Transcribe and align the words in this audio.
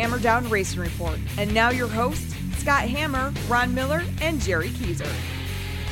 Hammer 0.00 0.18
Down 0.18 0.48
Racing 0.48 0.80
Report. 0.80 1.18
And 1.36 1.52
now 1.52 1.68
your 1.68 1.86
hosts, 1.86 2.34
Scott 2.56 2.84
Hammer, 2.84 3.34
Ron 3.48 3.74
Miller, 3.74 4.02
and 4.22 4.40
Jerry 4.40 4.70
Keezer. 4.70 5.06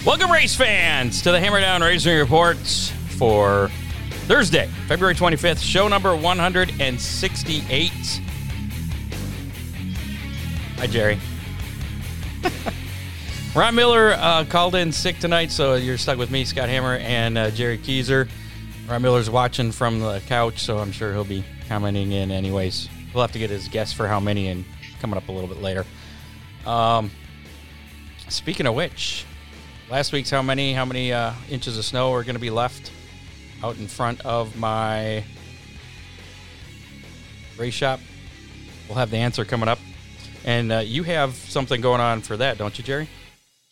Welcome, 0.06 0.32
race 0.32 0.56
fans, 0.56 1.20
to 1.22 1.30
the 1.30 1.38
Hammer 1.38 1.60
Down 1.60 1.82
Racing 1.82 2.16
Reports 2.16 2.90
for 3.18 3.70
Thursday, 4.26 4.66
February 4.86 5.14
25th, 5.14 5.62
show 5.62 5.88
number 5.88 6.16
168. 6.16 7.92
Hi, 10.76 10.86
Jerry. 10.86 11.18
Ron 13.54 13.74
Miller 13.74 14.14
uh, 14.14 14.46
called 14.48 14.74
in 14.74 14.90
sick 14.90 15.18
tonight, 15.18 15.50
so 15.50 15.74
you're 15.74 15.98
stuck 15.98 16.16
with 16.16 16.30
me, 16.30 16.46
Scott 16.46 16.70
Hammer, 16.70 16.96
and 16.96 17.36
uh, 17.36 17.50
Jerry 17.50 17.76
Keezer. 17.76 18.26
Ron 18.88 19.02
Miller's 19.02 19.28
watching 19.28 19.70
from 19.70 20.00
the 20.00 20.22
couch, 20.28 20.60
so 20.60 20.78
I'm 20.78 20.92
sure 20.92 21.12
he'll 21.12 21.24
be 21.24 21.44
commenting 21.68 22.12
in 22.12 22.30
anyways. 22.30 22.88
We'll 23.18 23.26
have 23.26 23.32
to 23.32 23.40
get 23.40 23.50
his 23.50 23.66
guess 23.66 23.92
for 23.92 24.06
how 24.06 24.20
many 24.20 24.46
and 24.46 24.64
coming 25.00 25.16
up 25.16 25.28
a 25.28 25.32
little 25.32 25.48
bit 25.48 25.60
later. 25.60 25.84
Um, 26.64 27.10
speaking 28.28 28.64
of 28.64 28.76
which, 28.76 29.24
last 29.90 30.12
week's 30.12 30.30
how 30.30 30.40
many 30.40 30.72
how 30.72 30.84
many 30.84 31.12
uh, 31.12 31.32
inches 31.50 31.76
of 31.76 31.84
snow 31.84 32.12
are 32.12 32.22
going 32.22 32.36
to 32.36 32.40
be 32.40 32.50
left 32.50 32.92
out 33.64 33.76
in 33.76 33.88
front 33.88 34.24
of 34.24 34.56
my 34.56 35.24
race 37.56 37.74
shop? 37.74 37.98
We'll 38.88 38.98
have 38.98 39.10
the 39.10 39.16
answer 39.16 39.44
coming 39.44 39.68
up. 39.68 39.80
And 40.44 40.70
uh, 40.70 40.78
you 40.86 41.02
have 41.02 41.34
something 41.34 41.80
going 41.80 42.00
on 42.00 42.20
for 42.20 42.36
that, 42.36 42.56
don't 42.56 42.78
you, 42.78 42.84
Jerry? 42.84 43.08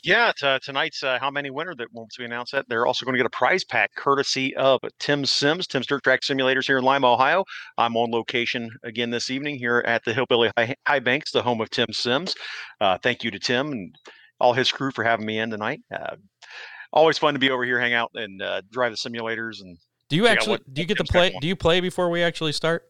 Yeah, 0.06 0.30
t- 0.37 0.46
uh, 0.46 0.60
tonight's 0.60 1.02
uh, 1.02 1.19
how 1.19 1.33
many 1.33 1.51
winner 1.51 1.74
that 1.74 1.88
once 1.92 2.16
we 2.16 2.24
announce 2.24 2.52
that 2.52 2.69
they're 2.69 2.87
also 2.87 3.05
going 3.05 3.14
to 3.14 3.19
get 3.19 3.27
a 3.27 3.30
prize 3.30 3.64
pack 3.64 3.92
courtesy 3.97 4.55
of 4.55 4.78
Tim 5.01 5.27
Sims, 5.27 5.66
Tim's 5.66 5.88
Dirt 5.88 6.05
Track 6.05 6.20
Simulators 6.20 6.64
here 6.64 6.78
in 6.78 6.84
Lima, 6.84 7.12
Ohio. 7.12 7.44
I'm 7.77 7.97
on 7.97 8.12
location 8.12 8.70
again 8.84 9.11
this 9.11 9.31
evening 9.31 9.58
here 9.58 9.83
at 9.84 10.05
the 10.05 10.14
Hillbilly 10.14 10.53
High, 10.56 10.77
High 10.86 11.00
Banks, 11.00 11.33
the 11.33 11.42
home 11.42 11.61
of 11.61 11.70
Tim 11.70 11.89
Sims. 11.91 12.36
Uh, 12.81 12.97
thank 13.03 13.25
you 13.25 13.33
to 13.33 13.41
Tim 13.41 13.72
and 13.72 13.97
all 14.39 14.53
his 14.53 14.70
crew 14.70 14.92
for 14.92 15.03
having 15.03 15.27
me 15.27 15.41
in 15.41 15.50
tonight. 15.50 15.81
Uh, 15.92 16.14
always 16.92 17.19
fun 17.19 17.34
to 17.34 17.41
be 17.41 17.50
over 17.50 17.64
here, 17.64 17.81
hang 17.81 17.92
out, 17.92 18.12
and 18.14 18.41
uh, 18.41 18.62
drive 18.70 18.92
the 18.92 18.97
simulators. 18.97 19.61
And 19.61 19.77
do 20.09 20.14
you 20.14 20.28
actually 20.28 20.61
do 20.72 20.83
you 20.83 20.86
get 20.86 20.98
to 20.98 21.05
play? 21.05 21.36
Do 21.41 21.48
you 21.48 21.56
play 21.56 21.81
before 21.81 22.11
we 22.11 22.22
actually 22.22 22.53
start? 22.53 22.84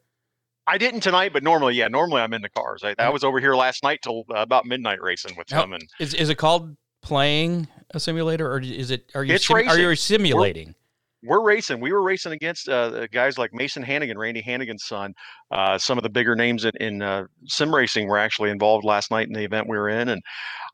I 0.66 0.76
didn't 0.76 1.00
tonight, 1.00 1.32
but 1.32 1.42
normally, 1.42 1.76
yeah, 1.76 1.88
normally 1.88 2.20
I'm 2.20 2.34
in 2.34 2.42
the 2.42 2.50
cars. 2.50 2.82
I, 2.84 2.94
I 2.98 3.08
was 3.08 3.24
over 3.24 3.40
here 3.40 3.54
last 3.54 3.82
night 3.82 4.00
till 4.02 4.24
uh, 4.30 4.40
about 4.40 4.66
midnight 4.66 5.00
racing 5.00 5.34
with 5.38 5.46
Tim. 5.46 5.72
And 5.72 5.88
is 5.98 6.12
is 6.12 6.28
it 6.28 6.34
called 6.34 6.76
playing 7.06 7.68
a 7.92 8.00
simulator, 8.00 8.52
or 8.52 8.60
is 8.60 8.90
it? 8.90 9.12
Are 9.14 9.22
you 9.22 9.38
sim- 9.38 9.68
are 9.68 9.78
you 9.78 9.94
simulating? 9.94 10.74
We're, 11.22 11.40
we're, 11.40 11.46
racing. 11.46 11.80
We 11.80 11.92
were 11.92 12.02
racing 12.02 12.32
against 12.32 12.68
uh, 12.68 13.06
guys 13.06 13.38
like 13.38 13.54
Mason 13.54 13.84
Hannagan, 13.84 14.16
Randy 14.16 14.42
Hannagan's 14.42 14.84
son. 14.84 15.14
Uh, 15.52 15.78
some 15.78 15.98
of 15.98 16.02
the 16.02 16.10
bigger 16.10 16.34
names 16.34 16.64
in, 16.64 16.72
in 16.80 17.02
uh, 17.02 17.26
sim 17.46 17.72
racing 17.72 18.08
were 18.08 18.18
actually 18.18 18.50
involved 18.50 18.84
last 18.84 19.12
night 19.12 19.28
in 19.28 19.34
the 19.34 19.44
event 19.44 19.68
we 19.68 19.78
were 19.78 19.88
in, 19.88 20.08
and 20.08 20.20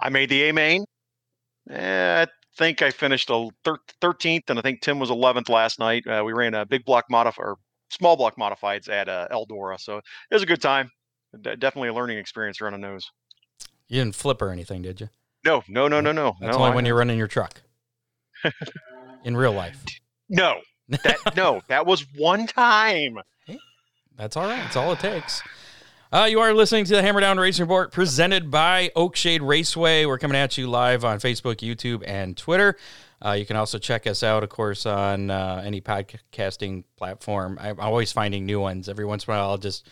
I 0.01 0.09
made 0.09 0.31
the 0.31 0.49
A 0.49 0.53
main. 0.53 0.87
Eh, 1.69 2.23
I 2.23 2.27
think 2.57 2.81
I 2.81 2.91
finished 2.91 3.29
a 3.29 3.49
thirteenth, 4.01 4.49
and 4.49 4.59
I 4.59 4.63
think 4.63 4.81
Tim 4.81 4.99
was 4.99 5.11
eleventh 5.11 5.51
last 5.51 5.79
night. 5.79 6.07
Uh, 6.07 6.23
we 6.25 6.33
ran 6.33 6.55
a 6.55 6.65
big 6.65 6.87
block 6.87 7.05
modif 7.13 7.35
or 7.37 7.57
small 7.91 8.17
block 8.17 8.37
modifieds 8.37 8.89
at 8.89 9.11
uh, 9.11 9.29
Eldora, 9.31 9.79
so 9.79 9.99
it 9.99 10.35
was 10.35 10.43
a 10.43 10.47
good 10.47 10.63
time. 10.63 10.91
D- 11.43 11.57
definitely 11.57 11.89
a 11.89 11.95
learning 11.95 12.17
experience 12.17 12.63
running 12.63 12.81
those. 12.81 13.11
You 13.89 14.01
didn't 14.01 14.15
flip 14.15 14.41
or 14.41 14.51
anything, 14.51 14.81
did 14.81 15.03
you? 15.03 15.11
No, 15.45 15.63
no, 15.69 15.89
no, 15.89 16.01
no, 16.01 16.13
no. 16.13 16.37
That's 16.41 16.57
no, 16.57 16.63
only 16.63 16.73
I, 16.73 16.75
when 16.75 16.85
you're 16.85 16.97
running 16.97 17.19
your 17.19 17.29
truck. 17.29 17.63
in 19.25 19.37
real 19.37 19.53
life. 19.53 19.83
No. 20.29 20.61
That 20.89 21.17
no, 21.37 21.63
that 21.69 21.87
was 21.87 22.07
one 22.17 22.47
time. 22.47 23.19
That's 24.17 24.37
all 24.37 24.45
right. 24.45 24.59
That's 24.59 24.77
all 24.77 24.93
it 24.93 25.01
takes. 25.01 25.43
Uh, 26.13 26.27
you 26.29 26.41
are 26.41 26.53
listening 26.53 26.85
to 26.85 26.95
the 26.95 27.03
Hammer 27.03 27.21
Down 27.21 27.39
Racing 27.39 27.63
Report 27.63 27.91
presented 27.91 28.51
by 28.51 28.91
Oakshade 28.95 29.41
Raceway. 29.41 30.05
We're 30.05 30.19
coming 30.19 30.37
at 30.37 30.59
you 30.59 30.69
live 30.69 31.07
on 31.07 31.19
Facebook, 31.19 31.57
YouTube, 31.57 32.05
and 32.07 32.37
Twitter. 32.37 32.77
Uh, 33.25 33.33
you 33.33 33.47
can 33.47 33.57
also 33.57 33.79
check 33.79 34.07
us 34.07 34.23
out, 34.23 34.43
of 34.43 34.51
course, 34.51 34.85
on 34.85 35.31
uh, 35.31 35.63
any 35.65 35.81
podcasting 35.81 36.85
platform. 36.97 37.57
I'm 37.59 37.81
always 37.81 38.13
finding 38.13 38.45
new 38.45 38.61
ones. 38.61 38.91
Every 38.91 39.07
once 39.07 39.25
in 39.25 39.33
a 39.33 39.37
while, 39.37 39.51
I'll 39.51 39.59
just 39.59 39.89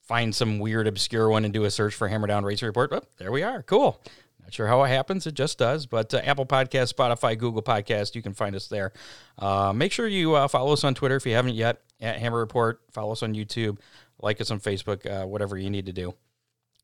find 0.00 0.34
some 0.34 0.58
weird, 0.58 0.86
obscure 0.86 1.28
one 1.28 1.44
and 1.44 1.52
do 1.52 1.64
a 1.64 1.70
search 1.70 1.94
for 1.94 2.08
Hammer 2.08 2.26
Down 2.26 2.44
Racing 2.44 2.66
Report. 2.66 2.90
Oh, 2.92 3.02
there 3.18 3.30
we 3.30 3.42
are. 3.42 3.62
Cool. 3.64 4.00
Not 4.44 4.52
sure 4.52 4.68
how 4.68 4.84
it 4.84 4.88
happens. 4.88 5.26
It 5.26 5.34
just 5.34 5.58
does. 5.58 5.86
But 5.86 6.12
uh, 6.12 6.18
Apple 6.18 6.44
Podcast, 6.44 6.92
Spotify, 6.92 7.38
Google 7.38 7.62
Podcast, 7.62 8.14
you 8.14 8.20
can 8.20 8.34
find 8.34 8.54
us 8.54 8.68
there. 8.68 8.92
Uh, 9.38 9.72
make 9.74 9.90
sure 9.90 10.06
you 10.06 10.34
uh, 10.34 10.48
follow 10.48 10.74
us 10.74 10.84
on 10.84 10.94
Twitter 10.94 11.16
if 11.16 11.24
you 11.24 11.32
haven't 11.32 11.54
yet 11.54 11.80
at 12.00 12.18
Hammer 12.18 12.36
Report. 12.38 12.82
Follow 12.92 13.12
us 13.12 13.22
on 13.22 13.32
YouTube. 13.34 13.78
Like 14.20 14.42
us 14.42 14.50
on 14.50 14.60
Facebook. 14.60 15.10
Uh, 15.10 15.26
whatever 15.26 15.56
you 15.56 15.70
need 15.70 15.86
to 15.86 15.94
do. 15.94 16.12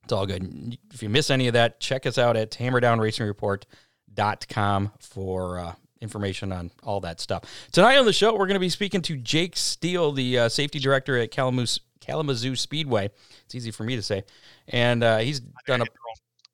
It's 0.05 0.13
all 0.13 0.25
good. 0.27 0.79
If 0.93 1.03
you 1.03 1.11
miss 1.11 1.31
any 1.31 1.49
of 1.49 1.53
that, 1.53 1.81
check 1.81 2.07
us 2.07 2.17
out 2.17 2.35
at 2.35 2.53
hammerdownracingreport.com 2.53 4.93
for 4.99 5.59
uh, 5.59 5.75
information 6.01 6.53
on 6.53 6.71
all 6.83 7.01
that 7.01 7.21
stuff. 7.21 7.45
Tonight 7.73 7.99
on 7.99 8.07
the 8.07 8.15
show, 8.15 8.33
we're 8.33 8.47
going 8.47 8.55
to 8.55 8.61
be 8.61 8.71
speaking 8.71 9.03
to 9.03 9.19
Jake 9.19 9.59
Steele, 9.59 10.13
the 10.13 10.39
uh, 10.39 10.49
safety 10.49 10.79
director 10.79 11.19
at 11.19 11.31
Kalamazoo, 11.31 11.83
Kalamazoo 12.01 12.57
Speedway. 12.57 13.11
It's 13.45 13.55
easy 13.55 13.71
for 13.71 13.85
me 13.85 13.97
to 13.97 14.03
say. 14.03 14.25
And 14.69 15.05
he's 15.23 15.41
done 15.67 15.83
a 15.83 15.87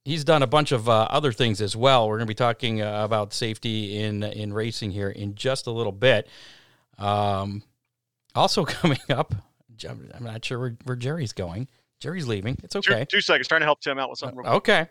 he's 0.06 0.25
done 0.25 0.43
a 0.43 0.47
bunch 0.47 0.72
of 0.72 0.89
uh, 0.89 1.09
other 1.11 1.33
things 1.33 1.61
as 1.61 1.77
well. 1.77 2.09
We're 2.09 2.17
going 2.17 2.28
to 2.28 2.31
be 2.31 2.34
talking 2.34 2.81
uh, 2.81 3.05
about 3.05 3.34
safety 3.34 3.99
in 3.99 4.22
in 4.22 4.53
racing 4.53 4.93
here 4.93 5.11
in 5.11 5.34
just 5.34 5.67
a 5.67 5.71
little 5.71 5.93
bit. 5.93 6.28
Um, 6.99 7.62
also 8.34 8.65
coming 8.65 9.00
up, 9.11 9.34
I'm 9.87 10.09
not 10.21 10.45
sure 10.45 10.59
where, 10.59 10.77
where 10.84 10.97
Jerry's 10.97 11.33
going. 11.33 11.69
Jerry's 12.00 12.27
leaving. 12.27 12.59
It's 12.62 12.77
okay. 12.77 13.00
Two, 13.00 13.16
two, 13.16 13.21
seconds. 13.21 13.49
Trying 13.49 13.62
to 13.62 13.66
help 13.66 13.81
Tim 13.81 13.99
out 13.99 14.11
with 14.11 14.19
something. 14.19 14.47
okay. 14.47 14.87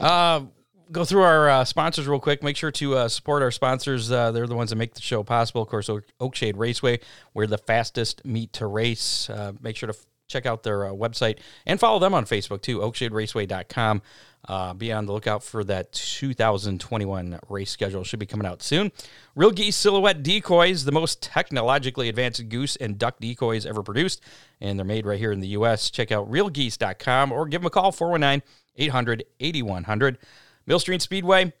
Uh, 0.00 0.42
go 0.90 1.04
through 1.04 1.22
our 1.22 1.48
uh, 1.48 1.64
sponsors 1.64 2.06
real 2.06 2.20
quick. 2.20 2.42
Make 2.42 2.56
sure 2.56 2.72
to 2.72 2.96
uh, 2.96 3.08
support 3.08 3.42
our 3.42 3.52
sponsors. 3.52 4.10
Uh, 4.10 4.32
they're 4.32 4.48
the 4.48 4.56
ones 4.56 4.70
that 4.70 4.76
make 4.76 4.94
the 4.94 5.00
show 5.00 5.22
possible. 5.22 5.62
Of 5.62 5.68
course, 5.68 5.88
Oakshade 6.20 6.56
Raceway. 6.56 7.00
We're 7.32 7.46
the 7.46 7.58
fastest 7.58 8.24
meet 8.24 8.52
to 8.54 8.66
race. 8.66 9.30
Uh, 9.30 9.52
make 9.60 9.76
sure 9.76 9.86
to 9.86 9.96
check 10.32 10.46
out 10.46 10.62
their 10.62 10.86
uh, 10.86 10.90
website 10.90 11.38
and 11.66 11.78
follow 11.78 11.98
them 11.98 12.14
on 12.14 12.24
Facebook 12.24 12.62
too. 12.62 12.78
OakshadeRaceway.com. 12.78 14.02
Uh, 14.48 14.74
be 14.74 14.90
on 14.90 15.06
the 15.06 15.12
lookout 15.12 15.44
for 15.44 15.62
that 15.62 15.92
2021 15.92 17.38
race 17.48 17.70
schedule. 17.70 18.02
Should 18.02 18.18
be 18.18 18.26
coming 18.26 18.46
out 18.46 18.60
soon. 18.60 18.90
Real 19.36 19.52
Geese 19.52 19.76
Silhouette 19.76 20.24
Decoys, 20.24 20.84
the 20.84 20.90
most 20.90 21.22
technologically 21.22 22.08
advanced 22.08 22.48
goose 22.48 22.74
and 22.76 22.98
duck 22.98 23.20
decoys 23.20 23.64
ever 23.64 23.84
produced, 23.84 24.20
and 24.60 24.78
they're 24.78 24.84
made 24.84 25.06
right 25.06 25.18
here 25.18 25.30
in 25.30 25.38
the 25.38 25.48
U.S. 25.48 25.90
Check 25.90 26.10
out 26.10 26.28
realgeese.com 26.28 27.30
or 27.30 27.46
give 27.46 27.60
them 27.60 27.66
a 27.66 27.70
call 27.70 27.92
419 27.92 28.42
800 28.76 29.24
8100. 29.38 30.18
Millstream 30.66 30.98
Speedway. 30.98 31.52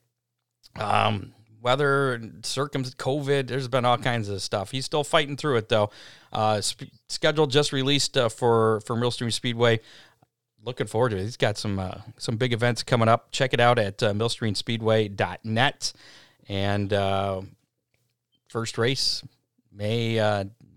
Um, 0.76 1.34
weather, 1.62 2.20
circum, 2.42 2.84
COVID. 2.84 3.46
There's 3.46 3.68
been 3.68 3.84
all 3.84 3.98
kinds 3.98 4.28
of 4.28 4.42
stuff. 4.42 4.70
He's 4.70 4.84
still 4.84 5.04
fighting 5.04 5.36
through 5.36 5.56
it 5.56 5.68
though. 5.68 5.90
Uh, 6.32 6.60
sp- 6.60 6.92
schedule 7.08 7.46
just 7.46 7.72
released 7.72 8.16
uh, 8.16 8.28
for 8.28 8.80
for 8.82 8.96
Millstream 8.96 9.30
Speedway 9.30 9.80
looking 10.64 10.86
forward 10.86 11.10
to 11.10 11.16
it. 11.16 11.22
He's 11.22 11.36
got 11.36 11.58
some 11.58 11.78
uh, 11.78 11.98
some 12.18 12.36
big 12.36 12.52
events 12.52 12.82
coming 12.82 13.08
up. 13.08 13.30
Check 13.32 13.52
it 13.52 13.60
out 13.60 13.78
at 13.78 14.02
uh, 14.02 14.12
millstreamspeedway.net. 14.12 15.92
And 16.48 16.92
uh, 16.92 17.42
first 18.48 18.78
race, 18.78 19.22
May, 19.72 20.18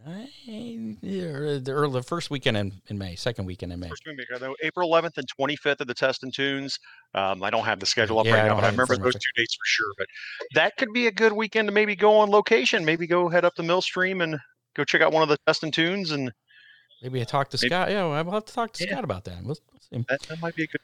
uh, 0.06 1.72
or 1.72 1.88
the 1.90 2.04
first 2.06 2.30
weekend 2.30 2.58
in, 2.58 2.74
in 2.88 2.98
May, 2.98 3.16
second 3.16 3.46
weekend 3.46 3.74
in 3.74 3.80
May. 3.80 3.90
First 3.90 4.04
weekend, 4.06 4.56
April 4.62 4.90
11th 4.90 5.18
and 5.18 5.28
25th 5.40 5.82
of 5.82 5.88
the 5.88 5.94
Test 5.94 6.24
and 6.24 6.34
Tunes. 6.34 6.80
Um, 7.14 7.42
I 7.44 7.50
don't 7.50 7.66
have 7.66 7.80
the 7.80 7.86
schedule 7.86 8.20
up 8.20 8.26
yeah, 8.26 8.36
right 8.36 8.48
now, 8.48 8.56
but 8.56 8.64
I 8.64 8.70
remember 8.70 8.98
those 8.98 9.14
two 9.14 9.32
dates 9.36 9.56
for 9.56 9.66
sure. 9.66 9.92
But 9.98 10.08
that 10.54 10.78
could 10.78 10.94
be 10.94 11.08
a 11.08 11.12
good 11.12 11.34
weekend 11.34 11.68
to 11.68 11.74
maybe 11.74 11.96
go 11.96 12.18
on 12.18 12.30
location. 12.30 12.86
Maybe 12.86 13.08
go 13.08 13.30
head 13.30 13.46
up 13.46 13.56
the 13.56 13.64
mill 13.64 13.82
stream 13.82 14.22
and 14.22 14.38
go 14.76 14.84
check 14.84 15.02
out 15.02 15.12
one 15.12 15.24
of 15.24 15.30
the 15.30 15.38
Test 15.48 15.64
and 15.64 15.74
Tunes 15.74 16.12
and 16.12 16.32
Maybe 17.02 17.22
I 17.22 17.24
talk 17.24 17.50
to 17.50 17.58
Maybe. 17.62 17.70
Scott. 17.70 17.92
Yeah, 17.92 18.06
I'll 18.06 18.32
have 18.32 18.46
to 18.46 18.54
talk 18.54 18.72
to 18.74 18.84
yeah. 18.84 18.92
Scott 18.92 19.04
about 19.04 19.26
that. 19.26 19.44
We'll, 19.44 19.58
that. 19.92 20.22
That 20.28 20.42
might 20.42 20.56
be 20.56 20.64
a 20.64 20.68
good. 20.68 20.82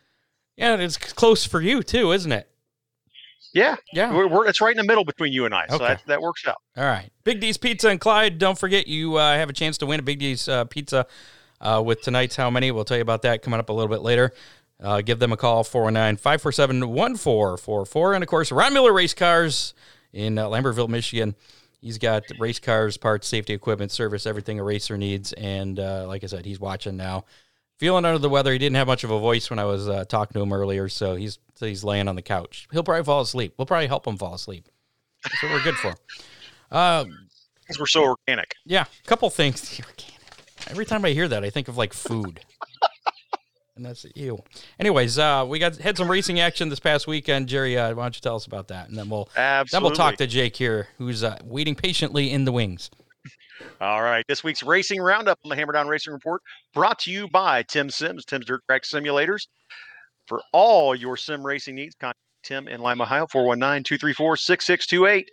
Yeah, 0.56 0.76
it's 0.76 0.98
close 0.98 1.46
for 1.46 1.62
you 1.62 1.82
too, 1.82 2.12
isn't 2.12 2.32
it? 2.32 2.48
Yeah, 3.54 3.76
yeah. 3.94 4.14
We're, 4.14 4.28
we're, 4.28 4.48
it's 4.48 4.62
right 4.62 4.72
in 4.72 4.78
the 4.78 4.84
middle 4.84 5.04
between 5.04 5.34
you 5.34 5.46
and 5.46 5.54
I, 5.54 5.66
so 5.68 5.78
that, 5.78 6.04
that 6.08 6.22
works 6.22 6.48
out. 6.48 6.58
All 6.78 6.86
right, 6.86 7.12
Big 7.24 7.40
D's 7.40 7.58
Pizza 7.58 7.90
and 7.90 8.00
Clyde. 8.00 8.38
Don't 8.38 8.58
forget, 8.58 8.88
you 8.88 9.18
uh, 9.18 9.36
have 9.36 9.50
a 9.50 9.54
chance 9.54 9.78
to 9.80 9.86
win 9.86 10.00
a 10.00 10.04
Big 10.04 10.20
D's 10.20 10.48
uh, 10.48 10.66
Pizza 10.66 11.06
uh, 11.60 11.82
with 11.86 12.02
tonight's 12.02 12.36
How 12.36 12.50
Many. 12.50 12.72
We'll 12.72 12.86
tell 12.86 12.98
you 12.98 13.02
about 13.04 13.24
that 13.24 13.42
coming 13.42 13.60
up 13.60 13.70
a 13.70 13.74
little 13.74 13.90
bit 13.90 14.02
later. 14.02 14.34
Uh, 14.82 15.02
give 15.02 15.20
them 15.20 15.32
a 15.32 15.38
call 15.38 15.64
419 15.64 16.18
547 16.18 16.90
1444. 16.90 18.14
And 18.14 18.24
of 18.24 18.28
course, 18.30 18.52
Ron 18.52 18.74
Miller 18.74 18.92
Race 18.92 19.14
Cars 19.14 19.74
in 20.12 20.38
uh, 20.38 20.48
Lambertville, 20.48 20.90
Michigan. 20.90 21.36
He's 21.82 21.98
got 21.98 22.24
race 22.40 22.60
cars, 22.60 22.98
parts, 22.98 23.28
safety 23.28 23.54
equipment, 23.54 23.92
service, 23.92 24.26
everything 24.26 24.60
a 24.60 24.64
racer 24.64 24.98
needs. 24.98 25.34
And 25.34 25.80
uh, 25.80 26.06
like 26.08 26.24
I 26.24 26.28
said, 26.28 26.46
he's 26.46 26.60
watching 26.60 26.98
now. 26.98 27.26
Feeling 27.82 28.06
under 28.06 28.20
the 28.20 28.30
weather. 28.30 28.52
He 28.52 28.60
didn't 28.60 28.76
have 28.76 28.86
much 28.86 29.04
of 29.04 29.10
a 29.10 29.18
voice 29.18 29.50
when 29.50 29.58
I 29.58 29.66
was 29.66 29.90
uh, 29.90 30.06
talking 30.06 30.36
to 30.36 30.42
him 30.44 30.54
earlier, 30.54 30.88
so 30.88 31.16
he's 31.16 31.40
so 31.56 31.66
he's 31.66 31.84
laying 31.84 32.08
on 32.08 32.16
the 32.16 32.22
couch. 32.22 32.68
He'll 32.72 32.84
probably 32.84 33.04
fall 33.04 33.22
asleep. 33.22 33.56
We'll 33.58 33.66
probably 33.66 33.88
help 33.88 34.06
him 34.06 34.18
fall 34.18 34.36
asleep. 34.36 34.70
That's 35.24 35.42
what 35.42 35.52
we're 35.52 35.64
good 35.64 35.76
for. 35.78 35.96
Uh, 36.70 37.06
because 37.62 37.80
we're 37.80 37.88
so 37.88 38.04
organic. 38.04 38.54
Yeah, 38.68 38.86
a 39.04 39.08
couple 39.08 39.28
things. 39.32 39.82
Every 40.68 40.86
time 40.86 41.04
I 41.04 41.10
hear 41.10 41.28
that, 41.28 41.44
I 41.44 41.50
think 41.50 41.70
of 41.70 41.76
like 41.76 41.92
food. 41.92 42.42
And 43.78 43.86
that's 43.86 44.06
you. 44.16 44.38
Anyways, 44.80 45.18
uh, 45.18 45.46
we 45.48 45.58
got 45.58 45.78
had 45.78 45.98
some 45.98 46.12
racing 46.12 46.40
action 46.42 46.70
this 46.70 46.80
past 46.80 47.08
weekend. 47.08 47.48
Jerry, 47.48 47.78
uh, 47.78 47.96
why 47.96 48.04
don't 48.04 48.16
you 48.16 48.22
tell 48.22 48.36
us 48.36 48.46
about 48.46 48.68
that, 48.68 48.90
and 48.90 48.98
then 48.98 49.10
we'll 49.10 49.30
Absolutely. 49.36 49.70
then 49.72 49.84
we'll 49.84 49.96
talk 49.96 50.18
to 50.18 50.28
Jake 50.28 50.58
here, 50.58 50.90
who's 50.98 51.24
uh, 51.24 51.40
waiting 51.44 51.74
patiently 51.74 52.32
in 52.32 52.44
the 52.46 52.52
wings. 52.52 52.92
All 53.80 54.02
right. 54.02 54.24
This 54.28 54.44
week's 54.44 54.64
racing 54.64 55.02
roundup 55.02 55.40
on 55.44 55.50
the 55.50 55.56
Hammer 55.56 55.74
Down 55.74 55.88
Racing 55.88 56.14
Report 56.14 56.42
brought 56.74 57.00
to 57.00 57.12
you 57.12 57.28
by 57.28 57.64
Tim 57.64 57.90
Sims, 57.90 58.26
Tim's 58.26 58.46
Dirt 58.46 58.62
Track 58.68 58.84
Simulators. 58.84 59.48
For 60.28 60.42
all 60.54 60.96
your 60.96 61.18
sim 61.18 61.46
racing 61.46 61.76
needs, 61.76 61.96
contact 61.96 62.20
Tim 62.44 62.68
in 62.68 62.82
Lima, 62.82 63.04
Ohio, 63.04 63.28
419 63.32 63.84
234 63.84 64.38
6628. 64.38 65.30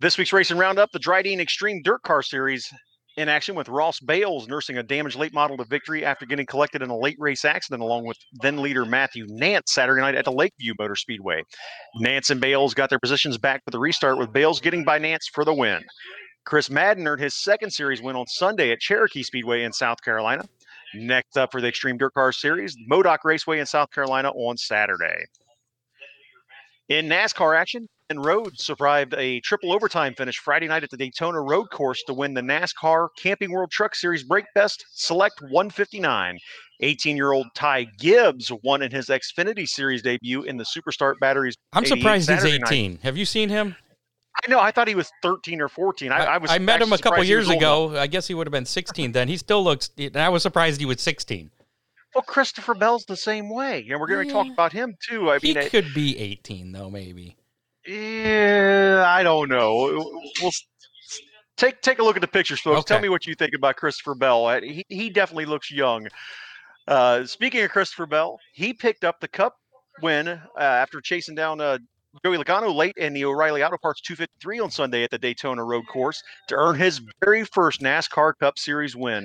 This 0.00 0.16
week's 0.16 0.32
racing 0.32 0.58
roundup, 0.58 0.90
the 0.92 0.98
Drydene 0.98 1.40
Extreme 1.40 1.82
Dirt 1.82 2.02
Car 2.02 2.22
Series 2.22 2.70
in 3.16 3.28
action 3.28 3.54
with 3.54 3.68
Ross 3.68 4.00
Bailes 4.00 4.48
nursing 4.48 4.78
a 4.78 4.82
damaged 4.82 5.16
late 5.16 5.34
model 5.34 5.56
to 5.56 5.64
victory 5.64 6.04
after 6.04 6.24
getting 6.24 6.46
collected 6.46 6.80
in 6.80 6.90
a 6.90 6.96
late 6.96 7.16
race 7.18 7.44
accident 7.44 7.82
along 7.82 8.06
with 8.06 8.16
then 8.40 8.62
leader 8.62 8.84
Matthew 8.84 9.26
Nance 9.28 9.72
Saturday 9.72 10.00
night 10.00 10.14
at 10.14 10.24
the 10.24 10.32
Lakeview 10.32 10.74
Motor 10.78 10.96
Speedway. 10.96 11.42
Nance 11.96 12.30
and 12.30 12.40
Bailes 12.40 12.72
got 12.72 12.88
their 12.88 12.98
positions 12.98 13.36
back 13.36 13.62
for 13.64 13.72
the 13.72 13.78
restart 13.78 14.16
with 14.16 14.32
Bailes 14.32 14.60
getting 14.60 14.84
by 14.84 14.98
Nance 14.98 15.28
for 15.32 15.44
the 15.44 15.54
win. 15.54 15.82
Chris 16.44 16.70
Madden 16.70 17.06
earned 17.06 17.20
his 17.20 17.34
second 17.34 17.70
series 17.70 18.02
win 18.02 18.16
on 18.16 18.26
Sunday 18.26 18.72
at 18.72 18.80
Cherokee 18.80 19.22
Speedway 19.22 19.62
in 19.62 19.72
South 19.72 20.02
Carolina. 20.02 20.44
Next 20.94 21.36
up 21.36 21.52
for 21.52 21.60
the 21.60 21.68
Extreme 21.68 21.98
Dirt 21.98 22.14
Car 22.14 22.32
Series, 22.32 22.76
Modoc 22.88 23.24
Raceway 23.24 23.60
in 23.60 23.66
South 23.66 23.90
Carolina 23.92 24.30
on 24.30 24.56
Saturday. 24.56 25.24
In 26.88 27.06
NASCAR 27.06 27.56
action, 27.56 27.88
Ben 28.08 28.18
Rhodes 28.18 28.64
survived 28.64 29.14
a 29.16 29.38
triple 29.40 29.72
overtime 29.72 30.14
finish 30.14 30.38
Friday 30.38 30.66
night 30.66 30.82
at 30.82 30.90
the 30.90 30.96
Daytona 30.96 31.40
Road 31.40 31.66
Course 31.70 32.02
to 32.08 32.12
win 32.12 32.34
the 32.34 32.40
NASCAR 32.40 33.08
Camping 33.16 33.52
World 33.52 33.70
Truck 33.70 33.94
Series 33.94 34.24
Brake 34.24 34.46
Best 34.56 34.84
Select 34.90 35.40
159. 35.40 36.36
18 36.80 37.16
year 37.16 37.30
old 37.30 37.46
Ty 37.54 37.86
Gibbs 38.00 38.50
won 38.64 38.82
in 38.82 38.90
his 38.90 39.06
Xfinity 39.06 39.68
Series 39.68 40.02
debut 40.02 40.42
in 40.42 40.56
the 40.56 40.64
Superstart 40.64 41.20
Batteries. 41.20 41.54
I'm 41.72 41.84
surprised 41.84 42.26
Saturday 42.26 42.52
he's 42.52 42.60
night. 42.60 42.72
18. 42.72 42.98
Have 43.04 43.16
you 43.16 43.24
seen 43.24 43.48
him? 43.48 43.76
I 44.36 44.50
know. 44.50 44.60
I 44.60 44.70
thought 44.70 44.88
he 44.88 44.94
was 44.94 45.10
13 45.22 45.60
or 45.60 45.68
14. 45.68 46.12
I, 46.12 46.24
I 46.24 46.38
was. 46.38 46.50
I 46.50 46.58
met 46.58 46.80
him 46.80 46.88
a 46.92 46.98
couple 46.98 47.22
surprised 47.22 47.28
he 47.28 47.34
was 47.34 47.46
years 47.48 47.56
ago. 47.56 47.96
I 47.98 48.06
guess 48.06 48.26
he 48.26 48.34
would 48.34 48.46
have 48.46 48.52
been 48.52 48.64
16 48.64 49.12
then. 49.12 49.28
He 49.28 49.36
still 49.36 49.62
looks. 49.62 49.90
And 49.98 50.16
I 50.16 50.28
was 50.28 50.42
surprised 50.42 50.80
he 50.80 50.86
was 50.86 51.00
16. 51.00 51.50
Well, 52.14 52.22
Christopher 52.22 52.74
Bell's 52.74 53.04
the 53.04 53.16
same 53.16 53.48
way, 53.48 53.86
and 53.88 54.00
we're 54.00 54.06
going 54.08 54.26
to 54.26 54.32
talk 54.32 54.46
about 54.48 54.72
him 54.72 54.96
too. 55.08 55.30
I 55.30 55.38
He 55.38 55.48
mean, 55.48 55.58
it- 55.58 55.70
could 55.70 55.92
be 55.94 56.18
18 56.18 56.72
though, 56.72 56.90
maybe. 56.90 57.36
Yeah, 57.86 59.04
I 59.06 59.22
don't 59.22 59.48
know. 59.48 59.74
We'll 60.40 60.48
s- 60.48 60.64
s- 61.04 61.20
take 61.56 61.80
take 61.82 61.98
a 61.98 62.02
look 62.02 62.16
at 62.16 62.20
the 62.22 62.28
pictures, 62.28 62.60
folks. 62.60 62.84
Tell 62.84 63.00
me 63.00 63.08
what 63.08 63.26
you 63.26 63.34
think 63.34 63.54
about 63.54 63.76
Christopher 63.76 64.14
Bell. 64.14 64.46
Uh, 64.46 64.60
He 64.60 64.84
he 64.88 65.10
definitely 65.10 65.46
looks 65.46 65.70
young. 65.70 66.08
Uh, 66.88 67.24
speaking 67.24 67.62
of 67.62 67.70
Christopher 67.70 68.06
Bell, 68.06 68.38
he 68.52 68.72
picked 68.72 69.04
up 69.04 69.20
the 69.20 69.28
Cup 69.28 69.56
win 70.02 70.28
uh, 70.28 70.40
after 70.56 71.00
chasing 71.00 71.34
down 71.34 71.60
uh, 71.60 71.78
Joey 72.24 72.38
Logano 72.38 72.74
late 72.74 72.96
in 72.96 73.12
the 73.12 73.24
O'Reilly 73.24 73.62
Auto 73.62 73.78
Parts 73.78 74.00
253 74.00 74.60
on 74.60 74.70
Sunday 74.70 75.04
at 75.04 75.10
the 75.10 75.18
Daytona 75.18 75.64
Road 75.64 75.86
Course 75.86 76.20
to 76.48 76.56
earn 76.56 76.74
his 76.74 77.00
very 77.24 77.44
first 77.44 77.80
NASCAR 77.80 78.32
Cup 78.40 78.58
Series 78.58 78.96
win. 78.96 79.24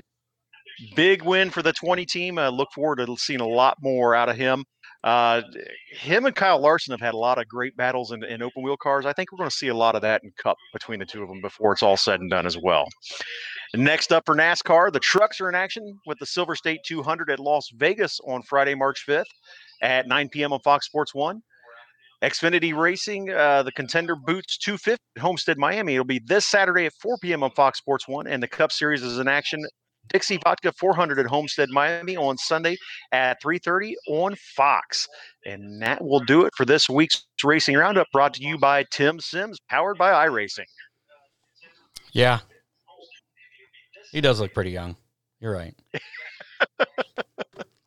Big 0.95 1.23
win 1.23 1.49
for 1.49 1.61
the 1.61 1.73
20 1.73 2.05
team. 2.05 2.37
I 2.37 2.49
look 2.49 2.69
forward 2.73 2.97
to 2.97 3.17
seeing 3.17 3.41
a 3.41 3.47
lot 3.47 3.77
more 3.81 4.13
out 4.13 4.29
of 4.29 4.35
him. 4.35 4.63
Uh, 5.03 5.41
him 5.91 6.25
and 6.25 6.35
Kyle 6.35 6.59
Larson 6.59 6.91
have 6.91 6.99
had 6.99 7.13
a 7.13 7.17
lot 7.17 7.37
of 7.37 7.47
great 7.47 7.75
battles 7.77 8.11
in, 8.11 8.23
in 8.23 8.41
open 8.41 8.63
wheel 8.63 8.77
cars. 8.77 9.05
I 9.05 9.13
think 9.13 9.31
we're 9.31 9.37
going 9.37 9.49
to 9.49 9.55
see 9.55 9.67
a 9.69 9.75
lot 9.75 9.95
of 9.95 10.01
that 10.01 10.23
in 10.23 10.31
Cup 10.37 10.57
between 10.73 10.99
the 10.99 11.05
two 11.05 11.23
of 11.23 11.29
them 11.29 11.41
before 11.41 11.73
it's 11.73 11.83
all 11.83 11.97
said 11.97 12.19
and 12.19 12.29
done 12.29 12.45
as 12.45 12.57
well. 12.57 12.85
Next 13.75 14.11
up 14.11 14.23
for 14.25 14.35
NASCAR, 14.35 14.91
the 14.91 14.99
trucks 14.99 15.39
are 15.41 15.49
in 15.49 15.55
action 15.55 15.97
with 16.05 16.19
the 16.19 16.25
Silver 16.25 16.55
State 16.55 16.81
200 16.85 17.29
at 17.29 17.39
Las 17.39 17.69
Vegas 17.75 18.19
on 18.27 18.41
Friday, 18.43 18.75
March 18.75 19.05
5th 19.07 19.25
at 19.81 20.07
9 20.07 20.29
p.m. 20.29 20.53
on 20.53 20.59
Fox 20.61 20.85
Sports 20.85 21.13
1. 21.13 21.41
Xfinity 22.25 22.75
Racing, 22.75 23.29
uh, 23.29 23.61
the 23.61 23.71
Contender 23.71 24.15
Boots 24.15 24.57
250 24.57 24.99
Homestead, 25.19 25.57
Miami. 25.59 25.93
It'll 25.93 26.05
be 26.05 26.21
this 26.25 26.45
Saturday 26.45 26.87
at 26.87 26.93
4 26.99 27.17
p.m. 27.21 27.43
on 27.43 27.51
Fox 27.51 27.77
Sports 27.77 28.07
1. 28.07 28.25
And 28.25 28.41
the 28.41 28.47
Cup 28.47 28.71
Series 28.71 29.03
is 29.03 29.19
in 29.19 29.27
action. 29.27 29.63
Dixie 30.11 30.39
Vodka 30.43 30.71
400 30.79 31.19
at 31.19 31.25
Homestead, 31.27 31.69
Miami 31.69 32.17
on 32.17 32.37
Sunday 32.37 32.77
at 33.11 33.37
3.30 33.43 33.93
on 34.09 34.35
Fox. 34.55 35.07
And 35.45 35.81
that 35.81 36.03
will 36.03 36.19
do 36.19 36.45
it 36.45 36.53
for 36.55 36.65
this 36.65 36.89
week's 36.89 37.25
Racing 37.43 37.75
Roundup 37.75 38.07
brought 38.11 38.33
to 38.35 38.43
you 38.43 38.57
by 38.57 38.85
Tim 38.91 39.19
Sims, 39.19 39.59
powered 39.69 39.97
by 39.97 40.27
iRacing. 40.27 40.65
Yeah. 42.11 42.39
He 44.11 44.21
does 44.21 44.39
look 44.39 44.53
pretty 44.53 44.71
young. 44.71 44.95
You're 45.39 45.53
right. 45.53 45.75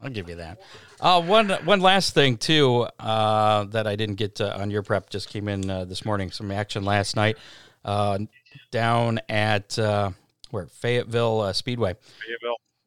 I'll 0.09 0.15
give 0.15 0.31
you 0.31 0.37
that. 0.37 0.59
Uh, 1.01 1.21
one 1.21 1.51
one 1.67 1.81
last 1.81 2.15
thing 2.15 2.39
too 2.39 2.89
uh, 2.99 3.65
that 3.65 3.87
I 3.87 3.95
didn't 3.95 4.15
get 4.15 4.37
to 4.37 4.59
on 4.59 4.71
your 4.71 4.83
prep 4.83 5.11
just 5.11 5.29
came 5.29 5.49
in 5.49 5.69
uh, 5.69 5.85
this 5.85 6.07
morning. 6.07 6.31
Some 6.31 6.51
action 6.51 6.83
last 6.83 7.15
night 7.15 7.37
uh, 7.85 8.19
down 8.71 9.21
at 9.29 9.79
uh, 9.79 10.13
where 10.51 10.67
Fayetteville 10.67 11.43
uh, 11.43 11.53
Speedway. 11.53 11.95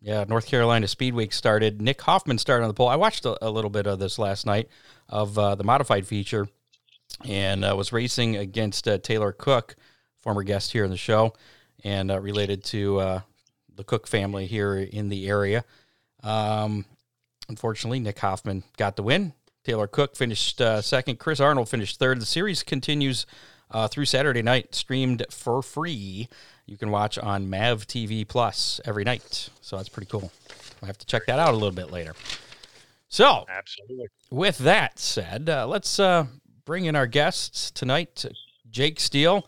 Yeah, 0.02 0.26
North 0.28 0.48
Carolina 0.48 0.88
Speed 0.88 1.14
Week 1.14 1.32
started. 1.32 1.80
Nick 1.80 2.02
Hoffman 2.02 2.40
started 2.40 2.64
on 2.64 2.70
the 2.70 2.74
pole. 2.74 2.88
I 2.88 2.96
watched 2.96 3.24
a, 3.26 3.38
a 3.48 3.52
little 3.52 3.70
bit 3.70 3.86
of 3.86 4.00
this 4.00 4.18
last 4.18 4.48
night 4.48 4.68
of 5.08 5.38
uh, 5.38 5.54
the 5.54 5.64
modified 5.64 6.08
feature, 6.08 6.48
and 7.24 7.64
uh, 7.64 7.76
was 7.78 7.94
racing 7.94 8.36
against 8.36 8.88
uh, 8.88 8.98
Taylor 8.98 9.32
Cook, 9.32 9.76
former 10.18 10.42
guest 10.42 10.72
here 10.72 10.84
in 10.84 10.90
the 10.90 10.98
show, 10.98 11.34
and 11.84 12.10
uh, 12.10 12.20
related 12.20 12.64
to 12.64 13.00
uh, 13.00 13.22
the 13.76 13.84
Cook 13.84 14.08
family 14.08 14.48
here 14.48 14.76
in 14.76 15.10
the 15.10 15.30
area. 15.30 15.64
Um, 16.24 16.86
unfortunately, 17.52 18.00
Nick 18.00 18.18
Hoffman 18.20 18.64
got 18.78 18.96
the 18.96 19.04
win. 19.04 19.34
Taylor 19.64 19.86
Cook 19.86 20.16
finished 20.16 20.60
uh, 20.62 20.82
second. 20.82 21.20
Chris 21.20 21.40
Arnold 21.40 21.70
finished 21.70 22.00
third. 22.00 22.20
The 22.20 22.26
series 22.26 22.64
continues 22.64 23.28
uh, 23.70 23.88
through 23.88 24.06
Saturday 24.06 24.42
night, 24.42 24.74
streamed 24.74 25.26
for 25.30 25.62
free. 25.62 26.30
You 26.66 26.78
can 26.78 26.90
watch 26.90 27.18
on 27.20 27.50
Mav 27.50 27.86
TV 27.86 28.28
Plus 28.28 28.80
every 28.86 29.04
night. 29.04 29.50
So 29.60 29.76
that's 29.76 29.90
pretty 29.90 30.10
cool. 30.10 30.32
I 30.82 30.88
have 30.88 30.98
to 30.98 31.06
check 31.06 31.26
that 31.28 31.38
out 31.40 31.50
a 31.50 31.58
little 31.58 31.72
bit 31.72 31.92
later. 31.92 32.16
So, 33.10 33.46
Absolutely. 33.50 34.08
with 34.30 34.58
that 34.60 34.98
said, 34.98 35.50
uh, 35.50 35.68
let's 35.68 36.00
uh, 36.00 36.28
bring 36.66 36.86
in 36.86 36.96
our 36.96 37.08
guests 37.08 37.70
tonight. 37.70 38.26
Jake 38.70 39.02
Steele, 39.02 39.46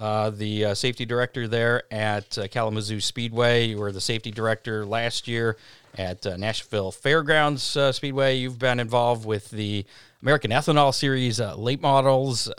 uh, 0.00 0.30
the 0.30 0.64
uh, 0.64 0.74
safety 0.74 1.04
director 1.04 1.46
there 1.46 1.82
at 1.92 2.38
uh, 2.38 2.48
Kalamazoo 2.48 3.00
Speedway. 3.00 3.66
You 3.66 3.76
were 3.76 3.92
the 3.92 4.00
safety 4.00 4.30
director 4.30 4.86
last 4.86 5.28
year 5.28 5.58
at 5.98 6.26
uh, 6.26 6.38
Nashville 6.38 6.90
Fairgrounds 6.90 7.76
uh, 7.76 7.92
Speedway. 7.92 8.38
You've 8.38 8.58
been 8.58 8.80
involved 8.80 9.26
with 9.26 9.50
the 9.50 9.84
American 10.22 10.52
Ethanol 10.52 10.94
Series 10.94 11.38
late 11.38 11.82
models. 11.82 12.50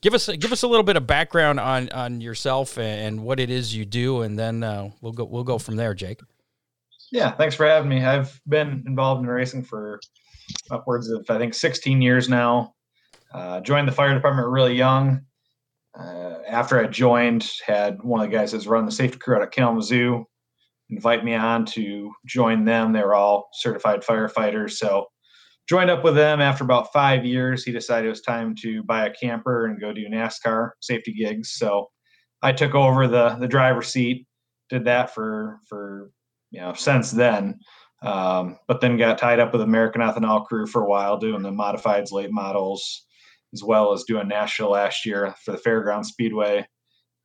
Give 0.00 0.12
us 0.12 0.28
give 0.28 0.52
us 0.52 0.64
a 0.64 0.68
little 0.68 0.82
bit 0.82 0.96
of 0.96 1.06
background 1.06 1.60
on 1.60 1.88
on 1.90 2.20
yourself 2.20 2.78
and 2.78 3.24
what 3.24 3.38
it 3.38 3.48
is 3.48 3.74
you 3.74 3.84
do, 3.84 4.22
and 4.22 4.36
then 4.38 4.60
we'll 5.00 5.12
go 5.12 5.24
we'll 5.24 5.44
go 5.44 5.56
from 5.56 5.76
there, 5.76 5.94
Jake. 5.94 6.20
Yeah, 7.12 7.30
thanks 7.30 7.54
for 7.54 7.64
having 7.64 7.88
me. 7.88 8.04
I've 8.04 8.38
been 8.48 8.82
involved 8.86 9.22
in 9.22 9.28
racing 9.28 9.62
for 9.62 10.00
upwards 10.70 11.08
of 11.08 11.24
I 11.30 11.38
think 11.38 11.54
16 11.54 12.02
years 12.02 12.28
now. 12.28 12.74
Joined 13.62 13.86
the 13.86 13.92
fire 13.92 14.12
department 14.12 14.48
really 14.48 14.74
young. 14.74 15.24
Uh, 15.98 16.38
after 16.48 16.78
I 16.78 16.86
joined, 16.86 17.48
had 17.64 18.02
one 18.02 18.20
of 18.20 18.30
the 18.30 18.36
guys 18.36 18.52
that's 18.52 18.66
run 18.66 18.84
the 18.86 18.92
safety 18.92 19.18
crew 19.18 19.36
out 19.36 19.42
at 19.42 19.52
Kalamazoo 19.52 20.24
invite 20.90 21.24
me 21.24 21.34
on 21.34 21.64
to 21.64 22.12
join 22.26 22.64
them. 22.64 22.92
They 22.92 23.02
were 23.02 23.14
all 23.14 23.48
certified 23.54 24.02
firefighters, 24.02 24.72
so 24.72 25.06
joined 25.68 25.90
up 25.90 26.04
with 26.04 26.14
them. 26.14 26.40
After 26.40 26.64
about 26.64 26.92
five 26.92 27.24
years, 27.24 27.64
he 27.64 27.72
decided 27.72 28.06
it 28.06 28.10
was 28.10 28.20
time 28.20 28.54
to 28.56 28.82
buy 28.82 29.06
a 29.06 29.14
camper 29.14 29.66
and 29.66 29.80
go 29.80 29.92
do 29.92 30.08
NASCAR 30.08 30.70
safety 30.80 31.12
gigs. 31.14 31.52
So 31.54 31.88
I 32.42 32.52
took 32.52 32.74
over 32.74 33.08
the 33.08 33.36
the 33.40 33.48
driver's 33.48 33.88
seat. 33.88 34.26
Did 34.68 34.84
that 34.84 35.14
for 35.14 35.60
for 35.68 36.10
you 36.54 36.60
know 36.60 36.72
since 36.72 37.10
then 37.10 37.58
um, 38.02 38.58
but 38.68 38.80
then 38.80 38.96
got 38.96 39.18
tied 39.18 39.40
up 39.40 39.52
with 39.52 39.60
american 39.60 40.00
ethanol 40.00 40.46
crew 40.46 40.66
for 40.66 40.82
a 40.82 40.88
while 40.88 41.18
doing 41.18 41.42
the 41.42 41.50
modifieds 41.50 42.12
late 42.12 42.30
models 42.30 43.04
as 43.54 43.64
well 43.64 43.92
as 43.92 44.04
doing 44.04 44.28
nashville 44.28 44.70
last 44.70 45.06
year 45.06 45.34
for 45.44 45.52
the 45.52 45.58
fairground 45.58 46.04
speedway 46.04 46.66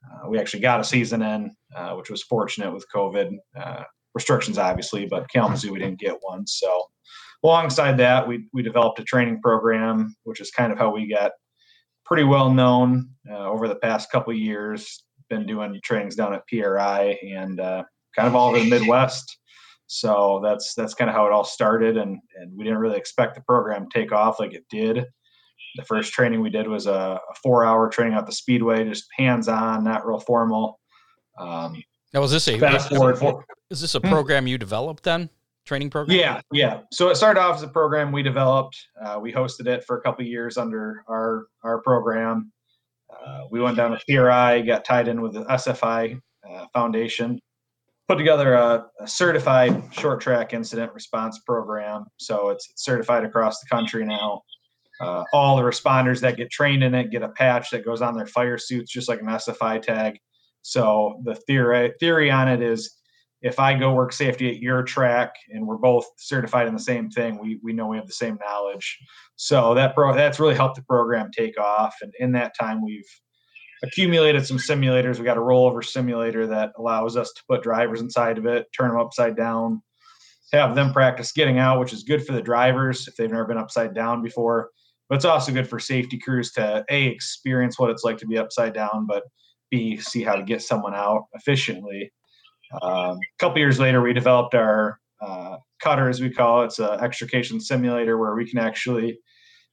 uh, 0.06 0.30
we 0.30 0.40
actually 0.40 0.62
got 0.62 0.80
a 0.80 0.84
season 0.84 1.22
in 1.22 1.52
uh, 1.76 1.94
which 1.96 2.10
was 2.10 2.24
fortunate 2.24 2.74
with 2.74 2.86
covid 2.94 3.32
uh, 3.60 3.84
restrictions 4.14 4.58
obviously 4.58 5.06
but 5.06 5.30
kalamazoo 5.30 5.74
we 5.74 5.80
didn't 5.80 6.00
get 6.00 6.18
one 6.22 6.46
so 6.48 6.84
alongside 7.44 7.98
that 7.98 8.28
we, 8.28 8.46
we 8.54 8.62
developed 8.62 9.00
a 9.00 9.04
training 9.04 9.42
program 9.42 10.16
which 10.24 10.40
is 10.40 10.52
kind 10.52 10.72
of 10.72 10.78
how 10.78 10.94
we 10.94 11.10
got 11.10 11.32
pretty 12.06 12.24
well 12.24 12.52
known 12.52 13.10
uh, 13.30 13.48
over 13.48 13.68
the 13.68 13.76
past 13.76 14.12
couple 14.12 14.34
years 14.34 15.04
been 15.30 15.46
doing 15.46 15.80
trainings 15.84 16.16
down 16.16 16.34
at 16.34 16.46
pri 16.48 17.18
and 17.36 17.60
uh, 17.60 17.84
kind 18.16 18.28
of 18.28 18.36
all 18.36 18.50
over 18.50 18.60
the 18.60 18.70
Midwest. 18.70 19.38
So 19.88 20.42
that's 20.44 20.74
that's 20.76 20.94
kind 20.94 21.10
of 21.10 21.16
how 21.16 21.26
it 21.26 21.32
all 21.32 21.44
started, 21.44 21.98
and 21.98 22.20
and 22.36 22.56
we 22.56 22.64
didn't 22.64 22.80
really 22.80 22.98
expect 22.98 23.36
the 23.36 23.42
program 23.42 23.88
to 23.90 24.00
take 24.00 24.12
off 24.12 24.40
like 24.40 24.54
it 24.54 24.66
did. 24.70 25.06
The 25.76 25.86
first 25.86 26.14
training 26.14 26.42
we 26.42 26.50
did 26.50 26.68
was 26.68 26.88
a, 26.88 26.92
a 26.92 27.36
four-hour 27.44 27.90
training 27.90 28.18
at 28.18 28.26
the 28.26 28.32
Speedway, 28.32 28.84
just 28.86 29.06
hands-on, 29.18 29.84
not 29.84 30.06
real 30.06 30.20
formal. 30.20 30.80
Um, 31.38 31.82
Now, 32.14 32.22
was 32.22 32.32
this 32.32 32.48
a 32.48 32.58
fast 32.58 32.90
forward, 32.90 33.18
for, 33.18 33.46
is 33.70 33.82
this 33.82 33.96
a 33.96 34.00
Hmm. 34.00 34.10
program 34.10 34.48
you 34.48 34.58
developed 34.58 35.04
then? 35.04 35.30
training 35.70 35.90
program? 35.92 36.18
Yeah, 36.18 36.42
yeah. 36.52 36.82
So 36.92 37.10
it 37.10 37.16
started 37.16 37.40
off 37.40 37.58
as 37.58 37.64
a 37.64 37.68
program 37.68 38.12
we 38.12 38.24
developed. 38.24 38.76
Uh, 39.02 39.20
we 39.22 39.32
hosted 39.32 39.68
it 39.68 39.84
for 39.86 40.00
a 40.00 40.02
couple 40.02 40.26
years 40.26 40.58
under 40.58 41.04
our 41.08 41.46
our 41.64 41.82
program. 41.82 42.52
Uh, 43.10 43.44
we 43.52 43.62
went 43.62 43.78
down 43.78 43.92
to 43.92 44.00
PRI, 44.08 44.62
got 44.62 44.84
tied 44.84 45.08
in 45.08 45.22
with 45.22 45.34
the 45.34 45.44
SFI 45.46 46.20
uh, 46.50 46.66
Foundation, 46.74 47.40
put 48.08 48.18
together 48.18 48.54
a, 48.54 48.86
a, 49.00 49.08
certified 49.08 49.82
short 49.92 50.22
track 50.22 50.54
incident 50.54 50.94
response 50.94 51.40
program. 51.46 52.06
So 52.18 52.50
it's 52.50 52.72
certified 52.76 53.24
across 53.24 53.60
the 53.60 53.68
country 53.68 54.06
now. 54.06 54.42
Uh, 55.00 55.24
all 55.32 55.56
the 55.56 55.64
responders 55.64 56.20
that 56.20 56.38
get 56.38 56.52
trained 56.52 56.84
in 56.84 56.94
it 56.94 57.12
get 57.12 57.24
a 57.24 57.30
patch 57.30 57.70
that 57.70 57.86
goes 57.86 58.02
on 58.02 58.16
their 58.16 58.28
fire 58.28 58.58
suits, 58.58 58.92
just 58.92 59.08
like 59.08 59.22
an 59.22 59.28
SFI 59.28 59.82
tag. 59.82 60.20
So 60.62 61.22
the 61.24 61.36
theory 61.36 61.94
theory 62.00 62.30
on 62.30 62.48
it 62.50 62.62
is, 62.62 62.98
if 63.42 63.58
I 63.60 63.74
go 63.74 63.94
work 63.94 64.12
safety 64.12 64.50
at 64.50 64.62
your 64.62 64.84
track 64.84 65.34
and 65.50 65.66
we're 65.66 65.78
both 65.78 66.06
certified 66.18 66.68
in 66.68 66.74
the 66.74 66.80
same 66.80 67.10
thing, 67.10 67.40
we 67.40 67.60
we 67.64 67.72
know 67.72 67.88
we 67.88 67.98
have 67.98 68.08
the 68.08 68.14
same 68.14 68.38
knowledge. 68.46 68.98
So 69.38 69.74
that 69.76 69.96
pro 69.96 70.14
that's 70.14 70.40
really 70.40 70.56
helped 70.56 70.76
the 70.76 70.84
program 70.84 71.32
take 71.32 71.58
off. 71.58 71.96
And 72.02 72.14
in 72.20 72.34
that 72.34 72.54
time, 72.60 72.84
we've 72.84 73.08
accumulated 73.84 74.46
some 74.46 74.58
simulators. 74.58 75.18
We 75.18 75.26
got 75.26 75.38
a 75.38 75.42
rollover 75.42 75.84
simulator 75.84 76.46
that 76.48 76.74
allows 76.78 77.16
us 77.16 77.32
to 77.32 77.44
put 77.48 77.64
drivers 77.64 78.02
inside 78.02 78.38
of 78.38 78.46
it, 78.46 78.68
turn 78.78 78.90
them 78.90 79.00
upside 79.00 79.38
down, 79.38 79.82
have 80.52 80.76
them 80.76 80.92
practice 80.92 81.32
getting 81.32 81.60
out, 81.60 81.80
which 81.80 81.94
is 81.94 82.04
good 82.04 82.26
for 82.26 82.34
the 82.34 82.42
drivers 82.42 83.08
if 83.08 83.16
they've 83.16 83.32
never 83.32 83.46
been 83.46 83.58
upside 83.58 83.94
down 83.94 84.22
before. 84.22 84.70
But 85.10 85.16
it's 85.16 85.26
also 85.26 85.52
good 85.52 85.68
for 85.68 85.80
safety 85.80 86.20
crews 86.20 86.52
to 86.54 86.86
a 86.90 87.06
experience 87.08 87.80
what 87.80 87.90
it's 87.90 88.04
like 88.04 88.18
to 88.20 88.28
be 88.28 88.38
upside 88.38 88.74
down, 88.74 89.08
but 89.08 89.24
b 89.72 89.98
see 89.98 90.24
how 90.24 90.36
to 90.36 90.44
get 90.44 90.62
someone 90.62 90.96
out 90.96 91.24
efficiently. 91.34 92.12
Um, 92.82 93.18
a 93.18 93.40
couple 93.40 93.58
years 93.58 93.80
later, 93.80 94.02
we 94.02 94.14
developed 94.14 94.54
our 94.54 95.00
uh, 95.22 95.58
cutter, 95.82 96.10
as 96.10 96.22
we 96.22 96.30
call 96.30 96.62
it. 96.62 96.66
It's 96.66 96.80
an 96.80 97.00
extrication 97.02 97.60
simulator 97.60 98.18
where 98.18 98.36
we 98.36 98.50
can 98.50 98.60
actually 98.60 99.18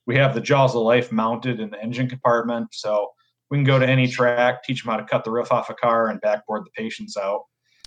we 0.06 0.16
have 0.16 0.34
the 0.34 0.40
jaws 0.40 0.74
of 0.74 0.82
life 0.82 1.10
mounted 1.12 1.60
in 1.60 1.70
the 1.70 1.82
engine 1.82 2.08
compartment, 2.08 2.68
so 2.72 3.08
we 3.50 3.58
can 3.58 3.64
go 3.64 3.78
to 3.78 3.86
any 3.86 4.06
track, 4.08 4.62
teach 4.62 4.82
them 4.82 4.92
how 4.92 4.96
to 4.96 5.04
cut 5.04 5.24
the 5.24 5.30
roof 5.30 5.52
off 5.52 5.68
a 5.68 5.74
car, 5.74 6.08
and 6.08 6.20
backboard 6.20 6.64
the 6.64 6.70
patients 6.70 7.16
out. 7.16 7.42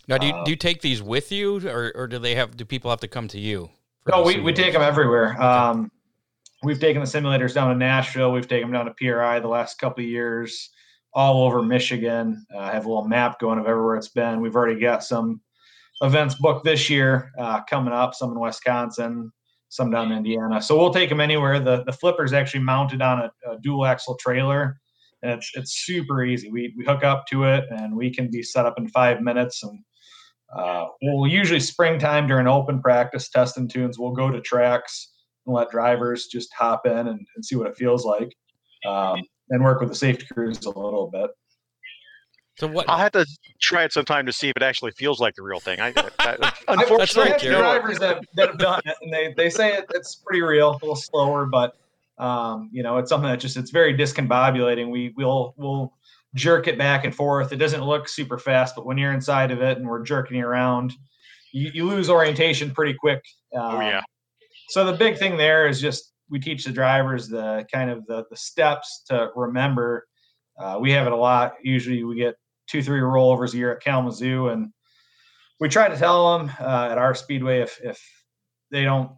Now, 0.07 0.17
do 0.17 0.27
you, 0.27 0.33
uh, 0.33 0.43
do 0.43 0.51
you 0.51 0.57
take 0.57 0.81
these 0.81 1.01
with 1.01 1.31
you, 1.31 1.65
or, 1.67 1.91
or 1.95 2.07
do 2.07 2.19
they 2.19 2.35
have? 2.35 2.57
Do 2.57 2.65
people 2.65 2.89
have 2.89 2.99
to 3.01 3.07
come 3.07 3.27
to 3.29 3.39
you? 3.39 3.69
No, 4.09 4.23
we, 4.23 4.39
we 4.39 4.53
take 4.53 4.73
them 4.73 4.81
everywhere. 4.81 5.33
Okay. 5.33 5.43
Um, 5.43 5.91
we've 6.63 6.79
taken 6.79 7.01
the 7.01 7.07
simulators 7.07 7.53
down 7.53 7.69
to 7.69 7.75
Nashville. 7.75 8.31
We've 8.31 8.47
taken 8.47 8.71
them 8.71 8.73
down 8.73 8.85
to 8.85 8.93
PRI 8.93 9.39
the 9.39 9.47
last 9.47 9.79
couple 9.79 10.03
of 10.03 10.09
years, 10.09 10.69
all 11.13 11.43
over 11.43 11.61
Michigan. 11.61 12.45
Uh, 12.53 12.59
I 12.59 12.71
have 12.71 12.85
a 12.85 12.89
little 12.89 13.07
map 13.07 13.39
going 13.39 13.59
of 13.59 13.67
everywhere 13.67 13.95
it's 13.95 14.09
been. 14.09 14.41
We've 14.41 14.55
already 14.55 14.79
got 14.79 15.03
some 15.03 15.41
events 16.01 16.35
booked 16.35 16.65
this 16.65 16.89
year 16.89 17.31
uh, 17.39 17.61
coming 17.63 17.93
up. 17.93 18.13
Some 18.13 18.31
in 18.31 18.39
Wisconsin, 18.39 19.31
some 19.69 19.91
down 19.91 20.11
in 20.11 20.17
Indiana. 20.17 20.61
So 20.61 20.77
we'll 20.77 20.93
take 20.93 21.09
them 21.09 21.21
anywhere. 21.21 21.59
The 21.59 21.83
the 21.85 21.93
flipper 21.93 22.23
is 22.23 22.33
actually 22.33 22.61
mounted 22.61 23.01
on 23.01 23.19
a, 23.19 23.51
a, 23.51 23.59
dual 23.59 23.85
axle 23.85 24.15
trailer, 24.15 24.79
and 25.23 25.31
it's 25.31 25.51
it's 25.55 25.85
super 25.85 26.23
easy. 26.23 26.51
We 26.51 26.73
we 26.77 26.85
hook 26.85 27.03
up 27.03 27.25
to 27.27 27.45
it, 27.45 27.65
and 27.69 27.95
we 27.95 28.13
can 28.13 28.29
be 28.29 28.43
set 28.43 28.65
up 28.65 28.77
in 28.77 28.87
five 28.89 29.21
minutes. 29.21 29.63
And 29.63 29.79
uh, 30.55 30.87
we'll 31.01 31.31
usually 31.31 31.59
springtime 31.59 32.27
during 32.27 32.47
open 32.47 32.81
practice, 32.81 33.29
testing 33.29 33.67
tunes. 33.67 33.99
We'll 33.99 34.11
go 34.11 34.31
to 34.31 34.41
tracks 34.41 35.09
and 35.49 35.55
let 35.55 35.69
drivers 35.71 36.27
just 36.27 36.53
hop 36.53 36.85
in 36.85 36.93
and, 36.93 37.25
and 37.35 37.45
see 37.45 37.55
what 37.55 37.67
it 37.67 37.75
feels 37.75 38.05
like, 38.05 38.31
um, 38.85 39.21
and 39.49 39.63
work 39.63 39.79
with 39.79 39.89
the 39.89 39.95
safety 39.95 40.25
crews 40.31 40.63
a 40.65 40.69
little 40.69 41.09
bit. 41.11 41.31
So 42.59 42.67
what? 42.67 42.87
I'll 42.89 42.97
have 42.97 43.13
to 43.13 43.25
try 43.61 43.83
it 43.83 43.93
sometime 43.93 44.25
to 44.25 44.33
see 44.33 44.49
if 44.49 44.57
it 44.57 44.63
actually 44.63 44.91
feels 44.91 45.19
like 45.19 45.33
the 45.35 45.41
real 45.41 45.59
thing. 45.59 45.79
I, 45.79 45.93
I 46.19 46.53
unfortunately, 46.67 47.31
I've 47.33 47.41
drivers 47.41 47.99
that, 47.99 48.23
that 48.35 48.49
have 48.49 48.57
done 48.57 48.81
it, 48.85 48.95
and 49.01 49.11
they, 49.11 49.33
they 49.35 49.49
say 49.49 49.73
it, 49.73 49.85
it's 49.95 50.15
pretty 50.15 50.41
real, 50.41 50.71
a 50.71 50.73
little 50.73 50.95
slower, 50.95 51.45
but 51.45 51.75
um, 52.19 52.69
you 52.71 52.83
know, 52.83 52.97
it's 52.97 53.09
something 53.09 53.29
that 53.29 53.39
just 53.39 53.57
it's 53.57 53.71
very 53.71 53.97
discombobulating. 53.97 54.91
We 54.91 55.13
will 55.15 55.55
we'll 55.57 55.93
jerk 56.35 56.67
it 56.67 56.77
back 56.77 57.05
and 57.05 57.15
forth. 57.15 57.51
It 57.53 57.57
doesn't 57.57 57.81
look 57.81 58.07
super 58.07 58.37
fast, 58.37 58.75
but 58.75 58.85
when 58.85 58.97
you're 58.97 59.13
inside 59.13 59.51
of 59.51 59.61
it 59.61 59.77
and 59.77 59.87
we're 59.87 60.03
jerking 60.03 60.37
you 60.37 60.45
around, 60.45 60.93
you, 61.53 61.71
you 61.73 61.87
lose 61.87 62.09
orientation 62.09 62.71
pretty 62.71 62.93
quick. 62.93 63.23
Um, 63.55 63.77
oh 63.77 63.79
yeah. 63.79 64.01
So 64.69 64.85
the 64.85 64.93
big 64.93 65.17
thing 65.17 65.35
there 65.35 65.67
is 65.67 65.81
just 65.81 66.13
we 66.29 66.39
teach 66.39 66.63
the 66.63 66.71
drivers 66.71 67.27
the 67.27 67.65
kind 67.71 67.89
of 67.89 68.05
the, 68.05 68.25
the 68.29 68.37
steps 68.37 69.03
to 69.07 69.29
remember. 69.35 70.07
Uh, 70.59 70.77
we 70.79 70.91
have 70.91 71.07
it 71.07 71.13
a 71.13 71.17
lot. 71.17 71.53
Usually 71.63 72.03
we 72.03 72.15
get 72.15 72.35
two, 72.67 72.83
three 72.83 72.99
rollovers 72.99 73.53
a 73.53 73.57
year 73.57 73.71
at 73.71 73.81
Kalamazoo, 73.81 74.49
and 74.49 74.71
we 75.59 75.69
try 75.69 75.89
to 75.89 75.97
tell 75.97 76.37
them 76.37 76.51
uh, 76.59 76.89
at 76.91 76.97
our 76.97 77.15
speedway 77.15 77.61
if 77.61 77.79
if 77.83 77.99
they 78.71 78.83
don't, 78.83 79.11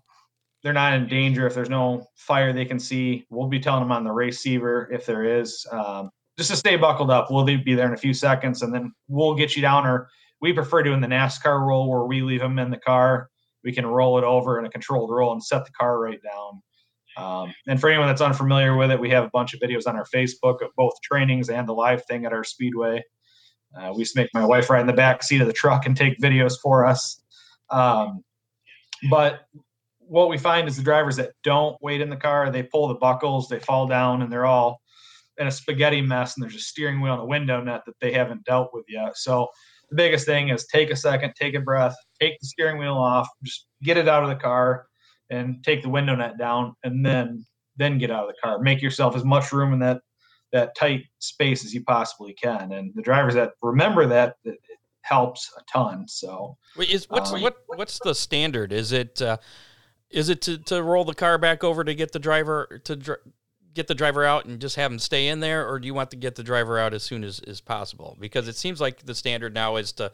they're 0.63 0.71
not 0.71 0.93
in 0.93 1.07
danger. 1.07 1.45
If 1.47 1.53
there's 1.53 1.69
no 1.69 2.05
fire 2.15 2.53
they 2.53 2.65
can 2.65 2.79
see, 2.79 3.25
we'll 3.29 3.49
be 3.49 3.59
telling 3.59 3.81
them 3.81 3.91
on 3.91 4.03
the 4.05 4.11
receiver 4.11 4.89
if 4.91 5.05
there 5.05 5.25
is. 5.25 5.65
Um, 5.71 6.09
just 6.37 6.49
to 6.51 6.55
stay 6.55 6.77
buckled 6.77 7.11
up. 7.11 7.29
We'll 7.29 7.43
be 7.43 7.75
there 7.75 7.87
in 7.87 7.93
a 7.93 7.97
few 7.97 8.13
seconds, 8.13 8.61
and 8.61 8.73
then 8.73 8.93
we'll 9.09 9.35
get 9.35 9.55
you 9.55 9.61
down. 9.61 9.85
Or 9.85 10.07
we 10.39 10.53
prefer 10.53 10.81
doing 10.81 11.01
the 11.01 11.07
NASCAR 11.07 11.67
roll 11.67 11.89
where 11.89 12.05
we 12.05 12.21
leave 12.21 12.39
them 12.39 12.57
in 12.57 12.71
the 12.71 12.77
car. 12.77 13.30
We 13.63 13.73
can 13.73 13.85
roll 13.85 14.17
it 14.17 14.23
over 14.23 14.59
in 14.59 14.65
a 14.65 14.69
controlled 14.69 15.11
roll 15.11 15.31
and 15.33 15.43
set 15.43 15.65
the 15.65 15.71
car 15.71 15.99
right 15.99 16.19
down. 16.23 16.61
Um, 17.17 17.53
and 17.67 17.79
for 17.79 17.89
anyone 17.89 18.07
that's 18.07 18.21
unfamiliar 18.21 18.75
with 18.75 18.91
it, 18.91 18.99
we 18.99 19.09
have 19.09 19.25
a 19.25 19.29
bunch 19.33 19.53
of 19.53 19.59
videos 19.59 19.87
on 19.87 19.95
our 19.95 20.05
Facebook 20.13 20.61
of 20.61 20.69
both 20.77 20.93
trainings 21.03 21.49
and 21.49 21.67
the 21.67 21.73
live 21.73 22.05
thing 22.05 22.25
at 22.25 22.33
our 22.33 22.43
speedway. 22.43 23.03
Uh, 23.77 23.91
we 23.93 23.99
used 23.99 24.13
to 24.15 24.21
make 24.21 24.29
my 24.33 24.45
wife 24.45 24.69
ride 24.69 24.81
in 24.81 24.87
the 24.87 24.93
back 24.93 25.23
seat 25.23 25.41
of 25.41 25.47
the 25.47 25.53
truck 25.53 25.85
and 25.85 25.95
take 25.95 26.19
videos 26.19 26.59
for 26.61 26.85
us. 26.85 27.21
Um, 27.69 28.23
but 29.09 29.41
what 29.99 30.29
we 30.29 30.37
find 30.37 30.67
is 30.67 30.75
the 30.75 30.83
drivers 30.83 31.15
that 31.15 31.31
don't 31.43 31.77
wait 31.81 32.01
in 32.01 32.09
the 32.09 32.17
car, 32.17 32.51
they 32.51 32.63
pull 32.63 32.87
the 32.87 32.95
buckles, 32.95 33.47
they 33.47 33.59
fall 33.59 33.87
down, 33.87 34.21
and 34.21 34.31
they're 34.31 34.45
all 34.45 34.81
in 35.37 35.47
a 35.47 35.51
spaghetti 35.51 36.01
mess. 36.01 36.35
And 36.35 36.43
there's 36.43 36.55
a 36.55 36.59
steering 36.59 37.01
wheel 37.01 37.13
and 37.13 37.23
a 37.23 37.25
window 37.25 37.61
net 37.61 37.83
that 37.85 37.99
they 38.01 38.11
haven't 38.11 38.43
dealt 38.43 38.71
with 38.73 38.85
yet. 38.89 39.17
So 39.17 39.47
the 39.91 39.95
biggest 39.95 40.25
thing 40.25 40.49
is 40.49 40.65
take 40.67 40.89
a 40.89 40.95
second, 40.95 41.33
take 41.35 41.53
a 41.53 41.59
breath, 41.59 41.95
take 42.19 42.39
the 42.39 42.47
steering 42.47 42.79
wheel 42.79 42.93
off, 42.93 43.27
just 43.43 43.67
get 43.83 43.97
it 43.97 44.07
out 44.07 44.23
of 44.23 44.29
the 44.29 44.35
car, 44.35 44.87
and 45.29 45.63
take 45.63 45.83
the 45.83 45.89
window 45.89 46.15
net 46.15 46.37
down, 46.39 46.73
and 46.83 47.05
then 47.05 47.45
then 47.77 47.97
get 47.97 48.09
out 48.09 48.23
of 48.23 48.29
the 48.29 48.41
car. 48.41 48.59
Make 48.59 48.81
yourself 48.81 49.15
as 49.15 49.23
much 49.23 49.51
room 49.51 49.73
in 49.73 49.79
that 49.79 50.01
that 50.53 50.75
tight 50.75 51.03
space 51.19 51.63
as 51.63 51.73
you 51.73 51.83
possibly 51.83 52.33
can. 52.33 52.71
And 52.71 52.91
the 52.95 53.01
drivers 53.01 53.33
that 53.35 53.51
remember 53.61 54.07
that, 54.07 54.35
it 54.43 54.57
helps 55.01 55.49
a 55.57 55.61
ton. 55.71 56.07
So, 56.07 56.57
Wait, 56.77 56.89
is 56.89 57.09
what's 57.09 57.31
um, 57.31 57.41
what 57.41 57.57
what's 57.67 57.99
the 57.99 58.15
standard? 58.15 58.71
Is 58.71 58.93
it 58.93 59.21
uh, 59.21 59.37
is 60.09 60.29
it 60.29 60.41
to, 60.43 60.57
to 60.57 60.81
roll 60.81 61.03
the 61.03 61.15
car 61.15 61.37
back 61.37 61.63
over 61.63 61.83
to 61.83 61.93
get 61.93 62.13
the 62.13 62.19
driver 62.19 62.81
to 62.85 62.95
dr- 62.95 63.21
get 63.73 63.87
the 63.87 63.95
driver 63.95 64.25
out 64.25 64.45
and 64.45 64.59
just 64.59 64.75
have 64.75 64.91
him 64.91 64.99
stay 64.99 65.27
in 65.27 65.39
there, 65.39 65.67
or 65.67 65.79
do 65.79 65.85
you 65.85 65.93
want 65.93 66.11
to 66.11 66.17
get 66.17 66.35
the 66.35 66.43
driver 66.43 66.77
out 66.77 66.93
as 66.93 67.03
soon 67.03 67.23
as, 67.23 67.39
as 67.41 67.61
possible? 67.61 68.17
Because 68.19 68.47
it 68.47 68.55
seems 68.55 68.81
like 68.81 69.05
the 69.05 69.15
standard 69.15 69.53
now 69.53 69.77
is 69.77 69.91
to 69.93 70.11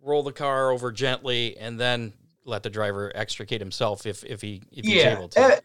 roll 0.00 0.22
the 0.22 0.32
car 0.32 0.70
over 0.70 0.92
gently 0.92 1.56
and 1.58 1.78
then 1.78 2.12
let 2.44 2.62
the 2.62 2.70
driver 2.70 3.12
extricate 3.14 3.60
himself 3.60 4.04
if 4.04 4.24
if 4.24 4.40
he 4.40 4.62
if 4.72 4.84
he's 4.84 4.94
yeah. 4.94 5.16
able 5.16 5.28
to 5.28 5.62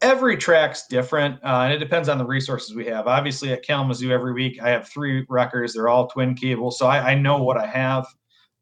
every 0.00 0.36
track's 0.36 0.86
different 0.86 1.36
uh, 1.44 1.62
and 1.62 1.72
it 1.72 1.78
depends 1.78 2.08
on 2.08 2.18
the 2.18 2.24
resources 2.24 2.74
we 2.74 2.84
have 2.84 3.06
obviously 3.06 3.52
at 3.52 3.64
kalamazoo 3.64 4.10
every 4.10 4.32
week 4.32 4.60
i 4.62 4.68
have 4.68 4.88
three 4.88 5.24
wreckers 5.28 5.74
they're 5.74 5.88
all 5.88 6.08
twin 6.08 6.34
cable 6.34 6.70
so 6.70 6.86
i, 6.86 7.12
I 7.12 7.14
know 7.14 7.42
what 7.42 7.56
i 7.56 7.66
have 7.66 8.06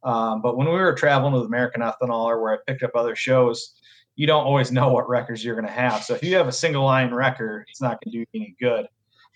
um, 0.02 0.40
but 0.40 0.56
when 0.56 0.66
we 0.66 0.74
were 0.74 0.94
traveling 0.94 1.32
with 1.32 1.44
american 1.44 1.82
ethanol 1.82 2.24
or 2.24 2.42
where 2.42 2.54
i 2.54 2.58
picked 2.66 2.82
up 2.82 2.92
other 2.94 3.16
shows 3.16 3.75
you 4.16 4.26
don't 4.26 4.44
always 4.44 4.72
know 4.72 4.88
what 4.88 5.08
wreckers 5.08 5.44
you're 5.44 5.54
going 5.54 5.66
to 5.66 5.72
have 5.72 6.02
so 6.02 6.14
if 6.14 6.22
you 6.22 6.34
have 6.34 6.48
a 6.48 6.52
single 6.52 6.84
line 6.84 7.12
wrecker, 7.12 7.64
it's 7.68 7.80
not 7.80 7.98
going 8.02 8.12
to 8.12 8.18
do 8.18 8.24
any 8.34 8.56
good 8.60 8.86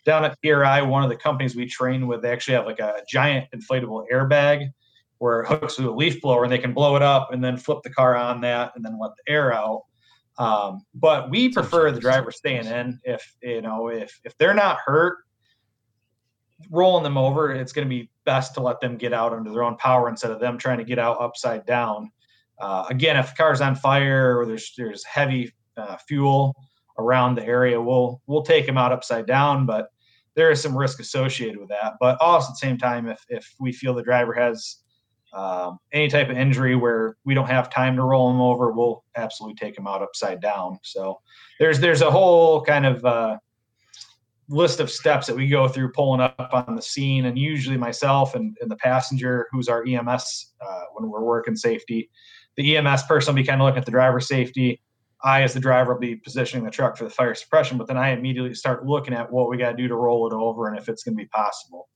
down 0.04 0.25
at 0.25 0.40
PRI, 0.42 0.82
one 0.82 1.02
of 1.02 1.10
the 1.10 1.16
companies 1.16 1.54
we 1.54 1.66
train 1.66 2.06
with, 2.06 2.22
they 2.22 2.30
actually 2.30 2.54
have 2.54 2.66
like 2.66 2.80
a 2.80 3.02
giant 3.08 3.49
inflatable 3.54 4.06
airbag 4.12 4.70
where 5.18 5.40
it 5.40 5.49
hooks 5.49 5.78
with 5.78 5.87
a 5.87 5.90
leaf 5.90 6.20
blower 6.22 6.44
and 6.44 6.52
they 6.52 6.58
can 6.58 6.72
blow 6.72 6.96
it 6.96 7.02
up 7.02 7.32
and 7.32 7.44
then 7.44 7.56
flip 7.56 7.80
the 7.82 7.90
car 7.90 8.16
on 8.16 8.40
that 8.40 8.72
and 8.75 8.84
then 8.84 8.99
let 8.99 9.10
the 9.16 9.32
air 9.32 9.52
out. 9.52 9.82
Um, 10.38 10.87
but 10.94 11.28
we 11.28 11.50
prefer 11.50 11.92
the 11.92 12.00
driver 12.00 12.30
staying 12.30 12.64
in 12.64 12.99
if 13.04 13.37
you 13.42 13.60
know 13.60 13.88
if 13.88 14.18
if 14.25 14.37
they're 14.38 14.54
not 14.54 14.78
hurt, 14.84 15.18
rolling 16.70 17.04
them 17.04 17.18
over, 17.18 17.52
it's 17.52 17.72
going 17.72 17.87
to 17.87 17.90
be 17.90 18.10
best 18.25 18.54
to 18.54 18.60
let 18.60 18.80
them 18.80 18.96
get 18.96 19.12
out 19.12 19.34
under 19.34 19.50
their 19.50 19.62
own 19.62 19.76
power 19.76 20.08
instead 20.08 20.30
of 20.30 20.40
them 20.40 20.56
trying 20.56 20.78
to 20.78 20.84
get 20.84 20.99
out 20.99 21.20
upside 21.20 21.66
down. 21.66 22.10
Uh, 22.61 22.85
again, 22.90 23.17
if 23.17 23.31
the 23.31 23.37
car's 23.37 23.61
on 23.61 23.75
fire 23.75 24.38
or 24.38 24.47
there's 24.47 24.73
there's 24.76 25.05
heavy 25.05 25.52
uh, 25.76 25.97
fuel 26.09 26.55
around 26.99 27.35
the 27.35 27.45
area, 27.45 27.81
we'll 27.81 28.21
we'll 28.26 28.43
take 28.43 28.67
them 28.67 28.79
out 28.79 28.93
upside 28.93 29.26
down, 29.26 29.67
but 29.67 29.88
there 30.37 30.50
is 30.50 30.61
some 30.61 30.76
risk 30.76 31.00
associated 31.00 31.59
with 31.59 31.69
that. 31.69 31.95
But 32.00 32.21
also 32.21 32.49
at 32.49 32.52
the 32.52 32.67
same 32.67 32.79
time, 32.79 33.09
if 33.09 33.25
if 33.29 33.55
we 33.59 33.73
feel 33.73 33.95
the 33.95 34.02
driver 34.02 34.33
has 34.35 34.76
um, 35.33 35.79
any 35.93 36.09
type 36.09 36.29
of 36.29 36.37
injury 36.37 36.75
where 36.75 37.17
we 37.25 37.35
don't 37.35 37.49
have 37.49 37.71
time 37.71 37.97
to 37.97 38.02
roll 38.02 38.31
them 38.31 38.40
over, 38.40 38.73
we'll 38.73 39.05
absolutely 39.17 39.55
take 39.55 39.76
them 39.76 39.87
out 39.87 40.02
upside 40.02 40.40
down. 40.40 40.79
So 40.83 41.21
there's 41.59 41.81
there's 41.81 42.02
a 42.02 42.11
whole 42.11 42.62
kind 42.62 42.85
of 42.85 43.05
uh, 43.05 43.38
list 44.49 44.81
of 44.81 44.90
steps 44.90 45.26
that 45.29 45.37
we 45.37 45.49
go 45.49 45.69
through 45.69 45.93
pulling 45.93 46.21
up 46.21 46.50
on 46.52 46.75
the 46.75 46.83
scene, 46.83 47.26
and 47.26 47.38
usually 47.38 47.76
myself 47.76 48.35
and, 48.35 48.57
and 48.61 48.71
the 48.71 48.76
passenger, 48.76 49.47
who's 49.52 49.69
our 49.69 49.85
EMS 49.87 50.55
uh, 50.61 50.83
when 50.95 51.09
we're 51.09 51.25
working 51.25 51.57
safety, 51.57 52.11
the 52.61 52.76
EMS 52.76 53.05
person 53.05 53.35
will 53.35 53.43
be 53.43 53.47
kind 53.47 53.61
of 53.61 53.64
looking 53.64 53.79
at 53.79 53.87
the 53.87 53.90
driver 53.90 54.21
safety. 54.21 54.81
I, 55.23 55.43
as 55.43 55.55
the 55.55 55.61
driver, 55.61 55.95
will 55.95 56.00
be 56.00 56.17
positioning 56.17 56.64
the 56.64 56.71
truck 56.71 56.97
for 56.97 57.05
the 57.05 57.11
fire 57.11 57.35
suppression, 57.35 57.79
but 57.79 57.87
then 57.87 57.97
I 57.97 58.11
immediately 58.11 58.55
start 58.55 58.87
looking 58.87 59.14
at 59.14 59.31
what 59.31 59.49
we 59.49 59.57
got 59.57 59.71
to 59.71 59.76
do 59.76 59.88
to 59.88 59.95
roll 59.95 60.26
it 60.26 60.35
over 60.35 60.69
and 60.69 60.79
if 60.79 60.88
it's 60.88 61.02
going 61.02 61.17
to 61.17 61.23
be 61.23 61.29
possible. 61.29 61.88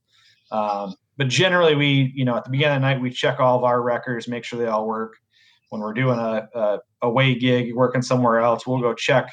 Um, 0.50 0.94
but 1.16 1.28
generally, 1.28 1.74
we, 1.74 2.12
you 2.14 2.24
know, 2.24 2.36
at 2.36 2.44
the 2.44 2.50
beginning 2.50 2.76
of 2.76 2.82
the 2.82 2.88
night, 2.88 3.00
we 3.00 3.10
check 3.10 3.40
all 3.40 3.58
of 3.58 3.64
our 3.64 3.82
wreckers, 3.82 4.28
make 4.28 4.44
sure 4.44 4.58
they 4.58 4.66
all 4.66 4.86
work. 4.86 5.16
When 5.70 5.80
we're 5.80 5.94
doing 5.94 6.18
a, 6.18 6.48
a 6.54 6.78
away 7.02 7.34
gig, 7.34 7.74
working 7.74 8.02
somewhere 8.02 8.40
else, 8.40 8.66
we'll 8.66 8.80
go 8.80 8.94
check 8.94 9.28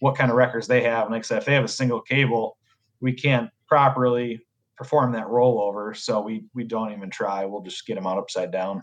what 0.00 0.16
kind 0.16 0.30
of 0.30 0.36
wreckers 0.36 0.66
they 0.66 0.82
have. 0.82 1.04
And 1.04 1.12
like 1.12 1.20
I 1.20 1.22
said, 1.22 1.38
if 1.38 1.44
they 1.44 1.54
have 1.54 1.64
a 1.64 1.68
single 1.68 2.00
cable, 2.00 2.56
we 3.00 3.12
can't 3.12 3.50
properly 3.68 4.40
perform 4.76 5.12
that 5.12 5.26
rollover, 5.26 5.96
so 5.96 6.20
we 6.20 6.44
we 6.54 6.64
don't 6.64 6.92
even 6.92 7.10
try. 7.10 7.44
We'll 7.44 7.60
just 7.62 7.86
get 7.86 7.96
them 7.96 8.06
out 8.06 8.18
upside 8.18 8.50
down. 8.50 8.82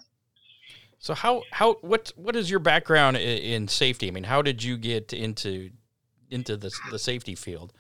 So 1.00 1.14
how 1.14 1.44
how 1.52 1.76
what 1.82 2.12
what 2.16 2.36
is 2.36 2.50
your 2.50 2.60
background 2.60 3.18
in, 3.18 3.38
in 3.38 3.68
safety? 3.68 4.08
I 4.08 4.12
mean, 4.12 4.24
how 4.24 4.42
did 4.42 4.64
you 4.64 4.78
get 4.78 5.14
into 5.14 5.70
into 6.30 6.58
the 6.58 6.72
the 6.92 7.00
safety 7.00 7.36
field? 7.36 7.74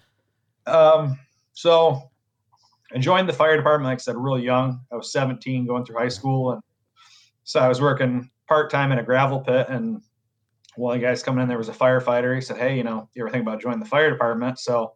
Um, 0.65 1.17
so 1.53 2.09
I 2.93 2.99
joined 2.99 3.27
the 3.27 3.33
fire 3.33 3.57
department, 3.57 3.89
like 3.89 3.97
I 3.97 3.99
said, 3.99 4.15
really 4.15 4.43
young. 4.43 4.81
I 4.91 4.95
was 4.95 5.11
17 5.11 5.65
going 5.65 5.85
through 5.85 5.97
high 5.97 6.07
school. 6.07 6.53
And 6.53 6.61
so 7.43 7.59
I 7.59 7.67
was 7.67 7.81
working 7.81 8.29
part 8.47 8.69
time 8.69 8.91
in 8.91 8.99
a 8.99 9.03
gravel 9.03 9.41
pit. 9.41 9.67
And 9.69 10.01
one 10.75 10.95
of 10.95 11.01
the 11.01 11.07
guys 11.07 11.23
coming 11.23 11.41
in 11.41 11.49
there 11.49 11.57
was 11.57 11.69
a 11.69 11.73
firefighter. 11.73 12.33
He 12.35 12.41
said, 12.41 12.57
Hey, 12.57 12.77
you 12.77 12.83
know, 12.83 13.09
you 13.13 13.23
ever 13.23 13.29
think 13.29 13.41
about 13.41 13.61
joining 13.61 13.79
the 13.79 13.85
fire 13.85 14.09
department? 14.09 14.59
So 14.59 14.93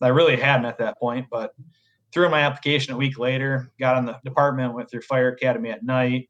I 0.00 0.08
really 0.08 0.36
hadn't 0.36 0.66
at 0.66 0.78
that 0.78 0.98
point, 0.98 1.26
but 1.30 1.52
threw 2.12 2.24
in 2.24 2.30
my 2.30 2.40
application 2.40 2.94
a 2.94 2.96
week 2.96 3.18
later, 3.18 3.70
got 3.78 3.98
in 3.98 4.06
the 4.06 4.18
department, 4.24 4.74
went 4.74 4.90
through 4.90 5.02
fire 5.02 5.28
academy 5.28 5.70
at 5.70 5.84
night, 5.84 6.28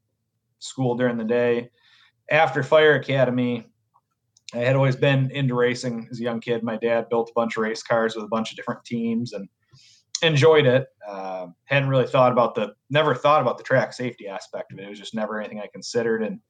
school 0.58 0.94
during 0.94 1.16
the 1.16 1.24
day. 1.24 1.70
After 2.30 2.62
fire 2.62 2.94
academy, 2.94 3.66
I 4.54 4.58
had 4.58 4.76
always 4.76 4.96
been 4.96 5.30
into 5.30 5.54
racing 5.54 6.08
as 6.10 6.20
a 6.20 6.22
young 6.22 6.40
kid. 6.40 6.62
My 6.62 6.76
dad 6.76 7.08
built 7.08 7.30
a 7.30 7.34
bunch 7.34 7.56
of 7.56 7.62
race 7.62 7.82
cars 7.82 8.14
with 8.14 8.24
a 8.24 8.28
bunch 8.28 8.50
of 8.50 8.56
different 8.56 8.84
teams 8.84 9.32
and 9.32 9.48
enjoyed 10.22 10.66
it. 10.66 10.86
Uh, 11.06 11.48
hadn't 11.64 11.88
really 11.88 12.06
thought 12.06 12.32
about 12.32 12.54
the, 12.54 12.72
never 12.90 13.14
thought 13.14 13.42
about 13.42 13.58
the 13.58 13.64
track 13.64 13.92
safety 13.92 14.26
aspect 14.26 14.72
of 14.72 14.78
it. 14.78 14.84
It 14.84 14.88
was 14.88 14.98
just 14.98 15.14
never 15.14 15.38
anything 15.38 15.60
I 15.60 15.68
considered. 15.72 16.22
And 16.22 16.40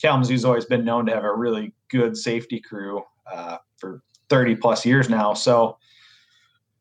Kalamazoo's 0.00 0.44
always 0.44 0.66
been 0.66 0.84
known 0.84 1.06
to 1.06 1.14
have 1.14 1.24
a 1.24 1.34
really 1.34 1.74
good 1.90 2.16
safety 2.16 2.60
crew 2.60 3.02
uh, 3.30 3.56
for 3.78 4.02
30 4.28 4.56
plus 4.56 4.84
years 4.84 5.08
now. 5.08 5.34
So 5.34 5.78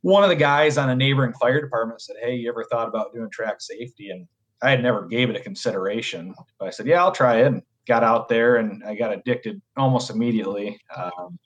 one 0.01 0.23
of 0.23 0.29
the 0.29 0.35
guys 0.35 0.77
on 0.77 0.89
a 0.89 0.95
neighboring 0.95 1.33
fire 1.33 1.61
department 1.61 2.01
said, 2.01 2.17
Hey, 2.21 2.35
you 2.35 2.49
ever 2.49 2.65
thought 2.65 2.87
about 2.87 3.13
doing 3.13 3.29
track 3.31 3.61
safety? 3.61 4.09
And 4.09 4.27
I 4.61 4.71
had 4.71 4.83
never 4.83 5.05
gave 5.05 5.29
it 5.29 5.35
a 5.35 5.39
consideration, 5.39 6.35
but 6.59 6.67
I 6.67 6.71
said, 6.71 6.87
yeah, 6.87 7.01
I'll 7.01 7.11
try 7.11 7.41
it. 7.41 7.47
And 7.47 7.61
got 7.87 8.03
out 8.03 8.29
there 8.29 8.57
and 8.57 8.83
I 8.83 8.95
got 8.95 9.11
addicted 9.11 9.61
almost 9.75 10.09
immediately. 10.09 10.79
Um, 10.95 11.39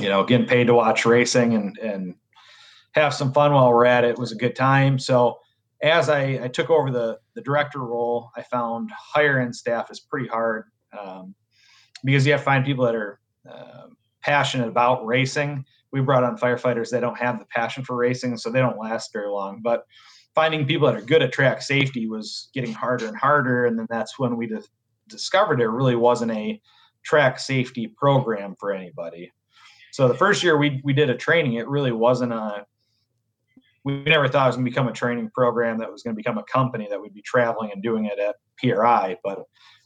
you 0.00 0.08
know, 0.08 0.24
getting 0.24 0.46
paid 0.46 0.66
to 0.66 0.74
watch 0.74 1.06
racing 1.06 1.54
and, 1.54 1.78
and 1.78 2.14
have 2.92 3.14
some 3.14 3.32
fun 3.32 3.52
while 3.52 3.70
we're 3.72 3.84
at 3.84 4.04
it. 4.04 4.18
was 4.18 4.32
a 4.32 4.36
good 4.36 4.56
time. 4.56 4.98
So 4.98 5.38
as 5.82 6.08
I, 6.08 6.40
I, 6.42 6.48
took 6.48 6.70
over 6.70 6.90
the, 6.90 7.18
the 7.34 7.40
director 7.40 7.80
role, 7.80 8.30
I 8.36 8.42
found 8.42 8.90
hiring 8.92 9.52
staff 9.52 9.90
is 9.90 10.00
pretty 10.00 10.28
hard 10.28 10.64
um, 10.98 11.34
because 12.04 12.26
you 12.26 12.32
have 12.32 12.40
to 12.40 12.44
find 12.44 12.64
people 12.64 12.84
that 12.84 12.94
are 12.94 13.20
uh, 13.48 13.86
passionate 14.22 14.68
about 14.68 15.06
racing. 15.06 15.64
We 15.92 16.00
brought 16.00 16.24
on 16.24 16.36
firefighters 16.36 16.90
that 16.90 17.00
don't 17.00 17.18
have 17.18 17.38
the 17.38 17.46
passion 17.46 17.84
for 17.84 17.96
racing, 17.96 18.36
so 18.36 18.50
they 18.50 18.60
don't 18.60 18.78
last 18.78 19.12
very 19.12 19.28
long. 19.28 19.60
But 19.62 19.84
finding 20.34 20.66
people 20.66 20.86
that 20.86 20.96
are 20.96 21.04
good 21.04 21.22
at 21.22 21.32
track 21.32 21.62
safety 21.62 22.06
was 22.06 22.50
getting 22.54 22.72
harder 22.72 23.06
and 23.08 23.16
harder. 23.16 23.66
And 23.66 23.78
then 23.78 23.86
that's 23.90 24.18
when 24.18 24.36
we 24.36 24.50
discovered 25.08 25.58
there 25.58 25.70
really 25.70 25.96
wasn't 25.96 26.32
a 26.32 26.60
track 27.04 27.38
safety 27.38 27.88
program 27.88 28.54
for 28.58 28.72
anybody. 28.72 29.30
So 29.92 30.06
the 30.06 30.14
first 30.14 30.42
year 30.42 30.56
we, 30.56 30.80
we 30.84 30.92
did 30.92 31.10
a 31.10 31.16
training, 31.16 31.54
it 31.54 31.68
really 31.68 31.92
wasn't 31.92 32.32
a, 32.32 32.64
we 33.82 34.02
never 34.04 34.28
thought 34.28 34.44
it 34.44 34.48
was 34.48 34.56
going 34.56 34.66
to 34.66 34.70
become 34.70 34.88
a 34.88 34.92
training 34.92 35.30
program 35.34 35.78
that 35.78 35.90
was 35.90 36.02
going 36.02 36.14
to 36.14 36.16
become 36.16 36.38
a 36.38 36.44
company 36.44 36.86
that 36.90 37.00
would 37.00 37.14
be 37.14 37.22
traveling 37.22 37.70
and 37.72 37.82
doing 37.82 38.04
it 38.04 38.18
at 38.18 38.36
PRI. 38.58 39.16
But 39.24 39.42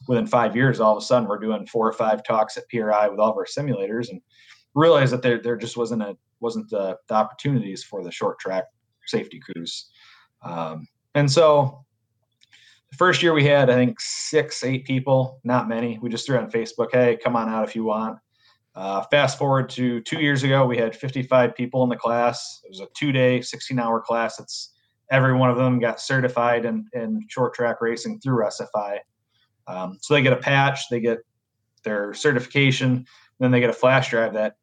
within 0.07 0.27
five 0.27 0.55
years, 0.55 0.79
all 0.79 0.95
of 0.95 1.01
a 1.01 1.05
sudden 1.05 1.27
we're 1.27 1.39
doing 1.39 1.65
four 1.65 1.87
or 1.87 1.93
five 1.93 2.23
talks 2.23 2.57
at 2.57 2.67
PRI 2.69 3.07
with 3.07 3.19
all 3.19 3.31
of 3.31 3.37
our 3.37 3.45
simulators 3.45 4.09
and 4.09 4.21
realized 4.75 5.13
that 5.13 5.21
there, 5.21 5.41
there 5.41 5.55
just 5.55 5.77
wasn't 5.77 6.03
a, 6.03 6.17
wasn't 6.41 6.69
the, 6.69 6.97
the 7.07 7.15
opportunities 7.15 7.83
for 7.83 8.03
the 8.03 8.11
short 8.11 8.37
track 8.37 8.65
safety 9.07 9.39
crews. 9.39 9.89
Um, 10.45 10.87
and 11.15 11.29
so 11.29 11.83
the 12.91 12.97
first 12.97 13.21
year 13.21 13.33
we 13.33 13.45
had, 13.45 13.69
I 13.69 13.73
think, 13.73 13.99
six, 13.99 14.63
eight 14.63 14.85
people, 14.85 15.39
not 15.43 15.67
many. 15.67 15.99
We 16.01 16.09
just 16.09 16.25
threw 16.25 16.37
on 16.37 16.49
Facebook, 16.49 16.89
hey, 16.91 17.17
come 17.21 17.35
on 17.35 17.49
out 17.49 17.67
if 17.67 17.75
you 17.75 17.83
want. 17.83 18.19
Uh, 18.75 19.01
fast 19.09 19.37
forward 19.37 19.69
to 19.69 20.01
two 20.01 20.19
years 20.19 20.43
ago, 20.43 20.65
we 20.65 20.77
had 20.77 20.95
55 20.95 21.55
people 21.55 21.83
in 21.83 21.89
the 21.89 21.95
class. 21.95 22.61
It 22.63 22.69
was 22.69 22.81
a 22.81 22.87
two 22.95 23.11
day, 23.11 23.41
16 23.41 23.79
hour 23.79 24.01
class. 24.01 24.39
It's 24.39 24.73
every 25.11 25.33
one 25.33 25.49
of 25.49 25.57
them 25.57 25.79
got 25.79 26.01
certified 26.01 26.65
in, 26.65 26.85
in 26.93 27.21
short 27.29 27.53
track 27.53 27.77
racing 27.81 28.19
through 28.19 28.45
SFI. 28.45 28.99
Um, 29.67 29.97
so 30.01 30.13
they 30.13 30.21
get 30.21 30.33
a 30.33 30.37
patch, 30.37 30.89
they 30.89 30.99
get 30.99 31.19
their 31.83 32.13
certification, 32.13 33.05
then 33.39 33.51
they 33.51 33.59
get 33.59 33.69
a 33.69 33.73
flash 33.73 34.09
drive 34.09 34.33
that 34.33 34.55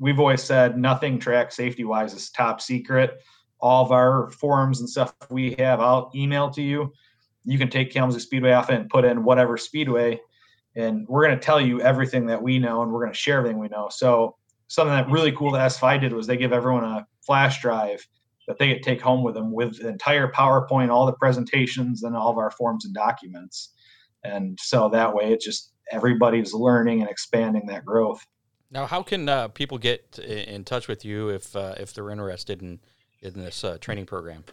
we've 0.00 0.18
always 0.18 0.42
said 0.42 0.78
nothing 0.78 1.18
track 1.18 1.52
safety 1.52 1.84
wise 1.84 2.12
is 2.14 2.30
top 2.30 2.60
secret 2.60 3.22
all 3.60 3.84
of 3.84 3.92
our 3.92 4.30
forums 4.30 4.80
and 4.80 4.88
stuff 4.88 5.14
we 5.30 5.54
have, 5.58 5.80
I'll 5.80 6.10
email 6.14 6.50
to 6.50 6.62
you. 6.62 6.92
You 7.44 7.58
can 7.58 7.70
take 7.70 7.92
Kalamazoo 7.92 8.20
Speedway 8.20 8.52
off 8.52 8.68
and 8.68 8.88
put 8.88 9.04
in 9.04 9.24
whatever 9.24 9.56
speedway, 9.56 10.20
and 10.76 11.06
we're 11.08 11.26
going 11.26 11.38
to 11.38 11.44
tell 11.44 11.60
you 11.60 11.80
everything 11.80 12.26
that 12.26 12.42
we 12.42 12.58
know, 12.58 12.82
and 12.82 12.92
we're 12.92 13.00
going 13.00 13.12
to 13.12 13.18
share 13.18 13.38
everything 13.38 13.58
we 13.58 13.68
know. 13.68 13.88
So 13.90 14.36
something 14.68 14.94
that 14.94 15.10
really 15.10 15.32
cool 15.32 15.52
that 15.52 15.70
SFI 15.70 16.00
did 16.00 16.12
was 16.12 16.26
they 16.26 16.36
give 16.36 16.52
everyone 16.52 16.84
a 16.84 17.06
flash 17.26 17.60
drive 17.60 18.06
that 18.46 18.58
they 18.58 18.74
could 18.74 18.82
take 18.82 19.00
home 19.00 19.22
with 19.22 19.34
them 19.34 19.52
with 19.52 19.78
the 19.78 19.88
entire 19.88 20.30
PowerPoint, 20.30 20.90
all 20.90 21.06
the 21.06 21.12
presentations, 21.12 22.02
and 22.02 22.16
all 22.16 22.30
of 22.30 22.38
our 22.38 22.50
forms 22.50 22.84
and 22.84 22.94
documents. 22.94 23.72
And 24.24 24.58
so 24.60 24.88
that 24.90 25.14
way, 25.14 25.32
it's 25.32 25.44
just 25.44 25.72
everybody's 25.90 26.52
learning 26.52 27.00
and 27.00 27.10
expanding 27.10 27.66
that 27.66 27.84
growth. 27.84 28.24
Now, 28.70 28.86
how 28.86 29.02
can 29.02 29.28
uh, 29.28 29.48
people 29.48 29.78
get 29.78 30.18
in 30.18 30.64
touch 30.64 30.88
with 30.88 31.04
you 31.04 31.28
if 31.28 31.56
uh, 31.56 31.74
if 31.78 31.92
they're 31.92 32.10
interested 32.10 32.62
in 32.62 32.80
in 33.22 33.34
this 33.34 33.64
uh, 33.64 33.78
training 33.78 34.06
program? 34.06 34.44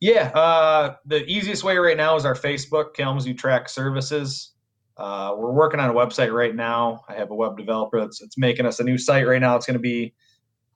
Yeah, 0.00 0.28
uh, 0.34 0.96
the 1.06 1.24
easiest 1.24 1.64
way 1.64 1.76
right 1.78 1.96
now 1.96 2.16
is 2.16 2.24
our 2.24 2.34
Facebook, 2.34 2.94
Kalamazoo 2.94 3.34
Track 3.34 3.68
Services. 3.68 4.52
Uh, 4.96 5.34
we're 5.36 5.52
working 5.52 5.80
on 5.80 5.90
a 5.90 5.94
website 5.94 6.32
right 6.32 6.54
now. 6.54 7.02
I 7.08 7.14
have 7.14 7.30
a 7.30 7.34
web 7.34 7.56
developer 7.56 8.00
that's, 8.00 8.20
that's 8.20 8.38
making 8.38 8.66
us 8.66 8.80
a 8.80 8.84
new 8.84 8.98
site 8.98 9.26
right 9.26 9.40
now. 9.40 9.56
It's 9.56 9.66
going 9.66 9.78
to 9.78 9.80
be 9.80 10.14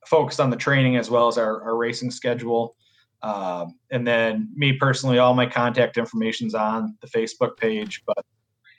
focused 0.07 0.41
on 0.41 0.51
the 0.51 0.57
training 0.57 0.97
as 0.97 1.11
well 1.11 1.29
as 1.29 1.39
our, 1.39 1.63
our 1.63 1.77
racing 1.77 2.11
schedule. 2.11 2.75
Um, 3.23 3.75
and 3.91 4.07
then 4.07 4.49
me 4.55 4.73
personally, 4.75 5.19
all 5.19 5.35
my 5.35 5.47
contact 5.47 5.99
information's 5.99 6.55
on 6.55 6.97
the 7.01 7.09
Facebook 7.09 7.57
page, 7.57 8.03
but 8.07 8.25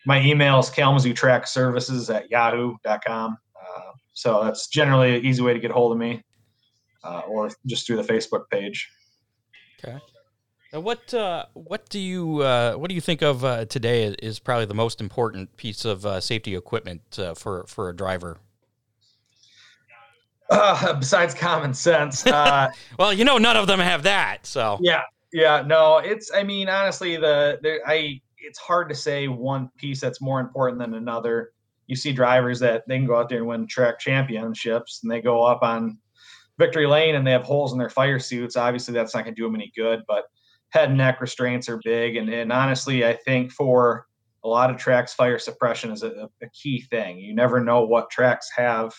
my 0.06 0.22
email 0.22 0.60
is 0.60 0.69
Kalamazoo 0.69 1.13
Track 1.13 1.45
Services 1.45 2.10
at 2.10 2.32
yahoo.com. 2.32 3.38
Uh, 3.56 3.91
so 4.13 4.43
that's 4.43 4.67
generally 4.67 5.17
an 5.17 5.26
easy 5.26 5.41
way 5.41 5.54
to 5.54 5.60
get 5.60 5.72
a 5.72 5.74
hold 5.74 5.91
of 5.91 5.98
me 5.98 6.24
uh, 7.03 7.21
or 7.27 7.49
just 7.65 7.88
through 7.88 7.97
the 7.97 8.13
Facebook 8.13 8.49
page. 8.49 8.89
Okay. 9.83 9.99
Now, 10.71 10.81
what 10.81 11.13
uh, 11.13 11.45
what 11.53 11.89
do 11.89 11.99
you 11.99 12.41
uh, 12.41 12.73
what 12.73 12.89
do 12.89 12.95
you 12.95 13.01
think 13.01 13.23
of 13.23 13.43
uh, 13.43 13.65
today 13.65 14.15
is 14.19 14.39
probably 14.39 14.65
the 14.65 14.75
most 14.75 15.01
important 15.01 15.57
piece 15.57 15.83
of 15.83 16.05
uh, 16.05 16.19
safety 16.19 16.55
equipment 16.55 17.17
uh, 17.17 17.33
for 17.33 17.65
for 17.67 17.89
a 17.89 17.95
driver? 17.95 18.38
Uh, 20.49 20.93
besides 20.99 21.33
common 21.33 21.73
sense, 21.73 22.23
well, 22.25 23.13
you 23.13 23.25
know, 23.25 23.38
none 23.38 23.57
of 23.57 23.65
them 23.65 23.79
have 23.79 24.03
that. 24.03 24.45
So 24.45 24.77
yeah, 24.81 25.01
yeah, 25.33 25.63
no, 25.65 25.97
it's. 25.97 26.31
I 26.33 26.43
mean, 26.43 26.69
honestly, 26.69 27.15
the, 27.15 27.59
the 27.63 27.79
I 27.88 28.21
it's 28.38 28.59
hard 28.59 28.89
to 28.89 28.95
say 28.95 29.27
one 29.27 29.71
piece 29.77 29.99
that's 29.99 30.21
more 30.21 30.39
important 30.39 30.79
than 30.79 30.93
another. 30.93 31.51
You 31.88 31.95
see 31.95 32.13
drivers 32.13 32.59
that 32.59 32.88
they 32.88 32.97
can 32.97 33.07
go 33.07 33.17
out 33.17 33.29
there 33.29 33.39
and 33.39 33.47
win 33.47 33.65
track 33.65 33.97
championships, 33.99 34.99
and 35.01 35.12
they 35.12 35.21
go 35.21 35.41
up 35.43 35.63
on 35.63 35.97
victory 36.60 36.86
lane 36.86 37.15
and 37.15 37.26
they 37.26 37.32
have 37.32 37.43
holes 37.43 37.72
in 37.74 37.80
their 37.80 37.89
fire 37.89 38.19
suits, 38.19 38.56
obviously 38.56 38.93
that's 38.93 39.15
not 39.15 39.24
going 39.24 39.34
to 39.34 39.41
do 39.41 39.48
them 39.48 39.56
any 39.56 39.72
good. 39.76 40.02
But 40.08 40.26
head 40.69 40.89
and 40.89 40.98
neck 40.98 41.22
restraints 41.22 41.67
are 41.67 41.80
big, 41.84 42.17
and, 42.17 42.30
and 42.30 42.52
honestly, 42.52 43.04
I 43.04 43.15
think 43.15 43.52
for 43.52 44.06
a 44.43 44.48
lot 44.48 44.69
of 44.69 44.78
tracks, 44.78 45.13
fire 45.13 45.39
suppression 45.39 45.91
is 45.91 46.04
a, 46.04 46.30
a 46.41 46.50
key 46.54 46.82
thing. 46.82 47.17
You 47.17 47.34
never 47.34 47.60
know 47.60 47.84
what 47.86 48.10
tracks 48.10 48.50
have 48.56 48.93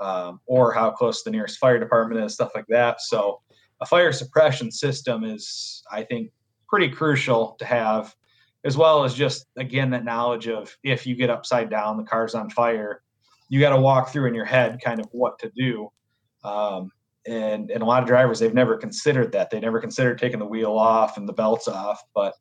um, 0.00 0.40
or 0.46 0.72
how 0.72 0.90
close 0.90 1.22
the 1.22 1.30
nearest 1.30 1.58
fire 1.58 1.78
department 1.78 2.24
is, 2.24 2.34
stuff 2.34 2.52
like 2.54 2.66
that. 2.68 3.00
So 3.00 3.40
a 3.80 3.86
fire 3.86 4.12
suppression 4.12 4.70
system 4.70 5.24
is, 5.24 5.82
I 5.90 6.02
think, 6.02 6.30
pretty 6.68 6.88
crucial 6.88 7.56
to 7.58 7.64
have, 7.64 8.14
as 8.64 8.76
well 8.76 9.04
as 9.04 9.14
just 9.14 9.46
again 9.56 9.90
that 9.90 10.04
knowledge 10.04 10.48
of 10.48 10.74
if 10.82 11.06
you 11.06 11.14
get 11.14 11.30
upside 11.30 11.68
down, 11.68 11.98
the 11.98 12.04
car's 12.04 12.34
on 12.34 12.48
fire, 12.50 13.02
you 13.48 13.60
got 13.60 13.70
to 13.70 13.80
walk 13.80 14.08
through 14.08 14.26
in 14.26 14.34
your 14.34 14.44
head 14.44 14.80
kind 14.82 14.98
of 14.98 15.06
what 15.12 15.38
to 15.40 15.52
do. 15.54 15.90
Um, 16.44 16.90
and 17.26 17.70
and 17.70 17.82
a 17.82 17.86
lot 17.86 18.02
of 18.02 18.08
drivers 18.08 18.38
they've 18.38 18.54
never 18.54 18.76
considered 18.76 19.32
that. 19.32 19.50
They 19.50 19.60
never 19.60 19.80
considered 19.80 20.18
taking 20.18 20.40
the 20.40 20.46
wheel 20.46 20.72
off 20.72 21.16
and 21.16 21.28
the 21.28 21.32
belts 21.32 21.68
off. 21.68 22.02
But 22.14 22.34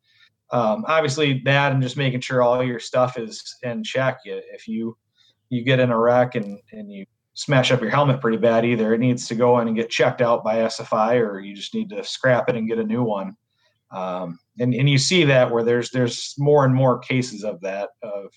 um, 0.52 0.84
obviously 0.88 1.42
that 1.46 1.72
and 1.72 1.82
just 1.82 1.98
making 1.98 2.22
sure 2.22 2.42
all 2.42 2.64
your 2.64 2.80
stuff 2.80 3.18
is 3.18 3.58
in 3.64 3.84
check. 3.84 4.20
If 4.26 4.68
you 4.68 4.98
you 5.50 5.64
get 5.64 5.80
in 5.80 5.92
a 5.92 5.98
wreck 5.98 6.36
and 6.36 6.60
and 6.72 6.92
you 6.92 7.06
smash 7.34 7.72
up 7.72 7.82
your 7.82 7.92
helmet 7.92 8.22
pretty 8.22 8.38
bad, 8.38 8.66
either 8.66 8.94
it 8.94 9.00
needs 9.00 9.28
to 9.28 9.36
go 9.36 9.60
in 9.60 9.68
and 9.68 9.78
get 9.78 9.90
checked 9.90 10.22
out 10.22 10.44
by 10.44 10.58
SFI, 10.58 11.22
or 11.22 11.40
you 11.40 11.56
just 11.56 11.74
need 11.74 11.90
to 11.90 12.04
scrap 12.04 12.50
it 12.50 12.56
and 12.56 12.68
get 12.68 12.80
a 12.80 12.84
new 12.84 13.04
one. 13.04 13.36
Um, 13.92 14.40
and 14.60 14.74
and 14.74 14.90
you 14.90 14.98
see 14.98 15.26
that 15.26 15.52
where 15.52 15.64
there's 15.64 15.92
there's 15.92 16.34
more 16.38 16.66
and 16.66 16.74
more 16.74 17.00
cases 17.00 17.44
of 17.44 17.62
that 17.62 17.90
of 18.02 18.32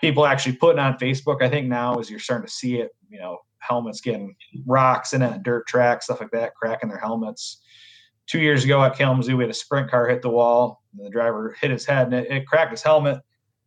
people 0.00 0.26
actually 0.26 0.56
putting 0.56 0.80
on 0.80 0.98
Facebook. 0.98 1.42
I 1.42 1.48
think 1.48 1.68
now 1.68 1.98
as 1.98 2.10
you're 2.10 2.18
starting 2.18 2.46
to 2.46 2.52
see 2.52 2.76
it, 2.76 2.90
you 3.08 3.18
know, 3.18 3.38
helmets 3.66 4.00
getting 4.00 4.34
rocks 4.66 5.12
in 5.12 5.22
it, 5.22 5.42
dirt 5.42 5.66
track, 5.66 6.02
stuff 6.02 6.20
like 6.20 6.30
that, 6.30 6.54
cracking 6.54 6.88
their 6.88 6.98
helmets. 6.98 7.62
Two 8.26 8.40
years 8.40 8.64
ago 8.64 8.82
at 8.82 8.96
Kalamazoo, 8.96 9.36
we 9.36 9.44
had 9.44 9.50
a 9.50 9.54
sprint 9.54 9.90
car 9.90 10.08
hit 10.08 10.22
the 10.22 10.30
wall. 10.30 10.82
And 10.96 11.04
the 11.04 11.10
driver 11.10 11.56
hit 11.60 11.70
his 11.70 11.84
head 11.84 12.06
and 12.06 12.14
it, 12.14 12.30
it 12.30 12.46
cracked 12.46 12.70
his 12.70 12.82
helmet 12.82 13.20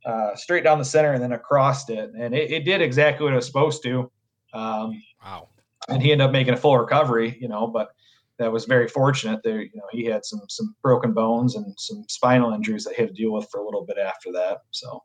uh, 0.06 0.36
straight 0.36 0.64
down 0.64 0.78
the 0.78 0.86
center 0.86 1.14
and 1.14 1.22
then 1.22 1.34
across 1.34 1.90
it. 1.90 2.12
And 2.18 2.34
it, 2.34 2.52
it 2.52 2.64
did 2.64 2.82
exactly 2.82 3.26
what 3.26 3.34
it 3.34 3.36
was 3.36 3.46
supposed 3.46 3.84
to. 3.84 4.10
Um, 4.54 5.02
wow. 5.24 5.50
And 5.90 6.02
he 6.02 6.12
ended 6.12 6.26
up 6.26 6.32
making 6.32 6.54
a 6.54 6.58
full 6.58 6.78
recovery, 6.78 7.38
you 7.40 7.48
know, 7.48 7.68
but 7.68 7.90
that 8.40 8.52
was 8.52 8.66
very 8.66 8.88
fortunate. 8.88 9.42
There, 9.44 9.62
you 9.62 9.76
know, 9.76 9.88
he 9.92 10.06
had 10.06 10.24
some 10.24 10.42
some 10.48 10.76
broken 10.82 11.14
bones 11.14 11.56
and 11.56 11.74
some 11.78 12.06
spinal 12.08 12.54
injuries 12.54 12.84
that 12.84 12.96
he 12.96 13.02
had 13.02 13.10
to 13.10 13.14
deal 13.14 13.34
with 13.34 13.50
for 13.52 13.60
a 13.60 13.66
little 13.66 13.86
bit 13.86 13.98
after 13.98 14.32
that. 14.32 14.60
So, 14.72 15.04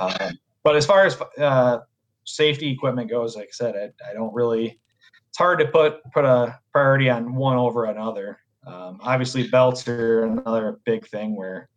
um, 0.00 0.38
but 0.62 0.76
as 0.76 0.86
far 0.86 1.06
as 1.06 1.20
uh, 1.38 1.78
safety 2.24 2.70
equipment 2.70 3.10
goes, 3.10 3.36
like 3.36 3.46
I 3.46 3.52
said, 3.52 3.74
I, 3.76 4.10
I, 4.10 4.14
don't 4.14 4.34
really. 4.34 4.80
It's 5.28 5.38
hard 5.38 5.58
to 5.60 5.66
put 5.66 6.02
put 6.12 6.24
a 6.24 6.58
priority 6.72 7.08
on 7.08 7.34
one 7.34 7.56
over 7.56 7.84
another. 7.84 8.38
Um, 8.66 8.98
obviously, 9.02 9.48
belts 9.48 9.86
are 9.88 10.24
another 10.24 10.80
big 10.84 11.06
thing 11.06 11.36
where 11.36 11.68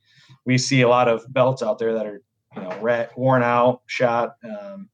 we 0.46 0.58
see 0.58 0.82
a 0.82 0.90
lot 0.90 1.08
of 1.08 1.26
belts 1.34 1.62
out 1.62 1.80
there 1.80 1.94
that 1.94 2.06
are 2.06 2.22
you 2.56 2.62
know 2.62 2.80
rat, 2.82 3.18
worn 3.18 3.44
out, 3.44 3.82
shot. 3.88 4.36
Um, 4.44 4.90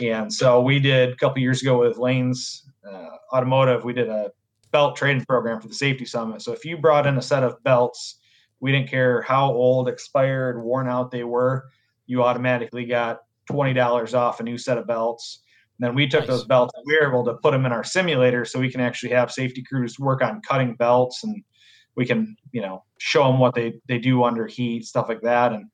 and 0.00 0.32
so 0.32 0.60
we 0.62 0.80
did 0.80 1.10
a 1.10 1.16
couple 1.16 1.42
years 1.42 1.60
ago 1.60 1.78
with 1.78 1.98
Lanes 1.98 2.66
uh, 2.90 3.08
Automotive. 3.32 3.84
We 3.84 3.92
did 3.92 4.08
a 4.08 4.32
belt 4.72 4.96
training 4.96 5.24
program 5.26 5.60
for 5.60 5.68
the 5.68 5.74
Safety 5.74 6.06
Summit. 6.06 6.42
So 6.42 6.52
if 6.52 6.64
you 6.64 6.78
brought 6.78 7.06
in 7.06 7.18
a 7.18 7.22
set 7.22 7.42
of 7.42 7.62
belts, 7.64 8.16
we 8.60 8.72
didn't 8.72 8.88
care 8.88 9.22
how 9.22 9.52
old, 9.52 9.88
expired, 9.88 10.62
worn 10.62 10.88
out 10.88 11.10
they 11.10 11.24
were, 11.24 11.68
you 12.06 12.22
automatically 12.22 12.84
got 12.84 13.20
twenty 13.50 13.72
dollars 13.72 14.14
off 14.14 14.40
a 14.40 14.42
new 14.42 14.58
set 14.58 14.78
of 14.78 14.86
belts. 14.86 15.42
And 15.78 15.86
then 15.88 15.94
we 15.94 16.06
took 16.06 16.20
nice. 16.20 16.28
those 16.28 16.44
belts 16.44 16.72
and 16.76 16.84
we 16.86 16.98
were 16.98 17.08
able 17.08 17.24
to 17.24 17.34
put 17.34 17.52
them 17.52 17.64
in 17.64 17.72
our 17.72 17.84
simulator 17.84 18.44
so 18.44 18.58
we 18.58 18.70
can 18.70 18.82
actually 18.82 19.12
have 19.12 19.32
safety 19.32 19.62
crews 19.62 19.98
work 19.98 20.22
on 20.22 20.42
cutting 20.42 20.74
belts 20.74 21.24
and 21.24 21.42
we 21.96 22.04
can, 22.04 22.36
you 22.52 22.60
know, 22.60 22.84
show 22.98 23.24
them 23.26 23.38
what 23.38 23.54
they, 23.54 23.72
they 23.88 23.98
do 23.98 24.22
under 24.24 24.46
heat, 24.46 24.84
stuff 24.84 25.08
like 25.08 25.22
that. 25.22 25.52
And 25.52 25.66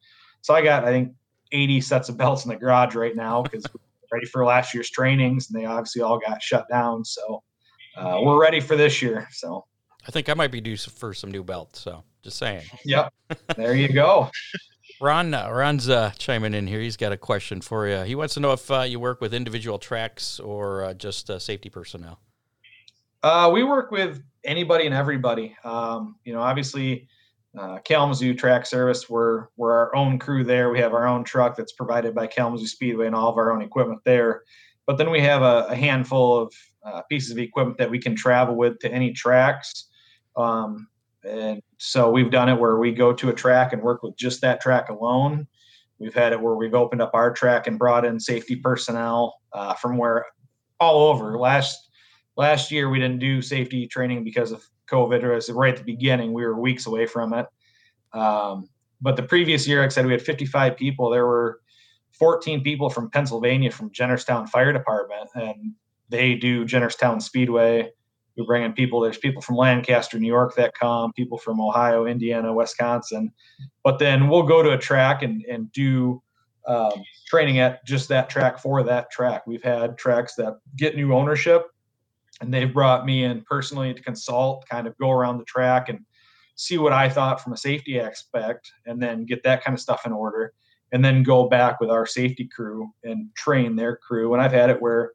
so 0.42 0.54
I 0.54 0.62
got, 0.62 0.84
I 0.84 0.92
think, 0.92 1.12
80 1.50 1.80
sets 1.80 2.08
of 2.08 2.16
belts 2.16 2.44
in 2.44 2.50
the 2.50 2.56
garage 2.56 2.94
right 2.94 3.16
now 3.16 3.42
because 3.50 3.66
ready 4.12 4.26
for 4.26 4.44
last 4.44 4.72
year's 4.72 4.90
trainings 4.90 5.50
and 5.50 5.60
they 5.60 5.66
obviously 5.66 6.02
all 6.02 6.18
got 6.18 6.40
shut 6.40 6.68
down. 6.70 7.04
So 7.04 7.42
uh, 7.96 8.20
we're 8.22 8.40
ready 8.40 8.60
for 8.60 8.76
this 8.76 9.02
year. 9.02 9.26
So 9.32 9.64
I 10.06 10.12
think 10.12 10.28
I 10.28 10.34
might 10.34 10.52
be 10.52 10.60
due 10.60 10.76
for 10.76 11.14
some 11.14 11.32
new 11.32 11.42
belts. 11.42 11.80
So 11.80 12.04
just 12.22 12.38
saying. 12.38 12.64
Yep. 12.84 13.12
There 13.56 13.74
you 13.74 13.92
go. 13.92 14.30
Ron, 15.00 15.34
uh, 15.34 15.50
Ron's 15.50 15.88
uh, 15.88 16.12
chiming 16.18 16.54
in 16.54 16.66
here. 16.66 16.80
He's 16.80 16.96
got 16.96 17.12
a 17.12 17.16
question 17.16 17.60
for 17.60 17.86
you. 17.86 18.00
He 18.00 18.14
wants 18.14 18.34
to 18.34 18.40
know 18.40 18.52
if 18.52 18.70
uh, 18.70 18.82
you 18.82 18.98
work 18.98 19.20
with 19.20 19.34
individual 19.34 19.78
tracks 19.78 20.40
or 20.40 20.84
uh, 20.84 20.94
just 20.94 21.28
uh, 21.28 21.38
safety 21.38 21.68
personnel. 21.68 22.18
Uh, 23.22 23.50
we 23.52 23.62
work 23.62 23.90
with 23.90 24.22
anybody 24.44 24.86
and 24.86 24.94
everybody. 24.94 25.56
Um, 25.64 26.16
you 26.24 26.32
know, 26.32 26.40
obviously, 26.40 27.08
Kalamazoo 27.84 28.34
Track 28.34 28.66
Service, 28.66 29.08
we're, 29.08 29.46
we're 29.56 29.72
our 29.72 29.94
own 29.96 30.18
crew 30.18 30.44
there. 30.44 30.70
We 30.70 30.78
have 30.80 30.92
our 30.92 31.06
own 31.06 31.24
truck 31.24 31.56
that's 31.56 31.72
provided 31.72 32.14
by 32.14 32.26
Kalamazoo 32.26 32.66
Speedway 32.66 33.06
and 33.06 33.16
all 33.16 33.30
of 33.30 33.38
our 33.38 33.50
own 33.50 33.62
equipment 33.62 34.00
there. 34.04 34.42
But 34.86 34.98
then 34.98 35.10
we 35.10 35.20
have 35.20 35.42
a, 35.42 35.66
a 35.70 35.74
handful 35.74 36.38
of 36.38 36.52
pieces 37.08 37.30
of 37.30 37.38
equipment 37.38 37.78
that 37.78 37.90
we 37.90 37.98
can 37.98 38.14
travel 38.14 38.54
with 38.54 38.78
to 38.80 38.92
any 38.92 39.12
tracks. 39.12 39.88
Um, 40.36 40.88
and 41.26 41.62
so 41.78 42.10
we've 42.10 42.30
done 42.30 42.48
it 42.48 42.58
where 42.58 42.76
we 42.76 42.92
go 42.92 43.12
to 43.12 43.28
a 43.28 43.34
track 43.34 43.72
and 43.72 43.82
work 43.82 44.02
with 44.02 44.16
just 44.16 44.40
that 44.42 44.60
track 44.60 44.88
alone. 44.88 45.46
We've 45.98 46.14
had 46.14 46.32
it 46.32 46.40
where 46.40 46.54
we've 46.54 46.74
opened 46.74 47.02
up 47.02 47.12
our 47.14 47.32
track 47.32 47.66
and 47.66 47.78
brought 47.78 48.04
in 48.04 48.20
safety 48.20 48.56
personnel 48.56 49.40
uh, 49.52 49.74
from 49.74 49.96
where 49.96 50.26
all 50.78 51.08
over. 51.08 51.38
Last 51.38 51.90
last 52.36 52.70
year 52.70 52.90
we 52.90 52.98
didn't 52.98 53.18
do 53.18 53.40
safety 53.40 53.86
training 53.86 54.24
because 54.24 54.52
of 54.52 54.62
COVID. 54.90 55.22
It 55.22 55.34
was 55.34 55.50
right 55.50 55.72
at 55.72 55.78
the 55.78 55.84
beginning. 55.84 56.32
We 56.32 56.44
were 56.44 56.60
weeks 56.60 56.86
away 56.86 57.06
from 57.06 57.32
it. 57.32 57.46
Um, 58.12 58.68
but 59.00 59.16
the 59.16 59.22
previous 59.22 59.66
year, 59.66 59.80
like 59.80 59.86
I 59.86 59.88
said, 59.90 60.06
we 60.06 60.12
had 60.12 60.22
55 60.22 60.76
people. 60.76 61.10
There 61.10 61.26
were 61.26 61.60
14 62.12 62.62
people 62.62 62.88
from 62.88 63.10
Pennsylvania 63.10 63.70
from 63.70 63.90
Jennerstown 63.90 64.48
Fire 64.48 64.72
Department, 64.72 65.28
and 65.34 65.72
they 66.08 66.34
do 66.34 66.64
Jennerstown 66.64 67.20
Speedway 67.20 67.90
we 68.36 68.44
bring 68.44 68.64
in 68.64 68.72
people. 68.72 69.00
There's 69.00 69.18
people 69.18 69.42
from 69.42 69.56
Lancaster, 69.56 70.18
New 70.18 70.26
York 70.26 70.54
that 70.56 70.74
come, 70.74 71.12
people 71.14 71.38
from 71.38 71.60
Ohio, 71.60 72.06
Indiana, 72.06 72.52
Wisconsin. 72.52 73.32
But 73.82 73.98
then 73.98 74.28
we'll 74.28 74.42
go 74.42 74.62
to 74.62 74.72
a 74.72 74.78
track 74.78 75.22
and, 75.22 75.44
and 75.44 75.72
do 75.72 76.22
um, 76.66 77.02
training 77.26 77.60
at 77.60 77.84
just 77.86 78.08
that 78.08 78.28
track 78.28 78.58
for 78.58 78.82
that 78.82 79.10
track. 79.10 79.46
We've 79.46 79.62
had 79.62 79.96
tracks 79.96 80.34
that 80.36 80.58
get 80.76 80.96
new 80.96 81.14
ownership 81.14 81.66
and 82.40 82.52
they've 82.52 82.72
brought 82.72 83.06
me 83.06 83.24
in 83.24 83.42
personally 83.42 83.94
to 83.94 84.02
consult, 84.02 84.68
kind 84.68 84.86
of 84.86 84.96
go 84.98 85.10
around 85.10 85.38
the 85.38 85.44
track 85.44 85.88
and 85.88 86.00
see 86.56 86.78
what 86.78 86.92
I 86.92 87.08
thought 87.08 87.40
from 87.40 87.52
a 87.52 87.56
safety 87.56 88.00
aspect 88.00 88.70
and 88.86 89.02
then 89.02 89.24
get 89.24 89.42
that 89.44 89.64
kind 89.64 89.74
of 89.74 89.80
stuff 89.80 90.06
in 90.06 90.12
order 90.12 90.52
and 90.92 91.04
then 91.04 91.22
go 91.22 91.48
back 91.48 91.80
with 91.80 91.90
our 91.90 92.06
safety 92.06 92.46
crew 92.46 92.90
and 93.04 93.34
train 93.34 93.76
their 93.76 93.96
crew. 93.96 94.32
And 94.32 94.42
I've 94.42 94.52
had 94.52 94.70
it 94.70 94.80
where 94.80 95.12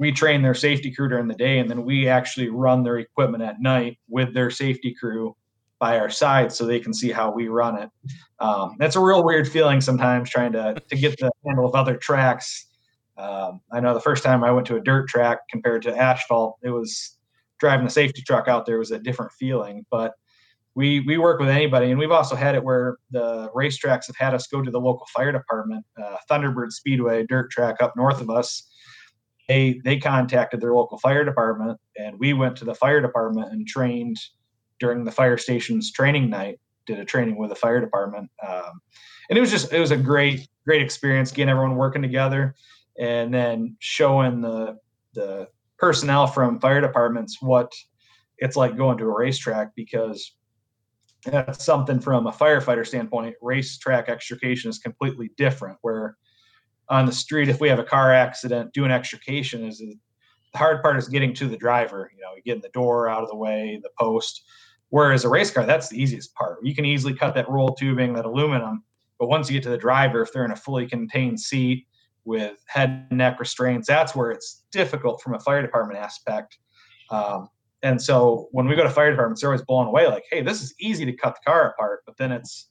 we 0.00 0.10
train 0.10 0.40
their 0.40 0.54
safety 0.54 0.90
crew 0.90 1.10
during 1.10 1.28
the 1.28 1.34
day 1.34 1.58
and 1.58 1.68
then 1.68 1.84
we 1.84 2.08
actually 2.08 2.48
run 2.48 2.82
their 2.82 2.96
equipment 2.96 3.42
at 3.42 3.60
night 3.60 3.98
with 4.08 4.32
their 4.32 4.50
safety 4.50 4.96
crew 4.98 5.36
by 5.78 5.98
our 5.98 6.08
side 6.08 6.50
so 6.50 6.64
they 6.64 6.80
can 6.80 6.94
see 6.94 7.12
how 7.12 7.30
we 7.30 7.48
run 7.48 7.76
it. 7.78 7.90
Um, 8.38 8.76
that's 8.78 8.96
a 8.96 9.00
real 9.00 9.22
weird 9.22 9.46
feeling 9.46 9.78
sometimes 9.82 10.30
trying 10.30 10.52
to, 10.52 10.74
to 10.88 10.96
get 10.96 11.18
the 11.18 11.30
handle 11.46 11.66
of 11.66 11.74
other 11.74 11.96
tracks. 11.96 12.66
Um, 13.18 13.60
i 13.70 13.80
know 13.80 13.92
the 13.92 14.00
first 14.00 14.24
time 14.24 14.42
i 14.42 14.50
went 14.50 14.66
to 14.68 14.76
a 14.76 14.80
dirt 14.80 15.06
track 15.06 15.40
compared 15.50 15.82
to 15.82 15.94
asphalt 15.94 16.56
it 16.62 16.70
was 16.70 17.18
driving 17.58 17.84
the 17.84 17.90
safety 17.90 18.22
truck 18.22 18.48
out 18.48 18.64
there 18.64 18.78
was 18.78 18.92
a 18.92 18.98
different 18.98 19.30
feeling 19.32 19.84
but 19.90 20.14
we 20.74 21.00
we 21.00 21.18
work 21.18 21.38
with 21.38 21.50
anybody 21.50 21.90
and 21.90 21.98
we've 21.98 22.12
also 22.12 22.34
had 22.34 22.54
it 22.54 22.64
where 22.64 22.96
the 23.10 23.50
racetracks 23.54 24.06
have 24.06 24.16
had 24.16 24.32
us 24.32 24.46
go 24.46 24.62
to 24.62 24.70
the 24.70 24.80
local 24.80 25.06
fire 25.14 25.32
department 25.32 25.84
uh, 26.02 26.16
thunderbird 26.30 26.70
speedway 26.70 27.26
dirt 27.26 27.50
track 27.50 27.82
up 27.82 27.94
north 27.94 28.22
of 28.22 28.30
us 28.30 28.69
they 29.50 29.80
they 29.84 29.98
contacted 29.98 30.60
their 30.60 30.74
local 30.74 30.96
fire 30.98 31.24
department 31.24 31.76
and 31.98 32.16
we 32.20 32.32
went 32.32 32.56
to 32.56 32.64
the 32.64 32.74
fire 32.74 33.00
department 33.00 33.52
and 33.52 33.66
trained 33.66 34.16
during 34.78 35.02
the 35.04 35.10
fire 35.10 35.36
station's 35.36 35.90
training 35.90 36.30
night 36.30 36.60
did 36.86 37.00
a 37.00 37.04
training 37.04 37.36
with 37.36 37.50
the 37.50 37.56
fire 37.56 37.80
department 37.80 38.30
um, 38.46 38.80
and 39.28 39.36
it 39.36 39.40
was 39.40 39.50
just 39.50 39.72
it 39.72 39.80
was 39.80 39.90
a 39.90 39.96
great 39.96 40.48
great 40.64 40.80
experience 40.80 41.32
getting 41.32 41.50
everyone 41.50 41.74
working 41.74 42.00
together 42.00 42.54
and 43.00 43.34
then 43.34 43.76
showing 43.80 44.40
the 44.40 44.76
the 45.14 45.48
personnel 45.78 46.28
from 46.28 46.60
fire 46.60 46.80
departments 46.80 47.38
what 47.42 47.72
it's 48.38 48.56
like 48.56 48.76
going 48.76 48.96
to 48.96 49.04
a 49.04 49.18
racetrack 49.18 49.74
because 49.74 50.36
that's 51.24 51.64
something 51.64 51.98
from 51.98 52.28
a 52.28 52.32
firefighter 52.32 52.86
standpoint 52.86 53.34
racetrack 53.42 54.08
extrication 54.08 54.70
is 54.70 54.78
completely 54.78 55.32
different 55.36 55.76
where 55.82 56.16
on 56.90 57.06
the 57.06 57.12
street 57.12 57.48
if 57.48 57.60
we 57.60 57.68
have 57.68 57.78
a 57.78 57.84
car 57.84 58.12
accident 58.12 58.72
doing 58.74 58.90
extrication 58.90 59.64
is 59.64 59.78
the 59.78 59.96
hard 60.54 60.82
part 60.82 60.96
is 60.96 61.08
getting 61.08 61.32
to 61.32 61.46
the 61.46 61.56
driver 61.56 62.10
you 62.14 62.20
know 62.20 62.32
getting 62.44 62.60
the 62.60 62.68
door 62.70 63.08
out 63.08 63.22
of 63.22 63.28
the 63.28 63.36
way 63.36 63.80
the 63.82 63.90
post. 63.98 64.42
Whereas 64.90 65.24
a 65.24 65.28
race 65.28 65.52
car 65.52 65.64
that's 65.64 65.88
the 65.88 66.02
easiest 66.02 66.34
part. 66.34 66.58
You 66.62 66.74
can 66.74 66.84
easily 66.84 67.14
cut 67.14 67.34
that 67.36 67.48
roll 67.48 67.74
tubing 67.74 68.12
that 68.14 68.26
aluminum 68.26 68.82
but 69.18 69.28
once 69.28 69.48
you 69.48 69.54
get 69.54 69.62
to 69.62 69.70
the 69.70 69.78
driver 69.78 70.22
if 70.22 70.32
they're 70.32 70.44
in 70.44 70.50
a 70.50 70.56
fully 70.56 70.86
contained 70.86 71.40
seat 71.40 71.86
with 72.24 72.62
head 72.66 73.06
and 73.08 73.18
neck 73.18 73.38
restraints 73.38 73.86
that's 73.86 74.14
where 74.14 74.30
it's 74.30 74.64
difficult 74.72 75.22
from 75.22 75.34
a 75.34 75.40
fire 75.40 75.62
department 75.62 75.98
aspect. 75.98 76.58
Um, 77.10 77.48
and 77.82 78.00
so 78.00 78.48
when 78.52 78.66
we 78.66 78.76
go 78.76 78.82
to 78.82 78.90
fire 78.90 79.10
departments 79.10 79.40
they're 79.40 79.50
always 79.50 79.62
blown 79.62 79.86
away 79.86 80.06
like 80.08 80.24
hey 80.30 80.42
this 80.42 80.60
is 80.62 80.74
easy 80.80 81.04
to 81.04 81.12
cut 81.12 81.36
the 81.36 81.50
car 81.50 81.70
apart 81.70 82.00
but 82.04 82.16
then 82.16 82.32
it's 82.32 82.69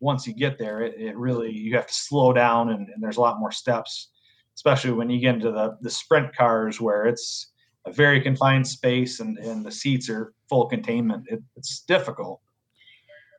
once 0.00 0.26
you 0.26 0.34
get 0.34 0.58
there, 0.58 0.82
it, 0.82 0.94
it 0.98 1.16
really 1.16 1.50
you 1.50 1.74
have 1.76 1.86
to 1.86 1.94
slow 1.94 2.32
down 2.32 2.70
and, 2.70 2.88
and, 2.88 3.02
there's 3.02 3.16
a 3.16 3.20
lot 3.20 3.38
more 3.38 3.52
steps, 3.52 4.10
especially 4.56 4.92
when 4.92 5.10
you 5.10 5.20
get 5.20 5.36
into 5.36 5.50
the 5.50 5.76
the 5.80 5.90
sprint 5.90 6.34
cars 6.34 6.80
where 6.80 7.06
it's 7.06 7.52
a 7.86 7.92
very 7.92 8.20
confined 8.20 8.66
space 8.66 9.20
and, 9.20 9.38
and 9.38 9.64
the 9.64 9.70
seats 9.70 10.08
are 10.08 10.32
full 10.48 10.66
containment. 10.66 11.24
It, 11.28 11.42
it's 11.56 11.80
difficult. 11.80 12.40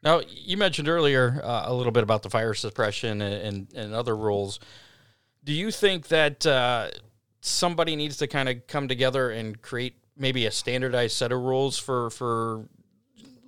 Now 0.03 0.21
you 0.27 0.57
mentioned 0.57 0.87
earlier 0.87 1.41
uh, 1.43 1.63
a 1.65 1.73
little 1.73 1.91
bit 1.91 2.03
about 2.03 2.21
the 2.23 2.29
fire 2.29 2.53
suppression 2.53 3.21
and, 3.21 3.33
and, 3.33 3.73
and 3.73 3.93
other 3.93 4.15
rules. 4.15 4.59
Do 5.43 5.51
you 5.53 5.71
think 5.71 6.07
that 6.09 6.45
uh, 6.45 6.89
somebody 7.41 7.95
needs 7.95 8.17
to 8.17 8.27
kind 8.27 8.49
of 8.49 8.67
come 8.67 8.87
together 8.87 9.31
and 9.31 9.61
create 9.61 9.95
maybe 10.17 10.45
a 10.45 10.51
standardized 10.51 11.15
set 11.15 11.31
of 11.31 11.41
rules 11.41 11.77
for 11.77 12.09
for 12.09 12.67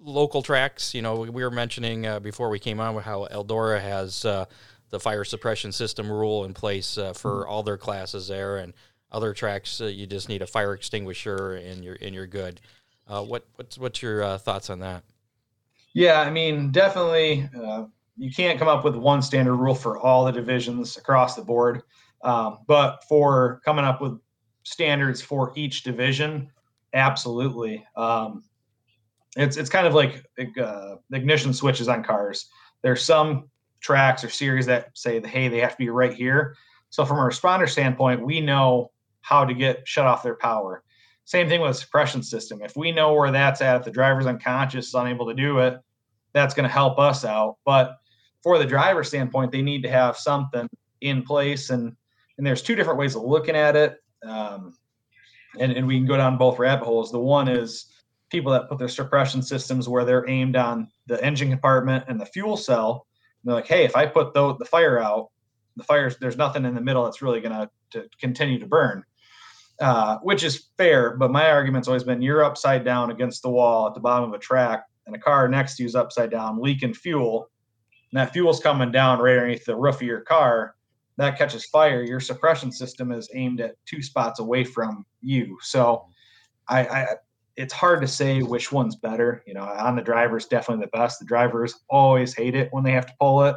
local 0.07 0.41
tracks. 0.41 0.95
You 0.95 1.01
know, 1.01 1.15
we 1.15 1.43
were 1.43 1.51
mentioning 1.51 2.07
uh, 2.07 2.19
before 2.19 2.49
we 2.49 2.59
came 2.59 2.79
on 2.79 2.95
how 3.01 3.27
Eldora 3.31 3.81
has 3.81 4.25
uh, 4.25 4.45
the 4.89 4.99
fire 4.99 5.23
suppression 5.23 5.71
system 5.71 6.09
rule 6.09 6.45
in 6.45 6.53
place 6.53 6.97
uh, 6.97 7.13
for 7.13 7.41
mm-hmm. 7.41 7.49
all 7.49 7.63
their 7.63 7.77
classes 7.77 8.27
there, 8.27 8.57
and 8.57 8.73
other 9.11 9.33
tracks 9.33 9.79
uh, 9.81 9.85
you 9.85 10.07
just 10.07 10.29
need 10.29 10.41
a 10.41 10.47
fire 10.47 10.73
extinguisher 10.73 11.55
and 11.55 11.83
you're 11.83 11.97
and 12.01 12.15
you're 12.15 12.27
good. 12.27 12.61
Uh, 13.07 13.23
what 13.23 13.45
what's 13.55 13.77
what's 13.77 14.01
your 14.01 14.23
uh, 14.23 14.37
thoughts 14.37 14.69
on 14.69 14.79
that? 14.79 15.03
Yeah, 15.93 16.21
I 16.21 16.29
mean, 16.29 16.71
definitely, 16.71 17.49
you 18.17 18.31
can't 18.31 18.59
come 18.59 18.67
up 18.67 18.83
with 18.83 18.95
one 18.95 19.21
standard 19.21 19.55
rule 19.55 19.73
for 19.73 19.97
all 19.97 20.25
the 20.25 20.31
divisions 20.31 20.95
across 20.95 21.35
the 21.35 21.41
board, 21.41 21.81
um, 22.23 22.59
but 22.67 23.03
for 23.09 23.61
coming 23.65 23.83
up 23.83 23.99
with 23.99 24.19
standards 24.63 25.21
for 25.21 25.53
each 25.55 25.81
division, 25.81 26.51
absolutely. 26.93 27.83
Um, 27.95 28.43
it's 29.43 29.57
it's 29.57 29.69
kind 29.69 29.87
of 29.87 29.93
like 29.93 30.25
uh, 30.61 30.95
ignition 31.11 31.53
switches 31.53 31.87
on 31.87 32.03
cars. 32.03 32.49
There's 32.81 33.03
some 33.03 33.49
tracks 33.79 34.23
or 34.23 34.29
series 34.29 34.65
that 34.65 34.89
say, 34.95 35.21
hey, 35.21 35.47
they 35.47 35.59
have 35.59 35.71
to 35.71 35.77
be 35.77 35.89
right 35.89 36.13
here. 36.13 36.55
So 36.89 37.05
from 37.05 37.17
a 37.17 37.21
responder 37.21 37.69
standpoint, 37.69 38.25
we 38.25 38.41
know 38.41 38.91
how 39.21 39.45
to 39.45 39.53
get 39.53 39.87
shut 39.87 40.05
off 40.05 40.23
their 40.23 40.35
power. 40.35 40.83
Same 41.25 41.49
thing 41.49 41.61
with 41.61 41.75
suppression 41.75 42.23
system. 42.23 42.61
If 42.61 42.75
we 42.77 42.91
know 42.91 43.13
where 43.13 43.31
that's 43.31 43.61
at, 43.61 43.75
if 43.75 43.83
the 43.83 43.91
driver's 43.91 44.25
unconscious, 44.25 44.87
is 44.87 44.93
unable 44.93 45.27
to 45.27 45.33
do 45.33 45.59
it, 45.59 45.77
that's 46.33 46.53
going 46.53 46.67
to 46.67 46.73
help 46.73 46.97
us 46.97 47.25
out. 47.25 47.57
But 47.65 47.97
for 48.41 48.57
the 48.57 48.65
driver 48.65 49.03
standpoint, 49.03 49.51
they 49.51 49.61
need 49.61 49.83
to 49.83 49.89
have 49.89 50.17
something 50.17 50.69
in 51.01 51.23
place, 51.23 51.69
and 51.69 51.95
and 52.37 52.47
there's 52.47 52.61
two 52.61 52.75
different 52.75 52.99
ways 52.99 53.15
of 53.15 53.23
looking 53.23 53.55
at 53.55 53.75
it. 53.75 53.97
Um, 54.23 54.73
and, 55.59 55.71
and 55.71 55.87
we 55.87 55.97
can 55.97 56.05
go 56.05 56.17
down 56.17 56.37
both 56.37 56.59
rabbit 56.59 56.85
holes. 56.85 57.11
The 57.11 57.19
one 57.19 57.47
is 57.47 57.87
people 58.29 58.51
that 58.51 58.67
put 58.69 58.77
their 58.77 58.87
suppression 58.87 59.41
systems 59.41 59.87
where 59.87 60.05
they're 60.05 60.29
aimed 60.29 60.55
on 60.55 60.89
the 61.07 61.23
engine 61.23 61.49
compartment 61.49 62.03
and 62.07 62.19
the 62.19 62.25
fuel 62.25 62.57
cell. 62.57 63.07
And 63.41 63.49
they're 63.49 63.55
like, 63.55 63.67
hey, 63.67 63.85
if 63.85 63.95
I 63.95 64.05
put 64.05 64.33
the, 64.33 64.55
the 64.57 64.65
fire 64.65 64.99
out, 64.99 65.29
the 65.77 65.83
fires, 65.83 66.17
there's 66.19 66.37
nothing 66.37 66.65
in 66.65 66.75
the 66.75 66.81
middle 66.81 67.05
that's 67.05 67.21
really 67.21 67.39
going 67.39 67.69
to 67.91 68.09
continue 68.19 68.59
to 68.59 68.65
burn, 68.65 69.03
uh, 69.79 70.17
which 70.17 70.43
is 70.43 70.69
fair. 70.77 71.15
But 71.15 71.31
my 71.31 71.51
argument's 71.51 71.87
always 71.87 72.03
been 72.03 72.21
you're 72.21 72.43
upside 72.43 72.83
down 72.83 73.11
against 73.11 73.43
the 73.43 73.49
wall 73.49 73.87
at 73.87 73.93
the 73.93 73.99
bottom 73.99 74.29
of 74.29 74.35
a 74.35 74.39
track, 74.39 74.85
and 75.05 75.15
a 75.15 75.19
car 75.19 75.47
next 75.47 75.77
to 75.77 75.83
you 75.83 75.87
is 75.87 75.95
upside 75.95 76.31
down, 76.31 76.61
leaking 76.61 76.93
fuel. 76.93 77.49
And 78.11 78.19
that 78.19 78.33
fuel's 78.33 78.59
coming 78.59 78.91
down 78.91 79.19
right 79.19 79.37
underneath 79.37 79.65
the 79.65 79.75
roof 79.75 79.95
of 79.95 80.01
your 80.01 80.21
car. 80.21 80.75
That 81.17 81.37
catches 81.37 81.65
fire. 81.65 82.03
Your 82.03 82.19
suppression 82.19 82.71
system 82.71 83.11
is 83.11 83.29
aimed 83.33 83.61
at 83.61 83.75
two 83.85 84.01
spots 84.01 84.39
away 84.39 84.63
from 84.63 85.05
you. 85.21 85.57
So 85.61 86.05
I, 86.67 86.85
I 86.85 87.07
it's 87.57 87.73
hard 87.73 88.01
to 88.01 88.07
say 88.07 88.41
which 88.43 88.71
one's 88.71 88.95
better. 88.95 89.43
You 89.47 89.55
know, 89.55 89.63
on 89.63 89.95
the 89.95 90.01
driver's 90.01 90.45
definitely 90.45 90.85
the 90.85 90.97
best. 90.97 91.19
The 91.19 91.25
drivers 91.25 91.73
always 91.89 92.35
hate 92.35 92.55
it 92.55 92.69
when 92.71 92.83
they 92.83 92.91
have 92.91 93.07
to 93.07 93.13
pull 93.19 93.43
it 93.43 93.55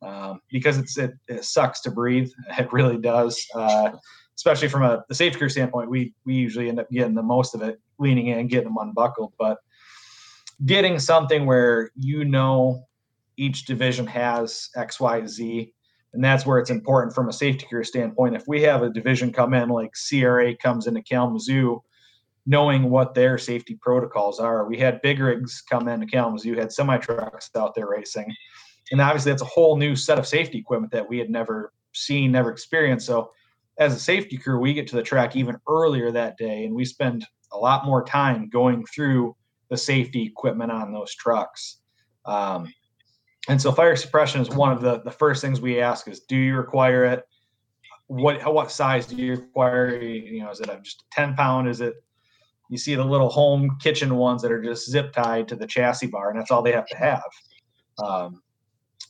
um, 0.00 0.40
because 0.48 0.78
it's 0.78 0.96
it, 0.96 1.12
it, 1.28 1.44
sucks 1.44 1.80
to 1.82 1.90
breathe. 1.90 2.30
It 2.58 2.72
really 2.72 2.98
does. 2.98 3.44
Uh, 3.54 3.90
especially 4.36 4.68
from 4.68 4.84
a 4.84 5.04
the 5.08 5.14
safety 5.14 5.38
crew 5.38 5.48
standpoint, 5.48 5.90
we 5.90 6.14
we 6.24 6.34
usually 6.34 6.68
end 6.68 6.78
up 6.78 6.88
getting 6.90 7.14
the 7.14 7.22
most 7.22 7.54
of 7.54 7.62
it 7.62 7.80
leaning 7.98 8.28
in 8.28 8.46
getting 8.46 8.68
them 8.68 8.78
unbuckled. 8.80 9.32
But 9.38 9.58
getting 10.64 11.00
something 11.00 11.44
where 11.44 11.90
you 11.96 12.24
know 12.24 12.86
each 13.36 13.64
division 13.64 14.06
has 14.06 14.68
X, 14.76 15.00
Y, 15.00 15.26
Z, 15.26 15.72
and 16.14 16.22
that's 16.22 16.46
where 16.46 16.60
it's 16.60 16.70
important 16.70 17.12
from 17.12 17.28
a 17.28 17.32
safety 17.32 17.66
crew 17.66 17.82
standpoint. 17.82 18.36
If 18.36 18.44
we 18.46 18.62
have 18.62 18.82
a 18.82 18.90
division 18.90 19.32
come 19.32 19.52
in 19.52 19.68
like 19.68 19.94
CRA 20.08 20.56
comes 20.56 20.86
into 20.86 21.02
Kalamazoo 21.02 21.82
knowing 22.46 22.90
what 22.90 23.14
their 23.14 23.38
safety 23.38 23.78
protocols 23.80 24.40
are. 24.40 24.66
We 24.66 24.78
had 24.78 25.02
big 25.02 25.20
rigs 25.20 25.62
come 25.62 25.88
into 25.88 26.06
Kalamazoo, 26.06 26.54
had 26.54 26.72
semi 26.72 26.98
trucks 26.98 27.50
out 27.56 27.74
there 27.74 27.88
racing. 27.88 28.32
And 28.90 29.00
obviously, 29.00 29.32
that's 29.32 29.42
a 29.42 29.46
whole 29.46 29.76
new 29.76 29.94
set 29.94 30.18
of 30.18 30.26
safety 30.26 30.58
equipment 30.58 30.92
that 30.92 31.08
we 31.08 31.18
had 31.18 31.30
never 31.30 31.72
seen, 31.94 32.32
never 32.32 32.50
experienced. 32.50 33.06
So, 33.06 33.30
as 33.78 33.94
a 33.94 33.98
safety 33.98 34.36
crew, 34.36 34.58
we 34.58 34.74
get 34.74 34.86
to 34.88 34.96
the 34.96 35.02
track 35.02 35.34
even 35.36 35.56
earlier 35.68 36.10
that 36.10 36.36
day 36.36 36.64
and 36.64 36.74
we 36.74 36.84
spend 36.84 37.26
a 37.52 37.56
lot 37.58 37.86
more 37.86 38.04
time 38.04 38.48
going 38.48 38.84
through 38.86 39.34
the 39.70 39.76
safety 39.76 40.22
equipment 40.22 40.70
on 40.70 40.92
those 40.92 41.14
trucks. 41.14 41.78
Um, 42.26 42.72
and 43.48 43.60
so 43.60 43.72
fire 43.72 43.96
suppression 43.96 44.40
is 44.40 44.50
one 44.50 44.72
of 44.72 44.80
the, 44.80 45.00
the 45.00 45.10
first 45.10 45.40
things 45.40 45.60
we 45.60 45.80
ask 45.80 46.06
is 46.08 46.20
do 46.20 46.36
you 46.36 46.56
require 46.56 47.04
it? 47.04 47.24
What 48.06 48.52
what 48.52 48.70
size 48.70 49.06
do 49.06 49.16
you 49.16 49.32
require? 49.32 49.96
You 50.00 50.42
know, 50.42 50.50
is 50.50 50.60
it 50.60 50.68
just 50.82 51.00
a 51.00 51.04
10 51.12 51.34
pound? 51.34 51.68
Is 51.68 51.80
it 51.80 51.94
you 52.72 52.78
see 52.78 52.94
the 52.94 53.04
little 53.04 53.28
home 53.28 53.76
kitchen 53.82 54.16
ones 54.16 54.40
that 54.40 54.50
are 54.50 54.62
just 54.62 54.90
zip 54.90 55.12
tied 55.12 55.46
to 55.46 55.54
the 55.54 55.66
chassis 55.66 56.06
bar, 56.06 56.30
and 56.30 56.40
that's 56.40 56.50
all 56.50 56.62
they 56.62 56.72
have 56.72 56.86
to 56.86 56.96
have. 56.96 57.22
Um, 58.02 58.42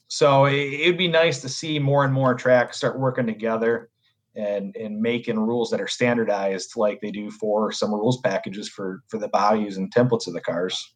so 0.08 0.46
it, 0.46 0.84
would 0.84 0.98
be 0.98 1.06
nice 1.06 1.40
to 1.42 1.48
see 1.48 1.78
more 1.78 2.04
and 2.04 2.12
more 2.12 2.34
tracks 2.34 2.76
start 2.76 2.98
working 2.98 3.24
together 3.24 3.88
and 4.34 4.74
and 4.74 5.00
making 5.00 5.38
rules 5.38 5.70
that 5.70 5.80
are 5.80 5.86
standardized 5.86 6.72
like 6.74 7.00
they 7.00 7.12
do 7.12 7.30
for 7.30 7.70
some 7.70 7.94
rules 7.94 8.20
packages 8.22 8.68
for 8.68 9.04
for 9.06 9.18
the 9.18 9.28
values 9.28 9.76
and 9.76 9.94
templates 9.94 10.26
of 10.26 10.32
the 10.32 10.40
cars. 10.40 10.94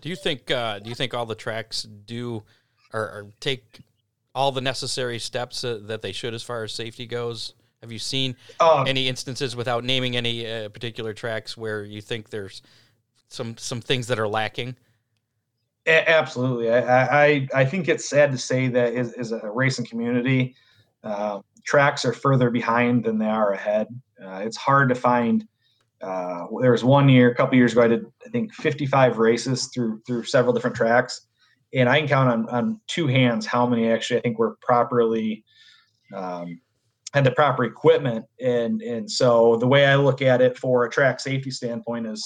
Do 0.00 0.08
you 0.08 0.14
think 0.14 0.48
uh, 0.48 0.78
do 0.78 0.88
you 0.88 0.94
think 0.94 1.12
all 1.12 1.26
the 1.26 1.34
tracks 1.34 1.82
do 1.82 2.44
or, 2.92 3.00
or 3.00 3.32
take 3.40 3.80
all 4.32 4.52
the 4.52 4.60
necessary 4.60 5.18
steps 5.18 5.62
that 5.62 6.02
they 6.02 6.12
should 6.12 6.34
as 6.34 6.44
far 6.44 6.62
as 6.62 6.72
safety 6.72 7.06
goes? 7.06 7.54
Have 7.86 7.92
you 7.92 8.00
seen 8.00 8.34
uh, 8.58 8.82
any 8.84 9.06
instances 9.06 9.54
without 9.54 9.84
naming 9.84 10.16
any 10.16 10.44
uh, 10.44 10.70
particular 10.70 11.14
tracks 11.14 11.56
where 11.56 11.84
you 11.84 12.00
think 12.00 12.30
there's 12.30 12.60
some 13.28 13.56
some 13.58 13.80
things 13.80 14.08
that 14.08 14.18
are 14.18 14.26
lacking? 14.26 14.74
Absolutely, 15.86 16.68
I 16.72 17.26
I, 17.26 17.48
I 17.54 17.64
think 17.64 17.88
it's 17.88 18.08
sad 18.08 18.32
to 18.32 18.38
say 18.38 18.66
that 18.66 18.94
as, 18.94 19.12
as 19.12 19.30
a 19.30 19.48
racing 19.48 19.86
community, 19.86 20.56
uh, 21.04 21.38
tracks 21.64 22.04
are 22.04 22.12
further 22.12 22.50
behind 22.50 23.04
than 23.04 23.18
they 23.18 23.26
are 23.26 23.52
ahead. 23.52 23.86
Uh, 24.20 24.42
it's 24.44 24.56
hard 24.56 24.88
to 24.88 24.96
find. 24.96 25.46
Uh, 26.02 26.46
there 26.60 26.72
was 26.72 26.82
one 26.82 27.08
year, 27.08 27.30
a 27.30 27.36
couple 27.36 27.56
years 27.56 27.70
ago, 27.70 27.82
I 27.82 27.86
did 27.86 28.04
I 28.26 28.30
think 28.30 28.52
55 28.52 29.18
races 29.18 29.68
through 29.72 30.02
through 30.04 30.24
several 30.24 30.52
different 30.52 30.74
tracks, 30.74 31.28
and 31.72 31.88
I 31.88 32.00
can 32.00 32.08
count 32.08 32.30
on 32.30 32.48
on 32.48 32.80
two 32.88 33.06
hands 33.06 33.46
how 33.46 33.64
many 33.64 33.88
actually 33.88 34.18
I 34.18 34.22
think 34.22 34.40
were 34.40 34.56
properly 34.60 35.44
um, 36.12 36.60
had 37.14 37.24
the 37.24 37.30
proper 37.30 37.64
equipment. 37.64 38.24
And 38.40 38.82
and 38.82 39.10
so 39.10 39.56
the 39.56 39.66
way 39.66 39.86
i 39.86 39.96
look 39.96 40.22
at 40.22 40.40
it 40.40 40.58
for 40.58 40.84
a 40.84 40.90
track 40.90 41.20
safety 41.20 41.50
standpoint 41.50 42.06
is 42.06 42.24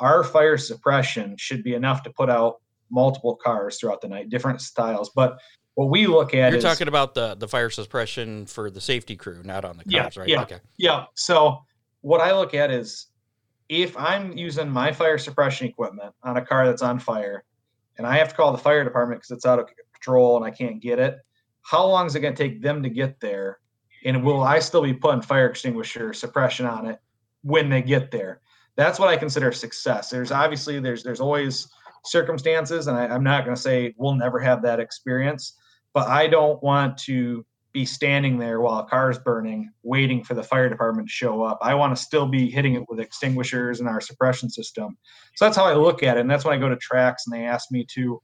our 0.00 0.22
fire 0.22 0.58
suppression 0.58 1.36
should 1.38 1.62
be 1.62 1.74
enough 1.74 2.02
to 2.04 2.10
put 2.10 2.30
out 2.30 2.56
multiple 2.90 3.36
cars 3.36 3.78
throughout 3.78 4.00
the 4.00 4.08
night 4.08 4.30
different 4.30 4.60
styles. 4.60 5.10
But 5.14 5.38
what 5.74 5.90
we 5.90 6.06
look 6.06 6.34
at 6.34 6.50
you're 6.50 6.58
is, 6.58 6.64
talking 6.64 6.88
about 6.88 7.14
the 7.14 7.34
the 7.36 7.48
fire 7.48 7.70
suppression 7.70 8.46
for 8.46 8.70
the 8.70 8.80
safety 8.80 9.16
crew 9.16 9.42
not 9.44 9.64
on 9.64 9.76
the 9.76 9.84
cars 9.84 10.16
yeah, 10.16 10.20
right? 10.20 10.28
yeah, 10.28 10.42
okay. 10.42 10.58
yeah. 10.76 11.04
So 11.14 11.62
what 12.00 12.20
i 12.20 12.32
look 12.32 12.54
at 12.54 12.70
is 12.70 13.06
if 13.68 13.96
i'm 13.96 14.36
using 14.36 14.68
my 14.68 14.92
fire 14.92 15.18
suppression 15.18 15.66
equipment 15.66 16.14
on 16.22 16.36
a 16.36 16.44
car 16.44 16.66
that's 16.66 16.82
on 16.82 16.98
fire 16.98 17.44
and 17.96 18.06
i 18.06 18.16
have 18.16 18.28
to 18.28 18.34
call 18.34 18.52
the 18.52 18.58
fire 18.58 18.84
department 18.84 19.20
because 19.20 19.30
it's 19.30 19.46
out 19.46 19.58
of 19.58 19.66
control 19.94 20.36
and 20.36 20.44
i 20.44 20.50
can't 20.50 20.80
get 20.80 20.98
it 20.98 21.16
how 21.62 21.86
long 21.86 22.06
is 22.06 22.14
it 22.14 22.20
going 22.20 22.34
to 22.34 22.42
take 22.42 22.62
them 22.62 22.82
to 22.82 22.88
get 22.88 23.18
there 23.20 23.58
and 24.04 24.24
will 24.24 24.42
I 24.42 24.58
still 24.58 24.82
be 24.82 24.94
putting 24.94 25.22
fire 25.22 25.48
extinguisher 25.48 26.12
suppression 26.12 26.66
on 26.66 26.86
it 26.86 26.98
when 27.42 27.68
they 27.68 27.82
get 27.82 28.10
there? 28.10 28.40
That's 28.76 28.98
what 28.98 29.08
I 29.08 29.16
consider 29.16 29.50
success. 29.52 30.10
There's 30.10 30.30
obviously 30.30 30.80
there's 30.80 31.02
there's 31.02 31.20
always 31.20 31.68
circumstances, 32.04 32.86
and 32.86 32.96
I, 32.96 33.06
I'm 33.06 33.24
not 33.24 33.44
going 33.44 33.56
to 33.56 33.60
say 33.60 33.94
we'll 33.96 34.14
never 34.14 34.38
have 34.38 34.62
that 34.62 34.80
experience, 34.80 35.54
but 35.92 36.08
I 36.08 36.28
don't 36.28 36.62
want 36.62 36.96
to 36.98 37.44
be 37.72 37.84
standing 37.84 38.38
there 38.38 38.60
while 38.60 38.78
a 38.78 38.86
car's 38.86 39.18
burning, 39.18 39.70
waiting 39.82 40.24
for 40.24 40.34
the 40.34 40.42
fire 40.42 40.68
department 40.68 41.08
to 41.08 41.12
show 41.12 41.42
up. 41.42 41.58
I 41.60 41.74
want 41.74 41.94
to 41.94 42.02
still 42.02 42.26
be 42.26 42.50
hitting 42.50 42.74
it 42.74 42.84
with 42.88 42.98
extinguishers 42.98 43.80
and 43.80 43.88
our 43.88 44.00
suppression 44.00 44.48
system. 44.48 44.96
So 45.34 45.44
that's 45.44 45.56
how 45.56 45.64
I 45.64 45.74
look 45.74 46.02
at 46.02 46.16
it, 46.16 46.20
and 46.20 46.30
that's 46.30 46.44
when 46.44 46.54
I 46.54 46.60
go 46.60 46.68
to 46.68 46.76
tracks 46.76 47.24
and 47.26 47.34
they 47.34 47.44
ask 47.44 47.70
me 47.70 47.84
to 47.94 48.22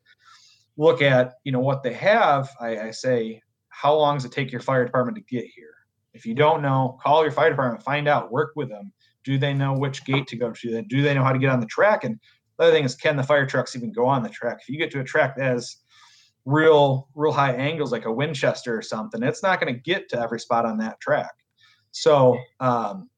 look 0.76 1.02
at 1.02 1.34
you 1.44 1.52
know 1.52 1.60
what 1.60 1.82
they 1.82 1.92
have. 1.92 2.48
I, 2.60 2.78
I 2.78 2.90
say 2.90 3.42
how 3.74 3.94
long 3.94 4.16
does 4.16 4.24
it 4.24 4.32
take 4.32 4.52
your 4.52 4.60
fire 4.60 4.84
department 4.84 5.16
to 5.16 5.22
get 5.22 5.46
here? 5.46 5.74
If 6.12 6.24
you 6.24 6.34
don't 6.34 6.62
know, 6.62 6.96
call 7.02 7.22
your 7.22 7.32
fire 7.32 7.50
department, 7.50 7.82
find 7.82 8.06
out, 8.06 8.30
work 8.30 8.52
with 8.54 8.68
them. 8.68 8.92
Do 9.24 9.36
they 9.36 9.52
know 9.52 9.72
which 9.72 10.04
gate 10.04 10.28
to 10.28 10.36
go 10.36 10.52
to? 10.52 10.82
Do 10.82 11.02
they 11.02 11.12
know 11.12 11.24
how 11.24 11.32
to 11.32 11.38
get 11.40 11.50
on 11.50 11.58
the 11.58 11.66
track? 11.66 12.04
And 12.04 12.20
the 12.56 12.64
other 12.64 12.72
thing 12.72 12.84
is, 12.84 12.94
can 12.94 13.16
the 13.16 13.22
fire 13.24 13.46
trucks 13.46 13.74
even 13.74 13.92
go 13.92 14.06
on 14.06 14.22
the 14.22 14.28
track? 14.28 14.58
If 14.60 14.68
you 14.68 14.78
get 14.78 14.92
to 14.92 15.00
a 15.00 15.04
track 15.04 15.36
that 15.36 15.44
has 15.44 15.78
real, 16.44 17.08
real 17.16 17.32
high 17.32 17.52
angles 17.52 17.90
like 17.90 18.04
a 18.04 18.12
Winchester 18.12 18.78
or 18.78 18.82
something, 18.82 19.24
it's 19.24 19.42
not 19.42 19.60
going 19.60 19.74
to 19.74 19.80
get 19.80 20.08
to 20.10 20.20
every 20.20 20.38
spot 20.38 20.64
on 20.64 20.78
that 20.78 21.00
track. 21.00 21.32
So, 21.90 22.38
um, 22.60 23.10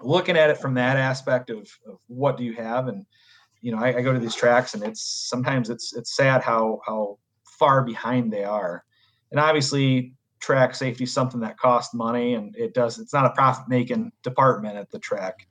looking 0.00 0.36
at 0.36 0.50
it 0.50 0.58
from 0.58 0.74
that 0.74 0.98
aspect 0.98 1.50
of, 1.50 1.68
of 1.86 1.98
what 2.06 2.36
do 2.36 2.44
you 2.44 2.54
have, 2.54 2.86
and 2.86 3.04
you 3.60 3.72
know, 3.72 3.78
I, 3.78 3.98
I 3.98 4.02
go 4.02 4.12
to 4.12 4.18
these 4.18 4.34
tracks, 4.34 4.74
and 4.74 4.82
it's 4.82 5.02
sometimes 5.28 5.68
it's 5.68 5.94
it's 5.94 6.16
sad 6.16 6.42
how 6.42 6.80
how 6.86 7.18
far 7.58 7.84
behind 7.84 8.32
they 8.32 8.44
are 8.44 8.84
and 9.30 9.40
obviously 9.40 10.14
track 10.40 10.74
safety 10.74 11.04
is 11.04 11.12
something 11.12 11.40
that 11.40 11.58
costs 11.58 11.94
money 11.94 12.34
and 12.34 12.56
it 12.56 12.72
does 12.72 12.98
it's 12.98 13.12
not 13.12 13.26
a 13.26 13.30
profit 13.30 13.68
making 13.68 14.10
department 14.22 14.76
at 14.76 14.90
the 14.90 14.98
track 14.98 15.46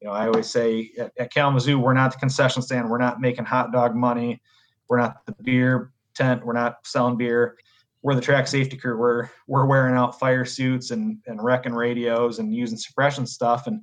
You 0.00 0.08
know, 0.08 0.14
I 0.14 0.26
always 0.26 0.48
say 0.48 0.92
at, 0.98 1.12
at 1.18 1.32
Kalamazoo, 1.32 1.78
we're 1.78 1.92
not 1.92 2.12
the 2.12 2.18
concession 2.18 2.62
stand. 2.62 2.88
We're 2.88 2.98
not 2.98 3.20
making 3.20 3.46
hot 3.46 3.72
dog 3.72 3.96
money. 3.96 4.40
We're 4.88 4.98
not 4.98 5.26
the 5.26 5.34
beer 5.42 5.92
tent. 6.14 6.44
We're 6.44 6.52
not 6.52 6.86
selling 6.86 7.16
beer. 7.16 7.56
We're 8.02 8.14
the 8.14 8.20
track 8.20 8.46
safety 8.46 8.76
crew. 8.76 8.96
We're 8.96 9.28
we're 9.48 9.66
wearing 9.66 9.96
out 9.96 10.18
fire 10.18 10.44
suits 10.44 10.92
and 10.92 11.18
and 11.26 11.42
wrecking 11.42 11.74
radios 11.74 12.38
and 12.38 12.54
using 12.54 12.78
suppression 12.78 13.26
stuff. 13.26 13.66
And 13.66 13.82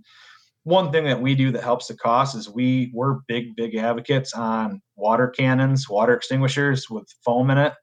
one 0.64 0.92
thing 0.92 1.04
that 1.04 1.22
we 1.22 1.36
do 1.36 1.52
that 1.52 1.64
helps 1.64 1.88
the 1.88 1.98
cost 1.98 2.36
is 2.36 2.50
we 2.50 2.92
we're 2.94 3.20
big 3.28 3.56
big 3.56 3.76
advocates 3.76 4.34
on 4.34 4.82
water 4.96 5.28
cannons, 5.28 5.90
water 5.90 6.14
extinguishers 6.14 6.90
with 6.90 7.08
foam 7.26 7.50
in 7.50 7.58
it. 7.58 7.74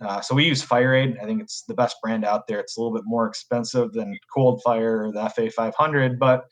Uh, 0.00 0.20
so 0.20 0.34
we 0.34 0.44
use 0.44 0.64
FireAde. 0.64 1.20
I 1.22 1.24
think 1.24 1.40
it's 1.40 1.62
the 1.62 1.74
best 1.74 1.96
brand 2.02 2.24
out 2.24 2.46
there. 2.46 2.60
It's 2.60 2.76
a 2.76 2.80
little 2.80 2.94
bit 2.94 3.04
more 3.06 3.26
expensive 3.26 3.92
than 3.92 4.18
Cold 4.32 4.62
Fire 4.62 5.06
or 5.06 5.12
the 5.12 5.28
FA 5.30 5.50
500, 5.50 6.18
but 6.18 6.44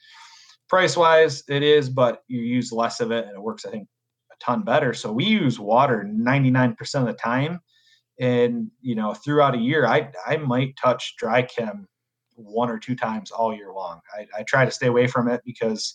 price 0.69 0.97
wise, 0.97 1.43
it 1.49 1.63
is. 1.63 1.91
But 1.91 2.23
you 2.27 2.41
use 2.41 2.73
less 2.73 3.01
of 3.01 3.11
it, 3.11 3.27
and 3.27 3.35
it 3.35 3.43
works. 3.43 3.67
I 3.67 3.71
think 3.71 3.89
a 4.33 4.45
ton 4.45 4.63
better. 4.63 4.95
So 4.95 5.13
we 5.13 5.25
use 5.25 5.61
water 5.61 6.09
99% 6.11 6.95
of 6.95 7.07
the 7.07 7.13
time, 7.13 7.61
and 8.19 8.71
you 8.81 8.95
know 8.95 9.13
throughout 9.13 9.55
a 9.55 9.59
year, 9.59 9.87
I 9.87 10.11
I 10.27 10.39
might 10.39 10.77
touch 10.81 11.15
dry 11.19 11.43
chem 11.43 11.87
one 12.37 12.71
or 12.71 12.79
two 12.79 12.97
times 12.97 13.31
all 13.31 13.55
year 13.55 13.73
long. 13.73 14.01
I, 14.17 14.27
I 14.41 14.43
try 14.45 14.65
to 14.65 14.71
stay 14.71 14.87
away 14.87 15.07
from 15.07 15.29
it 15.29 15.41
because 15.45 15.95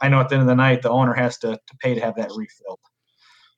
I 0.00 0.08
know 0.08 0.20
at 0.20 0.28
the 0.28 0.36
end 0.36 0.42
of 0.42 0.48
the 0.48 0.54
night 0.54 0.82
the 0.82 0.90
owner 0.90 1.14
has 1.14 1.38
to 1.38 1.52
to 1.52 1.76
pay 1.80 1.94
to 1.94 2.00
have 2.00 2.16
that 2.16 2.30
refilled. 2.36 2.80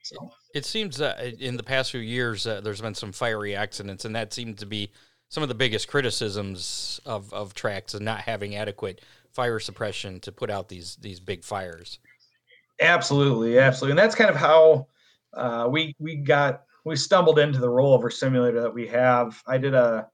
So 0.03 0.31
it 0.55 0.65
seems 0.65 0.97
that 0.99 1.41
in 1.41 1.57
the 1.57 1.62
past 1.62 1.93
few 1.93 2.01
years 2.01 2.47
uh, 2.47 2.61
there's 2.61 2.81
been 2.81 2.95
some 2.95 3.12
fiery 3.12 3.55
accidents, 3.55 4.05
and 4.05 4.15
that 4.17 4.33
seemed 4.33 4.59
to 4.59 4.67
be 4.67 4.91
some 5.29 5.43
of 5.43 5.49
the 5.49 5.55
biggest 5.55 5.88
criticisms 5.88 7.01
of 7.07 7.33
of 7.33 7.55
tracks 7.55 7.95
and 7.95 8.05
not 8.05 8.21
having 8.21 8.57
adequate 8.57 9.01
fire 9.31 9.59
suppression 9.59 10.21
to 10.21 10.33
put 10.33 10.51
out 10.51 10.69
these 10.69 10.97
these 10.97 11.21
big 11.21 11.45
fires. 11.45 11.99
Absolutely, 12.81 13.59
absolutely, 13.59 13.93
and 13.93 13.99
that's 13.99 14.15
kind 14.15 14.31
of 14.31 14.37
how 14.37 14.88
uh, 15.35 15.69
we 15.71 15.95
we 15.99 16.17
got 16.17 16.65
we 16.85 16.97
stumbled 16.97 17.38
into 17.38 17.61
the 17.61 17.69
rollover 17.69 18.12
simulator 18.12 18.61
that 18.61 18.75
we 18.75 18.88
have. 18.88 19.41
I 19.47 19.59
did 19.59 19.75
a 19.75 20.09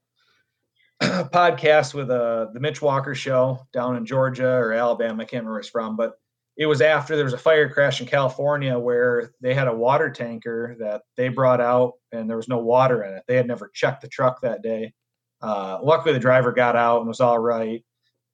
podcast 1.03 1.95
with 1.95 2.11
uh, 2.11 2.49
the 2.53 2.61
Mitch 2.61 2.83
Walker 2.83 3.15
show 3.15 3.67
down 3.73 3.97
in 3.97 4.05
Georgia 4.05 4.51
or 4.51 4.73
Alabama. 4.73 5.23
I 5.23 5.25
can't 5.25 5.33
remember 5.45 5.53
where 5.53 5.61
it's 5.61 5.69
from, 5.69 5.97
but 5.97 6.19
it 6.59 6.67
was 6.67 6.81
after 6.81 7.15
there 7.15 7.25
was 7.25 7.35
a 7.35 7.39
fire 7.39 7.69
crash 7.69 8.01
in 8.01 8.07
California 8.07 8.77
where 8.77 9.31
they 9.41 9.55
had 9.55 9.69
a 9.69 9.75
water 9.75 10.11
tanker 10.11 10.77
that 10.81 11.03
they 11.17 11.29
brought 11.29 11.61
out 11.61 11.93
and 12.11 12.29
there 12.29 12.37
was 12.37 12.49
no 12.49 12.59
water 12.59 13.05
in 13.05 13.15
it. 13.15 13.23
They 13.29 13.37
had 13.37 13.47
never 13.47 13.71
checked 13.73 14.03
the 14.03 14.09
truck 14.09 14.41
that 14.43 14.61
day. 14.61 14.93
Uh, 15.41 15.79
luckily, 15.81 16.13
the 16.13 16.19
driver 16.19 16.51
got 16.51 16.75
out 16.75 16.99
and 16.99 17.07
was 17.07 17.21
all 17.21 17.39
right. 17.39 17.85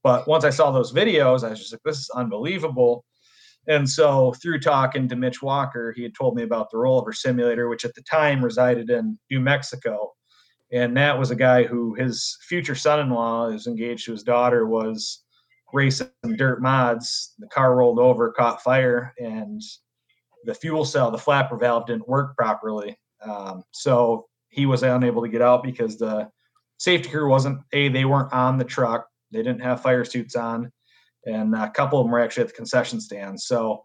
But 0.03 0.27
once 0.27 0.45
I 0.45 0.51
saw 0.51 0.71
those 0.71 0.91
videos, 0.91 1.45
I 1.45 1.51
was 1.51 1.59
just 1.59 1.73
like, 1.73 1.83
this 1.85 1.99
is 1.99 2.11
unbelievable. 2.15 3.05
And 3.69 3.89
so, 3.89 4.33
through 4.43 4.61
talking 4.61 5.07
to 5.09 5.17
Mitch 5.17 5.43
Walker, 5.43 5.93
he 5.95 6.03
had 6.03 6.15
told 6.15 6.35
me 6.35 6.45
about 6.45 6.71
the 6.71 6.79
rollover 6.79 7.15
simulator, 7.15 7.69
which 7.69 7.85
at 7.85 7.95
the 7.95 8.03
time 8.03 8.45
resided 8.45 8.89
in 8.89 9.19
New 9.31 9.41
Mexico. 9.41 10.13
And 10.73 10.97
that 10.97 11.19
was 11.19 11.31
a 11.31 11.37
guy 11.37 11.65
who 11.65 11.95
his 11.95 12.39
future 12.49 12.75
son 12.75 13.01
in 13.01 13.11
law 13.11 13.49
is 13.49 13.67
engaged 13.67 14.07
to 14.07 14.13
his 14.13 14.23
daughter, 14.23 14.67
was 14.67 15.24
racing 15.75 16.09
some 16.25 16.37
dirt 16.37 16.63
mods, 16.63 17.35
the 17.39 17.49
car 17.49 17.75
rolled 17.75 17.99
over, 17.99 18.31
caught 18.31 18.63
fire, 18.63 19.13
and 19.19 19.61
the 20.45 20.55
fuel 20.55 20.85
cell, 20.85 21.11
the 21.11 21.19
flapper 21.19 21.57
valve 21.57 21.87
didn't 21.87 22.09
work 22.09 22.37
properly. 22.37 22.97
Um, 23.23 23.65
so 23.73 24.27
he 24.49 24.67
was 24.67 24.85
unable 24.85 25.23
to 25.23 25.29
get 25.29 25.43
out 25.43 25.65
because 25.65 25.99
the 25.99 26.31
safety 26.79 27.11
crew 27.11 27.29
wasn't 27.29 27.59
a 27.73 27.89
they 27.89 28.05
weren't 28.05 28.33
on 28.33 28.57
the 28.57 28.65
truck, 28.65 29.09
they 29.33 29.43
didn't 29.43 29.63
have 29.63 29.83
fire 29.83 30.05
suits 30.05 30.37
on, 30.37 30.71
and 31.27 31.55
a 31.55 31.71
couple 31.71 31.99
of 31.99 32.05
them 32.05 32.13
were 32.13 32.21
actually 32.21 32.43
at 32.43 32.49
the 32.49 32.55
concession 32.55 33.01
stand. 33.01 33.41
So, 33.41 33.85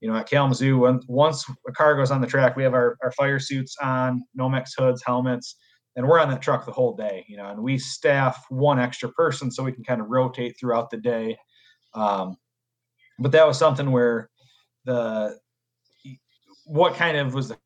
you 0.00 0.10
know, 0.10 0.16
at 0.16 0.28
Kalamazoo, 0.28 0.78
when, 0.78 1.00
once 1.06 1.44
a 1.68 1.72
car 1.72 1.94
goes 1.96 2.10
on 2.10 2.20
the 2.20 2.26
track, 2.26 2.56
we 2.56 2.64
have 2.64 2.74
our, 2.74 2.96
our 3.02 3.12
fire 3.12 3.38
suits 3.38 3.76
on, 3.80 4.24
Nomex 4.36 4.70
hoods, 4.76 5.02
helmets, 5.06 5.56
and 5.98 6.06
we're 6.06 6.20
on 6.20 6.30
that 6.30 6.40
truck 6.40 6.64
the 6.64 6.70
whole 6.70 6.94
day, 6.94 7.24
you 7.26 7.36
know, 7.36 7.46
and 7.46 7.60
we 7.60 7.76
staff 7.76 8.44
one 8.50 8.78
extra 8.78 9.10
person 9.10 9.50
so 9.50 9.64
we 9.64 9.72
can 9.72 9.82
kind 9.82 10.00
of 10.00 10.06
rotate 10.08 10.56
throughout 10.56 10.90
the 10.90 10.96
day. 10.96 11.36
Um, 11.92 12.36
but 13.18 13.32
that 13.32 13.44
was 13.44 13.58
something 13.58 13.90
where 13.90 14.30
the 14.84 15.36
what 16.66 16.94
kind 16.94 17.16
of 17.16 17.34
was 17.34 17.48
the 17.48 17.58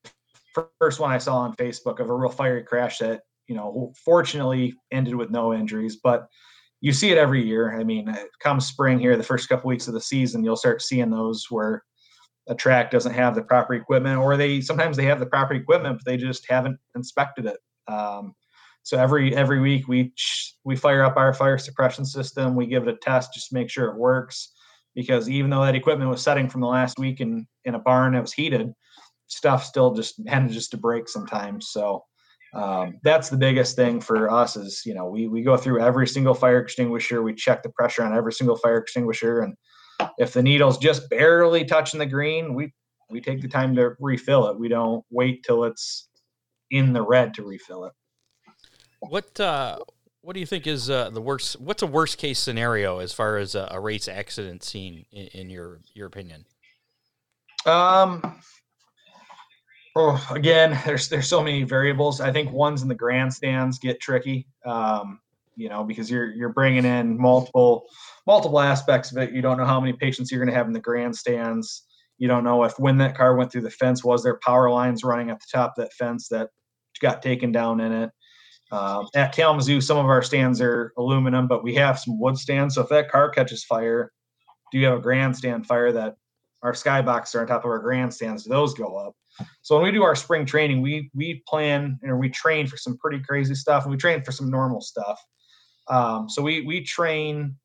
first 0.79 0.99
one 0.99 1.11
I 1.11 1.19
saw 1.19 1.37
on 1.41 1.55
Facebook 1.57 2.01
of 2.01 2.09
a 2.09 2.15
real 2.15 2.31
fiery 2.31 2.63
crash 2.63 2.99
that 2.99 3.21
you 3.49 3.55
know 3.55 3.93
fortunately 4.03 4.73
ended 4.91 5.15
with 5.15 5.31
no 5.31 5.53
injuries, 5.53 5.99
but 6.03 6.27
you 6.81 6.95
see 6.95 7.11
it 7.11 7.19
every 7.19 7.47
year. 7.47 7.79
I 7.79 7.85
mean, 7.85 8.17
come 8.43 8.61
spring 8.61 8.99
here, 8.99 9.15
the 9.19 9.23
first 9.23 9.51
couple 9.51 9.69
weeks 9.69 9.89
of 9.89 9.95
the 9.95 10.01
season, 10.01 10.43
you'll 10.43 10.57
start 10.57 10.81
seeing 10.81 11.11
those 11.11 11.45
where 11.51 11.85
a 12.49 12.55
track 12.55 12.91
doesn't 12.91 13.13
have 13.13 13.35
the 13.35 13.43
proper 13.43 13.75
equipment, 13.75 14.19
or 14.19 14.39
they 14.39 14.63
sometimes 14.63 14.97
they 14.97 15.05
have 15.05 15.21
the 15.21 15.27
proper 15.27 15.53
equipment, 15.53 15.99
but 15.99 16.11
they 16.11 16.17
just 16.17 16.51
haven't 16.51 16.79
inspected 16.95 17.45
it 17.45 17.59
um, 17.89 18.35
so 18.83 18.99
every 18.99 19.35
every 19.35 19.61
week 19.61 19.87
we 19.87 20.13
we 20.65 20.77
fire 20.77 21.05
up 21.05 21.17
our 21.17 21.33
fire 21.33 21.59
suppression 21.59 22.05
system. 22.05 22.57
We 22.57 22.67
give 22.67 22.87
it 22.87 22.95
a 22.95 22.97
test 22.97 23.35
just 23.35 23.51
to 23.51 23.55
make 23.55 23.71
sure 23.71 23.87
it 23.87 23.97
works. 23.97 24.53
Because 24.95 25.31
even 25.31 25.51
though 25.51 25.65
that 25.65 25.75
equipment 25.75 26.11
was 26.11 26.23
setting 26.23 26.49
from 26.49 26.61
the 26.61 26.67
last 26.67 26.99
week 26.99 27.21
in 27.21 27.47
in 27.65 27.75
a 27.75 27.79
barn 27.79 28.13
that 28.15 28.21
was 28.21 28.33
heated, 28.33 28.73
stuff 29.29 29.65
still 29.65 29.95
just 29.95 30.19
manages 30.19 30.69
to 30.69 30.77
break 30.77 31.09
sometimes. 31.09 31.69
So 31.71 32.05
um, 32.55 32.99
that's 33.03 33.31
the 33.31 33.37
biggest 33.37 33.77
thing 33.77 34.01
for 34.01 34.31
us 34.31 34.57
is 34.57 34.83
you 34.85 34.95
know 34.95 35.07
we 35.07 35.29
we 35.29 35.43
go 35.43 35.57
through 35.57 35.81
every 35.81 36.07
single 36.07 36.35
fire 36.35 36.59
extinguisher. 36.59 37.23
We 37.23 37.35
check 37.35 37.63
the 37.63 37.71
pressure 37.71 38.03
on 38.03 38.15
every 38.15 38.33
single 38.33 38.57
fire 38.57 38.79
extinguisher, 38.79 39.41
and 39.41 39.55
if 40.19 40.33
the 40.33 40.43
needle's 40.43 40.79
just 40.79 41.09
barely 41.09 41.65
touching 41.65 42.01
the 42.01 42.07
green, 42.07 42.55
we 42.55 42.73
we 43.11 43.21
take 43.21 43.41
the 43.41 43.49
time 43.49 43.77
to 43.77 43.93
refill 44.01 44.49
it. 44.49 44.59
We 44.59 44.69
don't 44.69 45.05
wait 45.11 45.45
till 45.45 45.65
it's 45.65 46.09
in 46.73 46.93
the 46.93 47.03
red 47.03 47.35
to 47.35 47.45
refill 47.45 47.85
it. 47.85 47.93
What 49.01 49.39
uh, 49.39 49.79
what 50.23 50.35
do 50.35 50.41
you 50.41 50.47
think 50.47 50.67
is 50.67 50.91
uh, 50.91 51.11
the 51.11 51.21
worst? 51.21 51.61
What's 51.61 51.83
a 51.83 51.87
worst 51.87 52.19
case 52.19 52.39
scenario 52.39 52.99
as 52.99 53.13
far 53.13 53.37
as 53.37 53.55
a, 53.55 53.69
a 53.71 53.81
race 53.81 54.09
accident 54.09 54.65
scene 54.65 55.05
in, 55.13 55.27
in, 55.29 55.51
your 55.51 55.81
your 55.95 56.07
opinion? 56.07 56.47
Um. 57.67 58.41
Oh, 59.95 60.27
again, 60.31 60.81
there's 60.87 61.09
there's 61.09 61.29
so 61.29 61.43
many 61.43 61.65
variables. 61.65 62.21
I 62.21 62.33
think 62.33 62.51
ones 62.51 62.83
in 62.83 62.89
the 62.89 62.95
grandstands 62.95 63.79
get 63.79 64.01
tricky. 64.01 64.49
Um, 64.65 65.21
you 65.57 65.69
know, 65.69 65.85
because 65.85 66.11
you're 66.11 66.33
you're 66.33 66.53
bringing 66.53 66.85
in 66.85 67.21
multiple 67.21 67.85
multiple 68.27 68.61
aspects 68.61 69.13
of 69.13 69.19
it. 69.19 69.33
You 69.33 69.43
don't 69.43 69.59
know 69.59 69.67
how 69.67 69.81
many 69.81 69.93
patients 69.93 70.31
you're 70.31 70.41
going 70.41 70.53
to 70.53 70.57
have 70.57 70.67
in 70.67 70.73
the 70.73 70.81
grandstands. 70.81 71.83
You 72.19 72.29
don't 72.29 72.45
know 72.45 72.63
if 72.63 72.79
when 72.79 72.99
that 72.99 73.17
car 73.17 73.37
went 73.37 73.51
through 73.51 73.63
the 73.63 73.71
fence 73.71 74.05
was 74.05 74.23
there 74.23 74.39
power 74.45 74.71
lines 74.71 75.03
running 75.03 75.31
at 75.31 75.41
the 75.41 75.47
top 75.53 75.75
of 75.77 75.85
that 75.85 75.93
fence 75.95 76.29
that 76.29 76.51
got 77.03 77.23
taken 77.23 77.53
down 77.53 77.81
in 77.81 77.93
it. 77.93 78.11
Um, 78.71 79.09
at 79.15 79.35
Kalamazoo, 79.35 79.83
some 79.83 79.99
of 79.99 80.07
our 80.07 80.23
stands 80.23 80.61
are 80.63 80.95
aluminum, 80.97 81.47
but 81.47 81.63
we 81.63 81.75
have 81.75 81.99
some 81.99 82.19
wood 82.19 82.39
stands. 82.39 82.77
So 82.77 82.81
if 82.81 82.89
that 82.89 83.11
car 83.11 83.29
catches 83.29 83.65
fire, 83.65 84.11
do 84.71 84.79
you 84.79 84.87
have 84.87 84.99
a 84.99 85.03
grandstand 85.03 85.67
fire 85.67 85.93
that 85.93 86.17
our 86.63 86.73
skybox 86.73 87.35
are 87.35 87.43
on 87.43 87.47
top 87.49 87.65
of 87.65 87.71
our 87.71 87.81
grandstands? 87.81 88.45
Do 88.45 88.51
those 88.51 88.73
go 88.73 88.97
up? 88.97 89.15
So 89.61 89.75
when 89.77 89.85
we 89.85 89.93
do 89.93 90.03
our 90.03 90.15
spring 90.15 90.47
training, 90.47 90.81
we 90.81 91.11
we 91.15 91.43
plan 91.47 91.99
and 92.03 92.19
we 92.19 92.31
train 92.31 92.67
for 92.67 92.79
some 92.79 92.97
pretty 92.97 93.21
crazy 93.21 93.55
stuff, 93.55 93.85
and 93.85 93.91
we 93.91 93.99
train 93.99 94.23
for 94.23 94.33
some 94.33 94.51
normal 94.51 94.81
stuff. 94.81 95.23
Um, 95.89 96.29
so 96.29 96.41
we 96.43 96.63
we 96.63 96.83
train. 96.83 97.57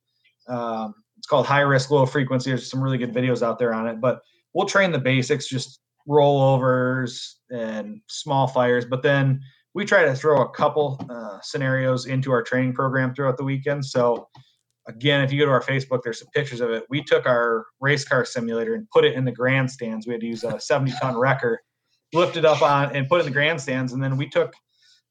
Um, 0.50 0.93
it's 1.17 1.28
called 1.28 1.45
high 1.45 1.62
risk, 1.62 1.89
low 1.89 2.06
frequency. 2.06 2.52
There's 2.52 2.69
some 2.69 2.82
really 2.82 2.97
good 2.97 3.13
videos 3.13 3.41
out 3.41 3.60
there 3.60 3.73
on 3.73 3.88
it, 3.88 4.00
but 4.00 4.21
we'll 4.54 4.67
train 4.67 4.91
the 4.91 5.00
basics, 5.00 5.47
just 5.47 5.80
rollovers 6.07 7.33
and 7.49 8.01
small 8.07 8.47
fires. 8.47 8.85
But 8.85 9.03
then 9.03 9.41
we 9.73 9.85
try 9.85 10.05
to 10.05 10.15
throw 10.15 10.41
a 10.41 10.49
couple 10.49 10.99
uh, 11.09 11.39
scenarios 11.41 12.05
into 12.05 12.31
our 12.31 12.41
training 12.41 12.73
program 12.73 13.13
throughout 13.13 13.37
the 13.37 13.43
weekend. 13.43 13.85
So 13.85 14.27
again, 14.87 15.21
if 15.21 15.31
you 15.31 15.39
go 15.39 15.45
to 15.45 15.51
our 15.51 15.61
Facebook, 15.61 16.01
there's 16.03 16.19
some 16.19 16.29
pictures 16.33 16.61
of 16.61 16.71
it. 16.71 16.85
We 16.89 17.03
took 17.03 17.25
our 17.25 17.65
race 17.79 18.05
car 18.05 18.25
simulator 18.25 18.73
and 18.73 18.89
put 18.89 19.05
it 19.05 19.13
in 19.13 19.25
the 19.25 19.31
grandstands. 19.31 20.08
We 20.08 20.13
had 20.13 20.21
to 20.21 20.27
use 20.27 20.43
a 20.43 20.60
70 20.60 20.93
ton 20.99 21.17
wrecker, 21.17 21.62
lift 22.13 22.37
it 22.37 22.45
up 22.45 22.62
on 22.62 22.95
and 22.95 23.08
put 23.08 23.17
it 23.17 23.19
in 23.21 23.25
the 23.27 23.33
grandstands. 23.33 23.93
And 23.93 24.01
then 24.01 24.17
we 24.17 24.29
took 24.29 24.53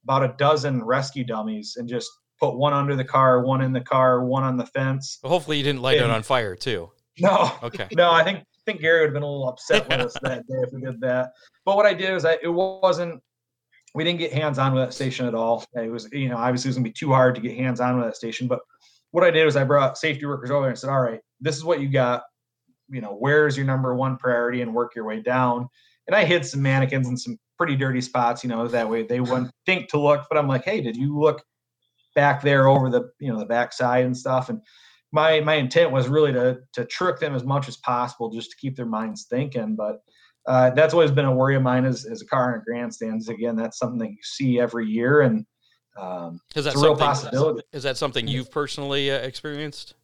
about 0.04 0.24
a 0.24 0.34
dozen 0.38 0.84
rescue 0.84 1.24
dummies 1.24 1.74
and 1.76 1.88
just 1.88 2.08
put 2.40 2.56
one 2.56 2.72
under 2.72 2.96
the 2.96 3.04
car, 3.04 3.44
one 3.44 3.60
in 3.60 3.72
the 3.72 3.80
car, 3.80 4.24
one 4.24 4.42
on 4.42 4.56
the 4.56 4.66
fence. 4.66 5.18
Well, 5.22 5.32
hopefully 5.32 5.58
you 5.58 5.62
didn't 5.62 5.82
light 5.82 5.98
and, 5.98 6.06
it 6.06 6.10
on 6.10 6.22
fire 6.22 6.56
too. 6.56 6.90
No. 7.18 7.52
Okay. 7.62 7.88
No, 7.92 8.10
I 8.10 8.24
think 8.24 8.44
think 8.66 8.80
Gary 8.80 9.00
would 9.00 9.06
have 9.06 9.14
been 9.14 9.22
a 9.22 9.30
little 9.30 9.48
upset 9.48 9.88
with 9.88 10.00
us 10.00 10.16
that 10.22 10.46
day 10.46 10.56
if 10.62 10.72
we 10.72 10.80
did 10.80 11.00
that. 11.00 11.32
But 11.64 11.76
what 11.76 11.86
I 11.86 11.94
did 11.94 12.10
is 12.10 12.24
I 12.24 12.38
it 12.42 12.48
wasn't 12.48 13.22
we 13.94 14.04
didn't 14.04 14.18
get 14.18 14.32
hands 14.32 14.58
on 14.58 14.74
with 14.74 14.84
that 14.84 14.92
station 14.92 15.26
at 15.26 15.34
all. 15.34 15.64
It 15.74 15.90
was, 15.90 16.08
you 16.12 16.28
know, 16.28 16.36
obviously 16.36 16.68
it 16.68 16.70
was 16.70 16.76
gonna 16.76 16.84
be 16.84 16.92
too 16.92 17.12
hard 17.12 17.34
to 17.36 17.40
get 17.40 17.56
hands 17.56 17.80
on 17.80 17.96
with 17.96 18.04
that 18.04 18.16
station. 18.16 18.46
But 18.46 18.60
what 19.12 19.24
I 19.24 19.30
did 19.30 19.46
was 19.46 19.56
I 19.56 19.64
brought 19.64 19.96
safety 19.96 20.26
workers 20.26 20.50
over 20.50 20.68
and 20.68 20.78
said, 20.78 20.90
all 20.90 21.00
right, 21.00 21.20
this 21.40 21.56
is 21.56 21.64
what 21.64 21.80
you 21.80 21.88
got. 21.88 22.22
You 22.90 23.00
know, 23.00 23.16
where's 23.18 23.56
your 23.56 23.64
number 23.64 23.94
one 23.94 24.18
priority 24.18 24.60
and 24.60 24.74
work 24.74 24.94
your 24.94 25.06
way 25.06 25.20
down. 25.20 25.66
And 26.06 26.14
I 26.14 26.24
hid 26.24 26.44
some 26.44 26.62
mannequins 26.62 27.08
in 27.08 27.16
some 27.16 27.38
pretty 27.56 27.74
dirty 27.74 28.00
spots, 28.00 28.44
you 28.44 28.50
know, 28.50 28.68
that 28.68 28.88
way 28.88 29.02
they 29.02 29.20
wouldn't 29.20 29.50
think 29.66 29.88
to 29.88 29.98
look. 29.98 30.26
But 30.28 30.38
I'm 30.38 30.46
like, 30.46 30.64
hey, 30.64 30.80
did 30.82 30.96
you 30.96 31.18
look 31.18 31.42
back 32.14 32.42
there 32.42 32.68
over 32.68 32.90
the, 32.90 33.10
you 33.18 33.32
know, 33.32 33.38
the 33.38 33.46
backside 33.46 34.04
and 34.04 34.16
stuff? 34.16 34.50
And 34.50 34.60
my 35.16 35.40
my 35.40 35.54
intent 35.54 35.90
was 35.90 36.08
really 36.08 36.32
to 36.32 36.58
to 36.74 36.84
trick 36.84 37.18
them 37.18 37.34
as 37.34 37.42
much 37.42 37.68
as 37.68 37.76
possible, 37.78 38.30
just 38.30 38.50
to 38.50 38.56
keep 38.58 38.76
their 38.76 38.86
minds 38.86 39.26
thinking. 39.28 39.74
But 39.74 40.02
uh, 40.46 40.70
that's 40.70 40.94
always 40.94 41.10
been 41.10 41.24
a 41.24 41.34
worry 41.34 41.56
of 41.56 41.62
mine 41.62 41.86
as, 41.86 42.04
as 42.04 42.22
a 42.22 42.26
car 42.26 42.54
in 42.54 42.60
a 42.60 42.64
grandstands. 42.64 43.28
Again, 43.28 43.56
that's 43.56 43.78
something 43.78 43.98
that 43.98 44.10
you 44.10 44.22
see 44.22 44.60
every 44.60 44.86
year, 44.86 45.22
and 45.22 45.44
um, 45.98 46.40
is 46.54 46.64
that 46.64 46.74
it's 46.74 46.82
a 46.82 46.84
real 46.84 46.96
something- 46.96 47.06
possibility. 47.06 47.62
Is 47.72 47.82
that 47.82 47.96
something 47.96 48.28
you've 48.28 48.50
personally 48.50 49.10
uh, 49.10 49.16
experienced? 49.16 49.94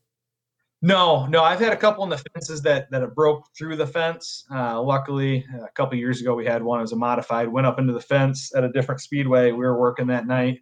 No, 0.85 1.27
no, 1.27 1.45
I've 1.45 1.61
had 1.61 1.73
a 1.73 1.77
couple 1.77 2.03
in 2.03 2.11
the 2.11 2.19
fences 2.19 2.61
that 2.63 2.91
that 2.91 3.03
have 3.03 3.15
broke 3.15 3.45
through 3.57 3.77
the 3.77 3.87
fence. 3.87 4.45
Uh, 4.53 4.83
luckily, 4.83 5.47
a 5.63 5.71
couple 5.77 5.97
years 5.97 6.21
ago, 6.21 6.35
we 6.35 6.45
had 6.45 6.61
one. 6.61 6.81
It 6.81 6.83
was 6.83 6.93
a 6.93 6.97
modified. 6.97 7.47
Went 7.47 7.69
up 7.69 7.79
into 7.79 7.93
the 7.93 8.01
fence 8.01 8.53
at 8.57 8.65
a 8.65 8.73
different 8.73 9.01
speedway. 9.01 9.53
We 9.53 9.59
were 9.59 9.79
working 9.79 10.09
that 10.09 10.27
night, 10.27 10.59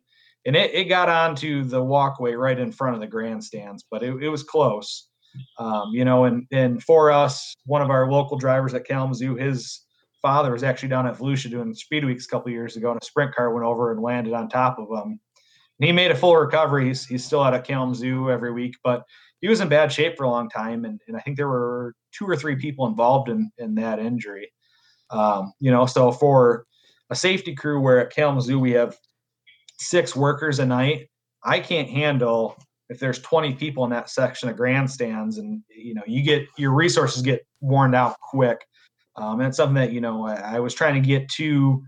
and 0.47 0.57
it, 0.57 0.75
it 0.75 0.85
got 0.85 1.09
onto 1.09 1.65
the 1.65 1.83
walkway 1.83 2.33
right 2.33 2.59
in 2.59 2.73
front 2.73 2.95
of 2.95 3.01
the 3.01 3.07
grandstands, 3.07 3.85
but 3.91 4.03
it, 4.03 4.23
it 4.23 4.29
was 4.29 4.43
close. 4.43 5.09
Um, 5.59 5.91
you 5.93 6.05
know, 6.05 6.25
and 6.25 6.47
and 6.51 6.83
for 6.83 7.11
us, 7.11 7.55
one 7.65 7.83
of 7.83 7.91
our 7.91 8.11
local 8.11 8.37
drivers 8.37 8.75
at 8.75 8.87
Kalamazoo, 8.87 9.37
his 9.37 9.83
father 10.21 10.53
was 10.53 10.65
actually 10.65 10.89
down 10.89 11.07
at 11.07 11.17
Volusia 11.17 11.51
doing 11.51 11.73
speed 11.73 12.05
weeks 12.05 12.27
a 12.27 12.29
couple 12.29 12.51
years 12.51 12.77
ago, 12.77 12.91
and 12.91 13.01
a 13.01 13.05
sprint 13.05 13.35
car 13.35 13.55
went 13.55 13.67
over 13.67 13.93
and 13.93 14.03
landed 14.03 14.33
on 14.33 14.49
top 14.49 14.79
of 14.79 14.89
him. 14.89 15.21
And 15.79 15.87
he 15.87 15.93
made 15.93 16.11
a 16.11 16.17
full 16.17 16.37
recovery. 16.37 16.89
He's, 16.89 17.07
he's 17.07 17.25
still 17.25 17.43
out 17.43 17.55
at 17.55 17.65
Kalamazoo 17.65 18.31
every 18.31 18.53
week, 18.53 18.75
but 18.85 19.03
he 19.41 19.49
was 19.49 19.61
in 19.61 19.69
bad 19.69 19.91
shape 19.91 20.17
for 20.17 20.25
a 20.25 20.31
long 20.31 20.51
time, 20.51 20.85
and, 20.85 21.01
and 21.09 21.17
I 21.17 21.21
think 21.21 21.37
there 21.37 21.49
were 21.49 21.95
two 22.13 22.27
or 22.27 22.37
three 22.37 22.57
people 22.57 22.87
involved 22.87 23.29
in 23.29 23.51
in 23.59 23.75
that 23.77 23.99
injury. 23.99 24.53
Um, 25.11 25.53
you 25.61 25.71
know, 25.71 25.87
so 25.87 26.13
for 26.13 26.67
a 27.11 27.15
safety 27.15 27.55
crew 27.55 27.81
where 27.81 28.01
at 28.01 28.13
Kalamazoo 28.13 28.59
we 28.59 28.73
have 28.73 28.97
six 29.81 30.15
workers 30.15 30.59
a 30.59 30.67
night, 30.67 31.09
I 31.43 31.59
can't 31.59 31.89
handle 31.89 32.57
if 32.89 32.99
there's 32.99 33.21
20 33.21 33.55
people 33.55 33.85
in 33.85 33.91
that 33.91 34.11
section 34.11 34.49
of 34.49 34.57
grandstands, 34.57 35.39
and 35.39 35.63
you 35.69 35.95
know, 35.95 36.03
you 36.07 36.23
get 36.23 36.47
your 36.59 36.73
resources 36.73 37.23
get 37.23 37.47
worn 37.61 37.95
out 37.95 38.17
quick. 38.21 38.61
Um, 39.17 39.41
and 39.41 39.49
it's 39.49 39.57
something 39.57 39.75
that 39.75 39.93
you 39.93 40.01
know 40.01 40.27
I, 40.27 40.57
I 40.57 40.61
was 40.61 40.75
trying 40.75 41.01
to 41.01 41.07
get 41.07 41.29
to 41.37 41.83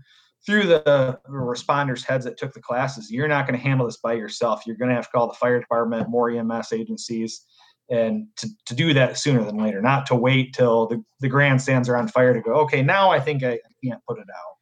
through 0.45 0.67
the 0.67 1.17
responders' 1.29 2.03
heads 2.03 2.25
that 2.25 2.37
took 2.37 2.53
the 2.53 2.61
classes. 2.61 3.11
You're 3.11 3.29
not 3.29 3.47
going 3.47 3.57
to 3.57 3.63
handle 3.65 3.85
this 3.85 3.97
by 3.97 4.13
yourself. 4.13 4.63
You're 4.65 4.75
going 4.75 4.89
to 4.89 4.95
have 4.95 5.05
to 5.05 5.11
call 5.11 5.27
the 5.27 5.33
fire 5.33 5.59
department, 5.59 6.09
more 6.09 6.29
EMS 6.29 6.73
agencies, 6.73 7.45
and 7.89 8.27
to, 8.37 8.49
to 8.65 8.75
do 8.75 8.93
that 8.93 9.17
sooner 9.17 9.43
than 9.43 9.57
later, 9.57 9.81
not 9.81 10.05
to 10.07 10.15
wait 10.15 10.53
till 10.53 10.87
the, 10.87 11.01
the 11.21 11.29
grandstands 11.29 11.87
are 11.87 11.95
on 11.95 12.07
fire 12.07 12.33
to 12.33 12.41
go, 12.41 12.53
okay, 12.55 12.81
now 12.81 13.09
I 13.09 13.19
think 13.19 13.43
I 13.43 13.59
can't 13.83 14.01
put 14.07 14.19
it 14.19 14.27
out. 14.29 14.52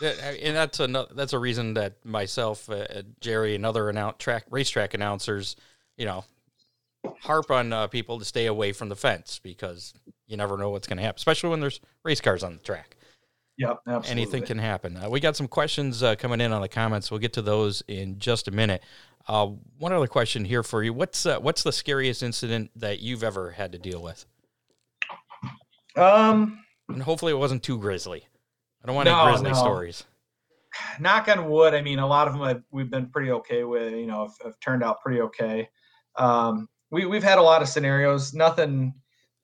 Yeah, 0.00 0.10
and 0.10 0.56
that's 0.56 0.80
a 0.80 1.06
that's 1.12 1.32
a 1.32 1.38
reason 1.38 1.74
that 1.74 2.04
myself, 2.04 2.68
uh, 2.70 3.02
Jerry, 3.20 3.54
and 3.54 3.64
other 3.66 3.84
annou- 3.84 4.18
track 4.18 4.44
racetrack 4.50 4.94
announcers, 4.94 5.56
you 5.96 6.06
know, 6.06 6.24
harp 7.20 7.50
on 7.50 7.72
uh, 7.72 7.86
people 7.86 8.18
to 8.18 8.24
stay 8.24 8.46
away 8.46 8.72
from 8.72 8.88
the 8.88 8.96
fence 8.96 9.40
because 9.42 9.94
you 10.26 10.36
never 10.36 10.56
know 10.56 10.70
what's 10.70 10.86
going 10.86 10.96
to 10.98 11.02
happen, 11.02 11.18
especially 11.18 11.50
when 11.50 11.60
there's 11.60 11.80
race 12.04 12.20
cars 12.20 12.42
on 12.42 12.54
the 12.54 12.62
track. 12.62 12.96
Yep, 13.58 13.80
absolutely. 13.86 14.10
Anything 14.10 14.42
can 14.46 14.58
happen. 14.58 14.96
Uh, 14.96 15.10
we 15.10 15.20
got 15.20 15.36
some 15.36 15.48
questions 15.48 16.02
uh, 16.02 16.14
coming 16.16 16.40
in 16.40 16.52
on 16.52 16.62
the 16.62 16.68
comments. 16.68 17.10
We'll 17.10 17.20
get 17.20 17.34
to 17.34 17.42
those 17.42 17.82
in 17.88 18.18
just 18.18 18.48
a 18.48 18.50
minute. 18.50 18.82
Uh, 19.28 19.48
one 19.78 19.92
other 19.92 20.06
question 20.06 20.46
here 20.46 20.62
for 20.62 20.82
you: 20.82 20.94
What's 20.94 21.26
uh, 21.26 21.38
what's 21.40 21.62
the 21.62 21.72
scariest 21.72 22.22
incident 22.22 22.70
that 22.76 23.00
you've 23.00 23.22
ever 23.22 23.50
had 23.50 23.72
to 23.72 23.78
deal 23.78 24.02
with? 24.02 24.24
Um, 25.96 26.64
And 26.88 27.02
hopefully, 27.02 27.32
it 27.32 27.36
wasn't 27.36 27.62
too 27.62 27.78
grisly. 27.78 28.24
I 28.82 28.86
don't 28.86 28.96
want 28.96 29.06
No, 29.06 29.20
any 29.20 29.30
grisly 29.32 29.50
no. 29.50 29.56
stories. 29.56 30.04
knock 31.00 31.28
on 31.28 31.48
wood. 31.50 31.74
I 31.74 31.82
mean, 31.82 31.98
a 31.98 32.06
lot 32.06 32.26
of 32.28 32.34
them 32.34 32.42
have, 32.46 32.62
we've 32.70 32.90
been 32.90 33.06
pretty 33.10 33.30
okay 33.32 33.64
with. 33.64 33.92
You 33.92 34.06
know, 34.06 34.22
have, 34.26 34.34
have 34.44 34.60
turned 34.60 34.82
out 34.82 35.00
pretty 35.02 35.20
okay. 35.22 35.68
Um, 36.16 36.68
we 36.90 37.06
we've 37.06 37.22
had 37.22 37.38
a 37.38 37.42
lot 37.42 37.62
of 37.62 37.68
scenarios. 37.68 38.34
Nothing. 38.34 38.94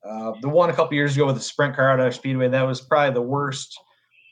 Uh, 0.07 0.33
the 0.41 0.49
one 0.49 0.69
a 0.69 0.73
couple 0.73 0.93
years 0.93 1.15
ago 1.15 1.25
with 1.25 1.35
the 1.35 1.41
sprint 1.41 1.75
car 1.75 1.89
out 1.91 1.99
of 1.99 2.13
Speedway, 2.15 2.47
that 2.47 2.61
was 2.63 2.79
probably 2.81 3.13
the 3.13 3.21
worst 3.21 3.77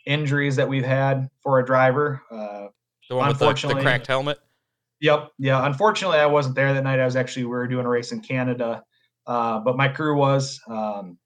injuries 0.06 0.56
that 0.56 0.70
we've 0.70 0.86
had 0.86 1.28
for 1.44 1.60
a 1.60 1.66
driver. 1.66 2.22
Uh, 2.32 2.68
The 3.10 3.16
one 3.16 3.28
with 3.28 3.40
the, 3.40 3.46
the 3.46 3.50
Unfortunately- 3.50 3.82
cracked 3.84 4.08
helmet. 4.08 4.40
Yep. 5.02 5.32
Yeah. 5.38 5.66
Unfortunately, 5.66 6.20
I 6.20 6.26
wasn't 6.28 6.56
there 6.56 6.74
that 6.74 6.84
night. 6.84 7.00
I 7.00 7.06
was 7.06 7.16
actually 7.18 7.44
we 7.46 7.50
were 7.52 7.68
doing 7.68 7.86
a 7.86 7.90
race 7.90 8.12
in 8.14 8.22
Canada, 8.22 8.84
uh, 9.28 9.60
but 9.60 9.76
my 9.76 9.90
crew 9.90 10.16
was, 10.18 10.62
um, 10.70 11.18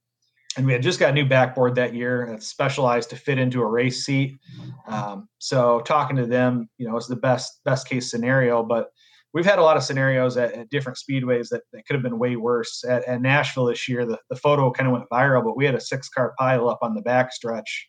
and 0.57 0.65
we 0.65 0.73
had 0.73 0.81
just 0.81 0.99
got 0.99 1.11
a 1.11 1.13
new 1.13 1.25
backboard 1.25 1.75
that 1.75 1.93
year 1.93 2.27
that's 2.29 2.47
specialized 2.47 3.09
to 3.11 3.15
fit 3.15 3.37
into 3.37 3.61
a 3.61 3.65
race 3.65 4.05
seat. 4.05 4.39
Um, 4.87 5.29
so 5.37 5.81
talking 5.81 6.17
to 6.17 6.25
them, 6.25 6.69
you 6.77 6.87
know, 6.87 6.97
is 6.97 7.07
the 7.07 7.15
best 7.15 7.61
best 7.65 7.87
case 7.87 8.09
scenario. 8.09 8.63
But 8.63 8.89
we've 9.33 9.45
had 9.45 9.59
a 9.59 9.63
lot 9.63 9.77
of 9.77 9.83
scenarios 9.83 10.37
at, 10.37 10.53
at 10.53 10.69
different 10.69 10.97
speedways 10.97 11.49
that, 11.49 11.61
that 11.71 11.85
could 11.85 11.93
have 11.93 12.03
been 12.03 12.17
way 12.17 12.35
worse. 12.35 12.83
At, 12.83 13.03
at 13.05 13.21
Nashville 13.21 13.65
this 13.65 13.87
year, 13.87 14.05
the, 14.05 14.17
the 14.29 14.35
photo 14.35 14.71
kind 14.71 14.87
of 14.87 14.93
went 14.93 15.09
viral, 15.11 15.43
but 15.43 15.55
we 15.55 15.65
had 15.65 15.75
a 15.75 15.81
six 15.81 16.09
car 16.09 16.33
pile 16.39 16.67
up 16.67 16.79
on 16.81 16.95
the 16.95 17.01
back 17.01 17.31
stretch 17.31 17.87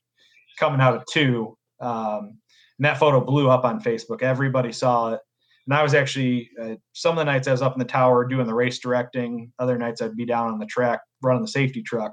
coming 0.59 0.81
out 0.81 0.95
of 0.95 1.05
two. 1.11 1.57
Um, 1.81 2.39
and 2.79 2.85
that 2.85 2.99
photo 2.99 3.21
blew 3.23 3.49
up 3.49 3.65
on 3.65 3.83
Facebook. 3.83 4.23
Everybody 4.23 4.73
saw 4.73 5.15
it. 5.15 5.21
And 5.67 5.75
I 5.75 5.83
was 5.83 5.95
actually 5.95 6.51
uh, 6.61 6.75
some 6.93 7.13
of 7.13 7.19
the 7.19 7.31
nights 7.31 7.47
I 7.47 7.53
was 7.53 7.63
up 7.63 7.75
in 7.75 7.79
the 7.79 7.85
tower 7.85 8.27
doing 8.27 8.47
the 8.47 8.55
race 8.55 8.79
directing. 8.79 9.53
Other 9.59 9.79
nights 9.79 10.03
I'd 10.03 10.17
be 10.17 10.27
down 10.27 10.49
on 10.49 10.59
the 10.59 10.67
track 10.67 11.01
running 11.23 11.43
the 11.43 11.49
safety 11.49 11.83
truck. 11.83 12.13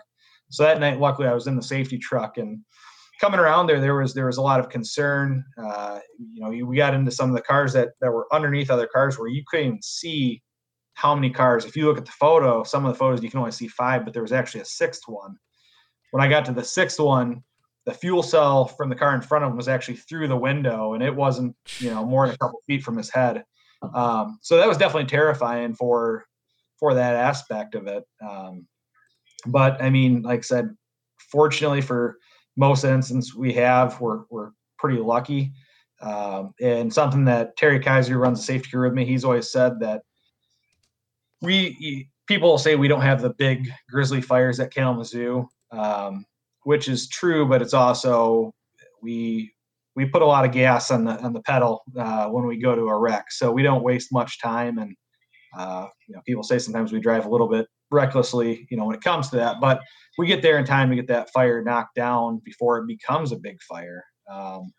So 0.50 0.64
that 0.64 0.80
night, 0.80 1.00
luckily, 1.00 1.28
I 1.28 1.34
was 1.34 1.48
in 1.48 1.56
the 1.56 1.62
safety 1.62 1.98
truck 1.98 2.38
and 2.38 2.60
coming 3.20 3.40
around 3.40 3.68
there. 3.68 3.80
There 3.80 3.96
was 3.96 4.14
there 4.14 4.28
was 4.28 4.38
a 4.38 4.42
lot 4.42 4.60
of 4.60 4.70
concern. 4.70 5.44
Uh, 5.62 6.00
you 6.18 6.42
know, 6.42 6.66
we 6.66 6.78
got 6.78 6.94
into 6.94 7.12
some 7.12 7.30
of 7.30 7.36
the 7.36 7.42
cars 7.42 7.74
that 7.74 7.90
that 8.02 8.12
were 8.12 8.28
underneath 8.34 8.70
other 8.70 8.88
cars 8.88 9.18
where 9.18 9.28
you 9.28 9.44
couldn't 9.48 9.68
even 9.68 9.82
see 9.82 10.42
how 10.94 11.14
many 11.14 11.30
cars. 11.30 11.66
If 11.66 11.76
you 11.76 11.86
look 11.86 11.98
at 11.98 12.06
the 12.06 12.12
photo, 12.12 12.64
some 12.64 12.86
of 12.86 12.94
the 12.94 12.98
photos 12.98 13.22
you 13.22 13.30
can 13.30 13.40
only 13.40 13.52
see 13.52 13.68
five, 13.68 14.04
but 14.04 14.14
there 14.14 14.24
was 14.24 14.32
actually 14.32 14.62
a 14.62 14.66
sixth 14.66 15.04
one. 15.08 15.36
When 16.12 16.24
I 16.24 16.30
got 16.30 16.46
to 16.46 16.54
the 16.54 16.64
sixth 16.64 17.00
one, 17.00 17.44
the 17.88 17.94
fuel 17.94 18.22
cell 18.22 18.66
from 18.66 18.90
the 18.90 18.96
car 18.96 19.16
in 19.16 19.22
front 19.22 19.46
of 19.46 19.52
him 19.52 19.58
was 19.58 19.70
actually 19.70 19.96
through 19.96 20.28
the 20.28 20.36
window 20.36 20.94
and 20.94 21.02
it 21.02 21.16
wasn't 21.16 21.56
you 21.80 21.90
know 21.90 22.06
more 22.06 22.28
than 22.28 22.36
a 22.36 22.38
couple 22.38 22.60
feet 22.68 22.84
from 22.84 22.98
his 22.98 23.10
head 23.10 23.44
um, 23.96 24.38
so 24.42 24.58
that 24.58 24.68
was 24.68 24.78
definitely 24.78 25.08
terrifying 25.08 25.74
for 25.74 26.26
for 26.78 26.94
that 26.94 27.16
aspect 27.16 27.76
of 27.76 27.88
it 27.88 28.04
um, 28.22 28.68
but 29.46 29.82
i 29.82 29.90
mean 29.90 30.22
like 30.22 30.40
i 30.40 30.42
said 30.42 30.70
fortunately 31.32 31.82
for 31.82 32.18
most 32.56 32.84
instances 32.84 33.36
we 33.36 33.54
have 33.54 34.00
we're, 34.02 34.24
we're 34.30 34.52
pretty 34.80 35.00
lucky 35.00 35.52
um, 36.02 36.54
and 36.62 36.94
something 36.94 37.26
that 37.26 37.56
terry 37.58 37.80
kaiser 37.80 38.18
runs 38.18 38.40
the 38.40 38.46
safety 38.46 38.70
crew 38.70 38.88
with 38.88 38.94
me 38.94 39.06
he's 39.06 39.24
always 39.24 39.52
said 39.52 39.80
that 39.80 40.02
we 41.42 42.08
people 42.28 42.58
say 42.58 42.76
we 42.76 42.88
don't 42.88 43.02
have 43.02 43.22
the 43.22 43.34
big 43.38 43.70
grizzly 43.90 44.22
fires 44.22 44.60
at 44.60 44.74
kalamazoo 44.74 45.48
um, 45.72 46.26
which 46.68 46.90
is 46.90 47.08
true, 47.08 47.48
but 47.48 47.62
it's 47.62 47.74
also 47.74 48.52
we 49.02 49.54
we 49.96 50.06
put 50.06 50.22
a 50.22 50.26
lot 50.26 50.44
of 50.44 50.52
gas 50.52 50.92
on 50.92 51.06
the 51.06 51.18
on 51.22 51.32
the 51.32 51.42
pedal 51.44 51.82
uh, 51.98 52.28
when 52.28 52.46
we 52.46 52.58
go 52.58 52.76
to 52.76 52.90
a 52.90 52.98
wreck, 53.00 53.32
so 53.32 53.52
we 53.52 53.64
don't 53.64 53.84
waste 53.84 54.12
much 54.12 54.42
time. 54.42 54.78
And 54.78 54.94
uh, 55.58 55.88
you 56.08 56.16
know, 56.16 56.22
people 56.26 56.44
say 56.44 56.60
sometimes 56.60 56.92
we 56.92 57.00
drive 57.00 57.26
a 57.26 57.30
little 57.30 57.48
bit 57.48 57.68
recklessly, 57.92 58.68
you 58.70 58.78
know, 58.78 58.86
when 58.86 58.96
it 58.96 59.02
comes 59.02 59.30
to 59.30 59.36
that, 59.38 59.58
but 59.62 59.82
we 60.18 60.28
get 60.28 60.42
there 60.42 60.58
in 60.58 60.66
time 60.66 60.90
to 60.90 60.96
get 60.96 61.08
that 61.08 61.32
fire 61.32 61.64
knocked 61.64 61.96
down 61.96 62.42
before 62.44 62.80
it 62.80 62.88
becomes 62.88 63.32
a 63.32 63.38
big 63.38 63.62
fire. 63.62 64.04
Um, 64.32 64.72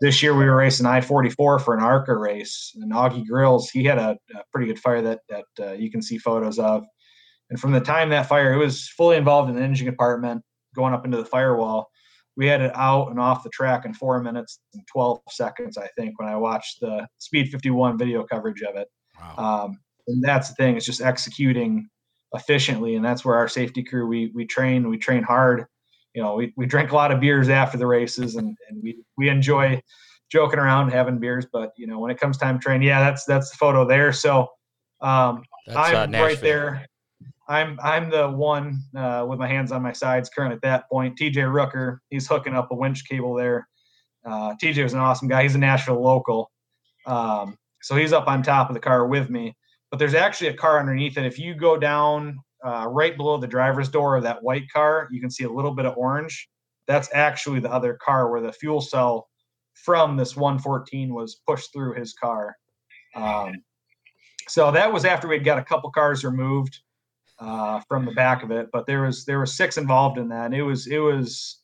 this 0.00 0.22
year 0.22 0.34
we 0.34 0.44
were 0.44 0.56
racing 0.56 0.86
I-44 0.86 1.36
for 1.36 1.74
an 1.74 1.82
ARCA 1.82 2.16
race, 2.16 2.72
and 2.76 2.92
Augie 2.92 3.26
Grills 3.26 3.70
he 3.70 3.84
had 3.84 3.98
a, 3.98 4.16
a 4.34 4.42
pretty 4.52 4.68
good 4.68 4.78
fire 4.78 5.02
that 5.02 5.20
that 5.28 5.44
uh, 5.60 5.72
you 5.72 5.90
can 5.90 6.02
see 6.02 6.18
photos 6.18 6.58
of. 6.58 6.84
And 7.50 7.58
from 7.58 7.72
the 7.72 7.80
time 7.80 8.10
that 8.10 8.28
fire, 8.28 8.52
it 8.52 8.58
was 8.58 8.88
fully 8.88 9.16
involved 9.16 9.48
in 9.48 9.56
the 9.56 9.62
engine 9.62 9.86
compartment, 9.86 10.42
going 10.74 10.92
up 10.92 11.04
into 11.04 11.16
the 11.16 11.24
firewall. 11.24 11.88
We 12.36 12.46
had 12.46 12.60
it 12.60 12.70
out 12.76 13.08
and 13.08 13.18
off 13.18 13.42
the 13.42 13.50
track 13.50 13.84
in 13.84 13.94
four 13.94 14.22
minutes 14.22 14.60
and 14.74 14.86
12 14.86 15.18
seconds, 15.30 15.76
I 15.76 15.88
think, 15.98 16.20
when 16.20 16.28
I 16.28 16.36
watched 16.36 16.78
the 16.80 17.08
Speed 17.18 17.48
51 17.48 17.98
video 17.98 18.22
coverage 18.22 18.62
of 18.62 18.76
it. 18.76 18.86
Wow. 19.18 19.64
Um, 19.64 19.80
and 20.06 20.22
that's 20.22 20.48
the 20.48 20.54
thing; 20.54 20.76
it's 20.76 20.86
just 20.86 21.00
executing 21.00 21.88
efficiently, 22.34 22.96
and 22.96 23.04
that's 23.04 23.24
where 23.24 23.36
our 23.36 23.48
safety 23.48 23.82
crew 23.82 24.06
we 24.06 24.30
we 24.34 24.44
train, 24.46 24.88
we 24.88 24.98
train 24.98 25.22
hard. 25.22 25.64
You 26.14 26.22
know, 26.22 26.34
we, 26.34 26.52
we 26.56 26.66
drink 26.66 26.90
a 26.90 26.94
lot 26.94 27.12
of 27.12 27.20
beers 27.20 27.48
after 27.48 27.78
the 27.78 27.86
races, 27.86 28.36
and, 28.36 28.56
and 28.68 28.82
we 28.82 28.98
we 29.16 29.28
enjoy 29.28 29.80
joking 30.30 30.58
around, 30.58 30.90
having 30.90 31.18
beers. 31.18 31.46
But 31.52 31.72
you 31.76 31.86
know, 31.86 31.98
when 31.98 32.10
it 32.10 32.18
comes 32.18 32.38
time 32.38 32.58
to 32.58 32.62
train, 32.62 32.82
yeah, 32.82 33.00
that's 33.00 33.24
that's 33.24 33.50
the 33.50 33.56
photo 33.56 33.86
there. 33.86 34.12
So 34.12 34.48
um, 35.00 35.42
That's 35.66 35.78
I'm 35.78 36.14
uh, 36.14 36.18
right 36.18 36.40
there. 36.40 36.86
I'm 37.48 37.78
I'm 37.82 38.10
the 38.10 38.28
one 38.28 38.82
uh, 38.96 39.24
with 39.28 39.38
my 39.38 39.48
hands 39.48 39.72
on 39.72 39.82
my 39.82 39.92
sides 39.92 40.28
current 40.28 40.52
at 40.52 40.60
that 40.62 40.88
point. 40.90 41.18
TJ 41.18 41.36
Rooker, 41.36 41.98
he's 42.10 42.26
hooking 42.26 42.54
up 42.54 42.70
a 42.70 42.74
winch 42.74 43.08
cable 43.08 43.34
there. 43.34 43.66
Uh, 44.24 44.54
TJ 44.62 44.82
was 44.82 44.92
an 44.92 45.00
awesome 45.00 45.28
guy. 45.28 45.42
He's 45.42 45.54
a 45.54 45.58
Nashville 45.58 46.02
local, 46.02 46.50
um, 47.06 47.56
so 47.80 47.96
he's 47.96 48.12
up 48.12 48.28
on 48.28 48.42
top 48.42 48.68
of 48.68 48.74
the 48.74 48.80
car 48.80 49.06
with 49.06 49.30
me. 49.30 49.56
But 49.90 49.98
there's 49.98 50.14
actually 50.14 50.48
a 50.48 50.54
car 50.54 50.78
underneath 50.78 51.16
it. 51.16 51.24
If 51.24 51.38
you 51.38 51.54
go 51.54 51.76
down 51.76 52.40
uh, 52.64 52.86
right 52.88 53.16
below 53.16 53.38
the 53.38 53.46
driver's 53.46 53.88
door 53.88 54.16
of 54.16 54.22
that 54.24 54.42
white 54.42 54.70
car, 54.70 55.08
you 55.10 55.20
can 55.20 55.30
see 55.30 55.44
a 55.44 55.50
little 55.50 55.72
bit 55.72 55.86
of 55.86 55.96
orange. 55.96 56.48
That's 56.86 57.08
actually 57.12 57.60
the 57.60 57.72
other 57.72 57.94
car 57.94 58.30
where 58.30 58.40
the 58.40 58.52
fuel 58.52 58.80
cell 58.80 59.28
from 59.74 60.16
this 60.16 60.36
114 60.36 61.14
was 61.14 61.40
pushed 61.46 61.72
through 61.72 61.94
his 61.94 62.14
car. 62.14 62.56
Um, 63.14 63.62
so 64.48 64.70
that 64.72 64.92
was 64.92 65.04
after 65.04 65.28
we'd 65.28 65.44
got 65.44 65.58
a 65.58 65.64
couple 65.64 65.90
cars 65.90 66.24
removed 66.24 66.78
uh, 67.38 67.80
from 67.88 68.04
the 68.04 68.12
back 68.12 68.42
of 68.42 68.50
it, 68.50 68.68
but 68.72 68.86
there 68.86 69.02
was 69.02 69.24
there 69.24 69.38
were 69.38 69.46
six 69.46 69.76
involved 69.76 70.18
in 70.18 70.28
that. 70.30 70.46
And 70.46 70.54
it 70.54 70.62
was 70.62 70.86
it 70.86 70.98
was 70.98 71.60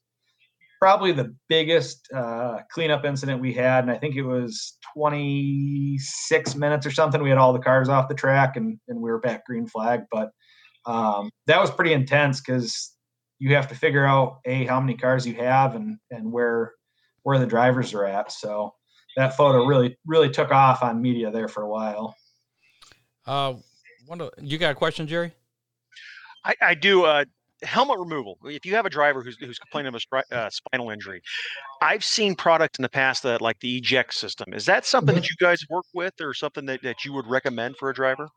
probably 0.85 1.13
the 1.13 1.35
biggest 1.49 2.07
uh, 2.15 2.59
cleanup 2.71 3.07
incident 3.07 3.41
we 3.41 3.55
had, 3.55 3.85
and 3.85 3.91
I 3.91 3.97
think 3.97 4.17
it 4.17 4.23
was 4.23 4.77
26 4.93 6.57
minutes 6.57 6.85
or 6.85 6.91
something. 6.91 7.23
We 7.23 7.31
had 7.31 7.39
all 7.39 7.55
the 7.55 7.59
cars 7.59 7.89
off 7.89 8.07
the 8.07 8.15
track, 8.15 8.57
and 8.57 8.79
and 8.89 9.01
we 9.01 9.11
were 9.11 9.19
back 9.19 9.47
green 9.47 9.67
flag. 9.67 10.03
But 10.13 10.29
um, 10.85 11.31
that 11.47 11.59
was 11.59 11.71
pretty 11.71 11.95
intense 11.95 12.43
because 12.43 12.95
you 13.39 13.55
have 13.55 13.67
to 13.69 13.75
figure 13.75 14.05
out 14.05 14.41
a 14.45 14.67
how 14.67 14.79
many 14.79 14.95
cars 14.95 15.27
you 15.27 15.33
have 15.37 15.75
and 15.75 15.97
and 16.11 16.31
where 16.31 16.75
where 17.23 17.39
the 17.39 17.47
drivers 17.47 17.95
are 17.95 18.05
at. 18.05 18.31
So 18.31 18.75
that 19.17 19.39
photo 19.39 19.65
really 19.65 19.97
really 20.05 20.29
took 20.29 20.51
off 20.51 20.83
on 20.83 21.01
media 21.01 21.31
there 21.31 21.49
for 21.49 21.63
a 21.63 21.69
while. 21.71 22.15
Uh, 23.27 23.55
one, 24.05 24.21
you 24.39 24.59
got 24.59 24.73
a 24.73 24.75
question, 24.75 25.07
Jerry? 25.07 25.33
I, 26.45 26.55
I 26.61 26.75
do. 26.75 27.07
Uh, 27.07 27.25
helmet 27.65 27.99
removal. 27.99 28.39
If 28.45 28.65
you 28.67 28.75
have 28.75 28.87
a 28.87 28.91
driver 28.91 29.23
who's, 29.23 29.37
who's 29.39 29.59
complaining 29.59 29.89
of 29.89 29.95
a 29.95 29.99
stri- 29.99 30.33
uh, 30.33 30.51
spinal 30.51 30.91
injury, 30.91 31.23
I've 31.83 32.05
seen 32.05 32.35
products 32.35 32.79
in 32.79 32.83
the 32.83 32.89
past 32.89 33.23
that 33.25 33.41
like 33.41 33.59
the 33.61 33.77
eject 33.77 34.15
system. 34.15 34.53
Is 34.53 34.67
that 34.67 34.85
something 34.85 35.15
that 35.15 35.25
Mhm. 35.25 35.31
you 35.31 35.37
guys 35.41 35.65
work 35.69 35.87
with, 35.95 36.15
or 36.21 36.35
something 36.35 36.67
that, 36.67 36.83
that 36.83 37.05
you 37.05 37.13
would 37.13 37.27
recommend 37.27 37.77
for 37.79 37.91
a 37.91 37.95
driver? 37.95 38.29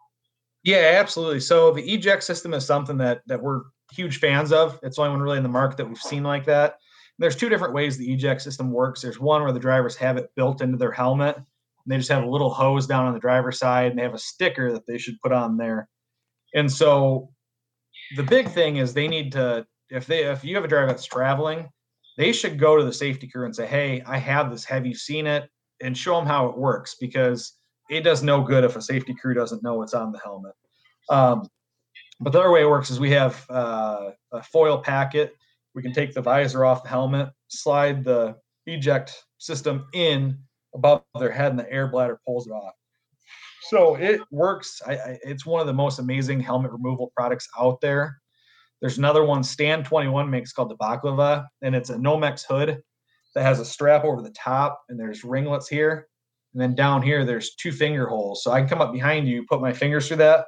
Yeah, 0.63 0.97
absolutely. 0.99 1.39
So 1.39 1.71
the 1.71 1.83
eject 1.83 2.23
system 2.23 2.53
is 2.53 2.65
something 2.65 2.97
that 2.97 3.21
that 3.27 3.41
we're 3.41 3.61
huge 3.93 4.19
fans 4.19 4.51
of. 4.51 4.79
It's 4.83 4.97
the 4.97 5.03
only 5.03 5.13
one 5.13 5.21
really 5.21 5.37
in 5.37 5.43
the 5.43 5.49
market 5.49 5.77
that 5.77 5.87
we've 5.87 5.97
seen 5.97 6.23
like 6.23 6.45
that. 6.45 6.77
There's 7.19 7.35
two 7.35 7.49
different 7.49 7.73
ways 7.73 7.97
the 7.97 8.13
eject 8.13 8.41
system 8.41 8.71
works. 8.71 9.01
There's 9.01 9.19
one 9.19 9.43
where 9.43 9.53
the 9.53 9.59
drivers 9.59 9.95
have 9.95 10.17
it 10.17 10.29
built 10.35 10.61
into 10.61 10.77
their 10.77 10.91
helmet. 10.91 11.37
And 11.37 11.45
they 11.85 11.97
just 11.97 12.11
have 12.11 12.23
a 12.23 12.29
little 12.29 12.49
hose 12.49 12.85
down 12.85 13.05
on 13.05 13.13
the 13.13 13.19
driver's 13.19 13.57
side, 13.57 13.91
and 13.91 13.97
they 13.97 14.03
have 14.03 14.13
a 14.13 14.19
sticker 14.19 14.73
that 14.73 14.85
they 14.85 14.97
should 14.97 15.19
put 15.21 15.31
on 15.31 15.55
there. 15.55 15.87
And 16.53 16.69
so 16.69 17.31
the 18.15 18.23
big 18.23 18.49
thing 18.49 18.77
is 18.77 18.93
they 18.93 19.07
need 19.07 19.31
to 19.33 19.65
if 19.89 20.05
they 20.05 20.23
if 20.23 20.43
you 20.43 20.55
have 20.55 20.65
a 20.65 20.67
driver 20.67 20.87
that's 20.87 21.05
traveling, 21.05 21.69
they 22.17 22.31
should 22.31 22.59
go 22.59 22.77
to 22.77 22.83
the 22.83 22.93
safety 22.93 23.27
crew 23.27 23.45
and 23.45 23.55
say, 23.55 23.65
"Hey, 23.65 24.01
I 24.05 24.17
have 24.17 24.51
this. 24.51 24.65
Have 24.65 24.85
you 24.85 24.95
seen 24.95 25.27
it?" 25.27 25.49
and 25.81 25.97
show 25.97 26.15
them 26.15 26.25
how 26.25 26.47
it 26.47 26.57
works 26.57 26.95
because 26.99 27.53
it 27.89 28.01
does 28.01 28.23
no 28.23 28.41
good 28.41 28.63
if 28.63 28.75
a 28.75 28.81
safety 28.81 29.13
crew 29.13 29.33
doesn't 29.33 29.63
know 29.63 29.75
what's 29.75 29.93
on 29.93 30.11
the 30.11 30.19
helmet. 30.19 30.53
Um, 31.09 31.47
but 32.19 32.33
the 32.33 32.39
other 32.39 32.51
way 32.51 32.61
it 32.61 32.69
works 32.69 32.89
is 32.89 32.99
we 32.99 33.11
have 33.11 33.45
uh, 33.49 34.11
a 34.31 34.43
foil 34.43 34.79
packet. 34.79 35.35
We 35.75 35.83
can 35.83 35.93
take 35.93 36.13
the 36.13 36.21
visor 36.21 36.65
off 36.65 36.83
the 36.83 36.89
helmet, 36.89 37.29
slide 37.47 38.03
the 38.03 38.35
eject 38.65 39.23
system 39.37 39.85
in 39.93 40.39
above 40.73 41.03
their 41.19 41.31
head, 41.31 41.51
and 41.51 41.59
the 41.59 41.71
air 41.71 41.87
bladder 41.87 42.19
pulls 42.25 42.47
it 42.47 42.51
off. 42.51 42.73
So 43.69 43.95
it 43.95 44.21
works. 44.31 44.81
I, 44.85 44.93
I, 44.93 45.19
it's 45.23 45.45
one 45.45 45.61
of 45.61 45.67
the 45.67 45.73
most 45.73 45.99
amazing 45.99 46.39
helmet 46.39 46.71
removal 46.71 47.11
products 47.15 47.47
out 47.59 47.81
there. 47.81 48.19
There's 48.81 48.97
another 48.97 49.23
one 49.23 49.43
Stand 49.43 49.85
21 49.85 50.29
makes 50.29 50.53
called 50.53 50.69
the 50.69 50.77
Baklava, 50.77 51.45
and 51.61 51.75
it's 51.75 51.89
a 51.89 51.95
Nomex 51.95 52.45
hood 52.47 52.81
that 53.35 53.43
has 53.43 53.59
a 53.59 53.65
strap 53.65 54.03
over 54.03 54.21
the 54.21 54.31
top, 54.31 54.81
and 54.89 54.99
there's 54.99 55.23
ringlets 55.23 55.67
here. 55.67 56.07
And 56.53 56.61
then 56.61 56.75
down 56.75 57.01
here, 57.01 57.25
there's 57.25 57.55
two 57.55 57.71
finger 57.71 58.07
holes. 58.07 58.43
So 58.43 58.51
I 58.51 58.59
can 58.59 58.69
come 58.69 58.81
up 58.81 58.93
behind 58.93 59.27
you, 59.27 59.45
put 59.47 59.61
my 59.61 59.73
fingers 59.73 60.07
through 60.07 60.17
that, 60.17 60.45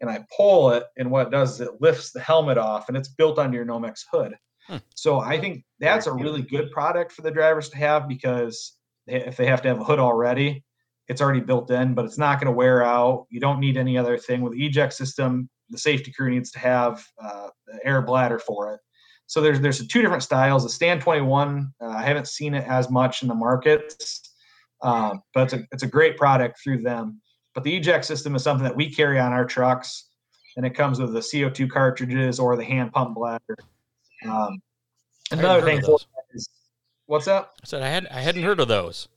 and 0.00 0.08
I 0.08 0.24
pull 0.36 0.70
it. 0.70 0.84
And 0.96 1.10
what 1.10 1.26
it 1.26 1.30
does 1.30 1.54
is 1.54 1.60
it 1.62 1.80
lifts 1.80 2.12
the 2.12 2.20
helmet 2.20 2.58
off, 2.58 2.88
and 2.88 2.96
it's 2.96 3.08
built 3.08 3.38
onto 3.38 3.56
your 3.56 3.66
Nomex 3.66 4.02
hood. 4.10 4.36
Hmm. 4.66 4.76
So 4.94 5.20
I 5.20 5.40
think 5.40 5.64
that's 5.80 6.06
a 6.06 6.12
really 6.12 6.42
good 6.42 6.70
product 6.70 7.12
for 7.12 7.22
the 7.22 7.30
drivers 7.30 7.68
to 7.70 7.78
have 7.78 8.08
because 8.08 8.76
if 9.06 9.36
they 9.36 9.46
have 9.46 9.62
to 9.62 9.68
have 9.68 9.80
a 9.80 9.84
hood 9.84 9.98
already, 9.98 10.64
it's 11.10 11.20
already 11.20 11.40
built 11.40 11.72
in, 11.72 11.92
but 11.92 12.04
it's 12.04 12.18
not 12.18 12.38
going 12.38 12.46
to 12.46 12.56
wear 12.56 12.84
out. 12.84 13.26
You 13.30 13.40
don't 13.40 13.58
need 13.58 13.76
any 13.76 13.98
other 13.98 14.16
thing 14.16 14.42
with 14.42 14.52
the 14.52 14.64
eject 14.64 14.92
system. 14.92 15.50
The 15.68 15.76
safety 15.76 16.12
crew 16.12 16.30
needs 16.30 16.52
to 16.52 16.60
have 16.60 17.04
uh, 17.20 17.48
the 17.66 17.80
air 17.84 18.00
bladder 18.00 18.38
for 18.38 18.72
it. 18.72 18.80
So 19.26 19.40
there's 19.40 19.60
there's 19.60 19.84
two 19.88 20.02
different 20.02 20.22
styles. 20.22 20.62
The 20.62 20.68
Stand 20.68 21.00
21, 21.00 21.72
uh, 21.80 21.86
I 21.88 22.02
haven't 22.02 22.28
seen 22.28 22.54
it 22.54 22.64
as 22.68 22.90
much 22.90 23.22
in 23.22 23.28
the 23.28 23.34
markets, 23.34 24.30
um, 24.82 25.20
but 25.34 25.42
it's 25.44 25.52
a 25.52 25.66
it's 25.72 25.82
a 25.82 25.88
great 25.88 26.16
product 26.16 26.60
through 26.62 26.82
them. 26.82 27.20
But 27.56 27.64
the 27.64 27.76
eject 27.76 28.04
system 28.04 28.36
is 28.36 28.44
something 28.44 28.64
that 28.64 28.76
we 28.76 28.88
carry 28.88 29.18
on 29.18 29.32
our 29.32 29.44
trucks, 29.44 30.10
and 30.56 30.64
it 30.64 30.76
comes 30.76 31.00
with 31.00 31.12
the 31.12 31.20
CO2 31.20 31.68
cartridges 31.68 32.38
or 32.38 32.56
the 32.56 32.64
hand 32.64 32.92
pump 32.92 33.16
bladder. 33.16 33.56
Um, 34.28 34.62
another 35.32 35.62
thing 35.62 35.78
of 35.78 35.84
for 35.84 35.90
those. 35.90 36.06
is 36.34 36.48
what's 37.06 37.26
up? 37.26 37.54
I 37.64 37.66
said 37.66 37.82
I 37.82 37.88
had 37.88 38.06
I 38.08 38.20
hadn't 38.20 38.44
heard 38.44 38.60
of 38.60 38.68
those. 38.68 39.08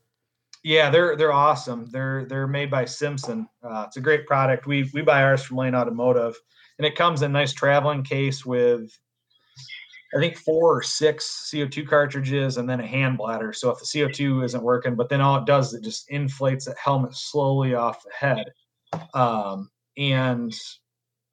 Yeah, 0.64 0.90
they're 0.90 1.18
they're 1.18 1.34
awesome. 1.34 1.88
They're 1.92 2.26
they're 2.26 2.48
made 2.48 2.72
by 2.72 2.86
Simpson. 2.86 3.48
Uh, 3.62 3.84
it's 3.88 3.98
a 3.98 4.02
great 4.02 4.26
product. 4.26 4.66
We 4.66 4.90
we 4.94 5.02
buy 5.02 5.22
ours 5.24 5.44
from 5.44 5.58
Lane 5.58 5.76
Automotive, 5.76 6.36
and 6.78 6.86
it 6.86 6.96
comes 6.96 7.22
in 7.22 7.32
a 7.32 7.34
nice 7.34 7.52
traveling 7.52 8.02
case 8.02 8.46
with, 8.46 8.90
I 10.16 10.20
think 10.20 10.38
four 10.38 10.78
or 10.78 10.82
six 10.82 11.52
CO2 11.54 11.86
cartridges 11.86 12.58
and 12.58 12.70
then 12.70 12.80
a 12.80 12.88
hand 12.88 13.18
bladder. 13.18 13.52
So 13.52 13.72
if 13.72 13.80
the 13.80 13.86
CO2 13.86 14.46
isn't 14.46 14.64
working, 14.64 14.96
but 14.96 15.10
then 15.10 15.20
all 15.20 15.38
it 15.38 15.46
does 15.46 15.70
is 15.70 15.74
it 15.76 15.84
just 15.84 16.10
inflates 16.10 16.66
that 16.66 16.78
helmet 16.78 17.14
slowly 17.14 17.76
off 17.76 18.02
the 18.04 18.12
head, 18.18 18.46
um, 19.14 19.70
and 19.98 20.54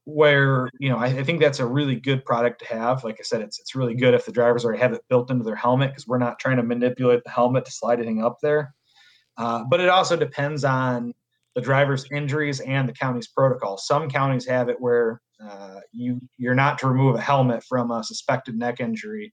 where 0.06 0.68
you 0.80 0.88
know 0.88 0.96
I, 0.96 1.06
I 1.06 1.22
think 1.22 1.40
that's 1.40 1.60
a 1.60 1.66
really 1.66 1.94
good 1.94 2.24
product 2.24 2.58
to 2.62 2.66
have. 2.66 3.04
Like 3.04 3.18
I 3.20 3.22
said, 3.22 3.42
it's 3.42 3.60
it's 3.60 3.76
really 3.76 3.94
good 3.94 4.14
if 4.14 4.26
the 4.26 4.32
drivers 4.32 4.64
already 4.64 4.80
have 4.80 4.92
it 4.92 5.04
built 5.08 5.30
into 5.30 5.44
their 5.44 5.54
helmet 5.54 5.90
because 5.90 6.08
we're 6.08 6.18
not 6.18 6.40
trying 6.40 6.56
to 6.56 6.64
manipulate 6.64 7.22
the 7.22 7.30
helmet 7.30 7.64
to 7.66 7.70
slide 7.70 8.00
anything 8.00 8.24
up 8.24 8.38
there. 8.42 8.74
Uh, 9.40 9.64
but 9.64 9.80
it 9.80 9.88
also 9.88 10.16
depends 10.16 10.64
on 10.64 11.14
the 11.54 11.62
driver's 11.62 12.04
injuries 12.12 12.60
and 12.60 12.86
the 12.86 12.92
county's 12.92 13.26
protocol. 13.26 13.78
Some 13.78 14.10
counties 14.10 14.46
have 14.46 14.68
it 14.68 14.78
where 14.78 15.22
uh, 15.42 15.80
you 15.92 16.20
you're 16.36 16.54
not 16.54 16.78
to 16.80 16.88
remove 16.88 17.14
a 17.14 17.20
helmet 17.20 17.64
from 17.64 17.90
a 17.90 18.04
suspected 18.04 18.54
neck 18.54 18.80
injury 18.80 19.32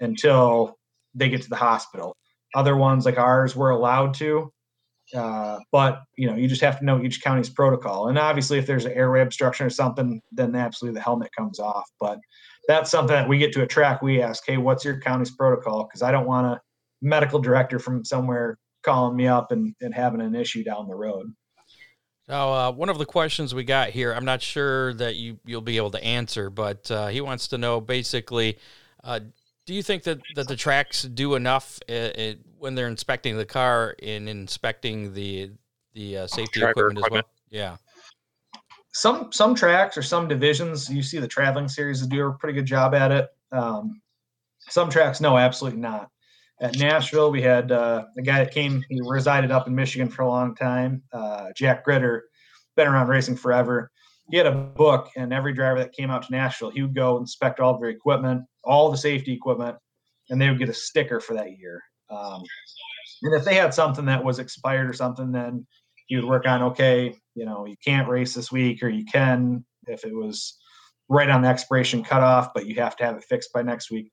until 0.00 0.76
they 1.14 1.28
get 1.28 1.40
to 1.42 1.48
the 1.48 1.56
hospital. 1.56 2.16
Other 2.56 2.76
ones 2.76 3.04
like 3.04 3.16
ours, 3.16 3.54
we're 3.54 3.70
allowed 3.70 4.14
to, 4.14 4.52
uh, 5.14 5.60
but 5.70 6.02
you 6.16 6.26
know 6.26 6.34
you 6.34 6.48
just 6.48 6.62
have 6.62 6.80
to 6.80 6.84
know 6.84 7.00
each 7.00 7.22
county's 7.22 7.48
protocol. 7.48 8.08
And 8.08 8.18
obviously, 8.18 8.58
if 8.58 8.66
there's 8.66 8.86
an 8.86 8.92
airway 8.92 9.20
obstruction 9.20 9.66
or 9.66 9.70
something, 9.70 10.20
then 10.32 10.56
absolutely 10.56 10.98
the 10.98 11.04
helmet 11.04 11.30
comes 11.38 11.60
off. 11.60 11.88
But 12.00 12.18
that's 12.66 12.90
something 12.90 13.14
that 13.14 13.28
we 13.28 13.38
get 13.38 13.52
to 13.52 13.62
a 13.62 13.68
track. 13.68 14.02
We 14.02 14.20
ask, 14.20 14.42
hey, 14.44 14.56
what's 14.56 14.84
your 14.84 14.98
county's 14.98 15.30
protocol? 15.30 15.84
Because 15.84 16.02
I 16.02 16.10
don't 16.10 16.26
want 16.26 16.48
a 16.48 16.60
medical 17.00 17.38
director 17.38 17.78
from 17.78 18.04
somewhere 18.04 18.58
calling 18.84 19.16
me 19.16 19.26
up 19.26 19.52
and, 19.52 19.74
and 19.80 19.94
having 19.94 20.20
an 20.20 20.34
issue 20.34 20.62
down 20.62 20.86
the 20.86 20.94
road. 20.94 21.32
Now, 22.28 22.52
uh, 22.52 22.72
one 22.72 22.88
of 22.88 22.98
the 22.98 23.04
questions 23.04 23.54
we 23.54 23.64
got 23.64 23.90
here, 23.90 24.12
I'm 24.12 24.24
not 24.24 24.40
sure 24.40 24.94
that 24.94 25.16
you 25.16 25.38
you'll 25.44 25.60
be 25.60 25.76
able 25.76 25.90
to 25.90 26.02
answer, 26.02 26.48
but 26.48 26.90
uh, 26.90 27.08
he 27.08 27.20
wants 27.20 27.48
to 27.48 27.58
know 27.58 27.80
basically, 27.80 28.58
uh, 29.02 29.20
do 29.66 29.74
you 29.74 29.82
think 29.82 30.04
that, 30.04 30.20
that 30.34 30.48
the 30.48 30.56
tracks 30.56 31.02
do 31.02 31.34
enough 31.34 31.80
uh 31.88 31.92
uh 31.92 32.34
when 32.58 32.74
they're 32.74 32.88
inspecting 32.88 33.36
the 33.36 33.44
car 33.44 33.94
and 34.02 34.28
inspecting 34.28 35.12
the 35.12 35.50
the 35.92 36.18
uh, 36.18 36.26
safety 36.26 36.60
Driver 36.60 36.88
equipment, 36.88 37.04
as 37.04 37.10
well? 37.10 37.22
Yeah. 37.50 37.76
Some 38.92 39.30
some 39.30 39.54
tracks 39.54 39.98
or 39.98 40.02
some 40.02 40.26
divisions, 40.26 40.88
you 40.88 41.02
see 41.02 41.18
the 41.18 41.28
traveling 41.28 41.68
series 41.68 42.06
do 42.06 42.26
a 42.26 42.32
pretty 42.32 42.54
good 42.54 42.66
job 42.66 42.94
at 42.94 43.12
it. 43.12 43.28
Um, 43.52 44.00
some 44.70 44.88
tracks, 44.88 45.20
no, 45.20 45.36
absolutely 45.36 45.80
not. 45.80 46.08
At 46.64 46.78
Nashville, 46.78 47.30
we 47.30 47.42
had 47.42 47.72
uh, 47.72 48.06
a 48.16 48.22
guy 48.22 48.42
that 48.42 48.54
came. 48.54 48.82
He 48.88 48.98
resided 49.04 49.50
up 49.50 49.66
in 49.66 49.74
Michigan 49.74 50.08
for 50.08 50.22
a 50.22 50.28
long 50.28 50.54
time. 50.54 51.02
Uh, 51.12 51.48
Jack 51.54 51.84
Gritter, 51.84 52.22
been 52.74 52.88
around 52.88 53.08
racing 53.08 53.36
forever. 53.36 53.90
He 54.30 54.38
had 54.38 54.46
a 54.46 54.54
book, 54.54 55.10
and 55.14 55.30
every 55.30 55.52
driver 55.52 55.78
that 55.80 55.92
came 55.92 56.10
out 56.10 56.22
to 56.22 56.32
Nashville, 56.32 56.70
he 56.70 56.80
would 56.80 56.94
go 56.94 57.18
inspect 57.18 57.60
all 57.60 57.74
of 57.74 57.82
their 57.82 57.90
equipment, 57.90 58.44
all 58.64 58.90
the 58.90 58.96
safety 58.96 59.30
equipment, 59.34 59.76
and 60.30 60.40
they 60.40 60.48
would 60.48 60.58
get 60.58 60.70
a 60.70 60.74
sticker 60.74 61.20
for 61.20 61.34
that 61.34 61.58
year. 61.58 61.82
Um, 62.08 62.42
and 63.24 63.34
if 63.34 63.44
they 63.44 63.56
had 63.56 63.74
something 63.74 64.06
that 64.06 64.24
was 64.24 64.38
expired 64.38 64.88
or 64.88 64.94
something, 64.94 65.32
then 65.32 65.66
he 66.06 66.16
would 66.16 66.24
work 66.24 66.46
on 66.46 66.62
okay, 66.62 67.14
you 67.34 67.44
know, 67.44 67.66
you 67.66 67.76
can't 67.84 68.08
race 68.08 68.32
this 68.32 68.50
week, 68.50 68.82
or 68.82 68.88
you 68.88 69.04
can 69.04 69.66
if 69.86 70.06
it 70.06 70.14
was 70.14 70.56
right 71.10 71.28
on 71.28 71.42
the 71.42 71.48
expiration 71.48 72.02
cutoff, 72.02 72.54
but 72.54 72.64
you 72.64 72.76
have 72.76 72.96
to 72.96 73.04
have 73.04 73.18
it 73.18 73.24
fixed 73.24 73.52
by 73.52 73.60
next 73.60 73.90
week. 73.90 74.10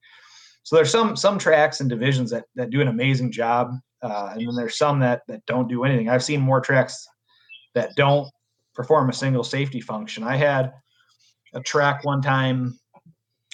So 0.64 0.76
there's 0.76 0.92
some 0.92 1.16
some 1.16 1.40
tracks 1.40 1.80
and 1.80 1.90
divisions 1.90 2.32
that 2.32 2.46
that 2.56 2.70
do 2.70 2.82
an 2.82 2.88
amazing 2.88 3.32
job, 3.32 3.72
uh, 4.02 4.30
and 4.34 4.48
then 4.48 4.56
there's 4.56 4.78
some 4.78 5.00
that 5.00 5.22
that 5.28 5.46
don't 5.46 5.68
do 5.68 5.84
anything. 5.84 6.10
I've 6.10 6.24
seen 6.24 6.42
more 6.42 6.62
tracks 6.62 7.08
that 7.74 7.96
don't 7.96 8.30
perform 8.74 9.10
a 9.10 9.14
single 9.14 9.44
safety 9.44 9.82
function. 9.82 10.24
I 10.24 10.36
had 10.36 10.72
a 11.54 11.62
track 11.62 12.06
one 12.06 12.22
time. 12.22 12.80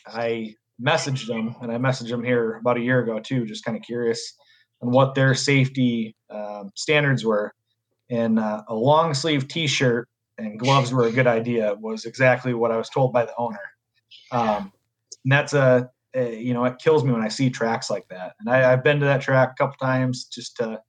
I 0.05 0.53
messaged 0.81 1.27
them, 1.27 1.55
and 1.61 1.71
I 1.71 1.77
messaged 1.77 2.09
them 2.09 2.23
here 2.23 2.55
about 2.57 2.77
a 2.77 2.81
year 2.81 2.99
ago 2.99 3.19
too, 3.19 3.45
just 3.45 3.65
kind 3.65 3.77
of 3.77 3.83
curious 3.83 4.33
on 4.81 4.91
what 4.91 5.15
their 5.15 5.33
safety 5.33 6.15
um, 6.29 6.71
standards 6.75 7.25
were. 7.25 7.53
And 8.09 8.39
uh, 8.39 8.63
a 8.67 8.75
long 8.75 9.13
sleeve 9.13 9.47
T-shirt 9.47 10.07
and 10.37 10.59
gloves 10.59 10.93
were 10.93 11.07
a 11.07 11.11
good 11.11 11.27
idea. 11.27 11.73
Was 11.79 12.05
exactly 12.05 12.53
what 12.53 12.71
I 12.71 12.77
was 12.77 12.89
told 12.89 13.11
by 13.11 13.25
the 13.25 13.33
owner. 13.37 13.59
Um, 14.31 14.71
and 15.23 15.31
that's 15.31 15.53
a, 15.53 15.89
a, 16.15 16.39
you 16.39 16.53
know 16.53 16.65
it 16.65 16.79
kills 16.79 17.03
me 17.03 17.11
when 17.11 17.21
I 17.21 17.27
see 17.27 17.49
tracks 17.49 17.89
like 17.89 18.07
that. 18.09 18.33
And 18.39 18.49
I, 18.49 18.71
I've 18.71 18.83
been 18.83 18.99
to 18.99 19.05
that 19.05 19.21
track 19.21 19.51
a 19.51 19.55
couple 19.55 19.77
times 19.85 20.25
just 20.25 20.55
to 20.57 20.79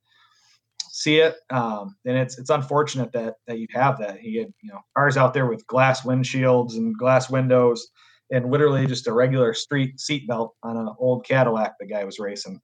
see 0.91 1.19
it. 1.19 1.37
Um, 1.51 1.97
and 2.07 2.17
it's 2.17 2.39
it's 2.39 2.51
unfortunate 2.51 3.13
that 3.13 3.35
that 3.47 3.59
you 3.59 3.67
have 3.73 3.99
that. 3.99 4.19
He 4.19 4.37
had 4.37 4.53
you 4.63 4.73
know 4.73 4.81
cars 4.97 5.17
out 5.17 5.35
there 5.35 5.47
with 5.47 5.67
glass 5.67 6.03
windshields 6.03 6.75
and 6.75 6.97
glass 6.97 7.31
windows, 7.31 7.89
and 8.31 8.51
literally 8.51 8.87
just 8.87 9.07
a 9.07 9.13
regular 9.13 9.55
street 9.55 9.99
seatbelt 9.99 10.51
on 10.63 10.77
an 10.77 10.89
old 10.99 11.25
Cadillac 11.25 11.75
the 11.79 11.87
guy 11.87 12.05
was 12.05 12.19
racing. 12.19 12.61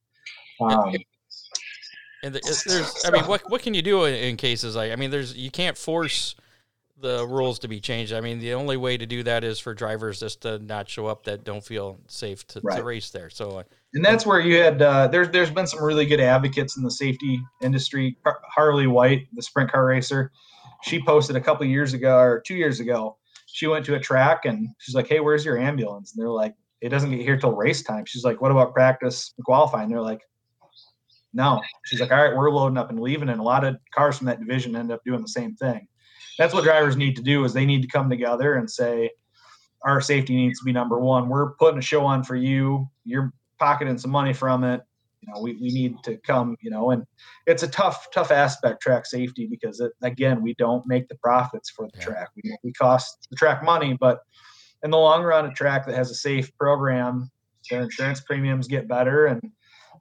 Um, 0.60 0.94
and 2.22 2.34
there's, 2.34 3.04
I 3.04 3.10
mean, 3.10 3.24
what 3.24 3.42
what 3.50 3.62
can 3.62 3.74
you 3.74 3.82
do 3.82 4.04
in 4.04 4.36
cases 4.36 4.74
like? 4.74 4.92
I 4.92 4.96
mean, 4.96 5.10
there's 5.10 5.36
you 5.36 5.50
can't 5.50 5.76
force 5.76 6.34
the 7.04 7.26
rules 7.26 7.58
to 7.58 7.68
be 7.68 7.80
changed. 7.80 8.14
I 8.14 8.22
mean, 8.22 8.38
the 8.38 8.54
only 8.54 8.78
way 8.78 8.96
to 8.96 9.04
do 9.04 9.22
that 9.24 9.44
is 9.44 9.60
for 9.60 9.74
drivers 9.74 10.20
just 10.20 10.40
to 10.40 10.58
not 10.58 10.88
show 10.88 11.06
up 11.06 11.24
that 11.24 11.44
don't 11.44 11.62
feel 11.62 12.00
safe 12.08 12.46
to, 12.48 12.60
right. 12.64 12.78
to 12.78 12.82
race 12.82 13.10
there. 13.10 13.28
So, 13.28 13.58
uh, 13.58 13.62
and 13.92 14.02
that's 14.02 14.24
where 14.24 14.40
you 14.40 14.56
had 14.56 14.80
uh, 14.80 15.08
there's 15.08 15.28
there's 15.28 15.50
been 15.50 15.66
some 15.66 15.84
really 15.84 16.06
good 16.06 16.18
advocates 16.18 16.78
in 16.78 16.82
the 16.82 16.90
safety 16.90 17.38
industry. 17.62 18.16
Harley 18.24 18.86
White, 18.86 19.28
the 19.34 19.42
sprint 19.42 19.70
car 19.70 19.84
racer, 19.84 20.32
she 20.82 21.00
posted 21.02 21.36
a 21.36 21.40
couple 21.42 21.66
years 21.66 21.92
ago 21.92 22.16
or 22.16 22.40
two 22.40 22.54
years 22.54 22.80
ago. 22.80 23.18
She 23.46 23.66
went 23.66 23.84
to 23.84 23.96
a 23.96 24.00
track 24.00 24.46
and 24.46 24.66
she's 24.78 24.94
like, 24.94 25.06
"Hey, 25.06 25.20
where's 25.20 25.44
your 25.44 25.58
ambulance?" 25.58 26.14
And 26.14 26.22
they're 26.22 26.30
like, 26.30 26.54
"It 26.80 26.88
doesn't 26.88 27.10
get 27.10 27.20
here 27.20 27.36
till 27.36 27.52
race 27.54 27.82
time." 27.82 28.06
She's 28.06 28.24
like, 28.24 28.40
"What 28.40 28.50
about 28.50 28.72
practice 28.72 29.34
and 29.36 29.44
qualifying?" 29.44 29.90
They're 29.90 30.00
like, 30.00 30.22
"No." 31.34 31.60
She's 31.84 32.00
like, 32.00 32.10
"All 32.10 32.24
right, 32.24 32.34
we're 32.34 32.50
loading 32.50 32.78
up 32.78 32.88
and 32.88 32.98
leaving." 32.98 33.28
And 33.28 33.40
a 33.40 33.44
lot 33.44 33.62
of 33.62 33.76
cars 33.94 34.16
from 34.16 34.26
that 34.28 34.40
division 34.40 34.74
end 34.74 34.90
up 34.90 35.02
doing 35.04 35.20
the 35.20 35.28
same 35.28 35.54
thing 35.54 35.86
that's 36.38 36.54
what 36.54 36.64
drivers 36.64 36.96
need 36.96 37.16
to 37.16 37.22
do 37.22 37.44
is 37.44 37.52
they 37.52 37.66
need 37.66 37.82
to 37.82 37.88
come 37.88 38.10
together 38.10 38.54
and 38.54 38.70
say 38.70 39.10
our 39.84 40.00
safety 40.00 40.34
needs 40.34 40.58
to 40.58 40.64
be 40.64 40.72
number 40.72 40.98
one. 40.98 41.28
We're 41.28 41.52
putting 41.52 41.78
a 41.78 41.82
show 41.82 42.04
on 42.04 42.22
for 42.24 42.36
you. 42.36 42.88
You're 43.04 43.32
pocketing 43.58 43.98
some 43.98 44.10
money 44.10 44.32
from 44.32 44.64
it. 44.64 44.82
You 45.20 45.32
know 45.32 45.40
we, 45.40 45.54
we 45.54 45.68
need 45.68 45.96
to 46.04 46.18
come 46.18 46.54
you 46.60 46.70
know 46.70 46.90
and 46.90 47.02
it's 47.46 47.62
a 47.62 47.68
tough 47.68 48.08
tough 48.12 48.30
aspect 48.30 48.82
track 48.82 49.06
safety 49.06 49.46
because 49.46 49.80
it, 49.80 49.92
again 50.02 50.42
we 50.42 50.52
don't 50.58 50.86
make 50.86 51.08
the 51.08 51.14
profits 51.14 51.70
for 51.70 51.86
the 51.86 51.98
yeah. 51.98 52.04
track. 52.04 52.28
We, 52.36 52.54
we 52.62 52.72
cost 52.74 53.28
the 53.30 53.36
track 53.36 53.64
money 53.64 53.96
but 53.98 54.20
in 54.82 54.90
the 54.90 54.98
long 54.98 55.22
run 55.22 55.46
a 55.46 55.54
track 55.54 55.86
that 55.86 55.94
has 55.94 56.10
a 56.10 56.14
safe 56.14 56.54
program 56.58 57.30
their 57.70 57.84
insurance 57.84 58.20
premiums 58.20 58.68
get 58.68 58.86
better 58.86 59.24
and 59.24 59.40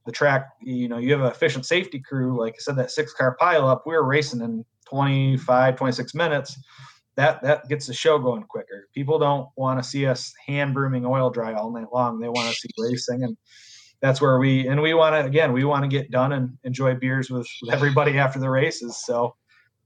the 0.05 0.11
track 0.11 0.49
you 0.61 0.87
know 0.87 0.97
you 0.97 1.11
have 1.11 1.21
an 1.21 1.27
efficient 1.27 1.65
safety 1.65 1.99
crew 1.99 2.39
like 2.39 2.53
i 2.53 2.59
said 2.59 2.75
that 2.75 2.91
six 2.91 3.13
car 3.13 3.37
pileup 3.39 3.81
we 3.85 3.93
were 3.93 4.05
racing 4.05 4.41
in 4.41 4.65
25, 4.93 5.75
26 5.75 6.13
minutes, 6.13 6.59
that 7.15 7.41
that 7.43 7.67
gets 7.67 7.87
the 7.87 7.93
show 7.93 8.17
going 8.19 8.43
quicker. 8.43 8.87
People 8.93 9.19
don't 9.19 9.47
want 9.55 9.81
to 9.81 9.87
see 9.87 10.05
us 10.05 10.33
hand 10.45 10.73
brooming 10.73 11.05
oil 11.05 11.29
dry 11.29 11.53
all 11.53 11.71
night 11.71 11.87
long. 11.93 12.19
They 12.19 12.29
want 12.29 12.49
to 12.49 12.55
see 12.55 12.69
racing, 12.77 13.23
and 13.23 13.37
that's 14.01 14.21
where 14.21 14.39
we 14.39 14.67
and 14.67 14.81
we 14.81 14.93
want 14.93 15.13
to 15.15 15.25
again 15.25 15.51
we 15.53 15.63
want 15.63 15.83
to 15.83 15.87
get 15.87 16.11
done 16.11 16.33
and 16.33 16.57
enjoy 16.63 16.95
beers 16.95 17.29
with, 17.29 17.47
with 17.61 17.73
everybody 17.73 18.17
after 18.19 18.39
the 18.39 18.49
races. 18.49 19.03
So 19.03 19.35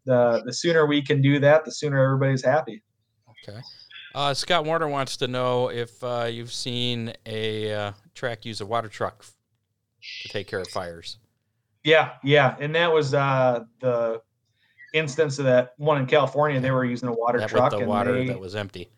the 0.06 0.42
the 0.46 0.54
sooner 0.54 0.86
we 0.86 1.02
can 1.02 1.22
do 1.22 1.40
that, 1.40 1.66
the 1.66 1.72
sooner 1.72 2.02
everybody's 2.02 2.44
happy. 2.44 2.84
Okay. 3.48 3.60
Uh, 4.16 4.34
Scott 4.34 4.66
Warner 4.66 4.88
wants 4.88 5.18
to 5.18 5.28
know 5.28 5.70
if 5.70 6.04
uh, 6.04 6.28
you've 6.30 6.52
seen 6.52 7.14
a 7.26 7.72
uh, 7.72 7.92
track 8.16 8.46
use 8.46 8.62
a 8.62 8.66
water 8.66 8.88
truck 8.88 9.24
to 10.24 10.30
take 10.30 10.48
care 10.48 10.60
of 10.60 10.68
fires. 10.68 11.18
Yeah, 11.84 12.14
yeah, 12.24 12.56
and 12.60 12.76
that 12.76 12.92
was 12.92 13.14
uh, 13.14 13.64
the 13.80 14.22
instance 14.94 15.40
of 15.40 15.46
that 15.46 15.74
one 15.78 16.00
in 16.00 16.06
California, 16.06 16.60
they 16.60 16.72
were 16.72 16.86
using 16.86 17.10
a 17.10 17.14
water 17.14 17.40
that 17.40 17.50
truck 17.50 17.72
the 17.72 17.78
and 17.78 17.88
water 17.88 18.14
they, 18.14 18.28
that 18.28 18.40
was 18.40 18.56
empty. 18.56 18.90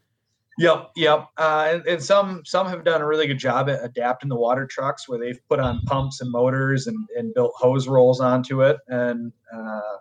Yep, 0.58 0.92
yep. 0.96 1.28
Uh, 1.38 1.70
and, 1.72 1.88
and, 1.88 2.04
some 2.04 2.42
some 2.46 2.68
have 2.68 2.84
done 2.84 3.02
a 3.02 3.08
really 3.08 3.28
good 3.28 3.38
job 3.38 3.70
at 3.70 3.84
adapting 3.84 4.28
the 4.28 4.36
water 4.36 4.68
trucks, 4.68 5.08
where 5.08 5.18
they've 5.18 5.40
put 5.48 5.60
on 5.60 5.80
pumps 5.82 6.20
and 6.20 6.30
motors 6.30 6.88
and, 6.88 6.98
and 7.16 7.34
built 7.34 7.54
hose 7.56 7.88
rolls 7.88 8.20
onto 8.20 8.62
it, 8.64 8.78
and 8.90 9.32
uh, 9.54 9.98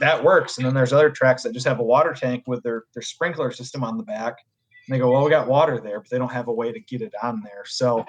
that 0.00 0.22
works. 0.22 0.56
And 0.56 0.66
then 0.66 0.72
there's 0.72 0.94
other 0.94 1.10
tracks 1.10 1.42
that 1.42 1.52
just 1.52 1.66
have 1.66 1.78
a 1.78 1.84
water 1.84 2.14
tank 2.14 2.44
with 2.46 2.62
their 2.62 2.84
their 2.94 3.02
sprinkler 3.02 3.50
system 3.50 3.84
on 3.84 3.98
the 3.98 4.02
back, 4.02 4.36
and 4.86 4.94
they 4.94 4.98
go, 4.98 5.10
"Well, 5.10 5.24
we 5.24 5.30
got 5.30 5.46
water 5.46 5.78
there, 5.78 6.00
but 6.00 6.08
they 6.08 6.16
don't 6.18 6.32
have 6.32 6.48
a 6.48 6.54
way 6.54 6.72
to 6.72 6.80
get 6.80 7.02
it 7.02 7.12
on 7.22 7.42
there." 7.44 7.64
So, 7.66 8.06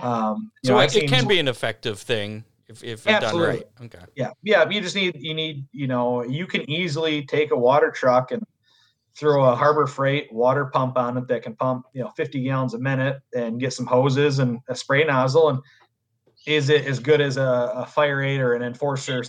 um, 0.00 0.50
so 0.64 0.74
know, 0.74 0.80
it, 0.80 0.94
it 0.96 1.08
can 1.08 1.26
be 1.26 1.38
an 1.38 1.48
effective 1.48 1.98
thing 1.98 2.44
if, 2.68 2.82
if 2.84 3.04
done 3.04 3.36
right. 3.38 3.66
Okay. 3.82 3.98
Yeah, 4.14 4.30
yeah. 4.42 4.68
You 4.68 4.80
just 4.80 4.96
need 4.96 5.16
you 5.18 5.34
need 5.34 5.66
you 5.72 5.86
know 5.86 6.24
you 6.24 6.46
can 6.46 6.68
easily 6.70 7.24
take 7.24 7.50
a 7.50 7.56
water 7.56 7.90
truck 7.90 8.30
and 8.30 8.42
throw 9.14 9.44
a 9.44 9.54
Harbor 9.54 9.86
Freight 9.86 10.32
water 10.32 10.66
pump 10.66 10.96
on 10.96 11.18
it 11.18 11.28
that 11.28 11.42
can 11.42 11.54
pump 11.56 11.84
you 11.92 12.02
know 12.02 12.10
50 12.16 12.42
gallons 12.44 12.74
a 12.74 12.78
minute 12.78 13.20
and 13.34 13.60
get 13.60 13.72
some 13.72 13.86
hoses 13.86 14.38
and 14.38 14.58
a 14.68 14.74
spray 14.74 15.04
nozzle 15.04 15.50
and 15.50 15.58
is 16.46 16.70
it 16.70 16.86
as 16.86 16.98
good 16.98 17.20
as 17.20 17.36
a, 17.36 17.72
a 17.74 17.86
FireAde 17.86 18.40
or 18.40 18.54
an 18.54 18.62
enforcer 18.62 19.22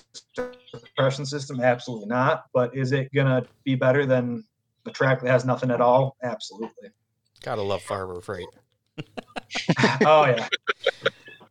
suppression 0.67 1.25
system? 1.25 1.61
Absolutely 1.61 2.07
not. 2.07 2.45
But 2.53 2.75
is 2.75 2.91
it 2.91 3.13
gonna 3.13 3.45
be 3.63 3.75
better 3.75 4.05
than 4.05 4.43
the 4.83 4.91
track 4.91 5.21
that 5.21 5.29
has 5.29 5.45
nothing 5.45 5.69
at 5.69 5.81
all? 5.81 6.17
Absolutely. 6.23 6.89
Gotta 7.43 7.61
love 7.61 7.83
Harbor 7.83 8.19
Freight. 8.21 8.47
oh 10.05 10.25
yeah. 10.25 10.47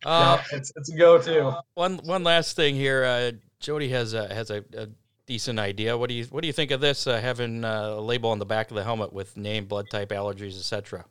Uh, 0.05 0.43
yeah, 0.51 0.59
it's 0.59 0.73
it's 0.75 0.91
a 0.91 0.97
go-to. 0.97 1.57
One 1.75 1.99
one 1.99 2.25
last 2.25 2.57
thing 2.57 2.75
here. 2.75 3.05
Uh, 3.05 3.31
Jody 3.61 3.89
has 3.91 4.15
a, 4.15 4.33
has 4.35 4.51
a, 4.51 4.65
a, 4.77 4.89
decent 5.27 5.61
idea. 5.61 5.97
What 5.97 6.09
do 6.09 6.15
you 6.17 6.25
what 6.25 6.41
do 6.41 6.49
you 6.49 6.53
think 6.53 6.73
of 6.73 6.81
this? 6.81 7.07
Uh, 7.07 7.21
having 7.21 7.65
uh, 7.65 7.95
a 7.97 8.01
label 8.01 8.31
on 8.31 8.41
the 8.41 8.45
back 8.45 8.71
of 8.71 8.75
the 8.75 8.83
helmet 8.83 9.13
with 9.13 9.37
name, 9.37 9.67
blood 9.67 9.87
type, 9.91 10.09
allergies, 10.09 10.59
etc. 10.59 11.05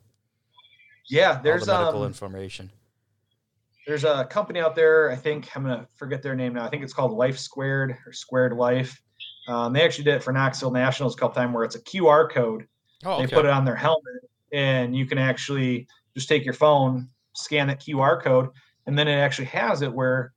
Yeah, 1.08 1.40
there's 1.42 1.64
the 1.64 1.72
medical 1.72 2.02
um, 2.02 2.06
information. 2.06 2.70
There's 3.86 4.04
a 4.04 4.26
company 4.26 4.60
out 4.60 4.76
there. 4.76 5.10
I 5.10 5.16
think 5.16 5.48
I'm 5.56 5.62
gonna 5.62 5.86
forget 5.94 6.22
their 6.22 6.34
name 6.34 6.52
now. 6.52 6.66
I 6.66 6.68
think 6.68 6.82
it's 6.82 6.92
called 6.92 7.12
Life 7.12 7.38
Squared 7.38 7.96
or 8.06 8.12
Squared 8.12 8.52
Life. 8.52 9.00
Um, 9.48 9.72
they 9.72 9.82
actually 9.82 10.04
did 10.04 10.16
it 10.16 10.22
for 10.22 10.32
Knoxville 10.32 10.70
Nationals 10.70 11.16
a 11.16 11.18
couple 11.18 11.34
times 11.34 11.54
where 11.54 11.64
it's 11.64 11.76
a 11.76 11.80
QR 11.80 12.30
code. 12.30 12.66
Oh, 13.04 13.14
okay. 13.14 13.26
They 13.26 13.34
put 13.34 13.44
it 13.44 13.50
on 13.50 13.64
their 13.64 13.74
helmet, 13.74 14.28
and 14.52 14.94
you 14.94 15.06
can 15.06 15.18
actually 15.18 15.88
just 16.14 16.28
take 16.28 16.44
your 16.44 16.54
phone, 16.54 17.08
scan 17.34 17.68
that 17.68 17.80
QR 17.80 18.22
code, 18.22 18.48
and 18.86 18.98
then 18.98 19.08
it 19.08 19.14
actually 19.14 19.46
has 19.46 19.82
it 19.82 19.92
where 19.92 20.32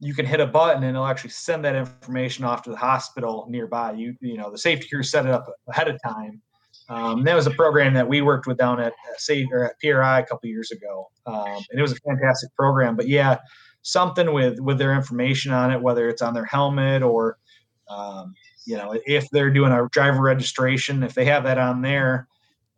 you 0.00 0.14
can 0.14 0.26
hit 0.26 0.40
a 0.40 0.46
button 0.46 0.82
and 0.82 0.94
it'll 0.94 1.06
actually 1.06 1.30
send 1.30 1.64
that 1.64 1.74
information 1.74 2.44
off 2.44 2.62
to 2.62 2.70
the 2.70 2.76
hospital 2.76 3.46
nearby. 3.48 3.92
You 3.92 4.14
you 4.20 4.36
know 4.36 4.50
the 4.50 4.58
safety 4.58 4.88
crew 4.88 5.02
set 5.02 5.26
it 5.26 5.32
up 5.32 5.46
ahead 5.68 5.88
of 5.88 6.00
time. 6.02 6.42
Um, 6.88 7.24
that 7.24 7.34
was 7.34 7.46
a 7.46 7.52
program 7.52 7.94
that 7.94 8.06
we 8.06 8.20
worked 8.20 8.46
with 8.46 8.58
down 8.58 8.80
at 8.80 8.92
Safe 9.16 9.48
or 9.50 9.64
at 9.64 9.80
PRI 9.80 10.20
a 10.20 10.26
couple 10.26 10.48
years 10.48 10.70
ago, 10.70 11.10
um, 11.26 11.64
and 11.70 11.78
it 11.78 11.82
was 11.82 11.92
a 11.92 11.96
fantastic 11.96 12.54
program. 12.54 12.94
But 12.96 13.08
yeah, 13.08 13.38
something 13.82 14.32
with 14.32 14.60
with 14.60 14.78
their 14.78 14.94
information 14.94 15.52
on 15.52 15.72
it, 15.72 15.80
whether 15.80 16.08
it's 16.08 16.22
on 16.22 16.34
their 16.34 16.44
helmet 16.44 17.02
or 17.02 17.38
um, 17.88 18.34
you 18.66 18.76
know 18.76 18.94
if 19.06 19.28
they're 19.30 19.50
doing 19.50 19.72
a 19.72 19.88
driver 19.90 20.22
registration, 20.22 21.02
if 21.02 21.14
they 21.14 21.24
have 21.24 21.44
that 21.44 21.58
on 21.58 21.82
there, 21.82 22.28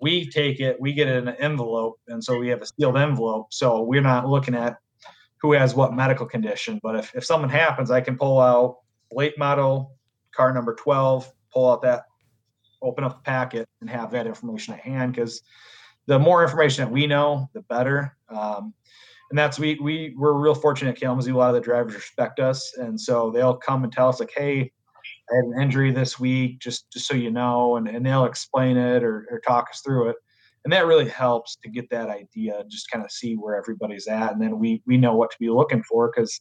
we 0.01 0.29
take 0.29 0.61
it, 0.61 0.81
we 0.81 0.93
get 0.93 1.09
it 1.09 1.17
in 1.17 1.29
an 1.29 1.37
envelope, 1.39 1.99
and 2.09 2.23
so 2.23 2.39
we 2.39 2.49
have 2.49 2.63
a 2.63 2.67
sealed 2.67 2.97
envelope. 2.97 3.53
So 3.53 3.83
we're 3.83 4.01
not 4.01 4.29
looking 4.29 4.55
at 4.55 4.77
who 5.41 5.53
has 5.53 5.75
what 5.75 5.95
medical 5.95 6.27
condition. 6.27 6.79
But 6.83 6.97
if, 6.97 7.15
if 7.15 7.25
something 7.25 7.51
happens, 7.51 7.91
I 7.91 8.01
can 8.01 8.17
pull 8.17 8.41
out 8.41 8.77
late 9.13 9.39
model 9.39 9.95
car 10.35 10.53
number 10.53 10.75
12, 10.75 11.33
pull 11.53 11.71
out 11.71 11.83
that, 11.83 12.05
open 12.83 13.05
up 13.05 13.17
the 13.17 13.23
packet, 13.23 13.69
and 13.81 13.91
have 13.91 14.11
that 14.13 14.27
information 14.27 14.75
at 14.75 14.81
hand 14.81 15.13
because 15.13 15.43
the 16.07 16.19
more 16.19 16.43
information 16.43 16.85
that 16.85 16.93
we 16.93 17.07
know, 17.07 17.49
the 17.55 17.63
better. 17.63 18.17
Um, 18.29 18.73
and 19.31 19.39
that's 19.39 19.59
we 19.59 19.79
we 19.81 20.15
we're 20.17 20.33
real 20.33 20.55
fortunate 20.55 20.93
at 20.93 21.01
Kalamazoo. 21.01 21.35
A 21.35 21.37
lot 21.37 21.49
of 21.51 21.55
the 21.55 21.61
drivers 21.61 21.95
respect 21.95 22.41
us, 22.41 22.75
and 22.79 22.99
so 22.99 23.31
they'll 23.31 23.57
come 23.57 23.85
and 23.85 23.93
tell 23.93 24.09
us 24.09 24.21
like, 24.21 24.33
"Hey, 24.35 24.73
I 25.33 25.37
had 25.37 25.45
an 25.45 25.61
injury 25.61 25.93
this 25.93 26.19
week, 26.19 26.61
just 26.61 26.91
just 26.93 27.07
so 27.07 27.15
you 27.15 27.31
know," 27.31 27.77
and, 27.77 27.89
and 27.89 28.05
they'll 28.05 28.25
explain 28.25 28.77
it 28.77 29.03
or, 29.03 29.27
or 29.31 29.41
talk 29.47 29.69
us 29.71 29.81
through 29.85 30.11
it. 30.11 30.17
And 30.65 30.73
that 30.73 30.87
really 30.87 31.09
helps 31.09 31.57
to 31.63 31.71
get 31.71 31.89
that 31.91 32.11
idea 32.11 32.63
just 32.69 32.91
kind 32.91 33.05
of 33.05 33.11
see 33.11 33.35
where 33.35 33.57
everybody's 33.57 34.07
at 34.07 34.33
and 34.33 34.43
then 34.43 34.59
we 34.59 34.83
we 34.87 34.99
know 34.99 35.15
what 35.15 35.31
to 35.31 35.37
be 35.39 35.49
looking 35.49 35.83
for 35.83 36.11
because 36.15 36.41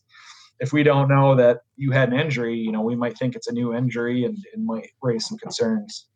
if 0.60 0.74
we 0.74 0.84
don't 0.84 1.08
know 1.08 1.36
that 1.36 1.60
you 1.76 1.92
had 1.92 2.12
an 2.12 2.20
injury 2.20 2.56
you 2.56 2.72
know 2.72 2.82
we 2.82 2.96
might 2.96 3.18
think 3.18 3.36
it's 3.36 3.48
a 3.48 3.54
new 3.54 3.74
injury 3.74 4.26
and 4.26 4.38
it 4.38 4.60
might 4.60 4.90
raise 5.02 5.28
some 5.28 5.38
concerns. 5.38 6.08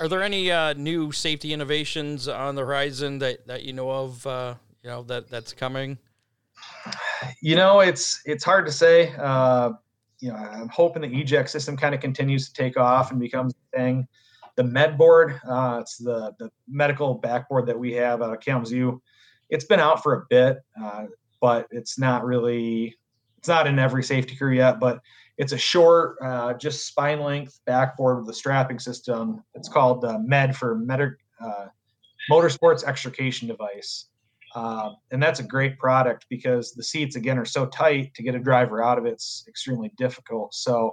Are 0.00 0.08
there 0.08 0.22
any 0.22 0.50
uh, 0.50 0.72
new 0.72 1.12
safety 1.12 1.52
innovations 1.52 2.26
on 2.28 2.54
the 2.56 2.62
horizon 2.62 3.18
that, 3.20 3.46
that 3.46 3.62
you 3.62 3.72
know 3.72 3.90
of 3.90 4.26
uh, 4.26 4.54
you 4.82 4.90
know 4.90 5.02
that 5.04 5.28
that's 5.30 5.52
coming? 5.52 5.98
You 7.40 7.56
know 7.56 7.80
it's 7.80 8.20
it's 8.24 8.44
hard 8.44 8.66
to 8.66 8.72
say. 8.72 9.14
Uh, 9.16 9.72
you 10.20 10.30
know 10.30 10.36
i'm 10.36 10.68
hoping 10.68 11.02
the 11.02 11.20
eject 11.20 11.50
system 11.50 11.76
kind 11.76 11.94
of 11.94 12.00
continues 12.00 12.48
to 12.48 12.54
take 12.54 12.76
off 12.76 13.10
and 13.10 13.20
becomes 13.20 13.54
a 13.54 13.76
thing 13.76 14.06
the 14.56 14.64
med 14.64 14.98
board 14.98 15.38
uh, 15.48 15.78
it's 15.80 15.98
the 15.98 16.34
the 16.38 16.50
medical 16.66 17.14
backboard 17.14 17.66
that 17.66 17.78
we 17.78 17.92
have 17.92 18.22
out 18.22 18.32
of 18.32 18.40
Kalamazoo. 18.40 19.00
It's 19.50 19.64
been 19.64 19.80
out 19.80 20.02
for 20.02 20.14
a 20.14 20.24
bit, 20.28 20.58
uh, 20.82 21.04
but 21.40 21.68
it's 21.70 21.98
not 21.98 22.24
really 22.24 22.96
it's 23.38 23.48
not 23.48 23.66
in 23.66 23.78
every 23.78 24.02
safety 24.02 24.34
crew 24.34 24.54
yet. 24.54 24.80
But 24.80 25.00
it's 25.38 25.52
a 25.52 25.58
short, 25.58 26.16
uh, 26.22 26.54
just 26.54 26.86
spine 26.86 27.20
length 27.20 27.60
backboard 27.66 28.18
with 28.18 28.28
a 28.30 28.34
strapping 28.34 28.78
system. 28.78 29.44
It's 29.54 29.68
called 29.68 30.04
uh, 30.04 30.18
Med 30.18 30.56
for 30.56 30.76
Med- 30.76 31.16
uh, 31.40 31.66
Motorsports 32.30 32.84
Extrication 32.84 33.46
Device. 33.46 34.06
Uh, 34.56 34.92
and 35.10 35.22
that's 35.22 35.38
a 35.38 35.42
great 35.42 35.78
product 35.78 36.24
because 36.30 36.72
the 36.72 36.82
seats 36.82 37.14
again 37.14 37.38
are 37.38 37.44
so 37.44 37.66
tight 37.66 38.14
to 38.14 38.22
get 38.22 38.34
a 38.34 38.38
driver 38.38 38.82
out 38.82 38.96
of 38.96 39.04
it's 39.04 39.44
extremely 39.46 39.92
difficult. 39.98 40.54
So 40.54 40.92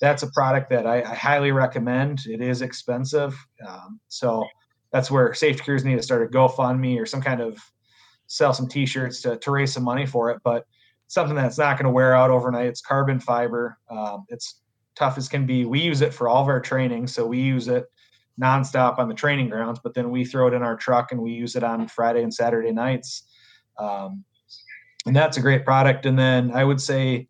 that's 0.00 0.22
a 0.22 0.30
product 0.30 0.70
that 0.70 0.86
I, 0.86 1.02
I 1.02 1.14
highly 1.14 1.52
recommend. 1.52 2.20
It 2.26 2.40
is 2.40 2.62
expensive, 2.62 3.36
um, 3.68 4.00
so 4.08 4.42
that's 4.90 5.10
where 5.10 5.34
safety 5.34 5.62
crews 5.62 5.84
need 5.84 5.96
to 5.96 6.02
start 6.02 6.22
a 6.22 6.26
GoFundMe 6.26 6.98
or 6.98 7.04
some 7.04 7.20
kind 7.20 7.42
of 7.42 7.58
sell 8.26 8.54
some 8.54 8.68
T-shirts 8.68 9.20
to 9.22 9.36
to 9.36 9.50
raise 9.50 9.74
some 9.74 9.84
money 9.84 10.06
for 10.06 10.30
it. 10.30 10.40
But 10.42 10.64
something 11.08 11.36
that's 11.36 11.58
not 11.58 11.76
going 11.76 11.84
to 11.84 11.92
wear 11.92 12.14
out 12.14 12.30
overnight. 12.30 12.66
It's 12.66 12.80
carbon 12.80 13.20
fiber. 13.20 13.78
Um, 13.90 14.24
it's 14.30 14.62
tough 14.96 15.18
as 15.18 15.28
can 15.28 15.44
be. 15.44 15.66
We 15.66 15.80
use 15.80 16.00
it 16.00 16.14
for 16.14 16.26
all 16.26 16.42
of 16.42 16.48
our 16.48 16.60
training, 16.60 17.06
so 17.08 17.26
we 17.26 17.38
use 17.38 17.68
it 17.68 17.84
nonstop 18.40 18.98
on 18.98 19.08
the 19.08 19.14
training 19.14 19.48
grounds. 19.48 19.80
But 19.82 19.94
then 19.94 20.10
we 20.10 20.24
throw 20.24 20.48
it 20.48 20.54
in 20.54 20.62
our 20.62 20.76
truck 20.76 21.12
and 21.12 21.20
we 21.20 21.32
use 21.32 21.56
it 21.56 21.64
on 21.64 21.88
Friday 21.88 22.22
and 22.22 22.32
Saturday 22.32 22.72
nights. 22.72 23.24
Um, 23.78 24.24
and 25.06 25.14
that's 25.14 25.36
a 25.36 25.40
great 25.40 25.64
product. 25.64 26.06
And 26.06 26.18
then 26.18 26.50
I 26.52 26.64
would 26.64 26.80
say 26.80 27.28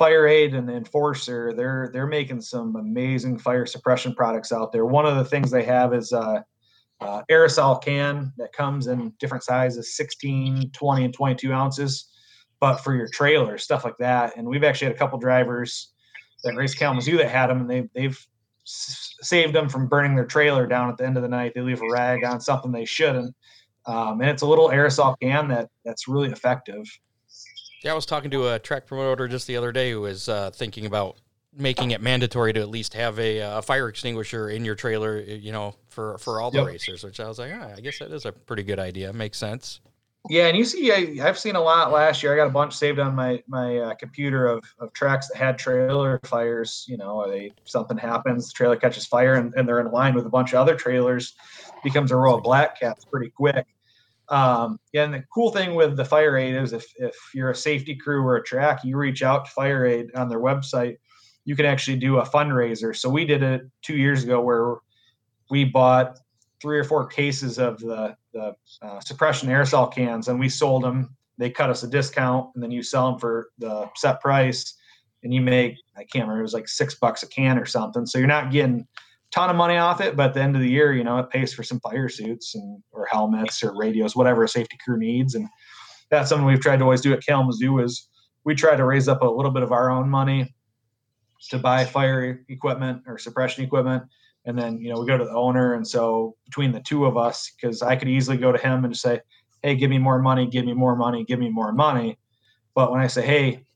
FireAde 0.00 0.54
and 0.54 0.70
Enforcer, 0.70 1.52
they're 1.54 1.90
they're 1.92 2.06
making 2.06 2.40
some 2.40 2.76
amazing 2.76 3.38
fire 3.38 3.66
suppression 3.66 4.14
products 4.14 4.52
out 4.52 4.72
there. 4.72 4.86
One 4.86 5.06
of 5.06 5.16
the 5.16 5.24
things 5.24 5.50
they 5.50 5.64
have 5.64 5.92
is 5.92 6.12
a, 6.12 6.44
a 7.00 7.24
aerosol 7.30 7.82
can 7.82 8.32
that 8.38 8.52
comes 8.52 8.86
in 8.86 9.12
different 9.18 9.44
sizes 9.44 9.96
16 9.96 10.70
20 10.70 11.04
and 11.04 11.14
22 11.14 11.52
ounces 11.52 12.10
but 12.60 12.78
for 12.78 12.94
your 12.94 13.08
trailer 13.08 13.56
stuff 13.56 13.84
like 13.84 13.96
that 13.98 14.36
and 14.36 14.46
we've 14.48 14.64
actually 14.64 14.86
had 14.86 14.96
a 14.96 14.98
couple 14.98 15.18
drivers 15.18 15.92
that 16.42 16.56
race 16.56 16.74
kalamazoo 16.74 17.16
that 17.16 17.30
had 17.30 17.48
them 17.48 17.60
and 17.60 17.70
they, 17.70 17.88
they've 17.94 18.26
saved 18.68 19.54
them 19.54 19.68
from 19.68 19.86
burning 19.86 20.14
their 20.14 20.26
trailer 20.26 20.66
down 20.66 20.88
at 20.88 20.96
the 20.96 21.04
end 21.04 21.16
of 21.16 21.22
the 21.22 21.28
night 21.28 21.52
they 21.54 21.60
leave 21.60 21.80
a 21.82 21.90
rag 21.90 22.24
on 22.24 22.40
something 22.40 22.70
they 22.70 22.84
shouldn't 22.84 23.34
um, 23.86 24.20
and 24.20 24.28
it's 24.28 24.42
a 24.42 24.46
little 24.46 24.68
aerosol 24.68 25.16
can 25.20 25.48
that 25.48 25.68
that's 25.84 26.08
really 26.08 26.30
effective 26.30 26.84
yeah, 27.82 27.92
I 27.92 27.94
was 27.94 28.06
talking 28.06 28.30
to 28.32 28.48
a 28.48 28.58
track 28.58 28.86
promoter 28.86 29.28
just 29.28 29.46
the 29.46 29.56
other 29.56 29.72
day 29.72 29.92
who 29.92 30.00
was 30.00 30.28
uh, 30.28 30.50
thinking 30.50 30.86
about 30.86 31.16
making 31.56 31.92
it 31.92 32.00
mandatory 32.00 32.52
to 32.52 32.60
at 32.60 32.68
least 32.68 32.94
have 32.94 33.18
a, 33.18 33.40
uh, 33.40 33.58
a, 33.58 33.62
fire 33.62 33.88
extinguisher 33.88 34.50
in 34.50 34.64
your 34.64 34.74
trailer, 34.74 35.20
you 35.20 35.52
know, 35.52 35.74
for 35.88 36.18
for 36.18 36.40
all 36.40 36.50
the 36.50 36.58
yep. 36.58 36.66
racers. 36.66 37.04
Which 37.04 37.20
I 37.20 37.28
was 37.28 37.38
like, 37.38 37.52
ah, 37.54 37.74
I 37.76 37.80
guess 37.80 37.98
that 38.00 38.10
is 38.10 38.24
a 38.24 38.32
pretty 38.32 38.64
good 38.64 38.78
idea. 38.78 39.12
Makes 39.12 39.38
sense. 39.38 39.80
Yeah, 40.28 40.46
and 40.46 40.56
you 40.56 40.64
see, 40.64 40.92
I, 40.92 41.22
have 41.22 41.38
seen 41.38 41.56
a 41.56 41.60
lot 41.60 41.90
last 41.90 42.22
year. 42.22 42.32
I 42.32 42.36
got 42.36 42.48
a 42.48 42.50
bunch 42.50 42.74
saved 42.74 42.98
on 42.98 43.14
my 43.14 43.42
my 43.46 43.78
uh, 43.78 43.94
computer 43.94 44.46
of, 44.46 44.62
of 44.78 44.92
tracks 44.92 45.28
that 45.28 45.38
had 45.38 45.58
trailer 45.58 46.20
fires. 46.24 46.84
You 46.88 46.98
know, 46.98 47.28
they 47.28 47.52
something 47.64 47.96
happens, 47.96 48.48
the 48.48 48.52
trailer 48.52 48.76
catches 48.76 49.06
fire, 49.06 49.34
and, 49.34 49.54
and 49.54 49.66
they're 49.66 49.80
in 49.80 49.90
line 49.90 50.14
with 50.14 50.26
a 50.26 50.30
bunch 50.30 50.52
of 50.52 50.58
other 50.58 50.74
trailers, 50.74 51.34
becomes 51.82 52.10
a 52.10 52.16
row 52.16 52.36
of 52.36 52.42
black 52.42 52.78
caps 52.78 53.04
pretty 53.04 53.30
quick. 53.30 53.66
Um, 54.28 54.78
and 54.94 55.14
the 55.14 55.24
cool 55.32 55.50
thing 55.50 55.74
with 55.74 55.96
the 55.96 56.02
FireAde 56.02 56.60
is 56.62 56.72
if, 56.72 56.86
if 56.96 57.16
you're 57.34 57.50
a 57.50 57.54
safety 57.54 57.94
crew 57.94 58.22
or 58.22 58.36
a 58.36 58.42
track, 58.42 58.84
you 58.84 58.96
reach 58.96 59.22
out 59.22 59.46
to 59.46 59.50
FireAde 59.52 60.10
on 60.14 60.28
their 60.28 60.40
website, 60.40 60.98
you 61.44 61.56
can 61.56 61.64
actually 61.64 61.96
do 61.96 62.18
a 62.18 62.26
fundraiser. 62.26 62.94
So 62.94 63.08
we 63.08 63.24
did 63.24 63.42
it 63.42 63.62
two 63.80 63.96
years 63.96 64.24
ago 64.24 64.42
where 64.42 64.76
we 65.50 65.64
bought 65.64 66.18
three 66.60 66.78
or 66.78 66.84
four 66.84 67.06
cases 67.06 67.58
of 67.58 67.78
the, 67.78 68.16
the 68.32 68.54
uh, 68.82 69.00
suppression 69.00 69.48
aerosol 69.48 69.92
cans 69.92 70.28
and 70.28 70.38
we 70.38 70.48
sold 70.48 70.82
them. 70.82 71.16
They 71.38 71.50
cut 71.50 71.70
us 71.70 71.82
a 71.82 71.88
discount 71.88 72.50
and 72.54 72.62
then 72.62 72.70
you 72.70 72.82
sell 72.82 73.10
them 73.10 73.20
for 73.20 73.50
the 73.58 73.88
set 73.96 74.20
price 74.20 74.74
and 75.22 75.32
you 75.32 75.40
make, 75.40 75.76
I 75.96 76.04
can't 76.04 76.24
remember, 76.24 76.40
it 76.40 76.42
was 76.42 76.54
like 76.54 76.68
six 76.68 76.94
bucks 76.94 77.22
a 77.22 77.28
can 77.28 77.58
or 77.58 77.66
something. 77.66 78.06
So 78.06 78.18
you're 78.18 78.26
not 78.26 78.50
getting 78.50 78.80
a 78.80 78.86
ton 79.32 79.50
of 79.50 79.56
money 79.56 79.76
off 79.76 80.00
it, 80.00 80.16
but 80.16 80.28
at 80.28 80.34
the 80.34 80.42
end 80.42 80.56
of 80.56 80.62
the 80.62 80.70
year, 80.70 80.94
you 80.94 81.04
know, 81.04 81.18
it 81.18 81.30
pays 81.30 81.52
for 81.54 81.62
some 81.62 81.80
fire 81.80 82.08
suits 82.08 82.54
and 82.54 82.82
or 82.92 83.06
helmets 83.06 83.62
or 83.62 83.76
radios, 83.76 84.16
whatever 84.16 84.44
a 84.44 84.48
safety 84.48 84.76
crew 84.84 84.98
needs. 84.98 85.34
And 85.34 85.48
that's 86.10 86.28
something 86.28 86.46
we've 86.46 86.60
tried 86.60 86.78
to 86.78 86.84
always 86.84 87.00
do 87.00 87.12
at 87.12 87.24
Kalamazoo 87.24 87.80
is 87.80 88.08
we 88.44 88.54
try 88.54 88.76
to 88.76 88.84
raise 88.84 89.08
up 89.08 89.22
a 89.22 89.26
little 89.26 89.50
bit 89.50 89.62
of 89.62 89.72
our 89.72 89.90
own 89.90 90.08
money 90.08 90.54
to 91.50 91.58
buy 91.58 91.84
fire 91.84 92.44
equipment 92.48 93.02
or 93.06 93.18
suppression 93.18 93.64
equipment. 93.64 94.02
And 94.48 94.58
then, 94.58 94.80
you 94.80 94.88
know, 94.90 94.98
we 95.00 95.06
go 95.06 95.18
to 95.18 95.24
the 95.24 95.34
owner. 95.34 95.74
And 95.74 95.86
so 95.86 96.34
between 96.46 96.72
the 96.72 96.80
two 96.80 97.04
of 97.04 97.18
us, 97.18 97.52
because 97.52 97.82
I 97.82 97.96
could 97.96 98.08
easily 98.08 98.38
go 98.38 98.50
to 98.50 98.58
him 98.58 98.86
and 98.86 98.96
say, 98.96 99.20
Hey, 99.62 99.76
give 99.76 99.90
me 99.90 99.98
more 99.98 100.18
money, 100.18 100.46
give 100.46 100.64
me 100.64 100.72
more 100.72 100.96
money, 100.96 101.22
give 101.22 101.38
me 101.38 101.50
more 101.50 101.70
money. 101.70 102.18
But 102.74 102.90
when 102.90 103.02
I 103.02 103.08
say, 103.08 103.26
Hey, 103.26 103.66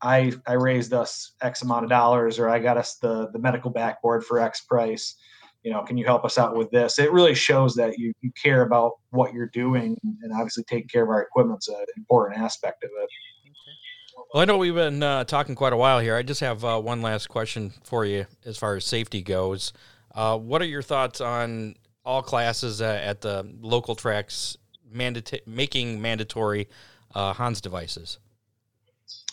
I 0.00 0.32
I 0.46 0.54
raised 0.54 0.94
us 0.94 1.32
X 1.42 1.62
amount 1.62 1.84
of 1.84 1.90
dollars, 1.90 2.38
or 2.38 2.48
I 2.48 2.58
got 2.58 2.78
us 2.78 2.96
the 2.96 3.28
the 3.32 3.38
medical 3.38 3.70
backboard 3.70 4.24
for 4.24 4.40
X 4.40 4.62
price. 4.62 5.16
You 5.62 5.70
know, 5.70 5.82
can 5.82 5.98
you 5.98 6.04
help 6.04 6.24
us 6.24 6.38
out 6.38 6.56
with 6.56 6.70
this? 6.72 6.98
It 6.98 7.12
really 7.12 7.34
shows 7.34 7.76
that 7.76 7.96
you, 7.96 8.12
you 8.20 8.32
care 8.32 8.62
about 8.62 8.94
what 9.10 9.32
you're 9.32 9.46
doing, 9.46 9.96
and 10.22 10.32
obviously 10.32 10.64
taking 10.64 10.88
care 10.88 11.04
of 11.04 11.10
our 11.10 11.22
equipment's 11.22 11.68
an 11.68 11.84
important 11.96 12.40
aspect 12.40 12.82
of 12.82 12.90
it. 13.00 13.08
Well, 14.34 14.42
I 14.42 14.44
know 14.44 14.56
we've 14.56 14.74
been 14.74 15.02
uh, 15.02 15.24
talking 15.24 15.54
quite 15.54 15.72
a 15.72 15.76
while 15.76 16.00
here. 16.00 16.16
I 16.16 16.22
just 16.22 16.40
have 16.40 16.64
uh, 16.64 16.80
one 16.80 17.00
last 17.00 17.28
question 17.28 17.72
for 17.84 18.04
you 18.04 18.26
as 18.44 18.56
far 18.56 18.74
as 18.74 18.84
safety 18.84 19.22
goes. 19.22 19.72
Uh, 20.14 20.38
what 20.38 20.60
are 20.62 20.66
your 20.66 20.82
thoughts 20.82 21.20
on 21.20 21.74
all 22.04 22.22
classes 22.22 22.80
at 22.80 23.20
the 23.20 23.48
local 23.60 23.94
tracks 23.94 24.56
mandata- 24.94 25.46
making 25.46 26.00
mandatory 26.00 26.68
uh, 27.14 27.32
Hans 27.32 27.60
devices? 27.60 28.18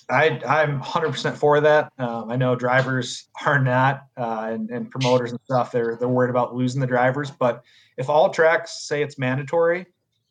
I, 0.10 0.42
I'm 0.48 0.82
100% 0.82 1.36
for 1.36 1.62
that. 1.62 1.94
Um, 2.00 2.32
I 2.32 2.36
know 2.36 2.56
drivers 2.56 3.28
are 3.46 3.60
not, 3.60 4.06
uh, 4.18 4.50
and, 4.52 4.70
and, 4.72 4.90
promoters 4.90 5.32
and 5.32 5.40
stuff. 5.44 5.72
They're 5.72 5.98
they're 5.98 6.10
worried 6.10 6.32
about 6.32 6.56
losing 6.56 6.82
the 6.82 6.88
drivers. 6.88 7.30
But 7.30 7.64
if 7.98 8.10
all 8.10 8.32
tracks 8.32 8.88
say 8.88 9.04
it's 9.04 9.20
mandatory, 9.20 9.86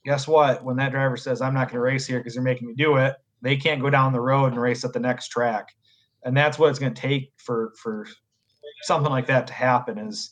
guess 0.04 0.26
what? 0.26 0.64
When 0.64 0.76
that 0.76 0.90
driver 0.90 1.16
says 1.16 1.40
I'm 1.40 1.54
not 1.54 1.68
going 1.68 1.76
to 1.76 1.80
race 1.80 2.06
here 2.06 2.18
because 2.18 2.34
you're 2.34 2.42
making 2.42 2.66
me 2.66 2.74
do 2.74 2.96
it, 2.96 3.14
they 3.40 3.56
can't 3.56 3.80
go 3.80 3.88
down 3.88 4.12
the 4.12 4.20
road 4.20 4.52
and 4.52 4.60
race 4.60 4.84
at 4.84 4.92
the 4.92 5.00
next 5.00 5.28
track. 5.28 5.68
And 6.24 6.36
that's 6.36 6.58
what 6.58 6.70
it's 6.70 6.80
going 6.80 6.94
to 6.94 7.00
take 7.00 7.32
for 7.36 7.72
for 7.80 8.08
something 8.82 9.10
like 9.12 9.26
that 9.28 9.46
to 9.46 9.52
happen. 9.52 9.96
Is 9.98 10.30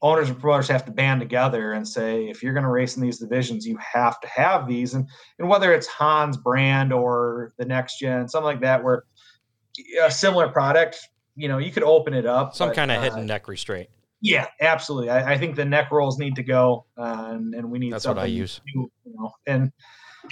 owners 0.00 0.28
and 0.28 0.38
promoters 0.38 0.68
have 0.68 0.84
to 0.84 0.92
band 0.92 1.20
together 1.20 1.72
and 1.72 1.86
say, 1.86 2.28
if 2.28 2.42
you're 2.42 2.52
going 2.52 2.64
to 2.64 2.70
race 2.70 2.96
in 2.96 3.02
these 3.02 3.18
divisions, 3.18 3.66
you 3.66 3.76
have 3.78 4.20
to 4.20 4.28
have 4.28 4.68
these. 4.68 4.94
And, 4.94 5.08
and 5.38 5.48
whether 5.48 5.72
it's 5.72 5.86
Hans 5.86 6.36
brand 6.36 6.92
or 6.92 7.52
the 7.58 7.64
next 7.64 7.98
gen, 7.98 8.28
something 8.28 8.46
like 8.46 8.60
that, 8.60 8.82
where 8.82 9.04
a 10.02 10.10
similar 10.10 10.48
product, 10.48 10.98
you 11.34 11.48
know, 11.48 11.58
you 11.58 11.72
could 11.72 11.82
open 11.82 12.14
it 12.14 12.26
up. 12.26 12.54
Some 12.54 12.72
kind 12.72 12.90
of 12.90 12.98
uh, 12.98 13.02
hidden 13.02 13.26
neck 13.26 13.48
restraint. 13.48 13.88
Yeah, 14.20 14.46
absolutely. 14.60 15.10
I, 15.10 15.34
I, 15.34 15.38
think 15.38 15.54
the 15.54 15.64
neck 15.64 15.92
rolls 15.92 16.18
need 16.18 16.34
to 16.36 16.42
go, 16.42 16.86
uh, 16.96 17.28
and, 17.30 17.54
and, 17.54 17.70
we 17.70 17.78
need 17.78 17.92
that's 17.92 18.06
what 18.06 18.18
I 18.18 18.24
use. 18.24 18.60
New, 18.74 18.90
you 19.04 19.14
know, 19.16 19.30
and 19.46 19.70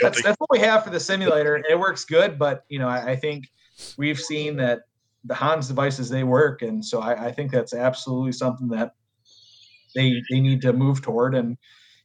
that's, 0.01 0.21
that's 0.25 0.37
what 0.41 0.51
we 0.51 0.59
have 0.59 0.83
for 0.83 0.91
the 0.91 0.99
simulator. 0.99 1.63
It 1.69 1.79
works 1.79 2.05
good, 2.05 2.37
but 2.37 2.65
you 2.69 2.81
know, 2.81 2.89
I, 2.89 3.11
I 3.11 3.17
think 3.17 3.45
we've 3.97 4.19
seen 4.19 4.57
that 4.57 4.81
the 5.25 5.35
Hans 5.35 5.69
devices 5.69 6.09
they 6.09 6.25
work, 6.25 6.63
and 6.63 6.85
so 6.85 7.01
I, 7.01 7.27
I 7.27 7.33
think 7.33 7.53
that's 7.53 7.75
absolutely 7.75 8.33
something 8.33 8.67
that 8.71 8.95
they 9.97 10.23
they 10.31 10.41
need 10.41 10.61
to 10.63 10.73
move 10.73 11.03
toward. 11.03 11.35
And 11.35 11.57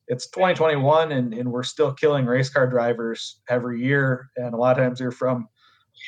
it's 0.07 0.27
2021, 0.31 1.11
and 1.11 1.33
and 1.33 1.51
we're 1.51 1.63
still 1.63 1.93
killing 1.93 2.25
race 2.25 2.49
car 2.49 2.67
drivers 2.67 3.41
every 3.49 3.83
year, 3.83 4.29
and 4.37 4.53
a 4.53 4.57
lot 4.57 4.79
of 4.79 4.83
times 4.83 4.97
they're 4.97 5.11
from 5.11 5.47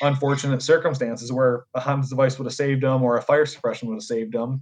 unfortunate 0.01 0.61
circumstances 0.63 1.31
where 1.31 1.65
a 1.75 1.79
Hans 1.79 2.09
device 2.09 2.39
would 2.39 2.45
have 2.45 2.53
saved 2.53 2.81
them 2.81 3.03
or 3.03 3.17
a 3.17 3.21
fire 3.21 3.45
suppression 3.45 3.87
would 3.89 3.95
have 3.95 4.03
saved 4.03 4.33
them. 4.33 4.61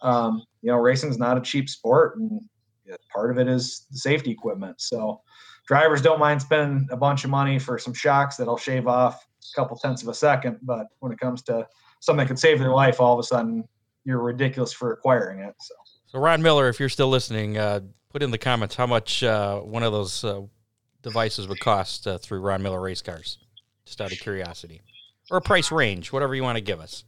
Um, 0.00 0.42
you 0.62 0.70
know, 0.70 0.78
racing 0.78 1.10
is 1.10 1.18
not 1.18 1.36
a 1.36 1.42
cheap 1.42 1.68
sport, 1.68 2.16
and 2.16 2.40
part 3.12 3.30
of 3.30 3.38
it 3.38 3.48
is 3.48 3.86
the 3.90 3.98
safety 3.98 4.30
equipment. 4.30 4.80
So 4.80 5.20
drivers 5.66 6.00
don't 6.00 6.18
mind 6.18 6.40
spending 6.40 6.88
a 6.90 6.96
bunch 6.96 7.24
of 7.24 7.30
money 7.30 7.58
for 7.58 7.78
some 7.78 7.94
shocks 7.94 8.36
that'll 8.36 8.56
shave 8.56 8.86
off 8.86 9.26
a 9.52 9.60
couple 9.60 9.76
tenths 9.76 10.02
of 10.02 10.08
a 10.08 10.14
second, 10.14 10.58
but 10.62 10.86
when 11.00 11.12
it 11.12 11.18
comes 11.18 11.42
to 11.42 11.66
something 12.00 12.24
that 12.24 12.28
could 12.28 12.38
save 12.38 12.58
their 12.58 12.72
life, 12.72 13.00
all 13.00 13.12
of 13.12 13.18
a 13.18 13.22
sudden 13.22 13.64
you're 14.04 14.22
ridiculous 14.22 14.72
for 14.72 14.92
acquiring 14.92 15.40
it. 15.40 15.54
So. 15.60 15.74
So 16.12 16.18
Ron 16.18 16.42
Miller, 16.42 16.68
if 16.68 16.80
you're 16.80 16.88
still 16.88 17.08
listening, 17.08 17.56
uh, 17.56 17.80
put 18.08 18.20
in 18.20 18.32
the 18.32 18.38
comments 18.38 18.74
how 18.74 18.86
much 18.86 19.22
uh, 19.22 19.60
one 19.60 19.84
of 19.84 19.92
those 19.92 20.24
uh, 20.24 20.40
devices 21.02 21.46
would 21.46 21.60
cost 21.60 22.04
uh, 22.08 22.18
through 22.18 22.40
Ron 22.40 22.64
Miller 22.64 22.80
Race 22.80 23.00
Cars, 23.00 23.38
just 23.84 24.00
out 24.00 24.10
of 24.10 24.18
curiosity, 24.18 24.82
or 25.30 25.36
a 25.36 25.40
price 25.40 25.70
range, 25.70 26.12
whatever 26.12 26.34
you 26.34 26.42
want 26.42 26.56
to 26.56 26.62
give 26.62 26.80
us. 26.80 27.04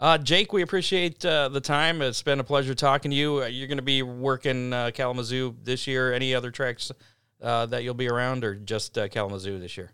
Uh, 0.00 0.16
Jake, 0.16 0.54
we 0.54 0.62
appreciate 0.62 1.22
uh, 1.22 1.50
the 1.50 1.60
time. 1.60 2.00
It's 2.00 2.22
been 2.22 2.40
a 2.40 2.44
pleasure 2.44 2.74
talking 2.74 3.10
to 3.10 3.16
you. 3.16 3.44
you're 3.44 3.68
going 3.68 3.76
to 3.76 3.82
be 3.82 4.02
working 4.02 4.70
Kalamazoo 4.70 5.54
this 5.62 5.86
year. 5.86 6.14
Any 6.14 6.34
other 6.34 6.50
tracks 6.50 6.90
that 7.40 7.84
you'll 7.84 7.92
be 7.92 8.08
around, 8.08 8.42
or 8.42 8.54
just 8.54 8.94
Kalamazoo 9.10 9.58
this 9.58 9.76
year? 9.76 9.92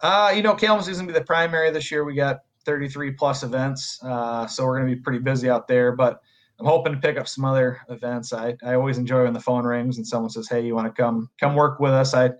Uh, 0.00 0.32
you 0.32 0.42
know, 0.42 0.54
Kalamazoo's 0.54 0.98
going 0.98 1.08
to 1.08 1.12
be 1.12 1.18
the 1.18 1.24
primary 1.24 1.72
this 1.72 1.90
year. 1.90 2.04
We 2.04 2.14
got 2.14 2.44
33 2.64 3.10
plus 3.10 3.42
events, 3.42 3.98
so 4.00 4.64
we're 4.64 4.78
going 4.78 4.88
to 4.88 4.94
be 4.94 5.02
pretty 5.02 5.18
busy 5.18 5.50
out 5.50 5.66
there, 5.66 5.90
but 5.90 6.22
I'm 6.62 6.68
hoping 6.68 6.92
to 6.92 7.00
pick 7.00 7.18
up 7.18 7.26
some 7.26 7.44
other 7.44 7.80
events. 7.88 8.32
I, 8.32 8.56
I 8.64 8.74
always 8.74 8.96
enjoy 8.96 9.24
when 9.24 9.32
the 9.32 9.40
phone 9.40 9.64
rings 9.64 9.96
and 9.96 10.06
someone 10.06 10.30
says, 10.30 10.48
"Hey, 10.48 10.60
you 10.64 10.76
want 10.76 10.94
to 10.94 11.02
come 11.02 11.28
come 11.40 11.56
work 11.56 11.80
with 11.80 11.90
us?" 11.90 12.14
I 12.14 12.30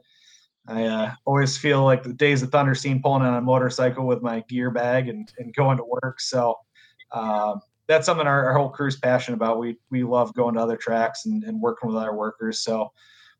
I 0.68 0.84
uh, 0.84 1.12
always 1.24 1.58
feel 1.58 1.82
like 1.82 2.04
the 2.04 2.12
days 2.12 2.40
of 2.40 2.52
thunder 2.52 2.76
scene 2.76 3.02
pulling 3.02 3.22
on 3.24 3.34
a 3.34 3.40
motorcycle 3.40 4.06
with 4.06 4.22
my 4.22 4.44
gear 4.48 4.70
bag 4.70 5.08
and, 5.08 5.28
and 5.38 5.52
going 5.56 5.76
to 5.78 5.84
work. 5.84 6.20
So 6.20 6.56
um, 7.10 7.62
that's 7.88 8.06
something 8.06 8.28
our, 8.28 8.46
our 8.46 8.56
whole 8.56 8.68
crew's 8.68 8.96
passionate 8.96 9.38
about. 9.38 9.58
We 9.58 9.76
we 9.90 10.04
love 10.04 10.32
going 10.34 10.54
to 10.54 10.60
other 10.60 10.76
tracks 10.76 11.26
and, 11.26 11.42
and 11.42 11.60
working 11.60 11.88
with 11.88 11.96
other 11.96 12.14
workers. 12.14 12.60
So 12.60 12.92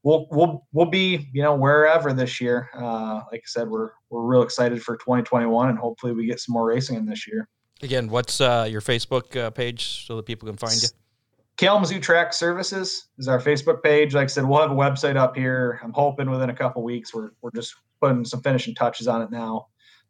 we'll 0.03 0.27
we'll 0.33 0.67
we'll 0.73 0.87
be 0.87 1.29
you 1.33 1.45
know 1.45 1.55
wherever 1.55 2.13
this 2.13 2.41
year. 2.41 2.71
Uh, 2.75 3.21
like 3.31 3.43
I 3.45 3.47
said, 3.47 3.69
we're 3.69 3.91
we're 4.11 4.23
real 4.23 4.43
excited 4.43 4.83
for 4.83 4.97
2021 4.97 5.69
and 5.69 5.79
hopefully 5.79 6.13
we 6.13 6.27
get 6.27 6.41
some 6.41 6.55
more 6.55 6.67
racing 6.67 6.97
in 6.97 7.07
this 7.07 7.29
year. 7.29 7.49
Again, 7.83 8.09
what's 8.09 8.41
uh, 8.41 8.67
your 8.71 8.81
Facebook 8.81 9.37
uh, 9.37 9.51
page 9.51 10.07
so 10.07 10.17
that 10.17 10.25
people 10.25 10.47
can 10.47 10.57
find 10.57 10.81
you? 10.81 10.89
Kalamazoo 11.57 12.01
Track 12.01 12.33
Services 12.33 13.09
is 13.19 13.29
our 13.29 13.41
Facebook 13.41 13.83
page. 13.83 14.15
Like 14.15 14.25
I 14.25 14.27
said, 14.27 14.45
we'll 14.45 14.61
have 14.61 14.71
a 14.71 14.75
website 14.75 15.17
up 15.17 15.37
here. 15.37 15.81
I'm 15.83 15.93
hoping 15.93 16.31
within 16.31 16.51
a 16.51 16.55
couple 16.55 16.83
weeks. 16.83 17.13
We're 17.13 17.31
we're 17.43 17.51
just 17.51 17.75
putting 18.01 18.25
some 18.25 18.41
finishing 18.41 18.75
touches 18.75 19.09
on 19.09 19.23
it 19.23 19.31
now. 19.31 19.67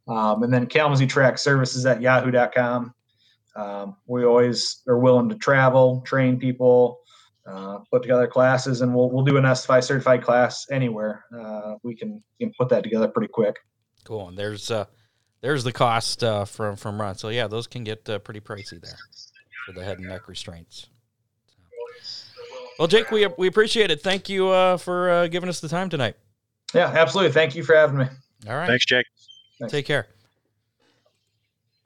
Um, 0.06 0.42
and 0.42 0.52
then 0.52 0.66
Kalamazoo 0.66 1.06
Track 1.06 1.38
Services 1.38 1.86
at 1.86 2.00
yahoo.com. 2.00 2.94
Um, 3.56 3.96
we 4.06 4.24
always 4.24 4.82
are 4.88 4.98
willing 4.98 5.28
to 5.28 5.34
travel, 5.36 6.02
train 6.06 6.38
people, 6.38 7.00
uh, 7.46 7.78
put 7.90 8.02
together 8.02 8.26
classes, 8.26 8.80
and 8.80 8.94
we'll 8.94 9.10
we'll 9.10 9.24
do 9.24 9.36
an 9.36 9.44
SFI 9.44 9.82
certified 9.82 10.22
class 10.22 10.66
anywhere. 10.70 11.24
Uh, 11.34 11.74
we 11.82 11.96
can 11.96 12.22
we 12.38 12.46
can 12.46 12.54
put 12.58 12.68
that 12.68 12.82
together 12.82 13.08
pretty 13.08 13.28
quick. 13.28 13.56
Cool. 14.04 14.28
And 14.28 14.38
there's 14.38 14.70
uh, 14.70 14.86
there's 15.42 15.64
the 15.64 15.72
cost 15.72 16.24
uh, 16.24 16.46
from 16.46 16.76
from 16.76 17.00
Ron. 17.00 17.16
So 17.16 17.28
yeah, 17.28 17.46
those 17.48 17.66
can 17.66 17.84
get 17.84 18.08
uh, 18.08 18.18
pretty 18.20 18.40
pricey 18.40 18.80
there 18.80 18.96
for 19.66 19.72
the 19.72 19.84
head 19.84 19.98
and 19.98 20.08
neck 20.08 20.28
restraints. 20.28 20.86
Well, 22.78 22.88
Jake, 22.88 23.10
we 23.10 23.26
we 23.36 23.46
appreciate 23.48 23.90
it. 23.90 24.00
Thank 24.00 24.28
you 24.28 24.48
uh, 24.48 24.78
for 24.78 25.10
uh, 25.10 25.26
giving 25.26 25.48
us 25.48 25.60
the 25.60 25.68
time 25.68 25.90
tonight. 25.90 26.16
Yeah, 26.72 26.86
absolutely. 26.86 27.32
Thank 27.32 27.54
you 27.54 27.62
for 27.62 27.74
having 27.74 27.98
me. 27.98 28.06
All 28.48 28.56
right. 28.56 28.66
Thanks, 28.66 28.86
Jake. 28.86 29.06
Thanks. 29.58 29.72
Take 29.72 29.84
care. 29.84 30.06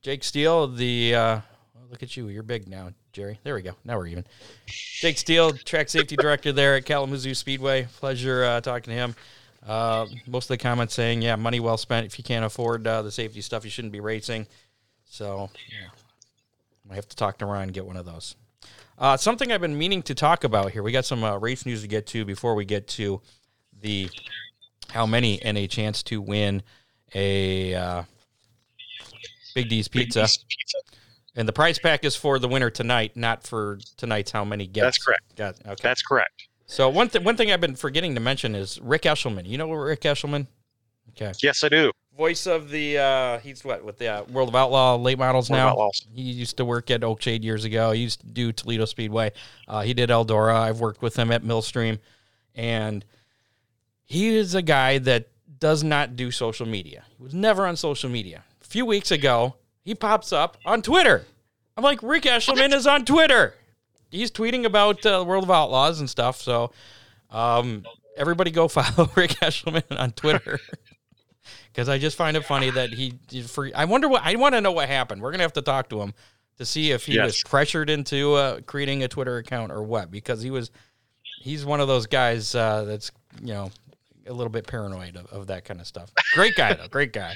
Jake 0.02 0.22
Steele, 0.22 0.68
the 0.68 1.14
uh, 1.14 1.40
look 1.90 2.02
at 2.02 2.16
you. 2.16 2.28
You're 2.28 2.44
big 2.44 2.68
now, 2.68 2.90
Jerry. 3.12 3.40
There 3.42 3.54
we 3.54 3.62
go. 3.62 3.72
Now 3.84 3.96
we're 3.96 4.06
even. 4.06 4.24
Jake 4.66 5.18
Steele, 5.18 5.52
track 5.52 5.88
safety 5.88 6.14
director 6.14 6.52
there 6.52 6.76
at 6.76 6.84
Kalamazoo 6.84 7.34
Speedway. 7.34 7.88
Pleasure 7.96 8.44
uh, 8.44 8.60
talking 8.60 8.92
to 8.92 8.96
him. 8.96 9.16
Uh, 9.66 10.06
most 10.26 10.44
of 10.44 10.48
the 10.48 10.58
comments 10.58 10.94
saying, 10.94 11.22
yeah, 11.22 11.36
money 11.36 11.60
well 11.60 11.76
spent. 11.76 12.06
If 12.06 12.18
you 12.18 12.24
can't 12.24 12.44
afford 12.44 12.86
uh, 12.86 13.02
the 13.02 13.10
safety 13.10 13.40
stuff, 13.40 13.64
you 13.64 13.70
shouldn't 13.70 13.92
be 13.92 14.00
racing. 14.00 14.46
So, 15.04 15.50
yeah. 15.70 15.88
I 16.90 16.94
have 16.94 17.08
to 17.08 17.16
talk 17.16 17.38
to 17.38 17.46
Ryan 17.46 17.64
and 17.64 17.72
get 17.72 17.84
one 17.84 17.96
of 17.96 18.06
those. 18.06 18.36
Uh, 18.98 19.16
something 19.16 19.52
I've 19.52 19.60
been 19.60 19.76
meaning 19.76 20.02
to 20.02 20.14
talk 20.14 20.44
about 20.44 20.70
here. 20.70 20.82
We 20.82 20.92
got 20.92 21.04
some 21.04 21.24
uh, 21.24 21.36
race 21.38 21.66
news 21.66 21.82
to 21.82 21.88
get 21.88 22.06
to 22.08 22.24
before 22.24 22.54
we 22.54 22.64
get 22.64 22.86
to 22.88 23.20
the 23.80 24.08
how 24.90 25.04
many 25.04 25.42
and 25.42 25.58
a 25.58 25.66
chance 25.66 26.02
to 26.04 26.20
win 26.20 26.62
a 27.14 27.74
uh, 27.74 28.02
Big 29.54 29.68
D's 29.68 29.88
pizza. 29.88 30.20
Big 30.20 30.28
D's 30.28 30.44
Pizza. 30.48 30.78
And 31.34 31.46
the 31.46 31.52
prize 31.52 31.78
pack 31.78 32.04
is 32.04 32.16
for 32.16 32.38
the 32.38 32.48
winner 32.48 32.70
tonight, 32.70 33.16
not 33.16 33.46
for 33.46 33.78
tonight's 33.98 34.30
how 34.30 34.44
many 34.44 34.66
gets. 34.66 34.84
That's 34.84 35.04
correct. 35.04 35.36
Got 35.36 35.56
okay. 35.66 35.80
That's 35.82 36.02
correct. 36.02 36.48
So 36.66 36.88
one 36.88 37.08
th- 37.08 37.24
one 37.24 37.36
thing 37.36 37.50
I've 37.52 37.60
been 37.60 37.76
forgetting 37.76 38.14
to 38.14 38.20
mention 38.20 38.54
is 38.54 38.80
Rick 38.80 39.02
Eshelman. 39.02 39.46
You 39.46 39.58
know 39.58 39.70
Rick 39.70 40.02
Eshelman? 40.02 40.46
Okay. 41.10 41.32
Yes, 41.42 41.64
I 41.64 41.68
do. 41.68 41.90
Voice 42.16 42.46
of 42.46 42.70
the 42.70 42.98
uh 42.98 43.38
he's 43.38 43.64
what 43.64 43.84
with 43.84 43.98
the 43.98 44.08
uh, 44.08 44.24
World 44.24 44.48
of 44.48 44.56
Outlaw 44.56 44.96
late 44.96 45.18
models 45.18 45.50
World 45.50 45.58
now. 45.58 45.68
Outlaws. 45.68 46.06
He 46.14 46.22
used 46.22 46.56
to 46.56 46.64
work 46.64 46.90
at 46.90 47.02
Oakshade 47.02 47.44
years 47.44 47.64
ago. 47.64 47.92
He 47.92 48.02
used 48.02 48.20
to 48.20 48.26
do 48.26 48.52
Toledo 48.52 48.84
Speedway. 48.84 49.32
Uh, 49.68 49.82
he 49.82 49.94
did 49.94 50.10
Eldora. 50.10 50.54
I've 50.54 50.80
worked 50.80 51.02
with 51.02 51.16
him 51.16 51.30
at 51.30 51.44
Millstream, 51.44 51.98
and 52.54 53.04
he 54.04 54.34
is 54.36 54.54
a 54.54 54.62
guy 54.62 54.98
that 54.98 55.28
does 55.58 55.82
not 55.84 56.16
do 56.16 56.30
social 56.30 56.66
media. 56.66 57.04
He 57.16 57.22
was 57.22 57.34
never 57.34 57.66
on 57.66 57.76
social 57.76 58.10
media. 58.10 58.44
A 58.62 58.64
few 58.64 58.86
weeks 58.86 59.10
ago, 59.10 59.56
he 59.84 59.94
pops 59.94 60.32
up 60.32 60.56
on 60.64 60.82
Twitter. 60.82 61.24
I'm 61.76 61.84
like, 61.84 62.02
Rick 62.02 62.24
Eshelman 62.24 62.72
is 62.72 62.86
on 62.86 63.04
Twitter. 63.04 63.54
He's 64.16 64.30
tweeting 64.30 64.64
about 64.64 65.04
uh, 65.06 65.24
World 65.26 65.44
of 65.44 65.50
Outlaws 65.50 66.00
and 66.00 66.08
stuff. 66.08 66.40
So, 66.40 66.72
um, 67.30 67.84
everybody 68.16 68.50
go 68.50 68.68
follow 68.68 69.10
Rick 69.14 69.32
Eshelman 69.40 69.84
on 69.98 70.12
Twitter. 70.12 70.58
Because 71.72 71.90
I 71.90 71.98
just 71.98 72.16
find 72.16 72.38
it 72.38 72.44
funny 72.46 72.70
that 72.70 72.88
he, 72.88 73.12
for 73.42 73.70
I 73.74 73.84
wonder 73.84 74.08
what 74.08 74.22
I 74.24 74.34
want 74.36 74.54
to 74.54 74.62
know 74.62 74.72
what 74.72 74.88
happened. 74.88 75.20
We're 75.20 75.30
gonna 75.30 75.42
have 75.42 75.52
to 75.52 75.62
talk 75.62 75.90
to 75.90 76.00
him 76.00 76.14
to 76.56 76.64
see 76.64 76.90
if 76.90 77.04
he 77.04 77.20
was 77.20 77.42
pressured 77.42 77.90
into 77.90 78.32
uh, 78.32 78.60
creating 78.62 79.02
a 79.02 79.08
Twitter 79.08 79.36
account 79.36 79.70
or 79.70 79.82
what. 79.82 80.10
Because 80.10 80.40
he 80.40 80.50
was, 80.50 80.70
he's 81.42 81.66
one 81.66 81.80
of 81.80 81.86
those 81.86 82.06
guys 82.06 82.54
uh, 82.54 82.84
that's 82.84 83.12
you 83.42 83.52
know 83.52 83.70
a 84.26 84.32
little 84.32 84.50
bit 84.50 84.66
paranoid 84.66 85.16
of, 85.16 85.26
of 85.26 85.46
that 85.48 85.66
kind 85.66 85.78
of 85.78 85.86
stuff. 85.86 86.10
Great 86.32 86.56
guy 86.56 86.72
though, 86.72 86.88
great 86.88 87.12
guy. 87.12 87.34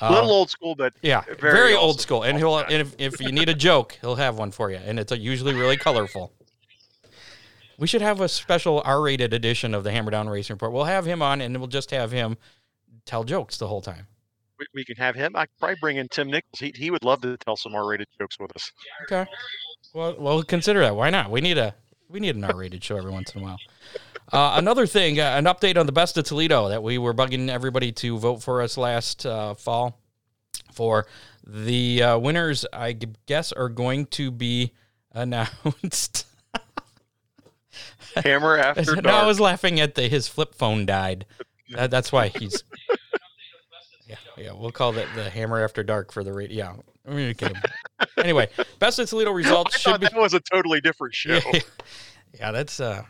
A 0.00 0.10
little 0.10 0.30
Um, 0.30 0.36
old 0.36 0.50
school, 0.50 0.74
but 0.74 0.92
yeah, 1.02 1.22
very 1.22 1.36
very, 1.38 1.74
old 1.74 1.90
awesome. 1.96 2.00
school. 2.00 2.22
And 2.24 2.36
he'll 2.38 2.58
and 2.58 2.72
if, 2.72 2.94
if 2.98 3.20
you 3.20 3.30
need 3.32 3.48
a 3.48 3.54
joke, 3.54 3.98
he'll 4.00 4.16
have 4.16 4.36
one 4.36 4.50
for 4.50 4.70
you, 4.70 4.76
and 4.78 4.98
it's 4.98 5.12
usually 5.12 5.54
really 5.54 5.76
colorful. 5.76 6.32
We 7.78 7.86
should 7.86 8.02
have 8.02 8.20
a 8.20 8.28
special 8.28 8.82
R-rated 8.84 9.32
edition 9.32 9.74
of 9.74 9.82
the 9.84 9.90
Hammer 9.92 10.10
Down 10.10 10.28
Racing 10.28 10.54
Report. 10.54 10.72
We'll 10.72 10.84
have 10.84 11.04
him 11.06 11.22
on, 11.22 11.40
and 11.40 11.56
we'll 11.58 11.66
just 11.66 11.90
have 11.90 12.12
him 12.12 12.36
tell 13.04 13.24
jokes 13.24 13.56
the 13.58 13.66
whole 13.66 13.80
time. 13.80 14.06
we, 14.58 14.66
we 14.74 14.84
can 14.84 14.96
have 14.96 15.14
him. 15.14 15.34
I 15.34 15.46
could 15.46 15.58
probably 15.58 15.76
bring 15.80 15.96
in 15.96 16.08
Tim 16.08 16.28
Nichols. 16.30 16.58
He, 16.58 16.72
he 16.76 16.90
would 16.90 17.04
love 17.04 17.20
to 17.22 17.36
tell 17.38 17.56
some 17.56 17.74
R-rated 17.74 18.06
jokes 18.18 18.38
with 18.38 18.54
us. 18.54 18.70
Okay. 19.04 19.28
Well, 19.92 20.16
well, 20.18 20.42
consider 20.42 20.80
that. 20.80 20.96
Why 20.96 21.10
not? 21.10 21.30
We 21.30 21.40
need 21.40 21.58
a 21.58 21.74
we 22.08 22.20
need 22.20 22.36
an 22.36 22.44
R-rated 22.44 22.82
show 22.84 22.96
every 22.96 23.10
once 23.10 23.34
in 23.34 23.40
a 23.40 23.44
while. 23.44 23.58
Uh, 24.34 24.54
another 24.56 24.84
thing, 24.84 25.20
uh, 25.20 25.36
an 25.36 25.44
update 25.44 25.76
on 25.76 25.86
the 25.86 25.92
best 25.92 26.18
of 26.18 26.24
Toledo 26.24 26.68
that 26.68 26.82
we 26.82 26.98
were 26.98 27.14
bugging 27.14 27.48
everybody 27.48 27.92
to 27.92 28.18
vote 28.18 28.42
for 28.42 28.62
us 28.62 28.76
last 28.76 29.24
uh, 29.24 29.54
fall. 29.54 30.00
For 30.72 31.06
the 31.46 32.02
uh, 32.02 32.18
winners, 32.18 32.66
I 32.72 32.94
guess 33.26 33.52
are 33.52 33.68
going 33.68 34.06
to 34.06 34.32
be 34.32 34.72
announced. 35.12 36.26
Hammer 38.16 38.56
after 38.56 38.96
dark. 38.96 39.04
no, 39.04 39.10
I 39.10 39.24
was 39.24 39.38
laughing 39.38 39.78
at 39.78 39.94
the 39.94 40.08
his 40.08 40.26
flip 40.26 40.56
phone 40.56 40.84
died. 40.84 41.26
That, 41.70 41.92
that's 41.92 42.10
why 42.10 42.28
he's. 42.28 42.64
Yeah, 44.06 44.16
yeah. 44.36 44.52
We'll 44.52 44.70
call 44.70 44.92
that 44.92 45.08
the 45.14 45.30
Hammer 45.30 45.64
After 45.64 45.82
Dark 45.82 46.12
for 46.12 46.22
the 46.22 46.32
radio. 46.32 46.56
Yeah, 46.56 46.70
I'm 47.06 47.12
gonna 47.12 47.32
get 47.32 47.56
him. 47.56 47.62
Anyway, 48.18 48.50
best 48.78 48.98
of 48.98 49.08
Toledo 49.08 49.30
I 49.30 49.34
results 49.34 49.78
should 49.78 49.92
thought 49.92 50.00
be. 50.00 50.08
that 50.08 50.14
was 50.14 50.34
a 50.34 50.40
totally 50.40 50.82
different 50.82 51.14
show. 51.14 51.40
Yeah, 51.52 51.60
yeah, 52.38 52.50
that's 52.52 52.80
uh. 52.80 53.04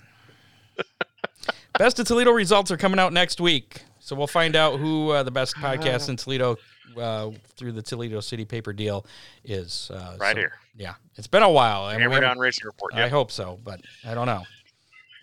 Best 1.79 1.99
of 1.99 2.07
Toledo 2.07 2.31
results 2.31 2.71
are 2.71 2.77
coming 2.77 3.01
out 3.01 3.13
next 3.13 3.41
week, 3.41 3.83
so 3.99 4.15
we'll 4.15 4.27
find 4.29 4.55
out 4.55 4.79
who 4.79 5.11
uh, 5.11 5.23
the 5.25 5.31
best 5.33 5.57
podcast 5.57 6.09
in 6.09 6.17
Toledo 6.17 6.57
uh, 6.97 7.31
through 7.57 7.73
the 7.73 7.83
Toledo 7.83 8.21
City 8.21 8.45
paper 8.45 8.73
deal 8.73 9.05
is. 9.45 9.91
Uh, 9.93 10.17
Right 10.21 10.35
so, 10.37 10.41
here. 10.41 10.53
Yeah, 10.77 10.95
it's 11.17 11.27
been 11.27 11.43
a 11.43 11.51
while. 11.51 11.89
and 11.89 11.97
we 11.97 12.03
Hammer 12.03 12.15
haven't- 12.23 12.39
Racing 12.39 12.67
Report. 12.67 12.95
I 12.95 13.09
hope 13.09 13.33
so, 13.33 13.59
but 13.65 13.81
I 14.07 14.15
don't 14.15 14.27
know. 14.27 14.43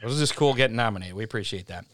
It 0.01 0.05
was 0.05 0.17
just 0.17 0.35
cool 0.35 0.53
getting 0.55 0.75
nominated. 0.75 1.15
We 1.15 1.23
appreciate 1.23 1.67
that. 1.67 1.85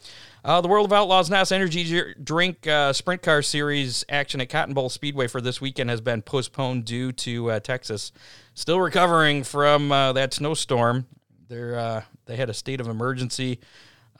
Uh, 0.44 0.60
the 0.62 0.66
World 0.68 0.86
of 0.86 0.92
Outlaws 0.94 1.28
NOS 1.30 1.52
Energy 1.52 2.14
Drink 2.24 2.66
uh, 2.66 2.92
Sprint 2.94 3.22
Car 3.22 3.42
Series 3.42 4.04
action 4.08 4.40
at 4.40 4.48
Cotton 4.48 4.72
Bowl 4.74 4.88
Speedway 4.88 5.26
for 5.28 5.40
this 5.42 5.60
weekend 5.60 5.90
has 5.90 6.00
been 6.00 6.22
postponed 6.22 6.84
due 6.86 7.12
to 7.12 7.50
uh, 7.50 7.60
Texas 7.60 8.10
still 8.54 8.80
recovering 8.80 9.44
from 9.44 9.92
uh, 9.92 10.12
that 10.14 10.32
snowstorm. 10.32 11.06
They're 11.48 11.78
uh, 11.78 12.02
they 12.26 12.36
had 12.36 12.48
a 12.48 12.54
state 12.54 12.80
of 12.80 12.88
emergency. 12.88 13.60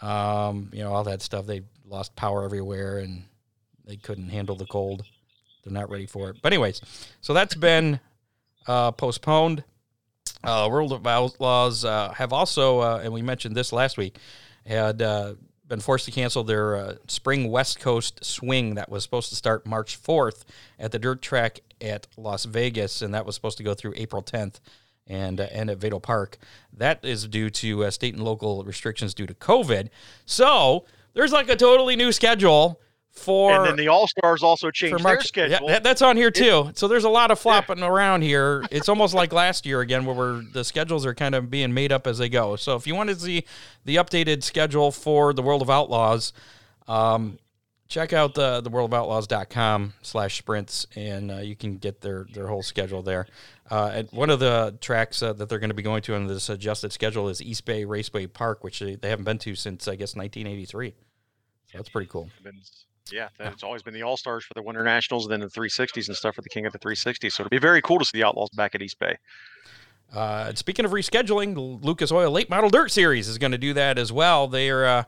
Um, 0.01 0.71
you 0.73 0.83
know 0.83 0.93
all 0.93 1.05
that 1.05 1.23
stuff. 1.23 1.47
They 1.47 1.63
lost 1.85 2.15
power 2.17 2.45
everywhere 2.45 2.99
and 2.99 3.25
they 3.85 3.97
couldn't 3.97 4.29
handle 4.29 4.57
the 4.57 4.67
cold. 4.67 5.05
They're 5.65 5.73
not 5.73 5.91
ready 5.91 6.07
for 6.07 6.31
it. 6.31 6.37
But 6.43 6.53
anyways, 6.53 6.81
so 7.21 7.35
that's 7.35 7.55
been 7.55 8.01
uh, 8.67 8.93
postponed. 8.93 9.65
Uh, 10.45 10.69
World 10.71 10.93
of 10.93 11.07
Outlaws 11.07 11.85
uh, 11.85 12.13
have 12.13 12.33
also, 12.33 12.79
uh, 12.79 13.01
and 13.03 13.13
we 13.13 13.23
mentioned 13.23 13.57
this 13.57 13.73
last 13.73 13.97
week, 13.97 14.19
had 14.65 15.03
uh, 15.03 15.35
been 15.67 15.81
forced 15.81 16.05
to 16.05 16.13
cancel 16.13 16.45
their 16.45 16.77
uh, 16.77 16.95
spring 17.09 17.51
West 17.51 17.81
Coast 17.81 18.25
swing 18.25 18.77
that 18.77 18.89
was 18.89 19.03
supposed 19.03 19.31
to 19.31 19.37
start 19.37 19.67
March 19.67 20.01
4th 20.01 20.45
at 20.79 20.93
the 20.93 20.99
dirt 20.99 21.23
track 21.23 21.61
at 21.81 22.07
Las 22.17 22.45
Vegas, 22.45 23.03
and 23.03 23.15
that 23.15 23.27
was 23.27 23.35
supposed 23.35 23.59
to 23.59 23.65
go 23.65 23.75
through 23.75 23.95
April 23.97 24.23
10th 24.23 24.61
and 25.09 25.41
uh, 25.41 25.47
end 25.51 25.71
at 25.71 25.79
Vado 25.79 25.99
Park. 25.99 26.39
That 26.73 27.05
is 27.05 27.27
due 27.27 27.51
to 27.51 27.85
uh, 27.85 27.91
state 27.91 28.15
and 28.15 28.23
local 28.23 28.63
restrictions 28.65 29.15
due 29.15 29.27
to 29.27 29.35
COVID. 29.35 29.89
So 30.27 30.85
there's 31.15 31.33
like 31.33 31.49
a 31.49 31.57
totally 31.57 31.97
new 31.97 32.13
schedule 32.13 32.81
for 33.11 33.53
And 33.53 33.67
then 33.67 33.77
the 33.77 33.89
All 33.89 34.07
Stars 34.07 34.45
also 34.45 34.71
changed 34.71 35.03
their 35.05 35.15
Yeah, 35.15 35.21
schedule. 35.21 35.67
that- 35.69 35.83
that's 35.83 36.03
on 36.03 36.17
here 36.17 36.31
too. 36.31 36.71
So 36.77 36.87
there's 36.87 37.03
a 37.03 37.09
lot 37.09 37.33
of 37.33 37.39
flopping 37.41 37.83
around 37.83 38.23
here. 38.23 38.65
It's 38.71 38.89
almost 38.89 39.13
like 39.13 39.33
last 39.33 39.67
year 39.67 39.81
again, 39.81 40.05
where 40.05 40.15
we're, 40.15 40.43
the 40.53 40.63
schedules 40.63 41.05
are 41.05 41.15
kind 41.15 41.35
of 41.35 41.51
being 41.51 41.75
made 41.75 41.91
up 41.91 42.07
as 42.07 42.19
they 42.19 42.29
go. 42.29 42.55
So 42.55 42.77
if 42.77 42.87
you 42.87 42.95
want 42.95 43.11
to 43.11 43.17
see 43.17 43.45
the 43.85 43.97
updated 43.97 44.45
schedule 44.45 44.93
for 44.93 45.33
the 45.33 45.43
World 45.43 45.63
of 45.63 45.71
Outlaws, 45.71 46.33
um, 46.87 47.39
check 47.89 48.13
out 48.13 48.35
the 48.35 48.61
the 48.61 48.71
worldofoutlaws.com 48.71 49.95
slash 50.03 50.39
sprints 50.39 50.87
and 50.95 51.31
uh, 51.31 51.37
you 51.37 51.57
can 51.57 51.77
get 51.77 52.01
their 52.01 52.27
their 52.33 52.47
whole 52.47 52.63
schedule 52.63 53.03
there 53.03 53.27
uh, 53.71 53.91
and 53.95 54.09
one 54.11 54.31
of 54.31 54.41
the 54.41 54.77
tracks 54.81 55.23
uh, 55.23 55.33
that 55.33 55.49
they're 55.49 55.59
going 55.59 55.71
to 55.71 55.75
be 55.75 55.83
going 55.83 56.03
to 56.03 56.15
on 56.15 56.27
this 56.27 56.49
adjusted 56.49 56.93
schedule 56.93 57.29
is 57.29 57.43
east 57.43 57.65
bay 57.65 57.85
raceway 57.85 58.27
park 58.27 58.63
which 58.63 58.81
they, 58.81 58.95
they 58.95 59.09
haven't 59.09 59.25
been 59.25 59.39
to 59.39 59.55
since 59.55 59.89
i 59.89 59.97
guess 59.97 60.15
1983 60.15 60.95
so 61.67 61.79
that's 61.79 61.89
pretty 61.89 62.09
cool 62.09 62.29
yeah, 63.11 63.29
it's 63.41 63.63
always 63.63 63.83
been 63.83 63.95
the 63.95 64.03
All 64.03 64.19
Stars 64.19 64.45
for 64.45 64.53
the 64.55 64.63
Winter 64.63 64.85
Nationals, 64.85 65.25
and 65.25 65.33
then 65.33 65.41
the 65.41 65.47
360s 65.47 66.09
and 66.09 66.17
stuff 66.17 66.35
for 66.35 66.43
the 66.43 66.49
King 66.49 66.67
of 66.67 66.75
the 66.75 66.79
360s. 66.79 67.33
So 67.33 67.43
it'll 67.43 67.49
be 67.49 67.59
very 67.59 67.81
cool 67.81 67.99
to 67.99 68.05
see 68.05 68.19
the 68.19 68.25
Outlaws 68.25 68.51
back 68.51 68.75
at 68.75 68.83
East 68.83 68.99
Bay. 68.99 69.17
Uh, 70.15 70.47
and 70.49 70.59
speaking 70.59 70.85
of 70.85 70.93
rescheduling, 70.93 71.83
Lucas 71.83 72.11
Oil 72.13 72.31
Late 72.31 72.49
Model 72.49 72.71
Dirt 72.71 72.91
Series 72.91 73.29
is 73.29 73.39
going 73.39 73.53
to 73.53 73.59
do 73.59 73.73
that 73.75 73.99
as 73.99 74.13
well. 74.13 74.47
They're 74.47 75.07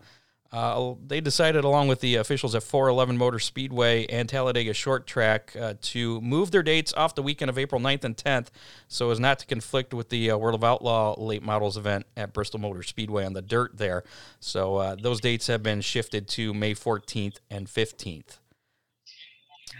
uh, 0.52 0.94
they 1.06 1.20
decided, 1.20 1.62
along 1.62 1.86
with 1.86 2.00
the 2.00 2.16
officials 2.16 2.56
at 2.56 2.64
411 2.64 3.16
Motor 3.16 3.38
Speedway 3.38 4.04
and 4.06 4.28
Talladega 4.28 4.74
Short 4.74 5.06
Track, 5.06 5.54
uh, 5.58 5.74
to 5.80 6.20
move 6.22 6.50
their 6.50 6.64
dates 6.64 6.92
off 6.94 7.14
the 7.14 7.22
weekend 7.22 7.48
of 7.48 7.56
April 7.56 7.80
9th 7.80 8.02
and 8.02 8.16
10th 8.16 8.48
so 8.88 9.10
as 9.10 9.20
not 9.20 9.38
to 9.38 9.46
conflict 9.46 9.94
with 9.94 10.08
the 10.08 10.32
uh, 10.32 10.36
World 10.36 10.56
of 10.56 10.64
Outlaw 10.64 11.14
late 11.20 11.44
models 11.44 11.76
event 11.76 12.04
at 12.16 12.32
Bristol 12.32 12.58
Motor 12.58 12.82
Speedway 12.82 13.24
on 13.24 13.32
the 13.32 13.42
dirt 13.42 13.78
there. 13.78 14.02
So 14.40 14.76
uh, 14.76 14.96
those 15.00 15.20
dates 15.20 15.46
have 15.46 15.62
been 15.62 15.82
shifted 15.82 16.26
to 16.30 16.52
May 16.52 16.74
14th 16.74 17.36
and 17.48 17.68
15th. 17.68 18.38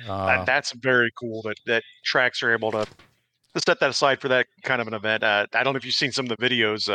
Uh, 0.08 0.26
that, 0.26 0.46
that's 0.46 0.72
very 0.72 1.10
cool 1.18 1.42
that, 1.42 1.56
that 1.66 1.82
tracks 2.04 2.44
are 2.44 2.52
able 2.52 2.70
to, 2.70 2.86
to 3.54 3.60
set 3.66 3.80
that 3.80 3.90
aside 3.90 4.20
for 4.20 4.28
that 4.28 4.46
kind 4.62 4.80
of 4.80 4.86
an 4.86 4.94
event. 4.94 5.24
Uh, 5.24 5.46
I 5.52 5.64
don't 5.64 5.74
know 5.74 5.78
if 5.78 5.84
you've 5.84 5.94
seen 5.94 6.12
some 6.12 6.30
of 6.30 6.36
the 6.38 6.48
videos 6.48 6.88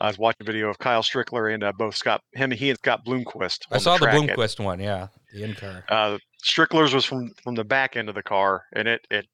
I 0.00 0.08
was 0.08 0.18
watching 0.18 0.42
a 0.42 0.44
video 0.44 0.68
of 0.68 0.78
Kyle 0.78 1.02
Strickler 1.02 1.52
and 1.52 1.64
uh, 1.64 1.72
both 1.72 1.96
Scott, 1.96 2.22
him, 2.34 2.50
he 2.50 2.70
and 2.70 2.78
Scott 2.78 3.04
Bloomquist. 3.04 3.60
I 3.70 3.78
saw 3.78 3.96
the, 3.96 4.06
the 4.06 4.12
Bloomquist 4.12 4.62
one, 4.62 4.78
yeah, 4.78 5.08
the 5.32 5.44
in 5.44 5.54
car. 5.54 5.84
Uh, 5.88 6.18
Strickler's 6.44 6.94
was 6.94 7.04
from 7.04 7.30
from 7.42 7.54
the 7.54 7.64
back 7.64 7.96
end 7.96 8.08
of 8.08 8.14
the 8.14 8.22
car, 8.22 8.64
and 8.74 8.86
it 8.88 9.06
it 9.10 9.26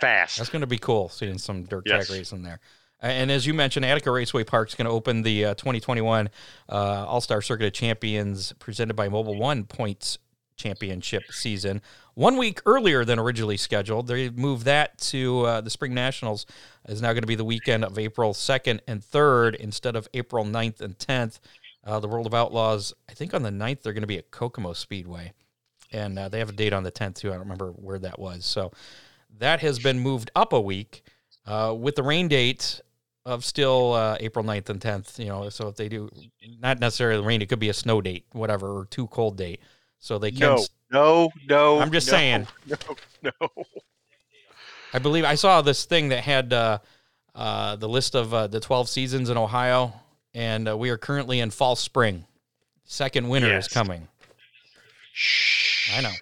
fast. 0.00 0.38
That's 0.38 0.50
going 0.50 0.60
to 0.60 0.66
be 0.66 0.78
cool 0.78 1.08
seeing 1.08 1.38
some 1.38 1.64
dirt 1.64 1.86
track 1.86 2.08
racing 2.10 2.42
there. 2.42 2.60
And 3.00 3.32
as 3.32 3.46
you 3.46 3.54
mentioned, 3.54 3.84
Attica 3.84 4.12
Raceway 4.12 4.44
Park 4.44 4.68
is 4.68 4.76
going 4.76 4.84
to 4.84 4.92
open 4.92 5.22
the 5.22 5.46
uh, 5.46 5.54
2021 5.54 6.30
uh, 6.68 6.72
All 6.72 7.20
Star 7.20 7.42
Circuit 7.42 7.66
of 7.66 7.72
Champions 7.72 8.52
presented 8.60 8.94
by 8.94 9.08
Mobil 9.08 9.36
1 9.36 9.64
Points 9.64 10.18
Championship 10.56 11.24
season 11.30 11.82
one 12.14 12.36
week 12.36 12.60
earlier 12.66 13.04
than 13.04 13.18
originally 13.18 13.56
scheduled. 13.56 14.06
They 14.06 14.30
moved 14.30 14.64
that 14.66 14.98
to 14.98 15.46
uh, 15.46 15.60
the 15.60 15.70
Spring 15.70 15.94
Nationals 15.94 16.46
is 16.88 17.00
now 17.00 17.12
going 17.12 17.22
to 17.22 17.26
be 17.26 17.34
the 17.34 17.44
weekend 17.44 17.84
of 17.84 17.98
April 17.98 18.32
2nd 18.32 18.80
and 18.86 19.00
3rd 19.00 19.56
instead 19.56 19.96
of 19.96 20.08
April 20.14 20.44
9th 20.44 20.80
and 20.80 20.98
10th. 20.98 21.38
Uh, 21.84 21.98
the 21.98 22.08
World 22.08 22.26
of 22.26 22.34
Outlaws, 22.34 22.92
I 23.08 23.14
think 23.14 23.34
on 23.34 23.42
the 23.42 23.50
9th, 23.50 23.82
they're 23.82 23.92
going 23.92 24.02
to 24.02 24.06
be 24.06 24.18
at 24.18 24.30
Kokomo 24.30 24.72
Speedway. 24.72 25.32
And 25.90 26.18
uh, 26.18 26.28
they 26.28 26.38
have 26.38 26.48
a 26.48 26.52
date 26.52 26.72
on 26.72 26.84
the 26.84 26.92
10th, 26.92 27.16
too. 27.16 27.28
I 27.28 27.32
don't 27.32 27.40
remember 27.40 27.70
where 27.70 27.98
that 27.98 28.18
was. 28.18 28.44
So 28.44 28.72
that 29.38 29.60
has 29.60 29.78
been 29.78 29.98
moved 29.98 30.30
up 30.36 30.52
a 30.52 30.60
week 30.60 31.02
uh, 31.46 31.74
with 31.76 31.96
the 31.96 32.02
rain 32.02 32.28
date 32.28 32.80
of 33.24 33.44
still 33.44 33.92
uh, 33.92 34.16
April 34.20 34.44
9th 34.44 34.68
and 34.68 34.80
10th. 34.80 35.18
You 35.18 35.26
know, 35.26 35.48
so 35.48 35.68
if 35.68 35.76
they 35.76 35.88
do 35.88 36.08
not 36.60 36.78
necessarily 36.78 37.24
rain, 37.24 37.42
it 37.42 37.48
could 37.48 37.58
be 37.58 37.68
a 37.68 37.74
snow 37.74 38.00
date, 38.00 38.26
whatever, 38.32 38.78
or 38.78 38.86
too 38.86 39.06
cold 39.08 39.36
date. 39.36 39.60
So 39.98 40.18
they 40.18 40.30
can. 40.30 40.40
No, 40.40 40.64
no, 40.92 41.30
no. 41.48 41.80
I'm 41.80 41.90
just 41.90 42.06
no, 42.08 42.10
saying. 42.10 42.46
No, 43.22 43.30
no. 43.40 43.64
I 44.92 44.98
believe 44.98 45.24
I 45.24 45.36
saw 45.36 45.62
this 45.62 45.84
thing 45.84 46.08
that 46.08 46.22
had 46.22 46.52
uh, 46.52 46.78
uh, 47.34 47.76
the 47.76 47.88
list 47.88 48.14
of 48.14 48.34
uh, 48.34 48.46
the 48.46 48.60
12 48.60 48.88
seasons 48.88 49.30
in 49.30 49.36
Ohio, 49.36 49.92
and 50.34 50.68
uh, 50.68 50.76
we 50.76 50.90
are 50.90 50.98
currently 50.98 51.40
in 51.40 51.50
fall 51.50 51.76
spring. 51.76 52.26
Second 52.84 53.28
winter 53.28 53.48
yes. 53.48 53.66
is 53.66 53.72
coming. 53.72 54.08
Shh. 55.12 55.96
I 55.96 56.02
know. 56.02 56.12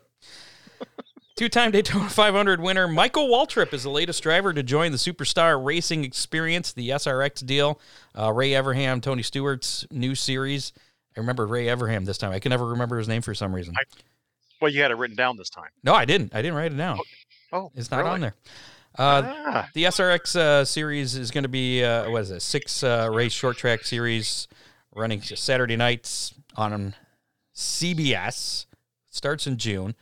Two-time 1.40 1.70
Daytona 1.70 2.08
500 2.10 2.60
winner 2.60 2.86
Michael 2.86 3.28
Waltrip 3.28 3.72
is 3.72 3.82
the 3.82 3.90
latest 3.90 4.22
driver 4.22 4.52
to 4.52 4.62
join 4.62 4.92
the 4.92 4.98
Superstar 4.98 5.64
Racing 5.64 6.04
Experience, 6.04 6.72
the 6.72 6.90
SRX 6.90 7.46
deal. 7.46 7.80
Uh, 8.16 8.30
Ray 8.30 8.50
Evernham, 8.50 9.00
Tony 9.00 9.22
Stewart's 9.22 9.86
new 9.90 10.14
series. 10.14 10.74
I 11.16 11.20
remember 11.20 11.46
Ray 11.46 11.66
Evernham 11.66 12.04
this 12.04 12.18
time. 12.18 12.32
I 12.32 12.40
can 12.40 12.50
never 12.50 12.66
remember 12.66 12.98
his 12.98 13.08
name 13.08 13.22
for 13.22 13.34
some 13.34 13.54
reason. 13.54 13.74
I, 13.74 13.84
well, 14.60 14.70
you 14.70 14.82
had 14.82 14.90
it 14.90 14.96
written 14.96 15.16
down 15.16 15.36
this 15.36 15.50
time. 15.50 15.70
No, 15.82 15.94
I 15.94 16.04
didn't. 16.04 16.34
I 16.34 16.42
didn't 16.42 16.56
write 16.56 16.72
it 16.72 16.76
down. 16.76 16.98
Oh, 17.52 17.58
oh 17.58 17.72
it's 17.74 17.90
not 17.90 17.98
really? 17.98 18.10
on 18.10 18.20
there. 18.20 18.34
Uh, 18.98 19.22
ah. 19.24 19.68
The 19.74 19.84
SRX 19.84 20.36
uh, 20.36 20.64
series 20.64 21.14
is 21.14 21.30
going 21.30 21.44
to 21.44 21.48
be 21.48 21.84
uh, 21.84 22.10
what 22.10 22.22
is 22.22 22.30
it? 22.30 22.40
Six 22.40 22.82
uh, 22.82 23.08
race 23.12 23.32
short 23.32 23.56
track 23.56 23.84
series 23.84 24.48
running 24.94 25.22
Saturday 25.22 25.76
nights 25.76 26.34
on 26.56 26.94
CBS. 27.54 28.66
Starts 29.10 29.46
in 29.46 29.56
June. 29.56 29.94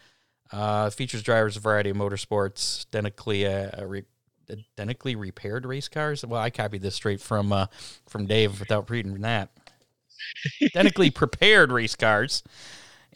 Uh, 0.51 0.89
features 0.91 1.23
drivers 1.23 1.57
a 1.57 1.61
variety 1.61 1.91
of 1.91 1.97
motorsports, 1.97 2.87
identically 2.87 3.47
uh, 3.47 3.85
re- 3.85 4.05
identically 4.51 5.15
repaired 5.15 5.67
race 5.67 5.89
cars. 5.89 6.25
Well, 6.25 6.41
I 6.41 6.49
copied 6.51 6.83
this 6.83 6.95
straight 6.95 7.21
from 7.21 7.53
uh, 7.53 7.67
from 8.07 8.27
Dave 8.27 8.59
without 8.61 8.89
reading 8.91 9.21
that. 9.21 9.51
identically 10.63 11.11
prepared 11.11 11.71
race 11.71 11.95
cars, 11.95 12.43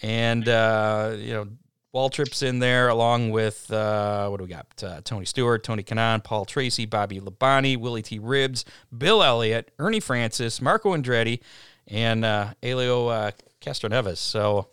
and 0.01 0.49
uh, 0.49 1.15
you 1.19 1.33
know 1.33 1.49
Waltrip's 1.95 2.43
in 2.43 2.59
there 2.59 2.89
along 2.89 3.31
with 3.31 3.71
uh, 3.71 4.29
what 4.29 4.39
do 4.39 4.45
we 4.45 4.51
got? 4.51 4.67
Uh, 4.83 5.01
Tony 5.05 5.27
Stewart, 5.27 5.63
Tony 5.63 5.83
Kanaan, 5.83 6.25
Paul 6.25 6.45
Tracy, 6.45 6.87
Bobby 6.87 7.21
Labonte, 7.21 7.77
Willy 7.77 8.03
T. 8.03 8.19
Ribbs, 8.19 8.65
Bill 8.97 9.23
Elliott, 9.23 9.71
Ernie 9.79 10.01
Francis, 10.01 10.63
Marco 10.63 10.97
Andretti, 10.97 11.41
and 11.87 12.25
uh, 12.25 12.55
Helio 12.63 13.09
uh, 13.09 13.31
Castroneves. 13.61 14.17
So 14.19 14.69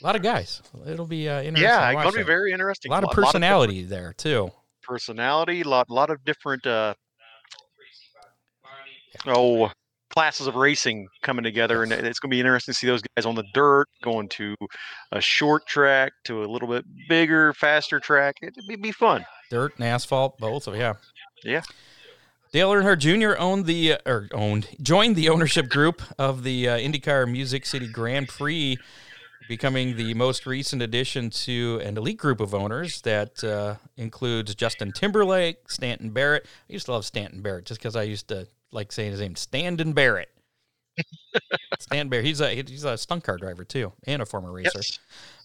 a 0.00 0.06
lot 0.06 0.16
of 0.16 0.22
guys. 0.22 0.62
It'll 0.86 1.06
be 1.06 1.28
uh, 1.28 1.42
interesting. 1.42 1.62
Yeah, 1.62 1.90
it's 1.90 2.02
going 2.02 2.12
to 2.12 2.18
be 2.18 2.24
very 2.24 2.52
interesting. 2.52 2.90
A 2.90 2.94
lot 2.94 3.04
of 3.04 3.10
personality 3.10 3.78
lot 3.78 3.84
of 3.84 3.88
there 3.88 4.12
too. 4.12 4.50
Personality, 4.82 5.62
a 5.62 5.68
lot 5.68 5.88
a 5.88 5.94
lot 5.94 6.10
of 6.10 6.24
different. 6.24 6.66
Uh, 6.66 6.94
oh, 9.26 9.70
classes 10.10 10.46
of 10.46 10.56
racing 10.56 11.08
coming 11.22 11.42
together, 11.44 11.82
and 11.82 11.92
it's 11.92 12.18
going 12.18 12.30
to 12.30 12.34
be 12.34 12.40
interesting 12.40 12.72
to 12.72 12.78
see 12.78 12.86
those 12.86 13.02
guys 13.16 13.24
on 13.24 13.34
the 13.34 13.44
dirt 13.54 13.88
going 14.02 14.28
to 14.28 14.54
a 15.12 15.20
short 15.20 15.66
track 15.66 16.12
to 16.24 16.44
a 16.44 16.46
little 16.46 16.68
bit 16.68 16.84
bigger, 17.08 17.52
faster 17.54 18.00
track. 18.00 18.36
It'd 18.42 18.82
be 18.82 18.92
fun. 18.92 19.24
Dirt 19.50 19.74
and 19.76 19.84
asphalt, 19.84 20.38
both. 20.38 20.66
of 20.66 20.76
yeah, 20.76 20.94
yeah. 21.44 21.62
Dale 22.52 22.70
Earnhardt 22.70 22.98
Jr. 22.98 23.38
owned 23.40 23.66
the 23.66 23.94
uh, 23.94 23.98
or 24.06 24.28
owned 24.32 24.68
joined 24.82 25.14
the 25.14 25.28
ownership 25.28 25.68
group 25.68 26.02
of 26.18 26.42
the 26.42 26.68
uh, 26.68 26.78
IndyCar 26.78 27.30
Music 27.30 27.64
City 27.64 27.86
Grand 27.86 28.26
Prix, 28.26 28.76
becoming 29.48 29.96
the 29.96 30.14
most 30.14 30.46
recent 30.46 30.82
addition 30.82 31.30
to 31.30 31.80
an 31.84 31.96
elite 31.96 32.18
group 32.18 32.40
of 32.40 32.52
owners 32.52 33.00
that 33.02 33.44
uh, 33.44 33.76
includes 33.96 34.54
Justin 34.56 34.90
Timberlake, 34.90 35.70
Stanton 35.70 36.10
Barrett. 36.10 36.46
I 36.68 36.72
used 36.72 36.86
to 36.86 36.92
love 36.92 37.04
Stanton 37.04 37.40
Barrett 37.40 37.66
just 37.66 37.80
because 37.80 37.94
I 37.94 38.02
used 38.02 38.26
to 38.28 38.48
like 38.72 38.92
saying 38.92 39.12
his 39.12 39.20
name, 39.20 39.36
Standon 39.36 39.92
Barrett. 39.92 40.28
Stan 41.78 42.08
Barrett. 42.08 42.26
He's 42.26 42.40
a 42.40 42.54
he's 42.54 42.84
a 42.84 42.98
stunt 42.98 43.24
car 43.24 43.36
driver 43.36 43.64
too, 43.64 43.92
and 44.04 44.20
a 44.20 44.26
former 44.26 44.52
racer. 44.52 44.70
Yes. 44.76 44.98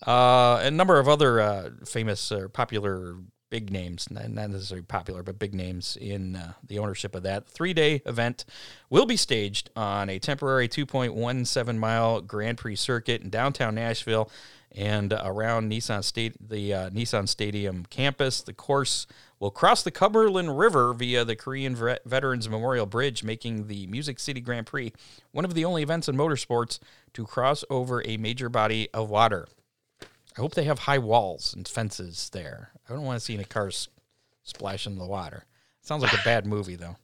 Uh, 0.05 0.59
a 0.63 0.71
number 0.71 0.99
of 0.99 1.07
other 1.07 1.39
uh, 1.39 1.69
famous 1.85 2.31
or 2.31 2.45
uh, 2.45 2.47
popular 2.49 3.15
big 3.49 3.71
names, 3.71 4.09
not 4.11 4.29
necessarily 4.29 4.83
popular, 4.83 5.23
but 5.23 5.39
big 5.39 5.53
names 5.53 5.97
in 6.01 6.35
uh, 6.35 6.53
the 6.67 6.79
ownership 6.79 7.15
of 7.15 7.23
that 7.23 7.47
three 7.47 7.73
day 7.73 8.01
event 8.05 8.43
will 8.89 9.05
be 9.05 9.15
staged 9.15 9.69
on 9.75 10.09
a 10.09 10.19
temporary 10.19 10.67
2.17 10.67 11.77
mile 11.77 12.21
Grand 12.21 12.57
Prix 12.57 12.75
circuit 12.75 13.21
in 13.21 13.29
downtown 13.29 13.75
Nashville 13.75 14.29
and 14.75 15.13
around 15.13 15.71
Nissan 15.71 16.03
State, 16.03 16.35
the 16.49 16.73
uh, 16.73 16.89
Nissan 16.89 17.29
Stadium 17.29 17.85
campus. 17.89 18.41
The 18.41 18.53
course 18.53 19.07
will 19.39 19.51
cross 19.51 19.83
the 19.83 19.91
Cumberland 19.91 20.57
River 20.57 20.93
via 20.93 21.25
the 21.25 21.35
Korean 21.35 21.75
Veterans 22.05 22.49
Memorial 22.49 22.85
Bridge, 22.85 23.23
making 23.23 23.67
the 23.67 23.87
Music 23.87 24.19
City 24.19 24.41
Grand 24.41 24.65
Prix 24.65 24.93
one 25.31 25.45
of 25.45 25.53
the 25.53 25.65
only 25.65 25.83
events 25.83 26.07
in 26.07 26.15
motorsports 26.15 26.79
to 27.13 27.25
cross 27.25 27.63
over 27.69 28.01
a 28.05 28.17
major 28.17 28.49
body 28.49 28.89
of 28.93 29.09
water. 29.09 29.47
I 30.01 30.41
hope 30.41 30.53
they 30.53 30.65
have 30.65 30.79
high 30.79 30.97
walls 30.97 31.53
and 31.53 31.67
fences 31.67 32.29
there. 32.31 32.71
I 32.89 32.93
don't 32.93 33.03
want 33.03 33.19
to 33.19 33.25
see 33.25 33.35
any 33.35 33.45
cars 33.45 33.89
splash 34.43 34.85
in 34.85 34.97
the 34.97 35.05
water. 35.05 35.45
Sounds 35.81 36.03
like 36.03 36.13
a 36.13 36.23
bad 36.25 36.45
movie, 36.45 36.75
though. 36.75 36.97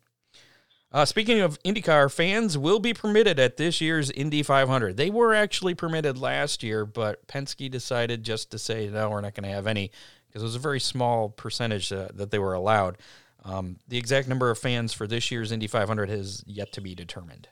Uh, 0.93 1.05
speaking 1.05 1.39
of 1.39 1.61
IndyCar, 1.63 2.11
fans 2.11 2.57
will 2.57 2.79
be 2.79 2.93
permitted 2.93 3.39
at 3.39 3.55
this 3.55 3.79
year's 3.79 4.11
Indy 4.11 4.43
500. 4.43 4.97
They 4.97 5.09
were 5.09 5.33
actually 5.33 5.73
permitted 5.73 6.17
last 6.17 6.63
year, 6.63 6.85
but 6.85 7.25
Penske 7.27 7.71
decided 7.71 8.23
just 8.23 8.51
to 8.51 8.59
say, 8.59 8.89
no, 8.89 9.09
we're 9.09 9.21
not 9.21 9.33
going 9.33 9.47
to 9.47 9.55
have 9.55 9.67
any 9.67 9.91
because 10.31 10.43
it 10.43 10.45
was 10.45 10.55
a 10.55 10.59
very 10.59 10.79
small 10.79 11.29
percentage 11.29 11.91
uh, 11.91 12.07
that 12.13 12.31
they 12.31 12.39
were 12.39 12.53
allowed. 12.53 12.97
Um, 13.43 13.77
the 13.87 13.97
exact 13.97 14.27
number 14.27 14.49
of 14.49 14.57
fans 14.57 14.93
for 14.93 15.07
this 15.07 15.31
year's 15.31 15.51
Indy 15.51 15.67
500 15.67 16.09
has 16.09 16.43
yet 16.45 16.71
to 16.73 16.81
be 16.81 16.95
determined. 16.95 17.49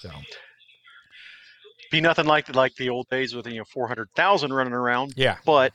So, 0.00 0.10
be 1.92 2.00
nothing 2.00 2.26
like 2.26 2.46
the, 2.46 2.54
like 2.54 2.74
the 2.74 2.88
old 2.88 3.08
days 3.08 3.34
with 3.34 3.46
you 3.46 3.58
know 3.58 3.64
400,000 3.64 4.52
running 4.52 4.72
around. 4.72 5.14
Yeah, 5.16 5.36
but 5.44 5.72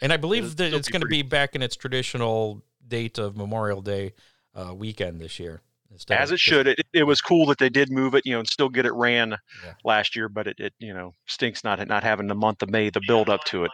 and 0.00 0.12
I 0.12 0.16
believe 0.16 0.56
that 0.56 0.72
it's 0.72 0.88
going 0.88 1.02
to 1.02 1.08
be 1.08 1.22
back 1.22 1.54
in 1.54 1.62
its 1.62 1.76
traditional 1.76 2.62
date 2.86 3.18
of 3.18 3.36
Memorial 3.36 3.82
Day 3.82 4.14
uh, 4.54 4.74
weekend 4.74 5.20
this 5.20 5.38
year. 5.38 5.60
As 6.08 6.30
it 6.30 6.40
should. 6.40 6.66
It, 6.66 6.86
it 6.94 7.02
was 7.02 7.20
cool 7.20 7.44
that 7.46 7.58
they 7.58 7.68
did 7.68 7.90
move 7.90 8.14
it, 8.14 8.24
you 8.24 8.32
know, 8.32 8.38
and 8.38 8.48
still 8.48 8.70
get 8.70 8.86
it 8.86 8.94
ran 8.94 9.36
yeah. 9.62 9.74
last 9.84 10.16
year, 10.16 10.28
but 10.28 10.46
it, 10.46 10.58
it, 10.58 10.72
you 10.78 10.94
know, 10.94 11.12
stinks 11.26 11.64
not 11.64 11.86
not 11.86 12.02
having 12.02 12.28
the 12.28 12.34
month 12.34 12.62
of 12.62 12.70
May, 12.70 12.88
the 12.88 13.02
build 13.06 13.28
up 13.28 13.44
to 13.44 13.64
it. 13.64 13.70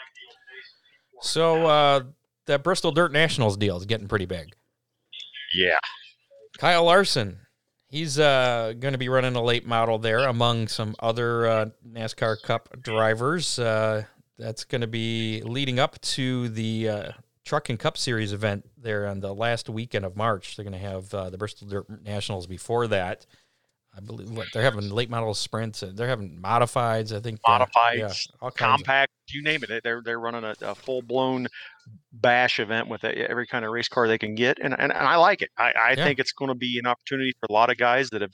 So 1.20 1.66
uh, 1.66 2.00
that 2.46 2.62
Bristol 2.62 2.92
Dirt 2.92 3.12
Nationals 3.12 3.56
deal 3.56 3.76
is 3.76 3.86
getting 3.86 4.08
pretty 4.08 4.26
big. 4.26 4.54
Yeah. 5.54 5.78
Kyle 6.58 6.84
Larson, 6.84 7.38
he's 7.88 8.18
uh, 8.18 8.74
going 8.78 8.92
to 8.92 8.98
be 8.98 9.08
running 9.08 9.36
a 9.36 9.42
late 9.42 9.66
model 9.66 9.98
there 9.98 10.20
among 10.20 10.68
some 10.68 10.94
other 11.00 11.46
uh, 11.46 11.66
NASCAR 11.86 12.42
Cup 12.42 12.68
drivers. 12.82 13.58
Uh, 13.58 14.04
that's 14.38 14.64
going 14.64 14.80
to 14.80 14.86
be 14.86 15.42
leading 15.44 15.78
up 15.78 16.00
to 16.00 16.48
the 16.48 16.88
uh, 16.88 17.12
Truck 17.44 17.68
and 17.70 17.78
Cup 17.78 17.96
Series 17.96 18.32
event 18.32 18.68
there 18.76 19.06
on 19.06 19.20
the 19.20 19.34
last 19.34 19.68
weekend 19.68 20.04
of 20.04 20.16
March. 20.16 20.56
They're 20.56 20.64
going 20.64 20.80
to 20.80 20.86
have 20.88 21.12
uh, 21.14 21.30
the 21.30 21.38
Bristol 21.38 21.66
Dirt 21.68 21.86
Nationals 22.04 22.46
before 22.46 22.86
that. 22.88 23.26
I 23.99 24.01
believe 24.01 24.30
what 24.30 24.46
they're 24.53 24.62
having 24.62 24.90
late 24.90 25.11
model 25.11 25.34
sprints. 25.34 25.82
uh, 25.82 25.90
They're 25.92 26.07
having 26.07 26.40
modifieds. 26.40 27.14
I 27.14 27.18
think 27.20 27.40
uh, 27.44 27.59
Modifieds, 27.66 27.96
yeah, 27.96 28.07
kinds 28.07 28.30
of- 28.42 28.57
compact, 28.57 29.12
you 29.30 29.42
name 29.42 29.61
it. 29.68 29.82
They're 29.82 30.01
they're 30.05 30.20
running 30.20 30.44
a, 30.44 30.55
a 30.62 30.74
full 30.76 31.03
blown 31.03 31.49
bash 32.12 32.61
event 32.61 32.88
with 32.88 33.03
every 33.05 33.46
kind 33.49 33.64
of 33.64 33.72
race 33.72 33.88
car 33.88 34.07
they 34.07 34.18
can 34.18 34.36
get, 34.36 34.59
and 34.62 34.72
and, 34.72 34.92
and 34.92 35.09
I 35.09 35.16
like 35.16 35.42
it. 35.42 35.51
I, 35.59 35.72
I 35.72 35.94
Yeah. 35.96 36.05
think 36.05 36.20
it's 36.20 36.32
going 36.32 36.49
to 36.51 36.55
be 36.55 36.78
an 36.78 36.86
opportunity 36.86 37.32
for 37.40 37.46
a 37.51 37.53
lot 37.53 37.70
of 37.70 37.76
guys 37.76 38.09
that 38.11 38.20
have 38.22 38.30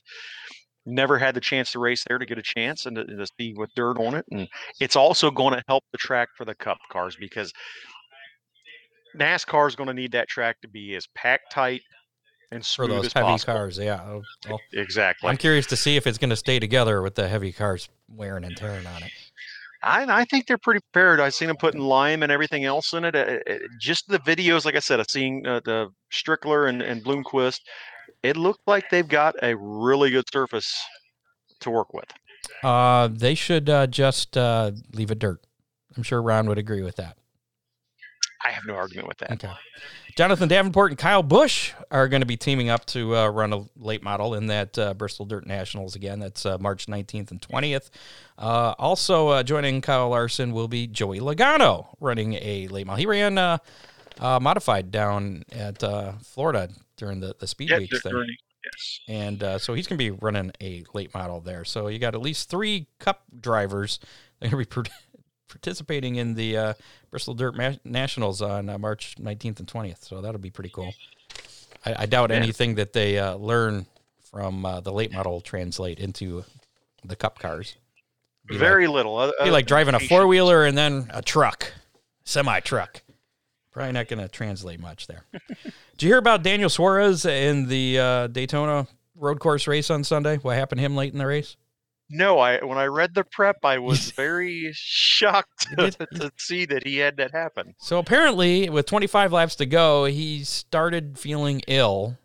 never 0.84 1.18
had 1.18 1.34
the 1.34 1.40
chance 1.40 1.72
to 1.72 1.78
race 1.78 2.04
there 2.06 2.18
to 2.18 2.26
get 2.26 2.36
a 2.36 2.42
chance 2.42 2.84
and 2.84 2.96
to, 2.96 3.04
to 3.06 3.26
see 3.40 3.54
with 3.56 3.70
dirt 3.74 3.98
on 3.98 4.14
it, 4.14 4.26
and 4.30 4.46
it's 4.80 4.96
also 4.96 5.30
going 5.30 5.54
to 5.54 5.62
help 5.66 5.82
the 5.92 5.98
track 5.98 6.28
for 6.36 6.44
the 6.44 6.54
Cup 6.54 6.76
cars 6.92 7.16
because 7.18 7.50
NASCAR 9.18 9.68
is 9.68 9.76
going 9.76 9.86
to 9.86 9.94
need 9.94 10.12
that 10.12 10.28
track 10.28 10.60
to 10.60 10.68
be 10.68 10.94
as 10.94 11.06
packed 11.14 11.52
tight 11.52 11.80
and 12.54 12.64
for 12.64 12.86
those 12.86 13.12
heavy 13.12 13.24
possible. 13.26 13.52
cars. 13.54 13.78
Yeah, 13.78 14.00
I'll- 14.02 14.22
I'll- 14.48 14.60
Exactly. 14.72 15.28
I'm 15.28 15.36
curious 15.36 15.66
to 15.66 15.76
see 15.76 15.96
if 15.96 16.06
it's 16.06 16.18
going 16.18 16.30
to 16.30 16.36
stay 16.36 16.58
together 16.58 17.02
with 17.02 17.14
the 17.14 17.28
heavy 17.28 17.52
cars 17.52 17.88
wearing 18.08 18.44
and 18.44 18.56
tearing 18.56 18.86
on 18.86 19.02
it. 19.02 19.10
I, 19.82 20.20
I 20.22 20.24
think 20.24 20.46
they're 20.46 20.56
pretty 20.56 20.80
prepared. 20.92 21.20
I've 21.20 21.34
seen 21.34 21.48
them 21.48 21.58
putting 21.58 21.80
lime 21.80 22.22
and 22.22 22.32
everything 22.32 22.64
else 22.64 22.94
in 22.94 23.04
it. 23.04 23.14
Uh, 23.14 23.38
uh, 23.50 23.58
just 23.78 24.08
the 24.08 24.18
videos, 24.20 24.64
like 24.64 24.76
I 24.76 24.78
said, 24.78 24.98
I've 24.98 25.10
seen 25.10 25.46
uh, 25.46 25.60
the 25.64 25.88
Strickler 26.10 26.68
and, 26.70 26.80
and 26.80 27.04
Bloomquist. 27.04 27.60
It 28.22 28.38
looked 28.38 28.66
like 28.66 28.88
they've 28.88 29.06
got 29.06 29.34
a 29.42 29.54
really 29.56 30.08
good 30.10 30.24
surface 30.32 30.74
to 31.60 31.70
work 31.70 31.92
with. 31.92 32.06
Uh, 32.62 33.08
they 33.12 33.34
should 33.34 33.68
uh, 33.68 33.86
just 33.86 34.36
uh, 34.38 34.70
leave 34.94 35.10
it 35.10 35.18
dirt. 35.18 35.40
I'm 35.96 36.02
sure 36.02 36.22
Ron 36.22 36.48
would 36.48 36.58
agree 36.58 36.82
with 36.82 36.96
that. 36.96 37.18
I 38.44 38.50
have 38.50 38.64
no 38.66 38.74
argument 38.74 39.08
with 39.08 39.18
that. 39.18 39.32
Okay. 39.32 39.50
Jonathan 40.16 40.48
Davenport 40.48 40.92
and 40.92 40.98
Kyle 40.98 41.22
Busch 41.22 41.72
are 41.90 42.08
going 42.08 42.20
to 42.20 42.26
be 42.26 42.36
teaming 42.36 42.68
up 42.68 42.84
to 42.86 43.16
uh, 43.16 43.28
run 43.28 43.52
a 43.52 43.64
late 43.76 44.02
model 44.02 44.34
in 44.34 44.46
that 44.46 44.78
uh, 44.78 44.94
Bristol 44.94 45.24
Dirt 45.26 45.46
Nationals 45.46 45.96
again. 45.96 46.20
That's 46.20 46.44
uh, 46.46 46.58
March 46.58 46.86
19th 46.86 47.30
and 47.30 47.40
20th. 47.40 47.90
Uh, 48.38 48.74
also 48.78 49.28
uh, 49.28 49.42
joining 49.42 49.80
Kyle 49.80 50.10
Larson 50.10 50.52
will 50.52 50.68
be 50.68 50.86
Joey 50.86 51.20
Logano 51.20 51.88
running 52.00 52.34
a 52.34 52.68
late 52.68 52.86
model. 52.86 52.98
He 52.98 53.06
ran 53.06 53.38
uh, 53.38 53.58
uh, 54.20 54.38
modified 54.40 54.90
down 54.92 55.42
at 55.50 55.82
uh, 55.82 56.12
Florida 56.22 56.68
during 56.96 57.20
the, 57.20 57.34
the 57.40 57.46
speed 57.48 57.70
Yeah, 57.70 57.78
weeks 57.78 58.00
they're- 58.02 58.12
there. 58.12 58.20
they're- 58.20 58.36
yes. 58.64 59.00
and 59.08 59.42
uh, 59.42 59.58
so 59.58 59.74
he's 59.74 59.86
going 59.88 59.98
to 59.98 60.04
be 60.04 60.10
running 60.22 60.52
a 60.60 60.84
late 60.94 61.12
model 61.12 61.40
there. 61.40 61.64
So 61.64 61.88
you 61.88 61.98
got 61.98 62.14
at 62.14 62.20
least 62.20 62.48
three 62.50 62.86
Cup 63.00 63.22
drivers 63.40 63.98
that 64.40 64.48
are 64.52 64.56
going 64.56 64.64
to 64.64 64.82
be 64.82 64.90
participating 65.54 66.16
in 66.16 66.34
the 66.34 66.56
uh, 66.56 66.74
Bristol 67.10 67.32
Dirt 67.34 67.54
Ma- 67.56 67.76
Nationals 67.84 68.42
on 68.42 68.68
uh, 68.68 68.76
March 68.76 69.14
19th 69.20 69.60
and 69.60 69.68
20th. 69.68 70.04
So 70.04 70.20
that'll 70.20 70.40
be 70.40 70.50
pretty 70.50 70.70
cool. 70.70 70.92
I, 71.86 71.94
I 72.00 72.06
doubt 72.06 72.30
Yeah. 72.30 72.36
anything 72.36 72.74
that 72.74 72.92
they 72.92 73.18
uh, 73.18 73.36
learn 73.36 73.86
from 74.30 74.66
uh, 74.66 74.80
the 74.80 74.92
late 74.92 75.12
model 75.12 75.40
translate 75.40 76.00
into 76.00 76.44
the 77.04 77.14
Cup 77.14 77.38
cars. 77.38 77.76
Be 78.46 78.58
Very 78.58 78.88
little. 78.88 79.16
Other, 79.16 79.32
like, 79.38 79.46
be 79.46 79.50
like 79.52 79.66
driving 79.66 79.94
a 79.94 80.00
four 80.00 80.26
wheeler 80.26 80.64
and 80.64 80.76
then 80.76 81.06
a 81.10 81.22
truck, 81.22 81.72
semi 82.24 82.58
truck. 82.60 83.00
Probably 83.70 83.92
not 83.92 84.08
going 84.08 84.20
to 84.22 84.28
translate 84.28 84.80
much 84.80 85.06
there. 85.06 85.24
Did 85.62 86.02
you 86.02 86.08
hear 86.08 86.18
about 86.18 86.42
Daniel 86.42 86.68
Suarez 86.68 87.24
in 87.26 87.68
the 87.68 87.98
uh, 87.98 88.26
Daytona 88.26 88.86
road 89.16 89.38
course 89.40 89.66
race 89.66 89.88
on 89.90 90.02
Sunday? 90.04 90.36
What 90.38 90.56
happened 90.56 90.78
to 90.80 90.84
him 90.84 90.94
late 90.96 91.12
in 91.12 91.18
the 91.18 91.26
race? 91.26 91.56
No, 92.10 92.38
I 92.38 92.62
when 92.64 92.78
I 92.78 92.86
read 92.86 93.14
the 93.14 93.24
prep, 93.24 93.64
I 93.64 93.78
was 93.90 94.10
very 94.10 94.70
shocked 94.74 95.66
You 95.78 95.90
to, 95.90 96.32
see 96.36 96.66
that 96.66 96.86
he 96.86 96.98
had 96.98 97.16
that 97.16 97.32
happen. 97.32 97.74
So 97.78 97.98
apparently, 97.98 98.68
with 98.68 98.86
25 98.86 99.32
laps 99.32 99.56
to 99.56 99.66
go, 99.66 100.04
he 100.04 100.44
started 100.44 101.18
feeling 101.18 101.62
ill 101.66 102.18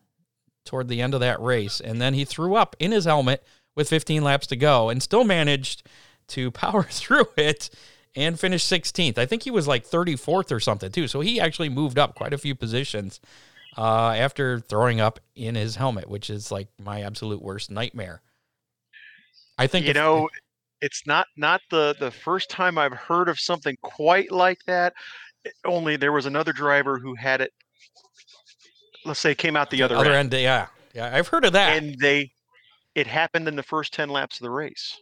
toward 0.66 0.88
the 0.88 1.02
end 1.02 1.14
of 1.14 1.20
that 1.22 1.42
race, 1.42 1.80
and 1.80 2.02
then 2.02 2.14
he 2.14 2.26
threw 2.26 2.56
up 2.56 2.76
in 2.80 2.92
his 2.92 3.06
helmet 3.06 3.44
with 3.76 3.90
15 3.90 4.24
laps 4.24 4.48
to 4.48 4.56
go, 4.56 4.90
and 4.90 5.02
still 5.02 5.24
managed 5.24 5.88
to 6.28 6.52
power 6.52 6.84
through 6.84 7.28
it 7.38 7.70
and 8.16 8.40
finish 8.40 8.66
16th. 8.66 9.18
I 9.18 9.26
think 9.26 9.44
he 9.44 9.52
was 9.52 9.68
like 9.68 9.88
34th 9.88 10.52
or 10.52 10.60
something 10.60 10.92
too. 10.92 11.08
So 11.08 11.22
he 11.22 11.40
actually 11.40 11.70
moved 11.70 11.98
up 11.98 12.16
quite 12.16 12.34
a 12.34 12.38
few 12.38 12.56
positions 12.56 13.20
uh, 13.78 14.12
after 14.12 14.60
throwing 14.60 15.00
up 15.00 15.20
in 15.36 15.56
his 15.56 15.76
helmet, 15.76 16.10
which 16.10 16.30
is 16.30 16.52
like 16.52 16.68
my 16.80 17.02
absolute 17.02 17.42
worst 17.42 17.72
nightmare. 17.72 18.22
I 19.60 19.68
think 19.68 19.86
you 19.86 19.93
know 19.93 20.30
it's 20.82 21.05
not 21.05 21.28
not 21.38 21.62
the 21.70 21.93
the 21.99 22.10
first 22.10 22.49
time 22.49 22.78
i've 22.78 22.93
heard 22.93 23.28
of 23.28 23.38
something 23.38 23.76
quite 23.82 24.32
like 24.32 24.60
that 24.66 24.93
Eh, 25.45 25.49
only 25.66 25.95
there 25.95 26.12
was 26.12 26.26
another 26.26 26.51
driver 26.51 26.99
who 26.99 27.16
had 27.16 27.41
it 27.41 27.51
let's 29.05 29.20
say 29.20 29.34
came 29.36 29.55
out 29.55 29.70
the 29.70 29.82
other, 29.82 29.95
other 29.95 30.12
end, 30.14 30.34
end, 30.34 30.43
yeah, 30.43 30.68
yeah, 30.93 31.16
I've 31.16 31.28
heard 31.30 31.45
of 31.45 31.53
that. 31.53 31.78
and 31.82 31.97
they 31.99 32.32
it 32.95 33.07
happened 33.07 33.47
in 33.47 33.55
the 33.55 33.64
first 33.64 33.93
10 33.93 34.10
laps 34.10 34.39
of 34.39 34.43
the 34.43 34.49
race 34.49 34.97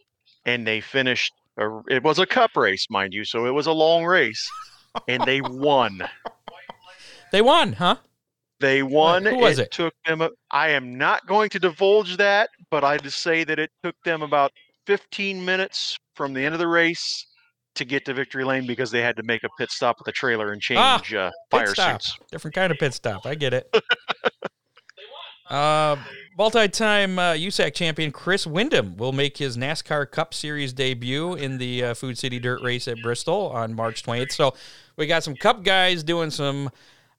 and 0.46 0.66
they 0.66 0.80
finished 0.80 1.32
a, 1.58 1.80
it 1.88 2.02
was 2.02 2.18
a 2.18 2.26
cup 2.26 2.56
race 2.56 2.86
mind 2.90 3.12
you 3.12 3.24
so 3.24 3.46
it 3.46 3.50
was 3.50 3.66
a 3.66 3.72
long 3.72 4.04
race 4.04 4.48
and 5.08 5.22
they 5.24 5.40
won 5.40 6.00
they 7.30 7.42
won, 7.42 7.74
huh? 7.74 7.96
They 8.60 8.82
won 8.82 9.24
who 9.24 9.36
was 9.36 9.58
it? 9.58 9.70
took 9.70 9.94
them 10.06 10.20
a, 10.20 10.30
i 10.50 10.68
am 10.70 10.98
not 10.98 11.26
going 11.26 11.48
to 11.50 11.58
divulge 11.58 12.16
that 12.16 12.50
but 12.70 12.82
i 12.82 12.96
just 12.98 13.20
say 13.22 13.44
that 13.44 13.58
it 13.58 13.70
took 13.84 13.94
them 14.04 14.22
about 14.22 14.50
15 14.86 15.44
minutes 15.44 15.96
from 16.14 16.34
the 16.34 16.44
end 16.44 16.54
of 16.54 16.58
the 16.58 16.66
race 16.66 17.26
to 17.76 17.84
get 17.84 18.04
to 18.06 18.14
victory 18.14 18.44
lane 18.44 18.66
because 18.66 18.90
they 18.90 19.00
had 19.00 19.16
to 19.16 19.22
make 19.22 19.44
a 19.44 19.48
pit 19.58 19.70
stop 19.70 19.98
with 19.98 20.08
a 20.08 20.12
trailer 20.12 20.52
and 20.52 20.60
change 20.60 20.80
Ah, 20.80 21.00
uh, 21.16 21.30
fire 21.50 21.72
stop. 21.74 22.02
suits 22.02 22.18
Different 22.32 22.54
kind 22.54 22.72
of 22.72 22.78
pit 22.78 22.92
stop. 22.94 23.24
I 23.24 23.34
get 23.36 23.54
it. 23.54 23.72
uh, 25.50 25.96
multi-time 26.36 27.18
uh, 27.18 27.32
USAC 27.34 27.74
champion 27.74 28.10
Chris 28.10 28.46
Windom 28.46 28.96
will 28.96 29.12
make 29.12 29.36
his 29.36 29.56
NASCAR 29.56 30.10
Cup 30.10 30.34
Series 30.34 30.72
debut 30.72 31.34
in 31.34 31.58
the 31.58 31.84
uh, 31.84 31.94
Food 31.94 32.18
City 32.18 32.38
Dirt 32.38 32.62
Race 32.62 32.88
at 32.88 33.00
Bristol 33.02 33.48
on 33.50 33.74
March 33.74 34.02
20th. 34.02 34.32
So 34.32 34.54
we 34.96 35.06
got 35.06 35.22
some 35.22 35.36
Cup 35.36 35.62
guys 35.62 36.02
doing 36.02 36.30
some 36.30 36.70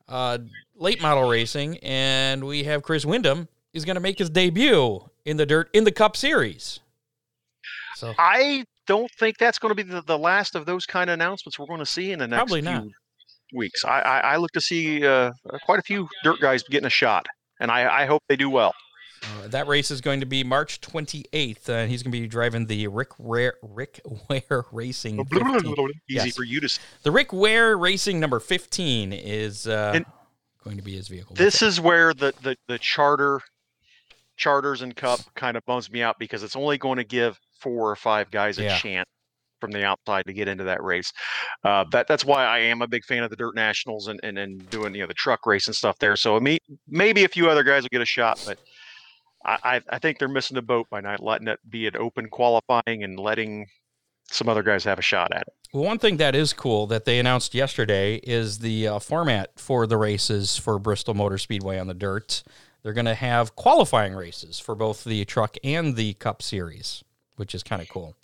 uh, 0.09 0.39
late 0.80 1.01
model 1.01 1.27
racing, 1.30 1.77
and 1.80 2.43
we 2.45 2.63
have 2.63 2.82
Chris 2.84 3.05
Windom. 3.05 3.47
He's 3.73 3.86
going 3.86 3.95
to 3.95 4.01
make 4.01 4.17
his 4.17 4.30
debut 4.30 4.99
in 5.25 5.38
the 5.38 5.45
dirt 5.45 5.69
in 5.73 5.84
the 5.84 5.91
Cup 5.91 6.15
Series. 6.17 6.80
So 7.95 8.13
i 8.17 8.63
don't 8.88 9.11
think 9.19 9.38
that's 9.38 9.59
going 9.59 9.69
to 9.69 9.75
be 9.75 9.84
the, 9.84 10.01
the 10.01 10.17
last 10.17 10.55
of 10.55 10.65
those 10.65 10.86
kind 10.86 11.09
of 11.09 11.13
announcements 11.15 11.59
we're 11.59 11.67
going 11.67 11.80
to 11.80 11.86
see 11.86 12.11
in 12.11 12.17
the 12.19 12.27
next 12.27 12.39
Probably 12.39 12.61
few 12.61 12.71
not. 12.71 12.84
weeks 13.53 13.84
I, 13.86 13.99
I 13.99 14.19
i 14.19 14.36
look 14.38 14.51
to 14.53 14.61
see 14.61 15.05
uh, 15.05 15.32
quite 15.65 15.77
a 15.80 15.84
few 15.84 16.07
dirt 16.23 16.39
guys 16.39 16.63
getting 16.63 16.88
a 16.88 16.89
shot 16.89 17.27
and 17.59 17.69
i 17.69 18.03
i 18.03 18.05
hope 18.05 18.23
they 18.30 18.36
do 18.38 18.49
well 18.49 18.73
Uh, 19.21 19.47
that 19.49 19.67
race 19.67 19.91
is 19.91 19.99
going 20.01 20.21
to 20.21 20.25
be 20.25 20.45
March 20.45 20.80
28th, 20.80 21.67
uh, 21.67 21.73
and 21.73 21.91
he's 21.91 22.01
going 22.01 22.11
to 22.13 22.19
be 22.21 22.25
driving 22.25 22.65
the 22.67 22.88
Rick 22.88 23.19
Ware, 23.19 23.55
Rick 23.61 23.99
Ware 24.30 24.63
Racing. 24.71 25.23
15. 25.34 25.75
easy 25.75 25.93
Yes. 26.07 26.36
for 26.38 26.43
you 26.45 26.61
to 26.61 26.65
s- 26.67 26.80
The 27.03 27.11
Rick 27.11 27.34
Ware 27.34 27.77
Racing 27.77 28.21
number 28.21 28.39
15 28.39 29.11
is 29.11 29.67
uh, 29.67 29.91
And 29.93 30.05
going 30.64 30.78
to 30.78 30.84
be 30.84 30.95
his 30.95 31.07
vehicle. 31.07 31.36
this 31.36 31.62
is 31.62 31.80
where 31.80 32.14
the, 32.14 32.34
the 32.43 32.55
the 32.68 32.78
charter 32.80 33.39
charters 34.38 34.82
and 34.82 34.96
cup 34.96 35.20
kind 35.36 35.58
of 35.58 35.66
bums 35.66 35.92
me 35.92 36.01
out 36.01 36.17
because 36.20 36.43
it's 36.43 36.55
only 36.55 36.78
going 36.78 36.97
to 36.97 37.04
give 37.04 37.38
four 37.59 37.89
or 37.92 37.96
five 37.96 38.32
guys 38.32 38.58
a 38.58 38.63
Yeah. 38.63 38.78
chance 38.78 39.05
from 39.59 39.71
the 39.71 39.83
outside 39.83 40.25
to 40.25 40.32
get 40.32 40.47
into 40.47 40.63
that 40.63 40.82
race. 40.82 41.12
Uh, 41.66 41.83
that 41.92 42.08
that's 42.08 42.24
why 42.24 42.46
I 42.46 42.59
am 42.59 42.82
a 42.82 42.88
big 42.88 43.04
fan 43.04 43.24
of 43.24 43.29
the 43.29 43.36
Dirt 43.36 43.55
Nationals 43.55 44.08
and, 44.08 44.17
and, 44.24 44.38
and 44.38 44.70
doing 44.70 44.96
you 44.96 45.01
know 45.01 45.08
the 45.08 45.13
truck 45.13 45.46
race 45.46 45.67
and 45.67 45.75
stuff 45.75 45.97
there. 46.00 46.16
So 46.16 46.39
me 46.39 46.59
maybe 46.88 47.25
a 47.25 47.28
few 47.28 47.50
other 47.50 47.63
guys 47.63 47.83
will 47.83 47.89
get 47.92 48.01
a 48.01 48.05
shot, 48.05 48.39
but 48.46 48.58
I, 49.46 49.58
I, 49.63 49.82
I 49.89 50.00
think 50.00 50.17
they're 50.20 50.29
missing 50.29 50.55
the 50.55 50.62
boat 50.62 50.88
by 50.89 51.01
not 51.01 51.21
letting 51.21 51.50
it 51.50 51.59
be 51.70 51.88
an 51.88 51.97
open 51.97 52.29
qualifying 52.29 53.04
and 53.04 53.20
letting 53.20 53.66
some 54.32 54.47
other 54.47 54.63
guys 54.63 54.86
have 54.86 55.00
a 55.00 55.01
shot 55.01 55.33
at 55.33 55.42
it. 55.42 55.54
Well, 55.71 55.83
one 55.83 56.00
thing 56.00 56.17
that 56.17 56.33
is 56.33 56.51
cool 56.51 56.87
that 56.87 57.05
they 57.05 57.20
announced 57.20 57.54
yesterday 57.54 58.16
is 58.16 58.59
the 58.59 58.87
uh, 58.87 59.00
format 59.00 59.59
for 59.59 59.86
the 59.86 59.97
races 59.97 60.58
for 60.58 60.79
Bristol 60.79 61.13
Motor 61.13 61.37
Speedway 61.37 61.78
on 61.78 61.86
the 61.86 61.93
dirt. 61.93 62.41
They're 62.82 62.93
going 62.93 63.05
to 63.05 63.13
have 63.13 63.55
qualifying 63.55 64.16
races 64.16 64.59
for 64.59 64.74
both 64.74 65.04
the 65.04 65.25
truck 65.25 65.58
and 65.63 65.96
the 65.96 66.13
Cup 66.13 66.41
Series, 66.41 67.04
which 67.36 67.54
is 67.54 67.62
kind 67.62 67.83
of 67.83 67.89
cool. 67.89 68.16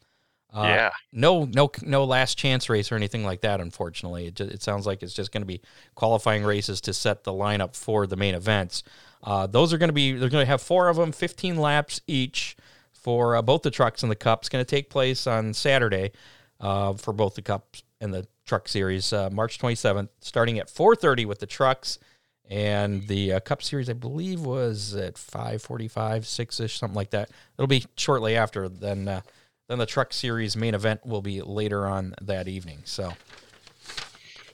Uh, 0.52 0.64
yeah. 0.64 0.92
no, 1.12 1.46
no, 1.46 1.70
no 1.84 2.06
last 2.06 2.36
chance 2.38 2.68
race 2.70 2.92
or 2.92 2.96
anything 2.96 3.24
like 3.24 3.42
that. 3.42 3.60
Unfortunately, 3.60 4.28
it, 4.28 4.36
ju- 4.36 4.46
it 4.46 4.64
sounds 4.64 4.88
like 4.88 5.04
it's 5.04 5.14
just 5.14 5.32
going 5.32 5.42
to 5.42 5.48
be 5.48 5.62
qualifying 5.94 6.44
races 6.44 6.82
to 6.82 6.94
set 6.94 7.26
the 7.26 7.34
lineup 7.34 7.76
for 7.76 8.08
the 8.08 8.16
main 8.16 8.34
events. 8.34 8.82
Uh, 9.22 9.46
those 9.46 9.74
are 9.74 9.78
going 9.78 9.90
to 9.90 9.94
be. 9.94 10.14
They're 10.14 10.30
going 10.30 10.46
to 10.46 10.50
have 10.50 10.62
four 10.62 10.88
of 10.88 10.96
them, 10.96 11.12
15 11.12 11.58
laps 11.58 12.00
each 12.08 12.56
for 12.94 13.36
uh, 13.36 13.42
both 13.42 13.64
the 13.64 13.72
trucks 13.72 14.02
and 14.02 14.12
the 14.12 14.16
cups. 14.16 14.48
Going 14.48 14.64
to 14.64 14.70
take 14.70 14.90
place 14.90 15.28
on 15.28 15.54
Saturday 15.54 16.12
uh, 16.60 16.94
for 16.94 17.14
both 17.14 17.36
the 17.36 17.42
cups 17.42 17.84
and 18.02 18.14
the 18.14 18.28
truck 18.46 18.68
series, 18.68 19.12
uh, 19.14 19.30
March 19.32 19.60
27th, 19.60 20.10
starting 20.20 20.60
at 20.60 20.68
4:30 20.70 21.26
with 21.26 21.40
the 21.40 21.46
trucks. 21.48 22.00
And 22.48 23.08
the 23.08 23.34
uh, 23.34 23.40
Cup 23.40 23.64
Series, 23.64 23.90
I 23.90 23.94
believe, 23.94 24.42
was 24.42 24.94
at 24.94 25.16
5:45, 25.16 26.26
six 26.26 26.60
ish, 26.60 26.78
something 26.78 26.96
like 26.96 27.10
that. 27.10 27.32
It'll 27.58 27.66
be 27.66 27.86
shortly 27.98 28.36
after. 28.36 28.70
Then, 28.70 29.08
uh, 29.08 29.22
then 29.68 29.80
the 29.80 29.88
Truck 29.88 30.14
Series 30.14 30.56
main 30.56 30.76
event 30.76 31.04
will 31.06 31.24
be 31.24 31.42
later 31.42 31.88
on 31.88 32.14
that 32.22 32.48
evening. 32.48 32.82
So 32.86 33.14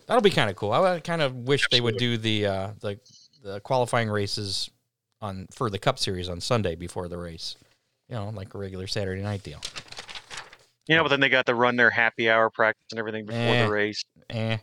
that'll 0.08 0.22
be 0.22 0.30
kind 0.30 0.50
of 0.50 0.56
cool. 0.56 0.72
I 0.72 1.02
kind 1.02 1.22
of 1.22 1.36
wish 1.36 1.68
they 1.70 1.82
would 1.82 1.98
do 1.98 2.18
the 2.18 2.46
uh, 2.46 2.70
the 2.80 2.98
the 3.44 3.60
qualifying 3.60 4.10
races 4.10 4.70
on 5.20 5.48
for 5.52 5.70
the 5.70 5.78
Cup 5.80 6.00
Series 6.00 6.30
on 6.30 6.40
Sunday 6.40 6.76
before 6.76 7.10
the 7.10 7.18
race. 7.18 7.58
you 8.08 8.16
know, 8.16 8.30
like 8.30 8.54
a 8.54 8.58
regular 8.58 8.88
Saturday 8.88 9.22
night 9.22 9.44
deal. 9.44 9.60
You 10.88 10.98
know, 10.98 11.04
but 11.04 11.10
then 11.10 11.20
they 11.20 11.30
got 11.30 11.46
to 11.46 11.56
run 11.56 11.76
their 11.76 11.90
happy 11.92 12.30
hour 12.30 12.50
practice 12.50 12.86
and 12.92 13.00
everything 13.00 13.26
before 13.26 13.40
Eh. 13.42 13.66
the 13.66 13.72
race. 13.72 14.04
Eh. 14.30 14.58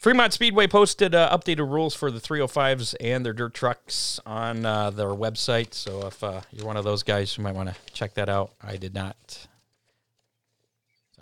Fremont 0.00 0.32
Speedway 0.32 0.66
posted 0.66 1.14
uh, 1.14 1.28
updated 1.36 1.70
rules 1.70 1.94
for 1.94 2.10
the 2.10 2.18
305s 2.20 2.94
and 3.00 3.24
their 3.24 3.34
dirt 3.34 3.52
trucks 3.52 4.18
on 4.24 4.64
uh, 4.64 4.88
their 4.90 5.08
website. 5.08 5.74
So 5.74 6.06
if 6.06 6.24
uh, 6.24 6.40
you're 6.50 6.66
one 6.66 6.78
of 6.78 6.84
those 6.84 7.02
guys, 7.02 7.36
you 7.36 7.44
might 7.44 7.54
want 7.54 7.68
to 7.68 7.76
check 7.92 8.14
that 8.14 8.30
out. 8.30 8.52
I 8.62 8.76
did 8.76 8.94
not. 8.94 9.46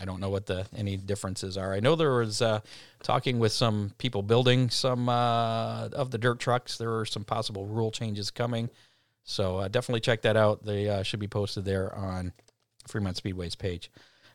I 0.01 0.05
don't 0.05 0.21
know 0.21 0.31
what 0.31 0.47
the 0.47 0.67
any 0.77 0.97
differences 0.97 1.57
are. 1.57 1.73
I 1.75 1.81
know 1.81 1.97
there 1.97 2.15
was 2.15 2.41
uh, 2.41 2.61
talking 3.03 3.41
with 3.41 3.51
some 3.51 3.95
people 3.99 4.23
building 4.23 4.71
some 4.71 5.09
uh, 5.09 5.89
of 5.89 6.13
the 6.13 6.19
dirt 6.19 6.39
trucks. 6.39 6.79
There 6.79 6.99
are 6.99 7.05
some 7.05 7.25
possible 7.25 7.67
rule 7.67 7.91
changes 7.91 8.31
coming. 8.31 8.71
So 9.25 9.57
uh, 9.59 9.67
definitely 9.69 10.01
check 10.01 10.23
that 10.23 10.37
out. 10.37 10.65
They 10.65 10.89
uh, 10.89 11.03
should 11.03 11.19
be 11.19 11.27
posted 11.27 11.65
there 11.65 11.93
on 11.97 12.33
Fremont 12.89 13.17
Speedway's 13.17 13.55
page. 13.55 13.91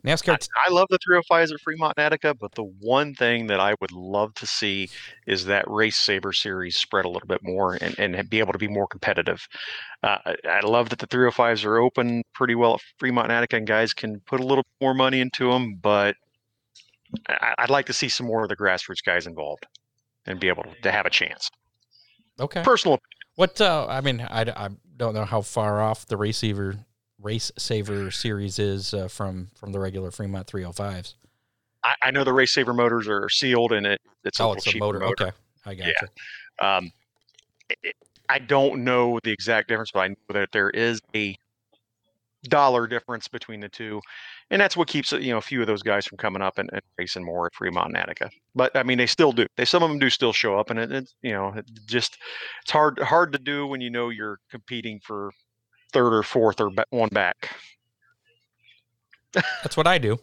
NASCAR. 0.06 0.38
T- 0.38 0.50
I 0.68 0.70
love 0.70 0.88
the 0.90 1.00
305s 1.00 1.54
at 1.54 1.62
Fremont 1.62 1.94
and 1.98 2.06
Attica, 2.06 2.34
but 2.34 2.54
the 2.56 2.64
one 2.64 3.14
thing 3.16 3.48
that 3.48 3.60
I 3.60 3.76
would 3.80 3.92
love 3.92 4.34
to 4.36 4.46
see 4.46 4.90
is 5.28 5.46
that 5.46 5.64
Race 5.68 5.98
Saver 5.98 6.34
series 6.34 6.76
spread 6.76 7.06
a 7.06 7.10
little 7.10 7.28
bit 7.28 7.42
more 7.42 7.76
and, 7.76 7.98
and 7.98 8.30
be 8.30 8.40
able 8.40 8.52
to 8.52 8.60
be 8.60 8.68
more 8.68 8.88
competitive. 8.88 9.48
Uh, 10.02 10.18
I, 10.26 10.36
I 10.46 10.60
love 10.62 10.90
that 10.90 11.00
the 11.00 11.08
305s 11.08 11.64
are 11.64 11.78
open 11.78 12.24
pretty 12.34 12.56
well 12.56 12.76
at 12.76 12.82
Fremont 12.98 13.28
and 13.28 13.34
Attica, 13.34 13.56
and 13.58 13.68
guys 13.68 13.94
can 13.94 14.20
put 14.22 14.42
a 14.42 14.46
little 14.46 14.66
more 14.82 14.94
money 14.94 15.22
into 15.22 15.50
them, 15.50 15.76
but 15.76 16.16
I, 17.30 17.56
I'd 17.60 17.70
like 17.70 17.86
to 17.86 17.94
see 17.94 18.10
some 18.10 18.28
more 18.28 18.44
of 18.44 18.50
the 18.50 18.58
grassroots 18.58 19.04
guys 19.06 19.26
involved 19.26 19.66
and 20.26 20.40
be 20.40 20.50
able 20.50 20.66
to, 20.82 20.92
have 20.92 21.06
a 21.06 21.10
chance. 21.10 21.50
okay. 22.40 22.64
Personal 22.64 23.00
What 23.36 23.60
uh, 23.62 23.88
I 23.90 24.02
mean, 24.02 24.20
I, 24.22 24.42
I 24.42 24.70
don't 24.98 25.14
know 25.14 25.26
how 25.26 25.42
far 25.42 25.82
off 25.82 26.06
the 26.06 26.18
race 26.18 26.40
saver 26.40 26.86
race 27.24 27.52
saver 27.58 28.12
series 28.12 28.60
is 28.60 28.94
uh, 28.94 29.08
from 29.08 29.50
from 29.56 29.72
the 29.72 29.80
regular 29.80 30.12
Fremont 30.12 30.46
305s. 30.48 31.14
I, 31.84 31.94
I 32.04 32.12
know 32.12 32.24
the 32.24 32.34
Race 32.34 32.54
Saver 32.54 32.74
motors 32.74 33.08
are 33.10 33.28
sealed 33.30 33.72
and 33.74 33.86
it 33.86 34.02
it's 34.24 34.40
a 34.40 34.44
Oh, 34.44 34.54
it's 34.54 34.66
a 34.68 34.72
cheaper 34.72 34.86
motor. 35.00 35.06
Okay, 35.08 35.32
I 35.66 35.76
got 35.76 35.88
Yeah. 35.88 35.94
you. 36.02 36.68
Um, 36.68 36.92
it- 37.70 37.80
it- 37.84 37.96
I 38.30 38.40
don't 38.40 38.86
know 38.86 39.20
the 39.24 39.32
exact 39.32 39.68
difference, 39.68 39.92
but 39.92 40.00
I 40.00 40.08
know 40.08 40.16
that 40.30 40.52
there 40.54 40.70
is 40.70 41.02
a 41.14 41.36
dollar 42.44 42.88
difference 42.88 43.28
between 43.28 43.60
the 43.60 43.70
two, 43.70 44.02
and 44.50 44.62
that's 44.62 44.76
what 44.78 44.88
keeps 44.88 45.12
you 45.12 45.32
know 45.32 45.38
a 45.38 45.42
few 45.42 45.60
of 45.62 45.68
those 45.68 45.84
guys 45.84 46.06
from 46.06 46.18
coming 46.18 46.42
up 46.42 46.58
and, 46.58 46.70
and 46.74 46.82
racing 46.98 47.24
more 47.26 47.48
at 47.48 47.54
Fremont 47.54 47.88
and 47.90 47.98
Attica. 47.98 48.30
But 48.56 48.76
I 48.76 48.84
mean, 48.84 48.98
they 48.98 49.06
still 49.08 49.32
do. 49.34 49.46
They 49.58 49.66
some 49.66 49.84
of 49.84 49.90
them 49.90 50.00
do 50.00 50.10
still 50.10 50.34
show 50.34 50.58
up, 50.58 50.70
and 50.70 50.80
it, 50.80 50.92
it's 50.92 51.16
you 51.22 51.32
know 51.34 51.50
it 51.56 51.66
just 51.86 52.18
it's 52.62 52.72
hard 52.72 52.98
hard 53.00 53.34
to 53.34 53.40
do 53.40 53.68
when 53.68 53.82
you 53.82 53.90
know 53.90 54.10
you're 54.10 54.40
competing 54.50 55.00
for 55.06 55.32
third 55.94 56.14
or 56.14 56.24
fourth 56.24 56.60
or 56.60 56.72
one 56.90 57.10
back. 57.10 57.50
That's 59.34 59.78
what 59.78 59.88
I 59.88 59.98
do. 59.98 60.20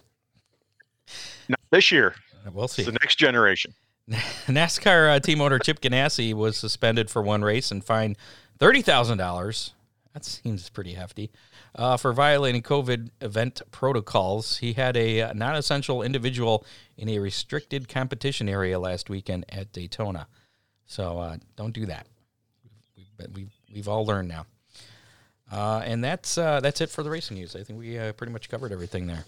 Not 1.49 1.61
this 1.71 1.91
year, 1.91 2.15
We'll 2.53 2.67
it's 2.67 2.75
see. 2.75 2.83
the 2.83 2.93
next 2.93 3.17
generation. 3.17 3.75
NASCAR 4.47 5.17
uh, 5.17 5.21
team 5.21 5.41
owner 5.41 5.59
Chip 5.59 5.81
Ganassi 5.81 6.35
was 6.35 6.57
suspended 6.57 7.11
for 7.11 7.23
one 7.23 7.43
race 7.43 7.71
and 7.71 7.85
fined 7.85 8.17
thirty 8.59 8.83
thousand 8.83 9.19
dollars. 9.19 9.73
That 10.15 10.25
seems 10.25 10.69
pretty 10.71 10.95
hefty 10.95 11.31
uh, 11.77 11.97
for 11.97 12.13
violating 12.13 12.63
COVID 12.63 13.11
event 13.21 13.63
protocols. 13.71 14.59
He 14.59 14.73
had 14.73 14.97
a 14.97 15.23
uh, 15.23 15.33
non-essential 15.35 16.03
individual 16.03 16.65
in 16.97 17.09
a 17.09 17.21
restricted 17.21 17.89
competition 17.89 18.49
area 18.49 18.79
last 18.81 19.09
weekend 19.09 19.47
at 19.49 19.73
Daytona. 19.73 20.27
So 20.87 21.19
uh, 21.19 21.37
don't 21.55 21.73
do 21.73 21.87
that. 21.87 22.09
We've, 22.97 23.35
we've, 23.35 23.53
we've 23.73 23.89
all 23.89 24.05
learned 24.05 24.27
now. 24.29 24.47
Uh, 25.51 25.83
and 25.85 26.03
that's 26.03 26.39
uh, 26.39 26.61
that's 26.61 26.81
it 26.81 26.91
for 26.91 27.03
the 27.03 27.11
racing 27.11 27.37
news. 27.37 27.57
I 27.57 27.63
think 27.63 27.79
we 27.79 27.99
uh, 27.99 28.13
pretty 28.13 28.33
much 28.33 28.49
covered 28.49 28.73
everything 28.73 29.07
there. 29.07 29.25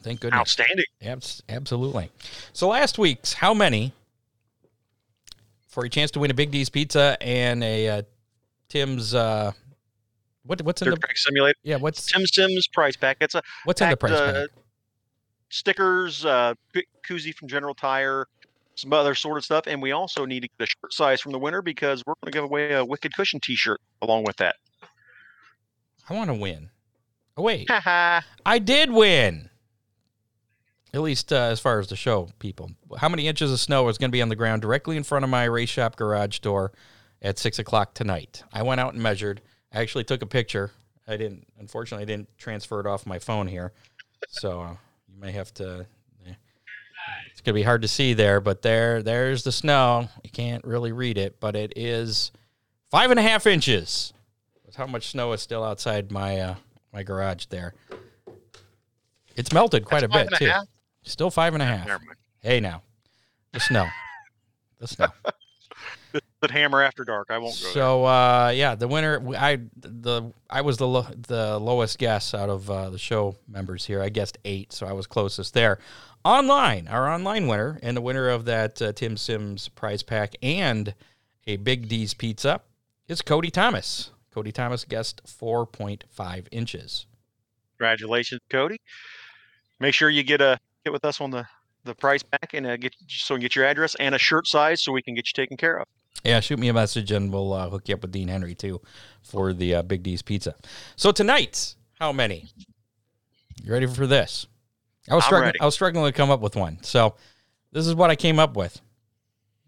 Thank 0.00 0.20
goodness. 0.20 0.40
Outstanding. 0.40 0.86
Abs- 1.02 1.42
absolutely. 1.48 2.10
So 2.52 2.68
last 2.68 2.98
week's 2.98 3.34
how 3.34 3.52
many 3.52 3.92
for 5.66 5.84
a 5.84 5.88
chance 5.88 6.10
to 6.12 6.20
win 6.20 6.30
a 6.30 6.34
Big 6.34 6.50
D's 6.50 6.68
pizza 6.68 7.16
and 7.20 7.62
a 7.62 7.88
uh, 7.88 8.02
Tim's 8.68 9.14
uh, 9.14 9.52
what 10.44 10.62
what's 10.62 10.80
in 10.82 10.86
Dirt 10.86 10.94
the 10.94 11.00
Track 11.00 11.18
Simulator. 11.18 11.58
yeah 11.62 11.76
what's 11.76 12.10
Tim 12.10 12.26
Sims 12.26 12.66
price 12.68 12.96
pack. 12.96 13.18
It's 13.20 13.34
a 13.34 13.42
what's 13.64 13.80
in 13.80 13.90
the 13.90 13.96
price 13.96 14.12
uh, 14.12 14.32
pack? 14.32 14.58
stickers, 15.50 16.24
uh, 16.24 16.54
koozie 17.06 17.34
from 17.34 17.48
General 17.48 17.74
Tire, 17.74 18.26
some 18.76 18.92
other 18.92 19.14
sort 19.14 19.38
of 19.38 19.44
stuff, 19.44 19.64
and 19.66 19.80
we 19.82 19.92
also 19.92 20.24
need 20.24 20.40
to 20.40 20.48
get 20.58 20.68
a 20.68 20.70
shirt 20.70 20.92
size 20.92 21.20
from 21.20 21.32
the 21.32 21.38
winner 21.38 21.62
because 21.62 22.04
we're 22.06 22.14
going 22.22 22.32
to 22.32 22.36
give 22.36 22.44
away 22.44 22.72
a 22.74 22.84
Wicked 22.84 23.14
Cushion 23.14 23.40
T-shirt 23.40 23.80
along 24.02 24.24
with 24.24 24.36
that. 24.36 24.56
I 26.08 26.14
want 26.14 26.28
to 26.28 26.34
win. 26.34 26.70
Oh 27.36 27.42
wait, 27.42 27.68
I 27.70 28.58
did 28.58 28.90
win. 28.90 29.48
At 30.94 31.02
least 31.02 31.32
uh, 31.32 31.36
as 31.36 31.60
far 31.60 31.78
as 31.80 31.88
the 31.88 31.96
show, 31.96 32.30
people. 32.38 32.70
How 32.96 33.08
many 33.10 33.28
inches 33.28 33.52
of 33.52 33.60
snow 33.60 33.88
is 33.88 33.98
going 33.98 34.10
to 34.10 34.12
be 34.12 34.22
on 34.22 34.30
the 34.30 34.36
ground 34.36 34.62
directly 34.62 34.96
in 34.96 35.04
front 35.04 35.22
of 35.24 35.30
my 35.30 35.44
race 35.44 35.68
shop 35.68 35.96
garage 35.96 36.38
door 36.38 36.72
at 37.20 37.38
six 37.38 37.58
o'clock 37.58 37.92
tonight? 37.94 38.42
I 38.52 38.62
went 38.62 38.80
out 38.80 38.94
and 38.94 39.02
measured. 39.02 39.42
I 39.72 39.80
actually 39.82 40.04
took 40.04 40.22
a 40.22 40.26
picture. 40.26 40.70
I 41.06 41.16
didn't. 41.18 41.46
Unfortunately, 41.58 42.02
I 42.02 42.06
didn't 42.06 42.28
transfer 42.38 42.80
it 42.80 42.86
off 42.86 43.06
my 43.06 43.18
phone 43.18 43.46
here, 43.48 43.72
so 44.28 44.60
uh, 44.62 44.76
you 45.12 45.20
may 45.20 45.32
have 45.32 45.52
to. 45.54 45.86
eh. 46.26 46.32
It's 47.30 47.40
going 47.42 47.52
to 47.54 47.60
be 47.60 47.62
hard 47.62 47.82
to 47.82 47.88
see 47.88 48.14
there, 48.14 48.40
but 48.40 48.62
there, 48.62 49.02
there's 49.02 49.42
the 49.44 49.52
snow. 49.52 50.08
You 50.24 50.30
can't 50.30 50.64
really 50.64 50.92
read 50.92 51.18
it, 51.18 51.38
but 51.38 51.54
it 51.54 51.74
is 51.76 52.32
five 52.90 53.10
and 53.10 53.20
a 53.20 53.22
half 53.22 53.46
inches. 53.46 54.12
That's 54.68 54.76
how 54.76 54.86
much 54.86 55.08
snow 55.08 55.32
is 55.32 55.40
still 55.40 55.64
outside 55.64 56.12
my 56.12 56.38
uh, 56.40 56.54
my 56.92 57.02
garage 57.02 57.46
there. 57.46 57.72
It's 59.34 59.50
melted 59.50 59.86
quite 59.86 60.02
a 60.02 60.08
Five 60.08 60.26
bit 60.28 60.32
and 60.32 60.36
too. 60.36 60.44
half? 60.44 60.66
Still 61.04 61.30
five 61.30 61.54
and 61.54 61.62
a 61.62 61.64
half. 61.66 61.88
Hey 62.42 62.60
now, 62.60 62.82
the 63.54 63.60
snow, 63.60 63.86
the 64.78 64.86
snow. 64.86 65.06
But 66.40 66.50
Hammer 66.50 66.82
After 66.82 67.04
Dark. 67.04 67.28
I 67.30 67.38
won't 67.38 67.58
go 67.58 67.64
there. 67.64 67.72
So 67.72 68.04
uh, 68.04 68.52
yeah, 68.54 68.74
the 68.74 68.88
winner. 68.88 69.22
I 69.36 69.58
the 69.76 70.32
I 70.50 70.60
was 70.60 70.76
the 70.76 70.86
lo- 70.86 71.06
the 71.16 71.58
lowest 71.58 71.98
guess 71.98 72.34
out 72.34 72.48
of 72.50 72.70
uh, 72.70 72.90
the 72.90 72.98
show 72.98 73.36
members 73.48 73.86
here. 73.86 74.02
I 74.02 74.08
guessed 74.10 74.36
eight, 74.44 74.72
so 74.72 74.86
I 74.86 74.92
was 74.92 75.06
closest 75.06 75.54
there. 75.54 75.78
Online, 76.24 76.88
our 76.88 77.10
online 77.10 77.46
winner 77.46 77.78
and 77.82 77.96
the 77.96 78.00
winner 78.02 78.28
of 78.28 78.44
that 78.44 78.80
uh, 78.82 78.92
Tim 78.92 79.16
Sims 79.16 79.68
prize 79.68 80.02
pack 80.02 80.34
and 80.42 80.94
a 81.46 81.56
Big 81.56 81.88
D's 81.88 82.12
pizza 82.14 82.60
is 83.08 83.22
Cody 83.22 83.50
Thomas. 83.50 84.10
Cody 84.32 84.52
Thomas 84.52 84.84
guessed 84.84 85.20
four 85.26 85.66
point 85.66 86.04
five 86.10 86.48
inches. 86.52 87.06
Congratulations, 87.78 88.40
Cody. 88.50 88.80
Make 89.80 89.94
sure 89.94 90.10
you 90.10 90.22
get 90.22 90.40
a 90.40 90.58
get 90.84 90.92
with 90.92 91.04
us 91.04 91.20
on 91.20 91.30
the 91.30 91.46
the 91.84 91.94
price 91.94 92.22
back 92.22 92.54
and 92.54 92.66
uh, 92.66 92.76
get 92.76 92.94
so 93.08 93.34
we 93.34 93.40
get 93.40 93.56
your 93.56 93.64
address 93.64 93.94
and 93.96 94.14
a 94.14 94.18
shirt 94.18 94.46
size 94.46 94.82
so 94.82 94.92
we 94.92 95.02
can 95.02 95.14
get 95.14 95.26
you 95.26 95.32
taken 95.32 95.56
care 95.56 95.78
of. 95.78 95.86
Yeah, 96.24 96.40
shoot 96.40 96.58
me 96.58 96.68
a 96.68 96.72
message 96.72 97.12
and 97.12 97.32
we'll 97.32 97.52
uh, 97.52 97.70
hook 97.70 97.88
you 97.88 97.94
up 97.94 98.02
with 98.02 98.10
Dean 98.10 98.28
Henry 98.28 98.54
too 98.54 98.80
for 99.22 99.52
the 99.52 99.76
uh, 99.76 99.82
Big 99.82 100.02
D's 100.02 100.22
pizza. 100.22 100.54
So 100.96 101.12
tonight, 101.12 101.76
how 101.94 102.12
many? 102.12 102.50
You 103.62 103.72
ready 103.72 103.86
for 103.86 104.06
this? 104.06 104.46
I 105.08 105.14
was 105.14 105.24
I'm 105.24 105.28
struggling. 105.28 105.46
ready. 105.46 105.60
I 105.60 105.64
was 105.64 105.74
struggling 105.74 106.04
to 106.04 106.12
come 106.12 106.30
up 106.30 106.40
with 106.40 106.56
one. 106.56 106.78
So 106.82 107.14
this 107.72 107.86
is 107.86 107.94
what 107.94 108.10
I 108.10 108.16
came 108.16 108.38
up 108.38 108.56
with. 108.56 108.80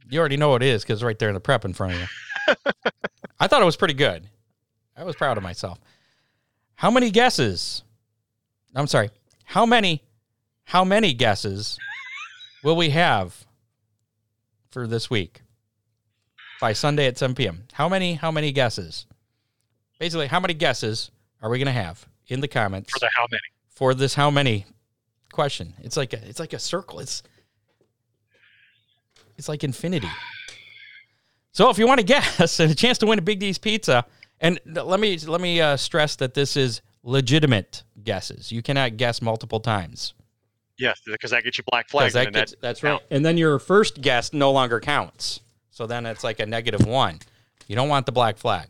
You 0.08 0.18
already 0.18 0.36
know 0.36 0.50
what 0.50 0.62
it 0.62 0.68
is 0.68 0.82
because 0.82 0.98
it's 0.98 1.04
right 1.04 1.18
there 1.18 1.28
in 1.28 1.34
the 1.34 1.40
prep 1.40 1.64
in 1.64 1.72
front 1.72 1.94
of 1.94 2.00
you. 2.00 2.54
I 3.40 3.46
thought 3.46 3.62
it 3.62 3.66
was 3.66 3.76
pretty 3.76 3.94
good. 3.94 4.28
I 5.00 5.04
was 5.04 5.16
proud 5.16 5.38
of 5.38 5.42
myself. 5.42 5.80
How 6.76 6.90
many 6.90 7.10
guesses? 7.10 7.82
I'm 8.74 8.86
sorry. 8.86 9.10
How 9.44 9.64
many? 9.64 10.02
How 10.64 10.84
many 10.84 11.14
guesses 11.14 11.78
will 12.62 12.76
we 12.76 12.90
have 12.90 13.46
for 14.70 14.86
this 14.86 15.10
week? 15.10 15.40
by 16.60 16.74
Sunday 16.74 17.06
at 17.06 17.16
7 17.16 17.34
p.m. 17.34 17.64
How 17.72 17.88
many? 17.88 18.14
How 18.14 18.30
many 18.30 18.52
guesses? 18.52 19.06
Basically, 19.98 20.26
how 20.26 20.38
many 20.38 20.54
guesses 20.54 21.10
are 21.42 21.48
we 21.48 21.58
going 21.58 21.66
to 21.66 21.72
have 21.72 22.06
in 22.28 22.40
the 22.40 22.48
comments 22.48 22.92
For 22.92 22.98
the 22.98 23.08
how 23.16 23.26
many? 23.30 23.40
for 23.70 23.94
this? 23.94 24.14
How 24.14 24.30
many 24.30 24.66
question? 25.32 25.72
It's 25.82 25.96
like 25.96 26.12
a, 26.12 26.28
it's 26.28 26.38
like 26.38 26.52
a 26.52 26.58
circle. 26.58 27.00
It's 27.00 27.22
it's 29.38 29.48
like 29.48 29.64
infinity. 29.64 30.10
So 31.52 31.70
if 31.70 31.78
you 31.78 31.86
want 31.86 31.98
to 32.00 32.06
guess 32.06 32.60
and 32.60 32.70
a 32.70 32.74
chance 32.74 32.98
to 32.98 33.06
win 33.06 33.18
a 33.18 33.22
Big 33.22 33.38
D's 33.40 33.58
pizza, 33.58 34.04
and 34.40 34.58
let 34.66 35.00
me 35.00 35.16
let 35.18 35.40
me 35.40 35.60
uh, 35.60 35.76
stress 35.76 36.16
that 36.16 36.34
this 36.34 36.56
is 36.56 36.80
legitimate 37.02 37.82
guesses. 38.02 38.50
You 38.52 38.62
cannot 38.62 38.96
guess 38.96 39.20
multiple 39.22 39.60
times. 39.60 40.14
Yes, 40.78 41.00
because 41.04 41.30
that 41.32 41.44
gets 41.44 41.58
you 41.58 41.64
black 41.70 41.88
flags. 41.90 42.14
that 42.14 42.32
gets- 42.32 42.52
that, 42.52 42.60
that's 42.60 42.82
right. 42.82 43.00
And 43.10 43.24
then 43.24 43.36
your 43.36 43.58
first 43.58 44.00
guess 44.00 44.32
no 44.32 44.50
longer 44.50 44.80
counts. 44.80 45.40
So 45.70 45.86
then 45.86 46.06
it's 46.06 46.24
like 46.24 46.40
a 46.40 46.46
negative 46.46 46.86
one. 46.86 47.18
You 47.66 47.76
don't 47.76 47.88
want 47.88 48.06
the 48.06 48.12
black 48.12 48.36
flag. 48.38 48.68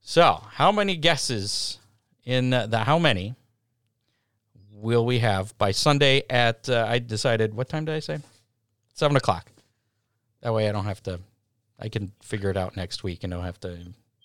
So 0.00 0.42
how 0.52 0.72
many 0.72 0.96
guesses 0.96 1.78
in 2.24 2.52
uh, 2.52 2.66
the 2.66 2.78
how 2.78 2.98
many 2.98 3.34
will 4.72 5.04
we 5.04 5.18
have 5.18 5.56
by 5.58 5.70
Sunday 5.72 6.22
at, 6.30 6.68
uh, 6.68 6.86
I 6.88 6.98
decided, 6.98 7.54
what 7.54 7.68
time 7.68 7.84
did 7.84 7.94
I 7.94 8.00
say? 8.00 8.18
Seven 8.94 9.16
o'clock. 9.16 9.50
That 10.40 10.54
way 10.54 10.68
I 10.68 10.72
don't 10.72 10.86
have 10.86 11.02
to, 11.02 11.20
I 11.78 11.88
can 11.90 12.12
figure 12.22 12.48
it 12.50 12.56
out 12.56 12.76
next 12.76 13.04
week 13.04 13.22
and 13.24 13.30
don't 13.30 13.44
have 13.44 13.60
to, 13.60 13.78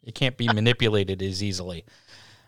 it 0.06 0.16
can't 0.16 0.38
be 0.38 0.48
manipulated 0.48 1.22
as 1.22 1.44
easily. 1.44 1.86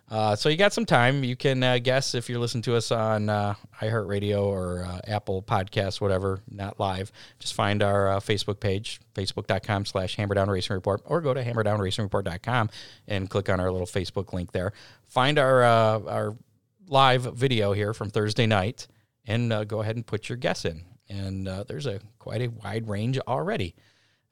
Uh, 0.09 0.35
so 0.35 0.47
you 0.47 0.55
got 0.55 0.71
some 0.71 0.85
time. 0.85 1.23
You 1.23 1.35
can 1.35 1.61
uh, 1.61 1.79
guess 1.79 2.15
if 2.15 2.29
you're 2.29 2.39
listening 2.39 2.61
to 2.63 2.75
us 2.75 2.91
on 2.91 3.29
uh, 3.29 3.55
iHeartRadio 3.81 4.41
or 4.41 4.85
uh, 4.85 5.01
Apple 5.05 5.43
Podcasts, 5.43 5.99
whatever, 5.99 6.39
not 6.49 6.79
live. 6.79 7.11
Just 7.39 7.53
find 7.53 7.83
our 7.83 8.09
uh, 8.09 8.19
Facebook 8.21 8.61
page, 8.61 9.01
facebook.com 9.15 9.85
slash 9.85 10.15
Hammerdown 10.15 10.47
Racing 10.47 10.75
Report, 10.75 11.01
or 11.03 11.19
go 11.19 11.33
to 11.33 11.43
hammerdownracingreport.com 11.43 12.69
and 13.07 13.29
click 13.29 13.49
on 13.49 13.59
our 13.59 13.69
little 13.69 13.87
Facebook 13.87 14.31
link 14.31 14.53
there. 14.53 14.71
Find 15.03 15.37
our, 15.37 15.63
uh, 15.63 15.99
our 16.07 16.37
live 16.87 17.23
video 17.35 17.73
here 17.73 17.93
from 17.93 18.09
Thursday 18.09 18.45
night 18.45 18.87
and 19.25 19.67
go 19.67 19.81
ahead 19.81 19.97
and 19.97 20.05
put 20.05 20.29
your 20.29 20.37
guess 20.37 20.63
in. 20.63 20.83
And 21.09 21.47
there's 21.67 21.85
a 21.85 21.99
quite 22.17 22.41
a 22.41 22.47
wide 22.47 22.87
range 22.87 23.19
already. 23.27 23.75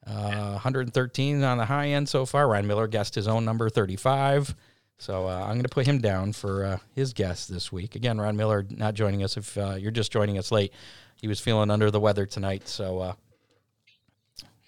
Uh, 0.06 0.52
113 0.52 1.42
on 1.42 1.58
the 1.58 1.64
high 1.64 1.88
end 1.88 2.08
so 2.08 2.24
far. 2.24 2.48
Ryan 2.48 2.66
Miller 2.66 2.86
guessed 2.86 3.14
his 3.14 3.26
own 3.26 3.44
number 3.44 3.68
35. 3.68 4.54
So 4.98 5.28
uh, 5.28 5.40
I'm 5.42 5.54
going 5.54 5.62
to 5.62 5.68
put 5.68 5.86
him 5.86 5.98
down 5.98 6.32
for 6.32 6.64
uh, 6.64 6.78
his 6.94 7.12
guess 7.12 7.46
this 7.46 7.70
week. 7.70 7.96
Again, 7.96 8.18
Ron 8.18 8.36
Miller 8.36 8.64
not 8.70 8.94
joining 8.94 9.22
us. 9.22 9.36
If 9.36 9.58
uh, 9.58 9.74
you're 9.74 9.90
just 9.90 10.10
joining 10.10 10.38
us 10.38 10.50
late, 10.50 10.72
he 11.16 11.28
was 11.28 11.40
feeling 11.40 11.70
under 11.70 11.90
the 11.90 12.00
weather 12.00 12.24
tonight, 12.24 12.68
so 12.68 13.00
uh, 13.00 13.12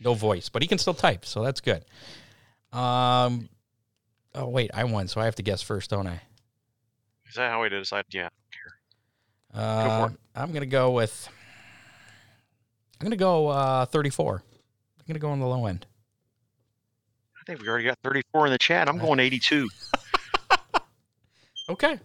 no 0.01 0.15
voice, 0.15 0.49
but 0.49 0.63
he 0.63 0.69
can 0.69 0.79
still 0.79 0.95
type, 0.95 1.25
so 1.25 1.43
that's 1.43 1.61
good. 1.61 1.85
Um, 2.73 3.49
oh 4.35 4.49
wait, 4.49 4.71
I 4.75 4.85
won, 4.85 5.09
so 5.09 5.21
I 5.21 5.25
have 5.25 5.35
to 5.37 5.43
guess 5.43 5.63
first, 5.63 5.91
don't 5.91 6.07
I? 6.07 6.21
Is 7.29 7.35
that 7.37 7.51
how 7.51 7.63
we 7.63 7.69
decide? 7.69 8.05
Yeah. 8.11 8.29
Uh, 9.55 10.11
I'm 10.35 10.51
going 10.51 10.61
to 10.61 10.67
go 10.67 10.93
with. 10.93 11.29
I'm 13.01 13.05
going 13.05 13.11
to 13.13 13.17
go 13.17 13.49
uh, 13.49 13.87
34. 13.87 14.43
Going 15.09 15.15
to 15.15 15.21
go 15.21 15.31
on 15.31 15.41
the 15.41 15.47
low 15.47 15.65
end. 15.65 15.87
I 17.35 17.41
think 17.47 17.63
we 17.63 17.69
already 17.69 17.85
got 17.87 17.99
34 18.05 18.45
in 18.47 18.53
the 18.53 18.59
chat. 18.59 18.89
I'm 18.91 18.99
going 18.99 19.19
82. 19.21 19.69
Okay. 21.71 21.99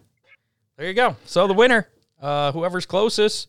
There 0.76 0.86
you 0.86 0.92
go. 0.92 1.16
So 1.24 1.46
the 1.46 1.54
winner, 1.54 1.88
uh, 2.20 2.52
whoever's 2.52 2.84
closest, 2.84 3.48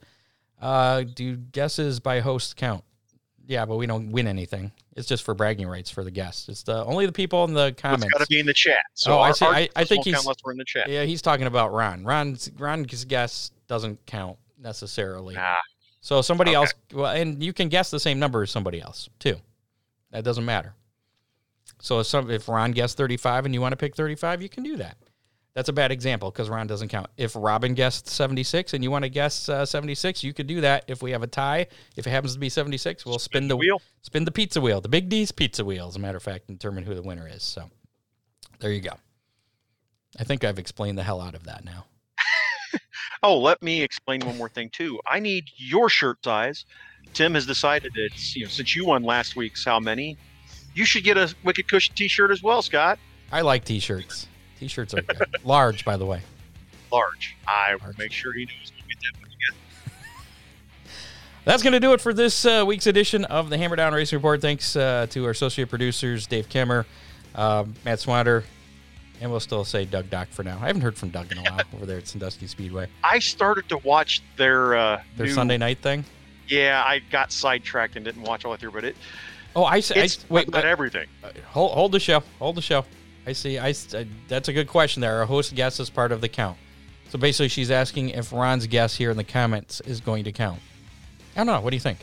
uh, 0.61 1.01
do 1.13 1.35
guesses 1.35 1.99
by 1.99 2.21
host 2.21 2.55
count? 2.55 2.85
Yeah, 3.45 3.65
but 3.65 3.75
we 3.75 3.85
don't 3.85 4.11
win 4.13 4.25
anything. 4.25 4.71
It's 4.95 5.09
just 5.09 5.23
for 5.23 5.33
bragging 5.33 5.67
rights 5.67 5.89
for 5.91 6.05
the 6.05 6.11
guests. 6.11 6.47
It's 6.47 6.63
the 6.63 6.85
only 6.85 7.05
the 7.05 7.11
people 7.11 7.43
in 7.43 7.53
the 7.53 7.65
It's 7.67 7.81
comments. 7.81 8.05
got 8.13 8.19
to 8.21 8.27
be 8.27 8.39
in 8.39 8.45
the 8.45 8.53
chat. 8.53 8.79
So 8.93 9.17
Oh, 9.17 9.19
I 9.19 9.33
see. 9.33 9.45
our 9.45 9.53
I- 9.53 9.69
I 9.75 9.83
think 9.83 10.05
he's- 10.05 10.17
unless 10.21 10.37
we're 10.45 10.53
in 10.53 10.57
the 10.57 10.63
chat. 10.63 10.87
Yeah, 10.87 11.03
he's 11.03 11.21
talking 11.21 11.47
about 11.47 11.73
Ron. 11.73 12.05
Ron's 12.05 12.49
Ron's 12.57 13.03
guess 13.03 13.51
doesn't 13.67 14.05
count 14.05 14.37
necessarily. 14.57 15.35
Nah, 15.35 15.57
So 16.05 16.21
somebody 16.21 16.51
Okay. 16.51 16.55
else, 16.57 16.73
well, 16.93 17.11
and 17.11 17.41
you 17.41 17.51
can 17.51 17.67
guess 17.67 17.89
the 17.89 17.99
same 17.99 18.19
number 18.19 18.43
as 18.43 18.51
somebody 18.51 18.79
else 18.79 19.09
too. 19.17 19.37
That 20.11 20.23
doesn't 20.23 20.45
matter. 20.45 20.75
So 21.81 21.99
if 21.99 22.05
some 22.05 22.29
if 22.29 22.47
Ron 22.47 22.73
guessed 22.73 22.95
35 22.95 23.45
and 23.45 23.55
you 23.55 23.59
want 23.59 23.71
to 23.71 23.75
pick 23.75 23.95
35, 23.95 24.43
you 24.43 24.47
can 24.47 24.61
do 24.61 24.77
that. 24.77 24.97
That's 25.55 25.67
a 25.67 25.73
bad 25.73 25.91
example 25.91 26.29
because 26.29 26.47
Ron 26.47 26.67
doesn't 26.67 26.89
count. 26.89 27.07
If 27.17 27.35
Robin 27.35 27.73
guessed 27.73 28.07
76 28.07 28.75
and 28.75 28.83
you 28.83 28.91
want 28.91 29.01
to 29.03 29.09
guess 29.09 29.49
uh, 29.49 29.65
76, 29.65 30.23
you 30.23 30.31
could 30.31 30.45
do 30.45 30.61
that. 30.61 30.83
If 30.87 31.01
we 31.01 31.09
have 31.09 31.23
a 31.23 31.27
tie, 31.27 31.65
if 31.95 32.05
it 32.05 32.11
happens 32.11 32.33
to 32.35 32.39
be 32.39 32.49
76, 32.49 33.03
we'll 33.03 33.17
spin, 33.17 33.47
the 33.47 33.57
wheel. 33.57 33.81
spin 34.03 34.25
the 34.25 34.31
pizza 34.31 34.61
wheel, 34.61 34.81
the 34.81 34.89
Big 34.89 35.09
D's 35.09 35.31
pizza 35.31 35.65
wheel, 35.65 35.87
as 35.87 35.95
a 35.95 35.99
matter 35.99 36.17
of 36.17 36.23
fact, 36.23 36.49
and 36.49 36.59
determine 36.59 36.83
who 36.83 36.93
the 36.93 37.01
winner 37.01 37.27
is. 37.27 37.41
So 37.41 37.71
there 38.59 38.71
you 38.71 38.81
go. 38.81 38.93
I 40.19 40.23
think 40.23 40.43
I've 40.43 40.59
explained 40.59 40.99
the 40.99 41.03
hell 41.03 41.19
out 41.19 41.33
of 41.33 41.45
that 41.45 41.65
now. 41.65 41.85
Oh, 43.23 43.37
let 43.39 43.61
me 43.61 43.81
explain 43.81 44.21
one 44.21 44.37
more 44.37 44.49
thing 44.49 44.69
too. 44.69 44.99
I 45.05 45.19
need 45.19 45.45
your 45.55 45.89
shirt 45.89 46.23
size. 46.23 46.65
Tim 47.13 47.33
has 47.35 47.45
decided 47.45 47.93
that 47.95 48.35
you 48.35 48.43
know 48.43 48.49
since 48.49 48.75
you 48.75 48.85
won 48.85 49.03
last 49.03 49.35
week's 49.35 49.63
how 49.63 49.79
many, 49.79 50.17
you 50.73 50.85
should 50.85 51.03
get 51.03 51.17
a 51.17 51.33
Wicked 51.43 51.67
Cushion 51.67 51.95
T-shirt 51.95 52.31
as 52.31 52.43
well, 52.43 52.61
Scott. 52.61 52.99
I 53.31 53.41
like 53.41 53.63
t-shirts. 53.63 54.27
T-shirts 54.59 54.93
are 54.93 55.01
good. 55.01 55.27
large, 55.43 55.85
by 55.85 55.97
the 55.97 56.05
way. 56.05 56.21
Large. 56.91 57.35
I 57.47 57.75
will 57.75 57.81
Large. 57.83 57.97
make 57.97 58.11
sure 58.11 58.33
he 58.33 58.45
knows 58.45 58.71
we'll 58.71 58.87
get 58.87 58.97
that 59.01 59.21
when. 59.21 59.25
That's 61.45 61.61
going 61.61 61.73
to 61.73 61.79
do 61.79 61.93
it 61.93 62.01
for 62.01 62.11
this 62.11 62.43
uh, 62.43 62.63
week's 62.65 62.87
edition 62.87 63.23
of 63.25 63.51
the 63.51 63.57
Hammer 63.57 63.75
Down 63.75 63.93
Racing 63.93 64.17
Report. 64.17 64.41
Thanks 64.41 64.75
uh, 64.75 65.05
to 65.11 65.25
our 65.25 65.31
associate 65.31 65.69
producers, 65.69 66.25
Dave 66.25 66.49
Kimmer, 66.49 66.87
uh, 67.35 67.65
Matt 67.85 67.99
Swatter, 67.99 68.43
and 69.21 69.29
we'll 69.31 69.39
still 69.39 69.63
say 69.65 69.85
Doug 69.85 70.09
Dock 70.09 70.27
for 70.29 70.43
now. 70.43 70.57
I 70.61 70.67
haven't 70.67 70.81
heard 70.81 70.97
from 70.97 71.09
Doug 71.09 71.31
in 71.31 71.37
a 71.37 71.41
while 71.43 71.61
over 71.75 71.85
there 71.85 71.97
at 71.97 72.07
Sandusky 72.07 72.47
Speedway. 72.47 72.87
I 73.03 73.19
started 73.19 73.67
to 73.69 73.77
watch 73.79 74.21
their 74.37 74.75
uh, 74.75 75.01
Their 75.17 75.27
new- 75.27 75.33
Sunday 75.33 75.57
night 75.57 75.79
thing. 75.79 76.05
Yeah, 76.47 76.83
I 76.85 76.99
got 77.11 77.31
sidetracked 77.31 77.95
and 77.95 78.05
didn't 78.05 78.21
watch 78.21 78.45
all 78.45 78.51
the 78.51 78.55
way 78.55 78.59
through, 78.59 78.71
but 78.71 78.83
it 78.83 78.95
Oh, 79.55 79.63
I, 79.63 79.77
I 79.95 80.09
wait. 80.29 80.47
about 80.49 80.65
uh, 80.65 80.67
everything. 80.67 81.07
hold, 81.47 81.71
hold 81.71 81.91
the 81.93 81.99
show. 81.99 82.21
Hold 82.39 82.55
the 82.55 82.61
show. 82.61 82.83
I 83.25 83.31
see. 83.31 83.57
I, 83.57 83.69
uh, 83.71 84.03
that's 84.27 84.49
a 84.49 84.53
good 84.53 84.67
question 84.67 84.99
there. 85.01 85.15
Our 85.19 85.25
host 85.25 85.55
guess 85.55 85.79
is 85.79 85.89
part 85.89 86.11
of 86.11 86.19
the 86.21 86.27
count. 86.29 86.57
So 87.09 87.17
basically, 87.17 87.47
she's 87.47 87.71
asking 87.71 88.09
if 88.09 88.33
Ron's 88.33 88.67
guess 88.67 88.95
here 88.95 89.11
in 89.11 89.17
the 89.17 89.23
comments 89.23 89.79
is 89.81 90.01
going 90.01 90.25
to 90.25 90.31
count. 90.33 90.59
I 91.35 91.39
don't 91.39 91.47
know. 91.47 91.61
What 91.61 91.69
do 91.69 91.77
you 91.77 91.81
think? 91.81 91.99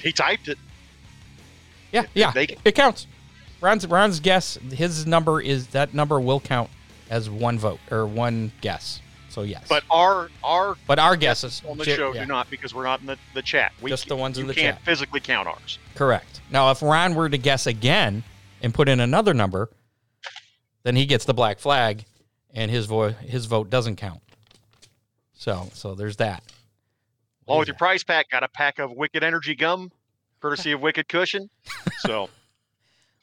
He 0.00 0.12
typed 0.12 0.48
it. 0.48 0.58
Yeah, 1.92 2.04
yeah, 2.14 2.30
they- 2.30 2.56
it 2.64 2.74
counts. 2.74 3.06
Ron's 3.60 3.86
Ron's 3.86 4.20
guess, 4.20 4.56
his 4.72 5.06
number 5.06 5.40
is 5.40 5.68
that 5.68 5.94
number 5.94 6.20
will 6.20 6.40
count 6.40 6.70
as 7.10 7.28
one 7.30 7.58
vote 7.58 7.80
or 7.90 8.06
one 8.06 8.52
guess. 8.60 9.00
So 9.30 9.42
yes, 9.42 9.66
But 9.68 9.84
our 9.90 10.30
our 10.42 10.76
but 10.86 10.98
our 10.98 11.14
guesses 11.16 11.62
on 11.68 11.76
the 11.78 11.84
J- 11.84 11.96
show 11.96 12.12
yeah, 12.14 12.22
do 12.22 12.26
not 12.28 12.50
because 12.50 12.74
we're 12.74 12.84
not 12.84 13.00
in 13.00 13.06
the, 13.06 13.18
the 13.34 13.42
chat. 13.42 13.72
We 13.80 13.90
Just 13.90 14.08
the 14.08 14.16
ones 14.16 14.38
in 14.38 14.44
you 14.46 14.52
the 14.52 14.60
can't 14.60 14.76
chat. 14.76 14.84
physically 14.84 15.20
count 15.20 15.46
ours. 15.48 15.78
correct. 15.94 16.40
Now, 16.50 16.70
if 16.70 16.82
Ron 16.82 17.14
were 17.14 17.28
to 17.28 17.38
guess 17.38 17.66
again 17.66 18.24
and 18.62 18.72
put 18.72 18.88
in 18.88 19.00
another 19.00 19.34
number, 19.34 19.68
then 20.82 20.96
he 20.96 21.04
gets 21.06 21.24
the 21.26 21.34
black 21.34 21.58
flag, 21.58 22.04
and 22.54 22.70
his 22.70 22.86
vote 22.86 23.14
his 23.16 23.44
vote 23.46 23.70
doesn't 23.70 23.96
count. 23.96 24.20
So 25.34 25.68
so 25.74 25.94
there's 25.94 26.16
that. 26.16 26.42
Along 27.46 27.60
with 27.60 27.68
your 27.68 27.76
prize 27.76 28.02
pack, 28.04 28.30
got 28.30 28.42
a 28.42 28.48
pack 28.48 28.78
of 28.78 28.92
Wicked 28.92 29.22
Energy 29.22 29.54
gum, 29.54 29.90
courtesy 30.40 30.72
of 30.72 30.80
Wicked 30.80 31.08
Cushion. 31.08 31.48
So 32.00 32.28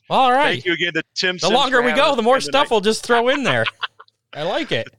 All 0.10 0.32
right. 0.32 0.54
thank 0.54 0.66
you 0.66 0.74
again 0.74 0.94
to 0.94 1.04
Tim. 1.16 1.36
The 1.36 1.40
Sims 1.48 1.54
longer 1.54 1.82
we 1.82 1.94
go, 1.94 2.16
the 2.16 2.22
more 2.22 2.40
stuff 2.40 2.70
we'll 2.72 2.82
just 2.82 3.06
throw 3.06 3.30
in 3.30 3.44
there. 3.44 3.66
I 4.34 4.44
like 4.44 4.72
it. 4.72 4.88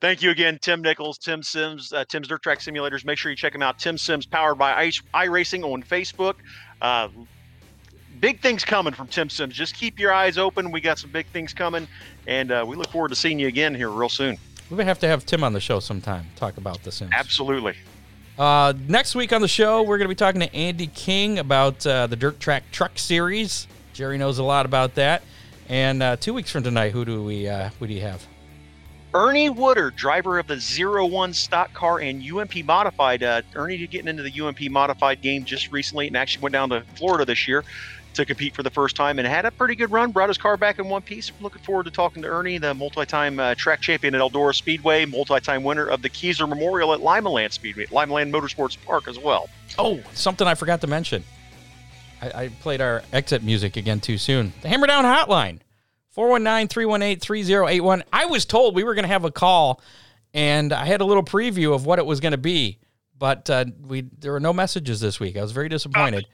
Thank 0.00 0.22
you 0.22 0.30
again, 0.30 0.60
Tim 0.62 0.80
Nichols, 0.80 1.18
Tim 1.18 1.42
Sims, 1.42 1.92
uh, 1.92 2.04
Tim's 2.08 2.28
Dirt 2.28 2.40
Track 2.40 2.60
Simulators. 2.60 3.04
Make 3.04 3.18
sure 3.18 3.32
you 3.32 3.36
check 3.36 3.52
him 3.52 3.62
out. 3.62 3.80
Tim 3.80 3.98
Sims, 3.98 4.26
powered 4.26 4.56
by 4.56 4.72
Ice 4.74 5.02
iRacing 5.12 5.64
on 5.64 5.82
Facebook. 5.82 6.34
Uh, 6.80 7.08
big 8.20 8.40
things 8.40 8.64
coming 8.64 8.94
from 8.94 9.08
Tim 9.08 9.28
Sims. 9.28 9.54
Just 9.54 9.74
keep 9.74 9.98
your 9.98 10.12
eyes 10.12 10.38
open. 10.38 10.70
We 10.70 10.80
got 10.80 11.00
some 11.00 11.10
big 11.10 11.26
things 11.26 11.52
coming, 11.52 11.88
and 12.28 12.52
uh, 12.52 12.64
we 12.64 12.76
look 12.76 12.88
forward 12.90 13.08
to 13.08 13.16
seeing 13.16 13.40
you 13.40 13.48
again 13.48 13.74
here 13.74 13.90
real 13.90 14.08
soon. 14.08 14.38
We 14.70 14.76
would 14.76 14.86
have 14.86 15.00
to 15.00 15.08
have 15.08 15.26
Tim 15.26 15.42
on 15.42 15.52
the 15.52 15.60
show 15.60 15.80
sometime. 15.80 16.26
Talk 16.36 16.58
about 16.58 16.80
the 16.84 16.92
Sims. 16.92 17.10
Absolutely. 17.12 17.74
Uh, 18.38 18.74
next 18.86 19.16
week 19.16 19.32
on 19.32 19.40
the 19.40 19.48
show, 19.48 19.82
we're 19.82 19.98
going 19.98 20.06
to 20.06 20.14
be 20.14 20.14
talking 20.14 20.40
to 20.42 20.54
Andy 20.54 20.86
King 20.86 21.40
about 21.40 21.84
uh, 21.84 22.06
the 22.06 22.14
Dirt 22.14 22.38
Track 22.38 22.62
Truck 22.70 22.98
Series. 22.98 23.66
Jerry 23.98 24.16
knows 24.16 24.38
a 24.38 24.44
lot 24.44 24.64
about 24.64 24.94
that. 24.94 25.24
And 25.68 26.04
uh, 26.04 26.14
two 26.14 26.32
weeks 26.32 26.52
from 26.52 26.62
tonight, 26.62 26.92
who 26.92 27.04
do 27.04 27.24
we 27.24 27.48
uh, 27.48 27.70
who 27.80 27.88
do 27.88 27.92
you 27.92 28.00
have? 28.02 28.24
Ernie 29.12 29.50
Woodard, 29.50 29.96
driver 29.96 30.38
of 30.38 30.46
the 30.46 30.60
Zero 30.60 31.04
One 31.04 31.34
stock 31.34 31.74
car 31.74 31.98
and 31.98 32.22
UMP 32.22 32.64
modified. 32.64 33.24
Uh, 33.24 33.42
Ernie 33.56 33.76
did 33.76 33.90
getting 33.90 34.06
into 34.06 34.22
the 34.22 34.40
UMP 34.40 34.70
modified 34.70 35.20
game 35.20 35.44
just 35.44 35.72
recently 35.72 36.06
and 36.06 36.16
actually 36.16 36.42
went 36.42 36.52
down 36.52 36.68
to 36.68 36.84
Florida 36.94 37.24
this 37.24 37.48
year 37.48 37.64
to 38.14 38.24
compete 38.24 38.54
for 38.54 38.62
the 38.62 38.70
first 38.70 38.94
time 38.94 39.18
and 39.18 39.26
had 39.26 39.44
a 39.44 39.50
pretty 39.50 39.74
good 39.74 39.90
run. 39.90 40.12
Brought 40.12 40.28
his 40.28 40.38
car 40.38 40.56
back 40.56 40.78
in 40.78 40.88
one 40.88 41.02
piece. 41.02 41.32
Looking 41.40 41.62
forward 41.62 41.86
to 41.86 41.90
talking 41.90 42.22
to 42.22 42.28
Ernie, 42.28 42.58
the 42.58 42.74
multi-time 42.74 43.40
uh, 43.40 43.56
track 43.56 43.80
champion 43.80 44.14
at 44.14 44.20
Eldora 44.20 44.54
Speedway, 44.54 45.06
multi-time 45.06 45.64
winner 45.64 45.86
of 45.88 46.02
the 46.02 46.08
Keyser 46.08 46.48
Memorial 46.48 46.94
at 46.94 47.00
Limaland 47.00 47.50
Speedway, 47.50 47.86
Limaland 47.86 48.30
Motorsports 48.30 48.78
Park 48.86 49.08
as 49.08 49.18
well. 49.18 49.48
Oh, 49.76 49.98
something 50.14 50.46
I 50.46 50.54
forgot 50.54 50.82
to 50.82 50.86
mention. 50.86 51.24
I, 52.20 52.44
I 52.44 52.48
played 52.48 52.80
our 52.80 53.02
exit 53.12 53.42
music 53.42 53.76
again 53.76 54.00
too 54.00 54.18
soon. 54.18 54.52
The 54.62 54.68
Hammer 54.68 54.86
Down 54.86 55.04
Hotline, 55.04 55.60
419-318-3081. 56.16 58.02
I 58.12 58.26
was 58.26 58.44
told 58.44 58.74
we 58.74 58.84
were 58.84 58.94
going 58.94 59.04
to 59.04 59.08
have 59.08 59.24
a 59.24 59.30
call, 59.30 59.80
and 60.34 60.72
I 60.72 60.84
had 60.84 61.00
a 61.00 61.04
little 61.04 61.22
preview 61.22 61.74
of 61.74 61.86
what 61.86 61.98
it 61.98 62.06
was 62.06 62.20
going 62.20 62.32
to 62.32 62.38
be, 62.38 62.78
but 63.18 63.48
uh, 63.50 63.66
we 63.86 64.02
there 64.18 64.32
were 64.32 64.40
no 64.40 64.52
messages 64.52 65.00
this 65.00 65.18
week. 65.20 65.36
I 65.36 65.42
was 65.42 65.52
very 65.52 65.68
disappointed. 65.68 66.26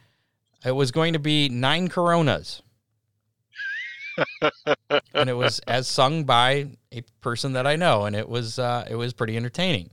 It 0.64 0.72
was 0.72 0.90
going 0.90 1.12
to 1.12 1.18
be 1.18 1.48
nine 1.48 1.88
Coronas. 1.88 2.62
and 5.14 5.28
it 5.28 5.34
was 5.34 5.58
as 5.66 5.88
sung 5.88 6.24
by 6.24 6.68
a 6.92 7.02
person 7.20 7.54
that 7.54 7.66
I 7.66 7.76
know, 7.76 8.04
and 8.04 8.14
it 8.14 8.28
was 8.28 8.58
uh, 8.58 8.86
it 8.88 8.94
was 8.94 9.12
pretty 9.12 9.36
entertaining. 9.36 9.90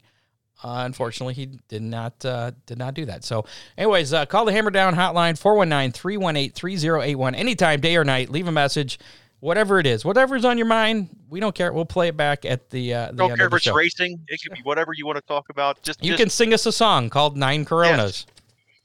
Uh, 0.63 0.83
unfortunately, 0.85 1.33
he 1.33 1.47
did 1.67 1.81
not 1.81 2.23
uh, 2.23 2.51
did 2.67 2.77
not 2.77 2.93
do 2.93 3.05
that. 3.05 3.23
So, 3.23 3.45
anyways, 3.77 4.13
uh, 4.13 4.25
call 4.27 4.45
the 4.45 4.51
Hammer 4.51 4.69
Down 4.69 4.93
hotline 4.93 5.33
419-318-3081 5.39 7.35
anytime, 7.35 7.81
day 7.81 7.95
or 7.95 8.03
night. 8.03 8.29
Leave 8.29 8.47
a 8.47 8.51
message, 8.51 8.99
whatever 9.39 9.79
it 9.79 9.87
is, 9.87 10.05
whatever's 10.05 10.45
on 10.45 10.57
your 10.59 10.67
mind. 10.67 11.09
We 11.29 11.39
don't 11.39 11.55
care. 11.55 11.73
We'll 11.73 11.85
play 11.85 12.09
it 12.09 12.17
back 12.17 12.45
at 12.45 12.69
the 12.69 12.93
uh, 12.93 13.07
the 13.07 13.13
Don't 13.13 13.37
care 13.37 13.47
if 13.47 13.53
it's 13.53 13.63
show. 13.63 13.73
racing. 13.73 14.23
It 14.27 14.39
could 14.43 14.53
be 14.53 14.61
whatever 14.61 14.93
you 14.93 15.05
want 15.05 15.17
to 15.17 15.23
talk 15.23 15.49
about. 15.49 15.81
Just 15.81 16.03
You 16.03 16.11
just 16.11 16.21
can 16.21 16.29
sing 16.29 16.53
us 16.53 16.65
a 16.67 16.71
song 16.71 17.09
called 17.09 17.35
Nine 17.35 17.65
Coronas. 17.65 18.27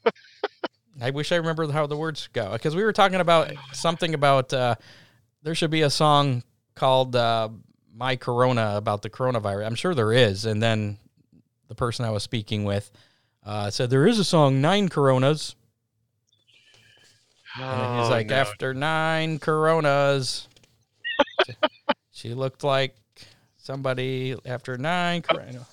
I 1.01 1.11
wish 1.11 1.31
I 1.31 1.35
remember 1.35 1.71
how 1.71 1.85
the 1.85 1.97
words 1.97 2.27
go 2.33 2.53
because 2.53 2.75
we 2.75 2.83
were 2.83 2.93
talking 2.93 3.19
about 3.19 3.51
something 3.73 4.15
about 4.15 4.51
uh, 4.51 4.75
there 5.43 5.53
should 5.53 5.69
be 5.69 5.83
a 5.83 5.91
song 5.91 6.41
called 6.73 7.15
uh, 7.15 7.49
My 7.93 8.15
Corona 8.15 8.73
about 8.77 9.03
the 9.03 9.09
coronavirus. 9.11 9.67
I'm 9.67 9.75
sure 9.75 9.93
there 9.93 10.11
is. 10.11 10.45
And 10.45 10.61
then 10.61 10.97
the 11.67 11.75
person 11.75 12.05
I 12.05 12.11
was 12.11 12.23
speaking 12.23 12.63
with 12.63 12.91
uh, 13.45 13.69
said 13.69 13.89
there 13.89 14.07
is 14.07 14.19
a 14.19 14.23
song, 14.23 14.61
Nine 14.61 14.89
Coronas. 14.89 15.55
And 17.59 17.99
he's 17.99 18.07
Oh, 18.07 18.11
like, 18.11 18.27
no. 18.27 18.35
after 18.35 18.73
nine 18.73 19.39
Coronas, 19.39 20.47
she 22.11 22.33
looked 22.35 22.63
like 22.63 22.95
somebody 23.57 24.35
after 24.45 24.77
nine. 24.77 25.23
Corona. 25.23 25.65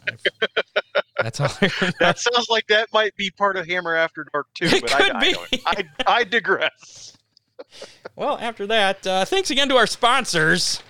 That's 1.20 1.40
all 1.40 1.48
I 1.60 1.68
that 2.00 2.18
sounds 2.18 2.48
like 2.48 2.66
that 2.68 2.88
might 2.92 3.14
be 3.16 3.30
part 3.30 3.56
of 3.56 3.66
Hammer 3.68 3.94
After 3.94 4.26
Dark 4.32 4.46
too. 4.54 4.64
It 4.66 4.80
but 4.82 4.90
could 4.92 5.10
I, 5.12 5.18
I, 5.18 5.20
be. 5.20 5.32
don't- 5.32 5.60
I, 5.66 5.84
I 6.06 6.24
digress. 6.24 7.18
Well, 8.16 8.38
after 8.38 8.66
that, 8.68 9.06
uh, 9.06 9.24
thanks 9.26 9.50
again 9.50 9.68
to 9.68 9.76
our 9.76 9.86
sponsors 9.86 10.82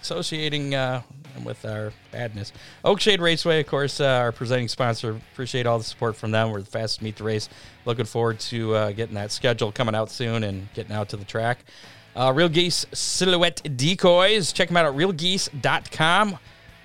associating 0.00 0.74
uh, 0.76 1.02
with 1.44 1.64
our 1.64 1.92
badness. 2.12 2.52
Oakshade 2.84 3.20
Raceway, 3.20 3.60
of 3.60 3.66
course, 3.66 4.00
uh, 4.00 4.06
our 4.06 4.32
presenting 4.32 4.68
sponsor. 4.68 5.20
Appreciate 5.32 5.66
all 5.66 5.78
the 5.78 5.84
support 5.84 6.16
from 6.16 6.30
them. 6.30 6.50
We're 6.50 6.60
the 6.60 6.66
fastest 6.66 7.02
meet 7.02 7.16
the 7.16 7.24
race. 7.24 7.48
Looking 7.84 8.04
forward 8.04 8.40
to 8.40 8.74
uh, 8.74 8.92
getting 8.92 9.14
that 9.14 9.32
schedule 9.32 9.72
coming 9.72 9.94
out 9.94 10.10
soon 10.10 10.44
and 10.44 10.72
getting 10.74 10.92
out 10.92 11.08
to 11.10 11.16
the 11.16 11.24
track. 11.24 11.64
Uh, 12.16 12.32
Real 12.34 12.48
Geese 12.48 12.86
Silhouette 12.92 13.62
Decoys. 13.76 14.52
Check 14.52 14.68
them 14.68 14.76
out 14.76 14.86
at 14.86 14.94
realgeese.com 14.94 16.38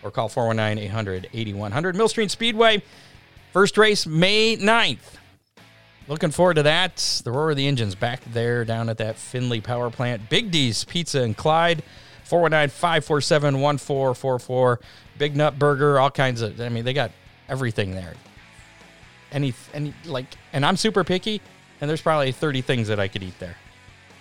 or 0.04 0.12
call 0.12 0.30
419 0.30 0.84
800 0.84 1.30
8100. 1.34 1.96
Millstream 1.96 2.30
Speedway, 2.30 2.84
first 3.52 3.78
race 3.78 4.06
May 4.06 4.58
9th. 4.58 5.18
Looking 6.08 6.32
forward 6.32 6.56
to 6.56 6.64
that. 6.64 7.22
The 7.24 7.32
roar 7.32 7.52
of 7.52 7.58
the 7.58 7.68
engines 7.68 7.96
back 7.96 8.22
there 8.34 8.66
down 8.66 8.90
at 8.90 8.98
that 8.98 9.16
Findlay 9.16 9.62
power 9.62 9.90
plant. 9.90 10.30
Big 10.30 10.52
D's 10.52 10.84
Pizza 10.84 11.22
and 11.22 11.36
Clyde. 11.36 11.82
419 12.34 12.70
547 12.70 13.62
1444. 13.62 14.80
Big 15.20 15.36
Nut 15.36 15.60
Burger, 15.60 16.00
all 16.00 16.10
kinds 16.10 16.42
of. 16.42 16.60
I 16.60 16.70
mean, 16.70 16.84
they 16.84 16.94
got 16.94 17.12
everything 17.48 17.92
there. 17.92 18.16
Any, 19.32 19.54
any, 19.72 19.94
like, 20.06 20.26
and 20.52 20.66
I'm 20.66 20.76
super 20.76 21.04
picky, 21.04 21.42
and 21.80 21.88
there's 21.88 22.02
probably 22.02 22.32
30 22.32 22.62
things 22.62 22.88
that 22.88 23.00
I 23.00 23.08
could 23.08 23.22
eat 23.22 23.38
there. 23.38 23.56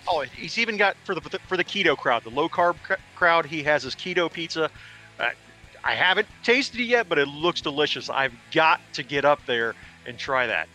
Oh, 0.07 0.21
he's 0.21 0.59
even 0.59 0.77
got 0.77 0.95
for 1.05 1.15
the 1.15 1.21
for 1.47 1.57
the 1.57 1.63
keto 1.63 1.97
crowd, 1.97 2.23
the 2.23 2.29
low 2.29 2.47
carb 2.47 2.75
cr- 2.83 2.93
crowd. 3.15 3.47
He 3.47 3.63
has 3.63 3.81
his 3.81 3.95
keto 3.95 4.31
pizza. 4.31 4.69
Uh, 5.19 5.29
I 5.83 5.95
haven't 5.95 6.27
tasted 6.43 6.81
it 6.81 6.83
yet, 6.83 7.09
but 7.09 7.17
it 7.17 7.27
looks 7.27 7.61
delicious. 7.61 8.11
I've 8.11 8.33
got 8.51 8.79
to 8.93 9.01
get 9.01 9.25
up 9.25 9.43
there 9.47 9.73
and 10.05 10.19
try 10.19 10.45
that. 10.45 10.69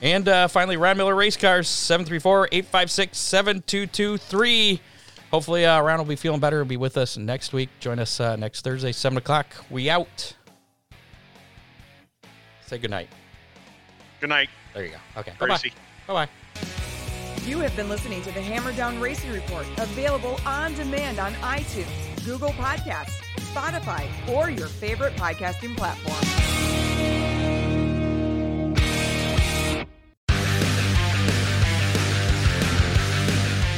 And 0.00 0.26
uh, 0.26 0.48
finally, 0.48 0.78
Ron 0.78 0.96
Miller 0.96 1.14
Race 1.14 1.36
Cars, 1.36 1.68
734 1.68 2.48
856 2.52 3.18
7223. 3.18 4.80
Hopefully, 5.34 5.66
uh, 5.66 5.82
Ron 5.82 5.98
will 5.98 6.04
be 6.04 6.14
feeling 6.14 6.38
better. 6.38 6.58
He'll 6.58 6.64
be 6.64 6.76
with 6.76 6.96
us 6.96 7.16
next 7.16 7.52
week. 7.52 7.68
Join 7.80 7.98
us 7.98 8.20
uh, 8.20 8.36
next 8.36 8.60
Thursday, 8.60 8.92
7 8.92 9.18
o'clock. 9.18 9.48
We 9.68 9.90
out. 9.90 10.32
Say 12.64 12.78
goodnight. 12.78 13.08
Good 14.20 14.28
night, 14.28 14.48
There 14.74 14.84
you 14.84 14.92
go. 14.92 15.20
Okay. 15.20 15.32
Bye 15.40 15.48
bye. 15.48 15.58
Bye 16.06 16.26
bye. 16.26 16.28
You 17.44 17.58
have 17.58 17.74
been 17.74 17.88
listening 17.88 18.22
to 18.22 18.30
the 18.30 18.40
Hammer 18.40 18.72
Down 18.74 19.00
Racing 19.00 19.32
Report, 19.32 19.66
available 19.78 20.38
on 20.46 20.72
demand 20.74 21.18
on 21.18 21.32
iTunes, 21.34 22.24
Google 22.24 22.50
Podcasts, 22.50 23.20
Spotify, 23.52 24.06
or 24.32 24.50
your 24.50 24.68
favorite 24.68 25.16
podcasting 25.16 25.76
platform. 25.76 26.93